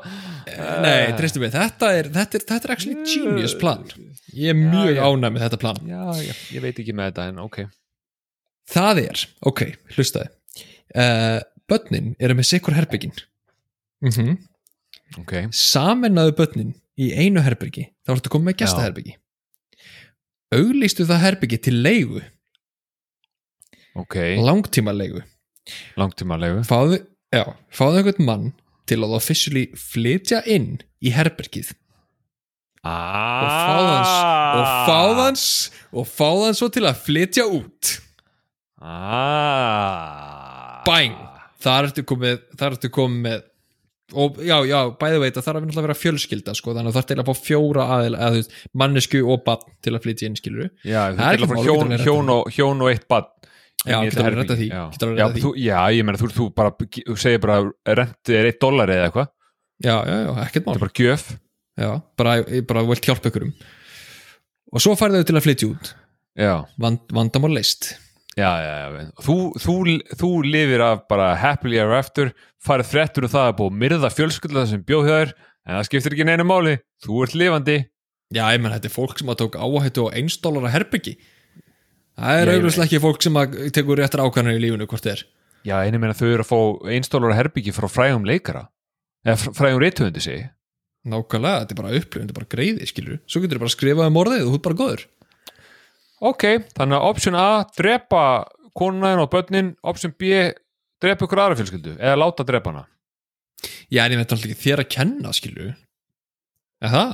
Nei, 0.82 1.12
tristum 1.18 1.44
við, 1.44 1.54
þetta 1.54 1.92
er, 1.98 2.10
þetta 2.16 2.38
er, 2.38 2.46
þetta 2.48 2.68
er 2.68 2.74
actually 2.74 3.06
genius 3.06 3.54
plan. 3.58 3.86
Ég 4.32 4.54
er 4.54 4.58
mjög 4.58 4.98
ánæg 4.98 5.36
með 5.36 5.46
þetta 5.46 5.60
plan. 5.62 5.80
Já, 5.86 6.02
já, 6.18 6.34
ég 6.56 6.64
veit 6.64 6.82
ekki 6.82 6.96
með 6.96 7.12
þetta 7.12 7.28
en 7.30 7.40
ok. 7.44 7.62
Það 8.72 9.02
er, 9.02 9.24
ok, 9.50 9.64
hlustaði 9.96 10.30
uh, 10.96 11.40
Bönnin 11.70 12.12
eru 12.22 12.36
með 12.36 12.48
sikkur 12.50 12.76
herbyggin 12.76 13.14
mm 14.02 14.12
-hmm. 14.12 14.38
Ok, 15.20 15.34
Saminnaðu 15.52 16.36
bönnin 16.38 16.74
í 16.96 17.12
einu 17.12 17.42
herbyggi 17.42 17.88
þá 18.04 18.14
ertu 18.16 18.32
komið 18.32 18.50
með 18.50 18.58
gestaherbyggi 18.62 19.16
Auglýstu 20.52 21.06
það 21.08 21.22
herbyggi 21.24 21.58
til 21.64 21.78
leigu. 21.82 22.20
Ok, 23.96 24.16
langtíma 24.36 24.92
leigu 24.92 25.22
langtíma 26.00 26.38
leifu 26.40 26.64
Fáðu, 26.68 26.96
já, 27.34 27.44
fáðu 27.72 28.00
einhvern 28.00 28.28
mann 28.28 28.50
til 28.90 29.00
að 29.04 29.16
officially 29.18 29.64
flytja 29.78 30.42
inn 30.50 30.70
í 31.02 31.12
herbyggið 31.14 31.68
ah. 32.86 33.42
og 33.42 33.48
fáðu 33.68 33.92
hans 33.92 34.14
og 34.58 34.66
fáðu 34.88 35.20
hans 35.20 35.44
og 35.92 36.04
fáðu 36.10 36.42
hans 36.48 36.58
svo 36.62 36.68
til 36.74 36.86
að 36.88 37.00
flytja 37.06 37.44
út 37.50 37.82
ah. 38.82 40.82
Bang! 40.86 41.14
þar 41.62 41.90
ertu 41.90 42.02
komið, 42.06 42.38
þar 42.58 42.76
ertu 42.76 42.90
komið 42.92 43.26
með 43.28 43.48
og 44.12 44.40
já, 44.44 44.58
já, 44.68 44.78
bæði 45.00 45.20
veit 45.22 45.36
að 45.38 45.44
það 45.46 45.54
er 45.54 45.62
að 45.62 45.86
vera 45.86 45.94
fjölskylda 45.96 46.54
sko, 46.56 46.74
þannig 46.76 46.90
að 46.90 46.96
það 46.96 47.02
er 47.02 47.10
til 47.10 47.22
að 47.22 47.28
fá 47.28 47.44
fjóra 47.46 47.84
þú 48.02 48.32
veist, 48.34 48.56
mannesku 48.82 49.20
og 49.24 49.38
bann 49.46 49.62
til 49.84 49.94
að 49.94 50.02
flytja 50.06 50.28
inn 50.28 50.36
skilur 50.36 50.68
Já, 50.84 51.00
Það 51.16 51.24
er 51.24 51.38
ekki 51.38 51.48
bara 51.48 51.60
mál, 51.60 51.68
hjón, 51.68 51.94
hjón, 52.02 52.32
hjón 52.56 52.84
og 52.84 52.88
eitt 52.92 53.06
bann 53.08 53.30
Já, 53.82 53.96
getur 54.06 54.26
reddað 54.28 54.28
herbergi. 54.28 54.56
því, 54.62 54.68
Já, 55.18 55.26
þú, 55.42 55.52
já 55.58 55.78
ég 55.96 56.06
meina, 56.06 56.18
þú, 56.20 56.28
þú 56.36 56.44
bara 56.54 56.70
þú 56.78 57.16
segir 57.18 57.40
bara, 57.42 57.56
rentið 57.98 58.36
er 58.38 58.48
eitt 58.50 58.60
dólar 58.62 58.92
eða 58.94 59.08
eitthvað. 59.08 59.30
Já, 59.82 59.94
já, 60.06 60.16
já, 60.22 60.30
ekkert 60.44 60.66
mál. 60.68 60.76
Þetta 60.76 60.78
er 60.78 60.84
bara 60.86 60.98
gjöf. 61.02 61.24
Já, 61.82 61.90
bara, 62.20 62.36
bara 62.68 62.84
vilt 62.92 63.08
hjálpa 63.08 63.32
ykkur 63.32 63.48
um 63.48 63.54
og 64.72 64.80
svo 64.80 64.94
færðu 64.96 65.20
þau 65.20 65.28
til 65.28 65.36
að 65.36 65.44
flytja 65.44 65.68
út. 65.68 65.90
Já, 66.40 66.52
Vand, 66.80 67.02
vandamál 67.12 67.52
leist 67.52 67.90
já, 68.38 68.48
já, 68.64 68.74
já. 68.88 69.02
Þú, 69.20 69.34
þú, 69.60 69.74
þú 70.16 70.30
lifir 70.48 70.80
af 70.86 71.02
bara 71.10 71.34
happily 71.36 71.76
ever 71.76 71.98
after 71.98 72.30
farið 72.64 72.88
fréttur 72.88 73.26
um 73.28 73.32
það 73.34 73.48
að 73.50 73.56
búið 73.58 73.72
að 73.74 73.80
myrða 73.82 74.10
fjölskylda 74.16 74.62
sem 74.70 74.84
bjóð 74.88 75.08
hjá 75.10 75.16
þér 75.18 75.34
en 75.36 75.76
það 75.76 75.88
skiptir 75.90 76.16
ekki 76.16 76.26
neina 76.30 76.46
máli, 76.48 76.78
þú 77.04 77.18
ert 77.26 77.36
lifandi. 77.36 77.76
Já, 78.32 78.46
ég 78.54 78.62
menn, 78.64 78.72
þetta 78.72 78.88
er 78.88 78.94
fólk 78.96 79.20
sem 79.20 79.28
að 79.34 79.40
tók 79.42 79.58
áhættu 79.60 80.06
á 80.08 80.14
einsdólara 80.16 80.72
herbyggi 80.72 81.18
það 82.18 82.40
er 82.42 82.50
auðvitað 82.52 82.84
ekki 82.86 83.00
fólk 83.02 83.22
sem 83.24 83.38
tekur 83.76 84.00
réttar 84.00 84.22
ákvæðanir 84.24 84.58
í 84.58 84.62
lífunu 84.66 84.86
hvort 84.90 85.06
er. 85.12 85.22
Já, 85.62 85.76
einu 85.86 86.00
meina 86.02 86.16
þau 86.18 86.26
eru 86.32 86.42
að 86.44 86.50
fá 86.50 86.58
einstólar 86.96 87.36
herbyggi 87.38 87.72
frá 87.74 87.86
frægum 87.90 88.24
leikara. 88.26 88.66
Eða 89.24 89.36
fr- 89.38 89.54
frægum 89.56 89.80
reytuðundi 89.82 90.22
segi 90.24 90.42
nákvæmlega, 91.06 91.62
þetta 91.64 91.74
er 91.74 91.78
bara 91.80 91.94
upplifun, 91.98 92.26
þetta 92.28 92.34
er 92.34 92.38
bara 92.38 92.50
greiði 92.54 92.86
skilur 92.86 93.16
svo 93.26 93.40
getur 93.42 93.56
þið 93.58 93.62
bara 93.64 93.70
að 93.70 93.74
skrifa 93.76 94.06
um 94.10 94.18
orðið 94.22 94.42
og 94.44 94.50
þú 94.52 94.58
er 94.58 94.64
bara 94.66 94.78
góður. 94.82 95.04
Ok, 96.22 96.44
þannig 96.78 96.98
að 96.98 97.06
option 97.10 97.38
A 97.38 97.46
drepa 97.74 98.22
konunaðin 98.78 99.22
og 99.24 99.30
börnin. 99.32 99.72
Option 99.82 100.14
B, 100.14 100.30
drepa 101.02 101.26
ykkur 101.26 101.40
aðra 101.42 101.58
fjölskyldu 101.58 101.96
eða 101.98 102.18
láta 102.22 102.46
drepa 102.46 102.70
hana. 102.70 102.84
Já, 103.90 104.04
en 104.06 104.14
ég 104.14 104.20
veit 104.22 104.30
alltaf 104.34 104.46
ekki 104.50 104.60
þér 104.62 104.82
að 104.84 104.90
kenna 104.94 105.32
skilur 105.34 105.72
eða 106.82 106.92
það, 106.94 107.12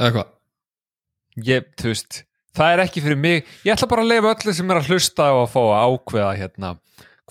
eða 0.00 0.12
hvað 0.16 1.44
ég, 1.48 1.66
þú 1.80 1.90
veist, 1.90 2.20
það 2.56 2.74
er 2.74 2.82
ekki 2.84 3.04
fyrir 3.04 3.20
mig. 3.20 3.48
Ég 3.66 3.74
ætla 3.74 3.90
bara 3.90 4.04
að 4.04 4.12
leifa 4.12 4.34
öllu 4.34 4.56
sem 4.56 4.70
er 4.70 4.80
að 4.80 4.90
hlusta 4.92 5.30
og 5.34 5.44
að 5.44 5.52
fá 5.54 5.60
að 5.64 5.94
ákveða 5.94 6.34
hérna 6.40 6.74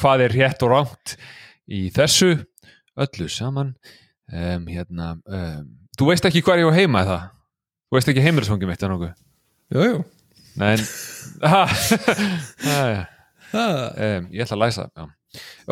hvað 0.01 0.25
er 0.25 0.35
rétt 0.39 0.65
og 0.65 0.73
rámt 0.73 1.15
í 1.69 1.85
þessu. 1.93 2.33
Öllu 3.03 3.29
saman. 3.31 3.73
Um, 4.33 4.67
hérna 4.71 5.15
um, 5.27 5.65
þú 5.99 6.09
veist 6.09 6.25
ekki 6.25 6.41
hvað 6.45 6.63
ég 6.63 6.69
á 6.71 6.77
heima 6.77 7.01
eða 7.03 7.17
þú 7.93 7.97
veist 7.97 8.09
ekki 8.09 8.23
heimilisfangi 8.23 8.69
mitt 8.69 8.85
en 8.85 8.93
ha, 11.51 11.59
það 12.63 13.73
um, 14.07 14.31
ég 14.33 14.45
ætla 14.45 14.55
að 14.57 14.63
læsa 14.63 14.87
já. 14.87 15.05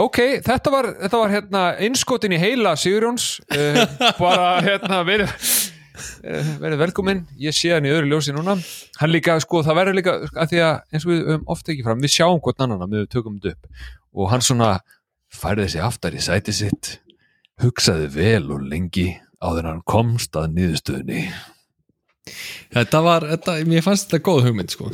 ok, 0.04 0.20
þetta 0.46 0.74
var, 0.74 0.90
þetta 1.00 1.22
var 1.24 1.34
hérna 1.34 1.64
innskotin 1.88 2.36
í 2.36 2.42
heila 2.42 2.76
Sigurjóns. 2.78 3.32
Uh, 3.50 3.82
bara 4.20 4.52
hérna 4.66 5.02
uh, 5.02 5.32
verið 6.62 6.82
velkominn, 6.82 7.24
ég 7.42 7.56
sé 7.56 7.74
hann 7.76 7.88
í 7.88 7.92
öðru 7.94 8.12
ljósi 8.14 8.34
núna, 8.36 8.58
hann 9.00 9.12
líka, 9.14 9.38
sko, 9.44 9.62
það 9.66 9.80
verður 9.82 9.98
líka 10.00 10.16
að 10.32 10.52
því 10.54 10.62
að, 10.66 10.82
eins 10.92 11.06
og 11.06 11.12
við 11.12 11.22
höfum 11.30 11.48
ofta 11.56 11.74
ekki 11.74 11.86
fram 11.88 12.04
við 12.04 12.16
sjáum 12.16 12.42
hvort 12.44 12.66
annan 12.66 12.86
að 12.86 12.98
við 12.98 13.08
tökum 13.14 13.38
þetta 13.42 13.56
upp. 13.56 13.86
Og 14.12 14.32
hann 14.34 14.46
svona 14.46 14.72
færði 15.32 15.70
sig 15.72 15.86
aftar 15.86 16.18
í 16.18 16.24
sæti 16.24 16.56
sitt 16.56 16.96
hugsaði 17.62 18.10
vel 18.16 18.52
og 18.52 18.66
lengi 18.68 19.10
áður 19.42 19.66
en 19.66 19.72
hann 19.72 19.86
komst 19.88 20.36
að 20.38 20.56
niðurstöðunni. 20.58 21.26
Þetta 22.72 23.02
var, 23.06 23.26
þetta, 23.34 23.56
mér 23.68 23.86
fannst 23.86 24.10
þetta 24.10 24.26
góð 24.28 24.44
hugmynd 24.48 24.74
sko. 24.74 24.92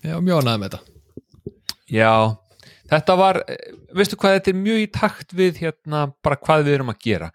Ég 0.00 0.16
var 0.16 0.24
mjög 0.24 0.44
ánægð 0.44 0.62
með 0.62 0.74
þetta. 0.74 1.56
Já, 1.90 2.12
þetta 2.90 3.16
var 3.20 3.40
eh, 3.44 3.72
veistu 3.96 4.18
hvað, 4.20 4.36
þetta 4.38 4.52
er 4.52 4.60
mjög 4.60 4.82
í 4.82 4.90
takt 4.94 5.34
við 5.36 5.64
hérna 5.64 6.04
bara 6.24 6.38
hvað 6.40 6.66
við 6.66 6.78
erum 6.78 6.92
að 6.92 7.02
gera. 7.04 7.30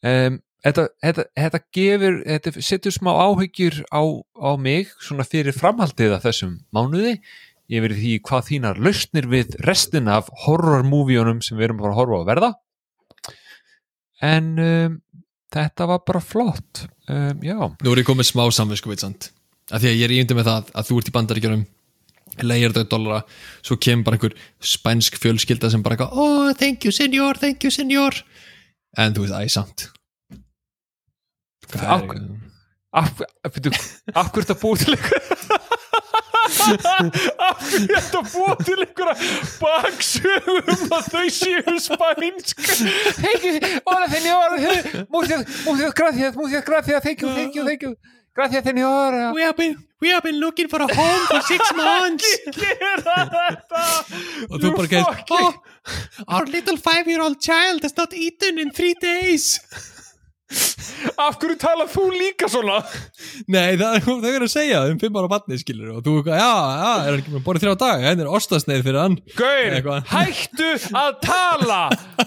Um, 0.00 0.40
þetta, 0.64 0.84
þetta, 1.04 1.24
þetta 1.40 1.60
gefur 1.76 2.18
þetta 2.26 2.62
setur 2.70 2.94
smá 2.96 3.10
áhyggjur 3.26 3.80
á, 3.92 4.02
á 4.40 4.50
mig 4.60 4.90
svona 5.02 5.24
fyrir 5.28 5.56
framhaldið 5.56 6.16
af 6.18 6.26
þessum 6.28 6.58
mánuði. 6.74 7.16
Yfir 7.70 7.92
því 7.94 8.12
hvað 8.26 8.46
þínar 8.48 8.80
lausnir 8.82 9.28
við 9.30 9.52
restina 9.62 10.16
af 10.18 10.30
horror-múvíunum 10.44 11.38
sem 11.46 11.54
við 11.60 11.68
erum 11.68 11.78
bara 11.84 11.92
að 11.94 12.00
horfa 12.00 12.16
á 12.16 12.20
að 12.20 12.30
verða. 12.32 12.48
En 14.26 14.48
um, 14.58 14.96
þetta 15.54 15.86
var 15.92 16.00
bara 16.06 16.20
flott. 16.24 16.86
Um, 17.10 17.38
já, 17.46 17.56
Nú 17.82 17.92
er 17.94 18.02
ég 18.02 18.08
komið 18.08 18.28
smá 18.32 18.42
samvinsku 18.54 18.90
veit 18.90 19.02
sant 19.04 19.30
að 19.70 19.84
því 19.84 19.88
að 19.92 19.96
ég 20.00 20.04
er 20.08 20.12
ímyndið 20.16 20.36
með 20.40 20.48
það 20.50 20.70
að 20.80 20.86
þú 20.88 20.96
ert 20.98 21.08
í 21.08 21.12
bandaríkjunum 21.14 21.60
leigir 22.42 22.72
þetta 22.74 22.90
dollara 22.90 23.20
svo 23.62 23.76
kemur 23.82 24.06
bara 24.08 24.16
einhver 24.18 24.34
spænsk 24.66 25.18
fjölskylda 25.22 25.70
sem 25.70 25.82
bara 25.86 25.94
eitthvað, 25.94 26.18
oh 26.18 26.50
thank 26.58 26.86
you 26.86 26.90
senor, 26.94 27.38
thank 27.38 27.62
you 27.62 27.70
senor. 27.70 28.18
En 28.98 29.14
þú 29.14 29.28
veist, 29.28 29.34
æ, 29.38 29.46
samt 29.54 29.86
Hvað 30.34 30.38
er- 30.38 30.40
Af- 30.40 30.40
af, 30.40 30.40
af, 30.40 30.40
byrju, 30.40 31.59
af 31.59 31.59
hverju 34.32 34.42
þetta 34.42 34.56
búið 34.60 34.84
til 34.84 34.96
hverju 37.70 37.88
þetta 37.94 38.22
búið 38.32 38.64
til 38.66 38.78
ykkur 38.86 39.10
baksögum 39.60 40.94
að 40.96 41.10
þau 41.14 41.26
séu 41.36 41.76
spænsk? 41.86 42.56
Hola 43.86 44.06
senor 44.10 44.56
muchas, 45.08 45.44
muchas 45.66 45.94
gracias, 45.94 46.34
muchas 46.36 46.64
gracias. 46.64 47.02
Thank 47.02 47.22
you, 47.22 47.28
thank 47.34 47.54
you, 47.54 47.64
thank 47.64 47.82
you. 47.82 47.94
Gracias 48.34 48.64
senor 48.64 49.32
We 49.34 49.42
have 49.42 49.56
been, 49.56 49.76
we 50.00 50.08
have 50.10 50.22
been 50.22 50.40
looking 50.40 50.68
for 50.68 50.82
a 50.82 50.88
home 50.94 51.26
for 51.30 51.40
six 51.42 51.72
months. 51.76 52.26
og 54.50 54.58
þú 54.58 54.74
bara 54.76 54.88
gæst, 54.90 55.30
oh, 55.30 55.54
our 56.26 56.46
little 56.46 56.76
five-year-old 56.76 57.40
child 57.40 57.82
has 57.82 57.96
not 57.96 58.12
eaten 58.14 58.58
in 58.58 58.70
three 58.70 58.94
days 58.94 59.60
af 61.20 61.36
hverju 61.40 61.56
talað 61.60 61.92
þú 61.94 62.04
líka 62.14 62.48
svona? 62.50 62.80
Nei, 63.50 63.76
það, 63.78 63.96
þau 64.06 64.30
eru 64.30 64.46
að 64.46 64.52
segja 64.52 64.80
um 64.90 64.98
fimm 65.00 65.18
ára 65.20 65.30
batni 65.30 65.58
skilur 65.60 65.94
og 65.96 66.04
þú, 66.06 66.14
já, 66.26 66.36
já, 66.36 66.90
er 66.90 67.08
hann 67.08 67.20
ekki 67.20 67.34
með 67.34 67.44
borðið 67.46 67.66
þrjá 67.66 67.76
dag 67.82 68.04
henni 68.06 68.24
er 68.24 68.32
ostasneið 68.38 68.84
fyrir 68.86 69.00
hann. 69.00 69.16
Gaur, 69.38 69.90
hættu 70.10 70.70
að 71.00 71.12
tala 71.24 71.80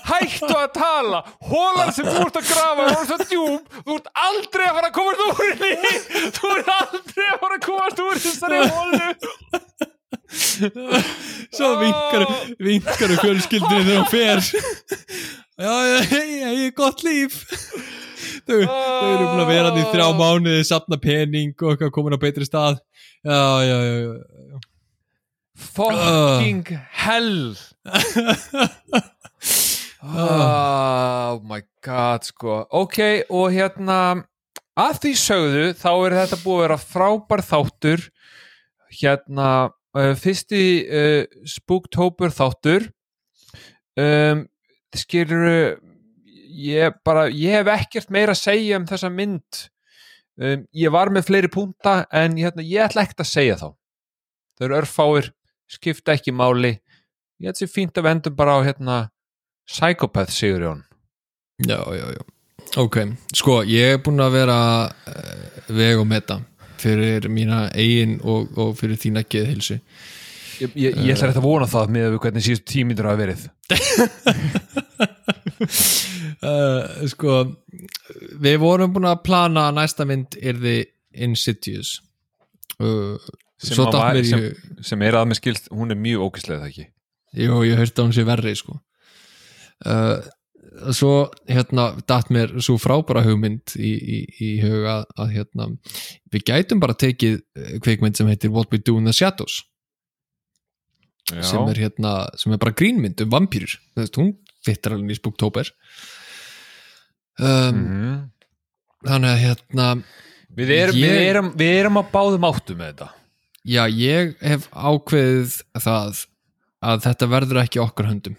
Hættu 0.03 0.51
að 0.51 0.69
tala. 0.77 1.23
Hólan 1.49 1.93
sem 1.95 2.07
þú 2.07 2.25
ert 2.25 2.39
að 2.39 2.49
grafa 2.49 2.85
er 2.85 2.93
orðin 2.93 3.09
svo 3.09 3.17
djúb 3.29 3.79
Þú 3.83 3.97
ert 3.97 4.09
aldrei 4.25 4.65
að 4.67 4.77
fara 4.77 4.89
að 4.89 4.95
komast 4.97 5.23
úr 5.27 5.41
henni. 5.43 5.93
Þú 6.37 6.53
ert 6.57 6.71
aldrei 6.77 7.27
að 7.27 7.41
fara 7.43 7.59
að 7.59 7.65
komast 7.67 8.03
úr 8.03 8.23
þessari 8.27 8.63
hólu 8.73 9.11
svo 11.53 11.67
vinkar, 11.77 12.23
vinkar 12.57 13.11
um 13.13 13.19
fjölskyldinu 13.21 13.83
þegar 13.85 13.99
hann 13.99 14.07
fer. 14.09 14.39
Já, 15.61 15.73
já, 15.85 15.97
ég 16.09 16.31
ég 16.41 16.63
er 16.71 16.73
gott 16.77 17.03
líf 17.05 17.43
þau, 18.47 18.59
eru 18.59 19.25
búin 19.29 19.43
að 19.43 19.51
vera 19.51 19.69
hann 19.69 19.81
í 19.81 19.87
þrjá 19.93 20.07
mánuði 20.19 20.67
sapna 20.67 20.99
pening 21.01 21.65
og 21.67 21.83
komin 21.95 22.15
á 22.15 22.19
betri 22.21 22.47
stað. 22.47 22.79
Já, 23.23 23.41
já, 23.63 23.77
já, 23.87 23.95
já. 24.53 24.57
Fucking 25.73 26.65
hell. 27.03 27.55
Oh 30.03 31.39
my 31.47 31.61
god 31.79 32.25
sko. 32.27 32.65
Ok, 32.75 32.97
og 33.31 33.53
hérna 33.55 34.25
að 34.75 34.97
því 35.05 35.11
sögðu 35.15 35.69
þá 35.79 35.91
er 35.93 36.15
þetta 36.17 36.39
búið 36.41 36.57
að 36.57 36.63
vera 36.65 36.77
frábær 36.81 37.43
þáttur. 37.47 38.03
Hérna 38.99 39.47
uh, 39.71 40.11
fyrsti 40.19 40.63
uh, 40.83 41.23
Spooktober 41.47 42.35
þáttur. 42.35 42.89
Um, 43.95 44.43
skilur 44.91 45.79
ég 46.53 46.97
bara, 47.05 47.27
ég 47.29 47.57
hef 47.57 47.71
ekkert 47.73 48.11
meira 48.13 48.35
að 48.35 48.41
segja 48.41 48.79
um 48.79 48.87
þessa 48.89 49.11
mynd. 49.13 49.63
Um, 50.39 50.65
ég 50.73 50.93
var 50.93 51.11
með 51.13 51.27
fleiri 51.29 51.49
púnta 51.53 52.03
en 52.13 52.37
hérna, 52.39 52.65
ég 52.65 52.85
ætla 52.85 53.05
ekkert 53.05 53.25
að 53.25 53.31
segja 53.31 53.57
þá. 53.59 53.67
Þau 54.57 54.65
eru 54.67 54.79
örfáir, 54.79 55.31
skipta 55.69 56.15
ekki 56.17 56.33
máli. 56.35 56.77
Ég 57.41 57.51
held 57.51 57.59
sér 57.59 57.73
fínt 57.73 57.97
að 57.97 58.07
við 58.07 58.15
endum 58.17 58.37
bara 58.37 58.57
á 58.57 58.59
hérna 58.65 59.01
Psychopath 59.69 60.33
Sigurjón. 60.33 60.85
Já, 61.63 61.79
já, 61.93 62.07
já. 62.15 62.23
Ok, 62.81 62.97
sko, 63.35 63.59
ég 63.69 63.97
er 63.97 64.01
búin 64.01 64.23
að 64.23 64.39
vera 64.39 64.57
uh, 64.89 65.63
veg 65.73 65.99
og 66.01 66.07
meta 66.09 66.39
fyrir 66.83 67.27
mína 67.31 67.67
eigin 67.75 68.17
og, 68.21 68.49
og 68.59 68.73
fyrir 68.79 68.99
þína 68.99 69.23
geðhilsu 69.29 69.77
ég, 70.61 70.73
ég, 70.73 70.95
ég 70.97 71.13
ætla 71.13 71.29
rétt 71.29 71.39
að 71.39 71.45
vona 71.45 71.69
það 71.69 71.93
með 71.95 72.17
hvernig 72.23 72.45
síðust 72.45 72.65
tímyndur 72.69 73.09
hafa 73.09 73.21
verið 73.21 73.45
uh, 76.43 77.05
sko 77.13 77.37
við 78.43 78.57
vorum 78.63 78.93
búin 78.95 79.09
að 79.09 79.23
plana 79.25 79.67
að 79.69 79.77
næsta 79.79 80.07
mynd 80.09 80.37
yrði 80.41 80.77
Insidious. 81.23 81.99
Uh, 82.81 83.17
sem, 83.61 83.77
var, 83.85 84.17
í 84.17 84.25
sem, 84.27 84.47
sem 84.83 85.03
er 85.05 85.17
að 85.19 85.29
með 85.31 85.41
skilt, 85.41 85.67
hún 85.73 85.93
er 85.93 85.99
mjög 85.99 86.29
ókislega 86.29 86.63
það 86.63 86.71
ekki? 86.71 86.87
Jú, 87.43 87.59
ég 87.67 87.77
hörst 87.79 87.99
að 87.99 88.07
hún 88.07 88.15
sé 88.15 88.25
verri 88.27 88.55
sko. 88.57 88.79
Uh, 89.83 90.23
svo 90.95 91.27
hérna 91.49 91.91
datt 92.09 92.31
mér 92.33 92.55
svo 92.63 92.79
frábæra 92.81 93.21
hugmynd 93.25 93.75
í, 93.77 93.91
í, 93.93 94.17
í 94.41 94.49
hug 94.63 94.87
að, 94.89 95.05
að 95.21 95.35
hérna 95.35 95.69
við 96.33 96.47
gætum 96.49 96.81
bara 96.81 96.97
tekið 96.97 97.43
kvikmynd 97.83 98.17
sem 98.17 98.29
heitir 98.31 98.53
What 98.53 98.73
We 98.73 98.81
Do 98.81 98.97
in 98.97 99.05
the 99.09 99.13
Shadows. 99.13 99.61
Já. 101.31 101.41
sem 101.47 101.69
er 101.71 101.79
hérna, 101.79 102.13
sem 102.35 102.51
er 102.51 102.59
bara 102.59 102.75
grínmynd 102.75 103.21
um 103.23 103.29
vampýrur, 103.31 103.77
hún 104.17 104.33
fittar 104.65 104.95
alveg 104.95 105.15
í 105.15 105.19
Spooktober. 105.19 105.69
Um, 107.39 107.77
Mhm. 107.77 108.29
þannig 109.07 109.31
að 109.33 109.41
hérna 109.43 109.87
við, 110.55 110.69
erum, 110.77 110.95
við, 110.95 111.09
Ég- 111.09 111.29
erum, 111.31 111.51
við 111.57 111.73
erum 111.79 111.97
að 111.97 112.11
báðum 112.13 112.45
áttu 112.49 112.75
með 112.77 112.91
þetta. 112.93 113.09
Já, 113.65 113.83
ég 113.89 114.35
hef 114.41 114.67
ákveðið 114.71 115.63
það 115.79 116.25
að 116.83 117.01
þetta 117.07 117.29
verður 117.31 117.61
ekki 117.63 117.79
okkar 117.81 118.05
höndum. 118.11 118.35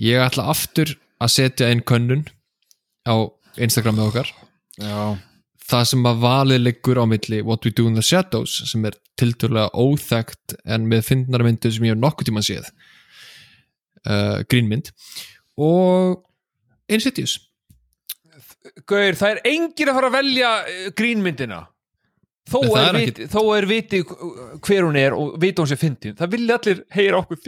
Ég 0.00 0.22
ætla 0.22 0.48
aftur 0.48 0.94
að 1.20 1.28
setja 1.34 1.70
inn 1.72 1.82
könnun 1.82 2.26
á 3.06 3.14
Instagramið 3.58 4.08
okkar. 4.12 4.30
Já, 4.80 5.18
það 5.68 5.86
sem 5.90 6.02
að 6.06 6.20
valið 6.22 6.62
liggur 6.62 6.96
á 7.02 7.04
milli 7.10 7.42
What 7.44 7.64
We 7.64 7.70
Do 7.72 7.86
in 7.88 7.94
the 7.94 8.02
Shadows 8.02 8.62
sem 8.70 8.84
er 8.86 8.92
tilturlega 9.20 9.70
óþekkt 9.74 10.54
en 10.64 10.86
með 10.88 11.02
fyndnara 11.10 11.44
myndu 11.44 11.70
sem 11.74 11.82
ég 11.84 11.96
hef 11.96 11.98
nokkuð 11.98 12.30
tíma 12.30 12.40
séð 12.46 12.70
uh, 14.04 14.38
grínmynd. 14.50 14.92
Og 15.58 16.22
Insidious. 16.88 17.36
Gauir, 18.88 19.16
það 19.18 19.34
er 19.34 19.42
engin 19.48 19.90
að 19.90 19.98
fara 19.98 20.08
að 20.08 20.16
velja 20.16 20.52
eh, 20.68 20.86
grínmyndina. 20.96 21.60
Þó 22.48 22.58
Nei, 22.64 22.72
er, 22.72 22.88
er 22.88 22.96
viti, 22.96 23.26
þó 23.28 23.40
er 23.58 23.66
viti 23.68 24.00
hver 24.64 24.86
hún 24.86 24.96
er 24.96 25.16
og 25.16 25.34
viti 25.40 25.60
hún 25.60 25.68
sé 25.68 25.76
fyndin. 25.80 26.16
Það 26.16 26.32
vilja 26.32 26.56
allir 26.56 26.82
heyra 26.96 27.20
okkur 27.20 27.40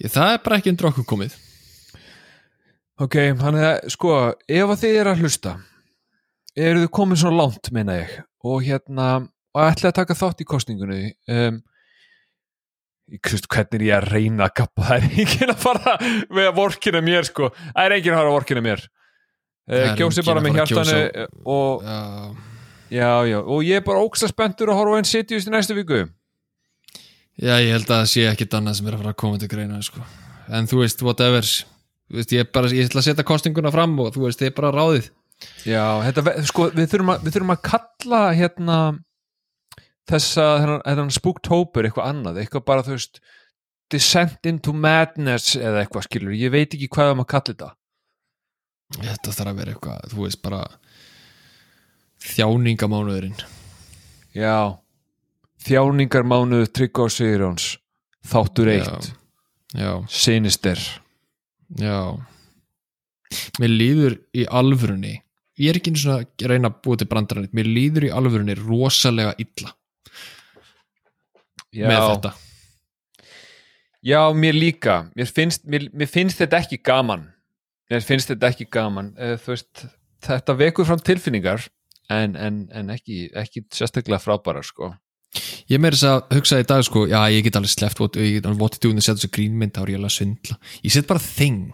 ég, 0.00 0.08
það 0.08 0.32
er 0.32 0.42
bara 0.44 0.60
ekki 0.60 0.72
undir 0.72 0.88
okkur 0.88 1.08
komið. 1.08 1.34
Ok, 3.00 3.16
þannig 3.40 3.66
að 3.66 3.92
sko 3.92 4.14
ef 4.30 4.72
að 4.72 4.80
þið 4.82 4.98
er 5.00 5.10
að 5.10 5.22
hlusta 5.24 5.54
eru 6.56 6.82
þið 6.84 6.92
komin 6.96 7.20
svo 7.20 7.32
langt 7.32 7.70
meina 7.72 7.98
ég 8.00 8.16
og 8.44 8.64
hérna, 8.64 9.10
og 9.52 9.60
ætla 9.66 9.90
að 9.90 9.98
taka 10.00 10.16
þátt 10.16 10.42
í 10.42 10.48
kostningunni 10.48 11.12
um, 11.32 11.60
hvernig 13.18 13.80
er 13.80 13.86
ég 13.88 13.96
að 13.96 14.08
reyna 14.14 14.46
að 14.46 14.54
kappa 14.60 14.86
það 14.86 14.96
er 14.96 15.08
enginn 15.24 15.54
að 15.54 15.64
fara 15.64 15.96
með 16.30 16.46
að 16.46 16.54
vorkina 16.60 17.02
mér 17.04 17.26
sko, 17.28 17.50
það 17.72 17.82
er 17.84 17.96
enginn 17.96 18.14
að 18.14 18.20
fara 18.20 18.30
að 18.30 18.36
vorkina 18.38 18.64
mér. 18.68 18.86
Er 19.70 19.92
kjósi 19.98 20.24
bara 20.26 20.42
með 20.42 20.56
hjartanu 20.58 20.94
eh, 20.98 21.26
og 21.46 21.84
uh, 21.86 22.30
Já, 22.90 23.22
já, 23.22 23.38
og 23.38 23.62
ég 23.62 23.78
er 23.78 23.84
bara 23.86 24.02
óksla 24.02 24.26
spenntur 24.30 24.72
að 24.72 24.80
horfa 24.80 24.98
á 24.98 25.00
Insidious 25.00 25.46
í 25.46 25.52
næstu 25.52 25.76
viku. 25.78 26.08
Já, 27.38 27.54
ég 27.62 27.70
held 27.76 27.86
að 27.86 28.00
það 28.00 28.08
sé 28.10 28.24
ekkit 28.26 28.56
annað 28.58 28.80
sem 28.80 28.88
er 28.90 28.96
að 28.96 29.04
fara 29.04 29.12
að 29.14 29.20
koma 29.22 29.38
til 29.38 29.48
greina 29.52 29.78
sko. 29.86 30.02
en 30.50 30.66
þú 30.66 30.80
veist, 30.82 31.04
whatever. 31.06 31.46
Þú 32.10 32.18
veist, 32.18 32.34
ég, 32.34 32.50
bara, 32.50 32.72
ég 32.74 32.90
ætla 32.90 32.98
að 33.04 33.06
setja 33.06 33.26
kostninguna 33.26 33.70
fram 33.70 33.94
og 34.02 34.10
þú 34.16 34.24
veist, 34.26 34.42
þið 34.42 34.50
er 34.50 34.56
bara 34.56 34.72
ráðið. 34.74 35.06
Já, 35.64 35.84
þetta, 36.08 36.34
sko, 36.50 36.66
við 36.74 36.90
þurfum 36.90 37.14
að, 37.14 37.22
við 37.22 37.36
þurfum 37.36 37.54
að 37.54 37.62
kalla 37.68 38.22
hérna 38.36 38.80
þessa, 40.08 40.46
þennan, 40.86 41.12
Spooktober 41.14 41.88
eitthvað 41.88 42.08
annað, 42.10 42.40
eitthvað 42.42 42.66
bara, 42.68 42.84
þú 42.86 42.96
veist 42.96 43.20
Descent 43.90 44.46
into 44.46 44.72
Madness 44.72 45.56
eða 45.58 45.82
eitthvað 45.82 46.06
skilur, 46.06 46.34
ég 46.38 46.52
veit 46.54 46.76
ekki 46.76 46.88
hvað 46.94 47.12
að 47.16 47.24
kalla 47.32 47.48
þetta. 47.48 47.70
Þetta 49.00 49.34
þarf 49.36 49.50
að 49.50 49.58
vera 49.60 49.74
eitthvað, 49.74 50.04
þú 50.12 50.26
veist, 50.26 50.42
bara 50.44 50.60
þjáningamánuðurinn. 52.30 53.44
Já, 54.36 54.78
þjáningarmánuð 55.66 56.68
Tryggva 56.76 57.08
og 57.08 57.14
Sigurjóns 57.14 57.70
þáttur 58.30 58.70
eitt, 58.76 59.10
Sinister. 60.10 60.78
Já. 61.78 62.14
Mér 63.62 63.74
líður 63.74 64.16
í 64.34 64.46
alvörunni 64.46 65.20
ég 65.60 65.70
er 65.70 65.78
ekki 65.78 65.92
einu 65.92 66.00
svona 66.00 66.22
að 66.24 66.48
reyna 66.50 66.70
að 66.70 66.80
búa 66.84 66.98
til 66.98 67.08
brandarann 67.10 67.50
mér 67.56 67.68
líður 67.68 68.08
í 68.08 68.14
alvörunni 68.14 68.56
rosalega 68.58 69.34
illa 69.42 69.72
Já, 71.70 71.86
með 71.86 72.04
þetta? 72.04 72.32
Já, 74.00 74.20
mér 74.32 74.56
líka. 74.56 74.96
Mér 75.16 75.28
finnst, 75.28 75.66
mér, 75.68 75.86
mér 75.92 76.08
finnst 76.10 76.40
þetta 76.40 76.62
ekki 76.64 76.80
gaman. 76.82 77.26
Mér 77.90 78.04
finnst 78.06 78.32
þetta 78.32 78.48
ekki 78.50 78.66
gaman. 78.72 79.12
Eh, 79.20 79.36
veist, 79.44 79.84
þetta 80.24 80.56
vekur 80.56 80.88
fram 80.88 81.02
tilfinningar 81.04 81.66
en, 82.10 82.34
en, 82.34 82.64
en 82.74 82.92
ekki, 82.94 83.28
ekki 83.36 83.66
sérstaklega 83.74 84.22
frábæra 84.22 84.64
sko. 84.66 84.94
Ég 85.70 85.78
meira 85.78 85.94
þess 85.94 86.08
að 86.10 86.38
hugsa 86.40 86.58
í 86.58 86.66
dag 86.66 86.82
sko, 86.82 87.04
já 87.06 87.20
ég 87.30 87.44
get 87.46 87.58
alveg 87.60 87.70
sleppt 87.70 88.00
what, 88.02 88.16
ég 88.18 88.40
get 88.40 88.48
alveg 88.50 88.74
to 88.74 88.80
do 88.82 88.90
and 88.90 89.04
setja 89.04 89.20
þessu 89.20 89.30
grínmynd 89.36 89.76
þá 89.76 89.84
er 89.84 89.92
ég 89.92 90.00
alveg 90.00 90.10
að 90.10 90.16
svindla. 90.16 90.58
Ég 90.82 90.94
set 90.96 91.06
bara 91.10 91.22
þing 91.22 91.68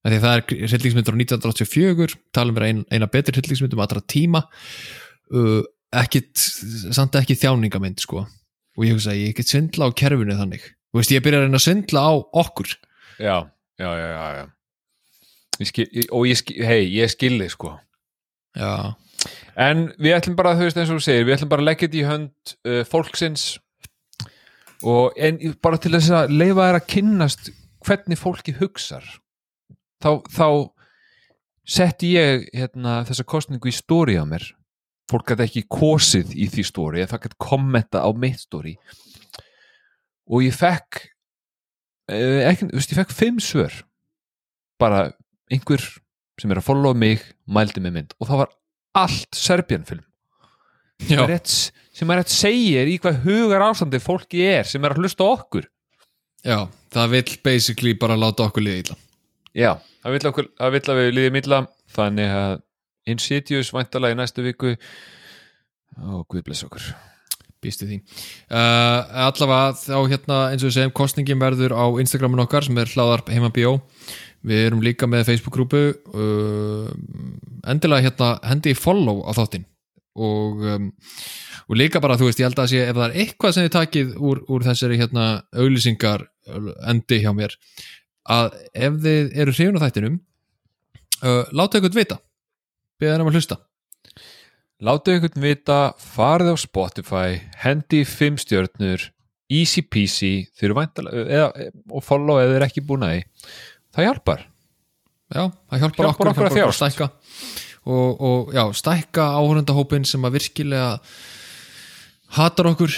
því 0.00 0.16
að 0.16 0.24
það 0.24 0.36
er 0.38 0.70
hryllingsmyndur 0.70 1.18
á 1.18 1.20
1984 1.20 2.14
tala 2.32 2.54
um 2.54 2.56
vera 2.56 2.70
ein, 2.72 2.84
eina 2.88 3.10
betri 3.12 3.36
hryllingsmyndum 3.36 3.82
allra 3.84 4.00
tíma. 4.08 4.46
Uh, 5.28 5.60
ekkit, 6.00 6.32
samt 6.96 7.18
ekki 7.20 7.36
þjáningamind 7.36 8.00
sko 8.00 8.24
og 8.80 8.86
ég 8.88 8.96
hugsa 8.96 9.12
að 9.12 9.20
ég 9.20 9.36
get 9.36 9.52
svindla 9.52 9.90
á 9.92 9.98
kerfinu 10.00 10.38
þannig. 10.38 10.64
Þú 10.90 11.00
veist, 11.02 11.12
ég 11.12 11.22
byrja 11.26 11.42
að 11.42 11.44
reyna 11.44 11.60
að 11.60 11.66
svindla 11.66 12.00
á 12.00 12.12
okkur. 12.40 12.72
já, 13.20 13.36
já, 13.76 13.90
já, 14.00 14.08
já, 14.16 14.26
já. 14.40 14.46
Ég 15.60 15.68
skil, 15.68 15.86
og 16.16 16.24
ég 16.24 16.38
skil, 16.40 16.56
hei, 16.64 16.84
ég 16.96 17.10
skilði 17.12 17.50
sko 17.52 17.74
Já, 18.56 18.96
en 19.60 19.90
við 20.00 20.14
ætlum 20.16 20.36
bara, 20.38 20.54
þú 20.56 20.64
veist 20.66 20.78
eins 20.80 20.88
og 20.90 20.96
þú 20.98 21.04
segir 21.04 21.26
við 21.28 21.34
ætlum 21.36 21.50
bara 21.52 21.62
að 21.62 21.68
leggja 21.68 21.86
þetta 21.86 21.98
í 22.00 22.06
hönd 22.08 22.52
uh, 22.64 22.78
fólksins 22.88 23.44
og 24.80 25.18
en 25.20 25.38
bara 25.60 25.78
til 25.78 25.92
þess 25.92 26.14
að 26.16 26.32
leifa 26.32 26.70
þær 26.70 26.78
að 26.80 26.88
kynnast 26.94 27.50
hvernig 27.84 28.20
fólki 28.20 28.54
hugsar 28.56 29.04
þá, 30.00 30.24
þá 30.32 30.48
setti 31.68 32.14
ég 32.16 32.48
hérna, 32.56 33.02
þessa 33.06 33.28
kostningu 33.28 33.68
í 33.68 33.76
stóri 33.76 34.16
á 34.16 34.24
mér 34.24 34.48
fólk 35.10 35.32
gæti 35.32 35.46
ekki 35.46 35.66
kosið 35.70 36.34
í 36.38 36.48
því 36.52 36.66
stóri 36.66 37.06
það 37.10 37.24
gæti 37.26 37.40
kommenta 37.42 38.02
á 38.06 38.10
mitt 38.16 38.40
stóri 38.42 38.76
og 40.30 40.44
ég 40.46 40.54
fekk 40.54 41.00
uh, 42.10 42.44
ekki, 42.50 42.68
þú 42.70 42.78
veist, 42.78 42.92
ég 42.92 43.00
fekk 43.00 43.16
fimm 43.16 43.40
svör. 43.42 43.74
Bara 44.80 45.10
einhver 45.52 45.82
sem 46.40 46.52
er 46.52 46.60
að 46.60 46.68
followa 46.70 46.96
mig 46.96 47.24
mældi 47.50 47.82
með 47.84 47.96
mynd. 47.96 48.14
Og 48.20 48.30
það 48.30 48.42
var 48.44 48.54
allt 49.00 49.36
Serbian 49.36 49.84
film. 49.88 50.06
Já, 51.08 51.22
rétt, 51.28 51.50
sem 51.96 52.10
er 52.12 52.20
rétt 52.20 52.32
segir 52.32 52.88
í 52.92 52.96
hvað 53.00 53.22
hugar 53.24 53.64
ástandi 53.70 54.00
fólki 54.02 54.42
er 54.44 54.68
sem 54.68 54.84
er 54.84 54.94
að 54.94 55.04
hlusta 55.04 55.26
okkur. 55.26 55.68
Já, 56.44 56.64
það 56.92 57.14
vill 57.16 57.36
basically 57.44 57.94
bara 58.00 58.18
láta 58.20 58.46
okkur 58.46 58.64
liða 58.64 58.82
illa. 58.84 58.98
já, 59.52 59.72
það 60.04 60.14
vill, 60.14 60.26
okkur, 60.30 60.46
það 60.56 60.74
vill 60.76 60.82
að 60.92 61.00
við 61.00 61.14
líðum 61.16 61.38
illa 61.40 61.60
þannig 61.90 62.34
að 62.36 62.52
Insidious 63.08 63.72
væntalega 63.74 64.16
í 64.16 64.18
næstu 64.18 64.44
viku. 64.44 64.74
Og 66.00 66.26
Guð 66.28 66.44
bless 66.46 66.66
okkur. 66.66 66.90
Býstu 67.60 67.88
því. 67.88 68.00
Uh, 68.48 69.26
allavega 69.26 69.74
þá 69.76 69.96
hérna 70.08 70.38
eins 70.48 70.62
og 70.64 70.70
við 70.70 70.76
segjum 70.78 70.94
kostningin 70.96 71.42
verður 71.42 71.74
á 71.76 71.84
Instagramin 72.00 72.44
okkar 72.46 72.64
sem 72.64 72.78
er 72.80 72.88
hlaðarp 72.92 73.28
heima 73.32 73.52
bjó. 73.52 73.76
Við 74.40 74.66
erum 74.70 74.80
líka 74.84 75.08
með 75.10 75.26
Facebook-grúpu 75.28 75.82
uh, 75.92 76.88
endilega 77.68 78.08
hérna 78.08 78.30
hendi 78.48 78.72
follow 78.78 79.20
á 79.28 79.36
þáttinn. 79.36 79.66
Og, 80.20 80.64
um, 80.66 80.88
og 81.68 81.76
líka 81.78 82.00
bara 82.02 82.16
þú 82.18 82.30
veist 82.30 82.40
ég 82.40 82.48
held 82.48 82.58
að 82.60 82.72
sé 82.72 82.80
ef 82.86 82.96
það 82.96 83.04
er 83.06 83.18
eitthvað 83.22 83.52
sem 83.54 83.66
þið 83.66 83.74
takið 83.76 84.16
úr, 84.18 84.40
úr 84.50 84.64
þessari 84.66 84.98
hérna 84.98 85.26
auglýsingar 85.54 86.24
endi 86.90 87.20
hjá 87.22 87.30
mér 87.36 87.54
að 88.30 88.56
ef 88.74 88.98
þið 89.04 89.30
eru 89.42 89.54
hrifun 89.54 89.78
á 89.78 89.84
þættinum 89.84 90.18
uh, 91.22 91.44
láta 91.54 91.78
eitthvað 91.78 91.98
vita 92.00 92.18
beða 93.00 93.18
þeim 93.18 93.30
að 93.32 93.38
hlusta 93.40 93.60
Láttu 94.80 95.12
einhvern 95.12 95.42
vita, 95.44 95.78
farið 96.00 96.54
á 96.54 96.56
Spotify, 96.56 97.34
hendi 97.60 97.98
fimm 98.08 98.38
stjörnur, 98.40 99.02
easy 99.52 99.82
peasy, 99.84 100.46
eða, 100.56 101.50
og 101.92 102.00
follow 102.06 102.38
eða 102.40 102.54
þeir 102.54 102.64
ekki 102.64 102.82
búin 102.88 103.04
að 103.04 103.12
því. 103.12 103.50
Það 103.92 104.06
hjálpar. 104.06 104.46
Já, 105.34 105.42
það 105.44 105.82
hjálpar, 105.82 106.06
Hjálpar 106.06 106.08
okkur, 106.14 106.30
okkur 106.32 106.48
að 106.48 106.56
þjást. 106.56 106.80
stækka 106.80 107.10
og, 107.92 108.24
og 108.30 108.54
já, 108.56 108.62
stækka 108.80 109.26
áhörendahópin 109.36 110.08
sem 110.08 110.24
að 110.24 110.38
virkilega 110.38 110.88
hatar 112.38 112.70
okkur 112.72 112.96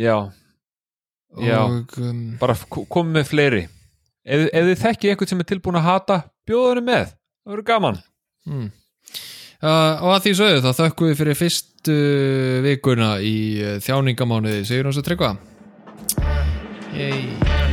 Já, 0.00 0.16
Já. 1.36 1.60
og 1.60 1.94
um, 2.00 2.24
bara 2.40 2.56
komið 2.72 3.12
með 3.20 3.28
fleiri. 3.34 3.62
Ef, 4.24 4.48
ef 4.48 4.66
þið 4.72 4.82
þekkið 4.86 5.12
einhvern 5.12 5.30
sem 5.34 5.44
er 5.44 5.50
tilbúin 5.52 5.78
að 5.80 5.86
hata, 5.90 6.18
bjóðu 6.48 6.72
henni 6.72 6.86
með. 6.88 7.14
Það 7.44 7.52
verður 7.54 7.68
gaman. 7.74 8.02
mm. 8.48 8.66
Uh, 9.66 10.06
og 10.06 10.14
að 10.14 10.28
því 10.28 10.34
sögðu 10.40 10.64
þá 10.64 10.80
þökkum 10.80 11.10
við 11.10 11.20
fyrir 11.20 11.40
fyrstu 11.42 11.98
vikuna 12.66 13.12
í 13.20 13.36
uh, 13.60 13.76
þjáningamánuði. 13.84 14.64
Sigur 14.68 14.92
að 14.94 15.06
tryggva. 15.10 15.36
Yey 16.96 17.65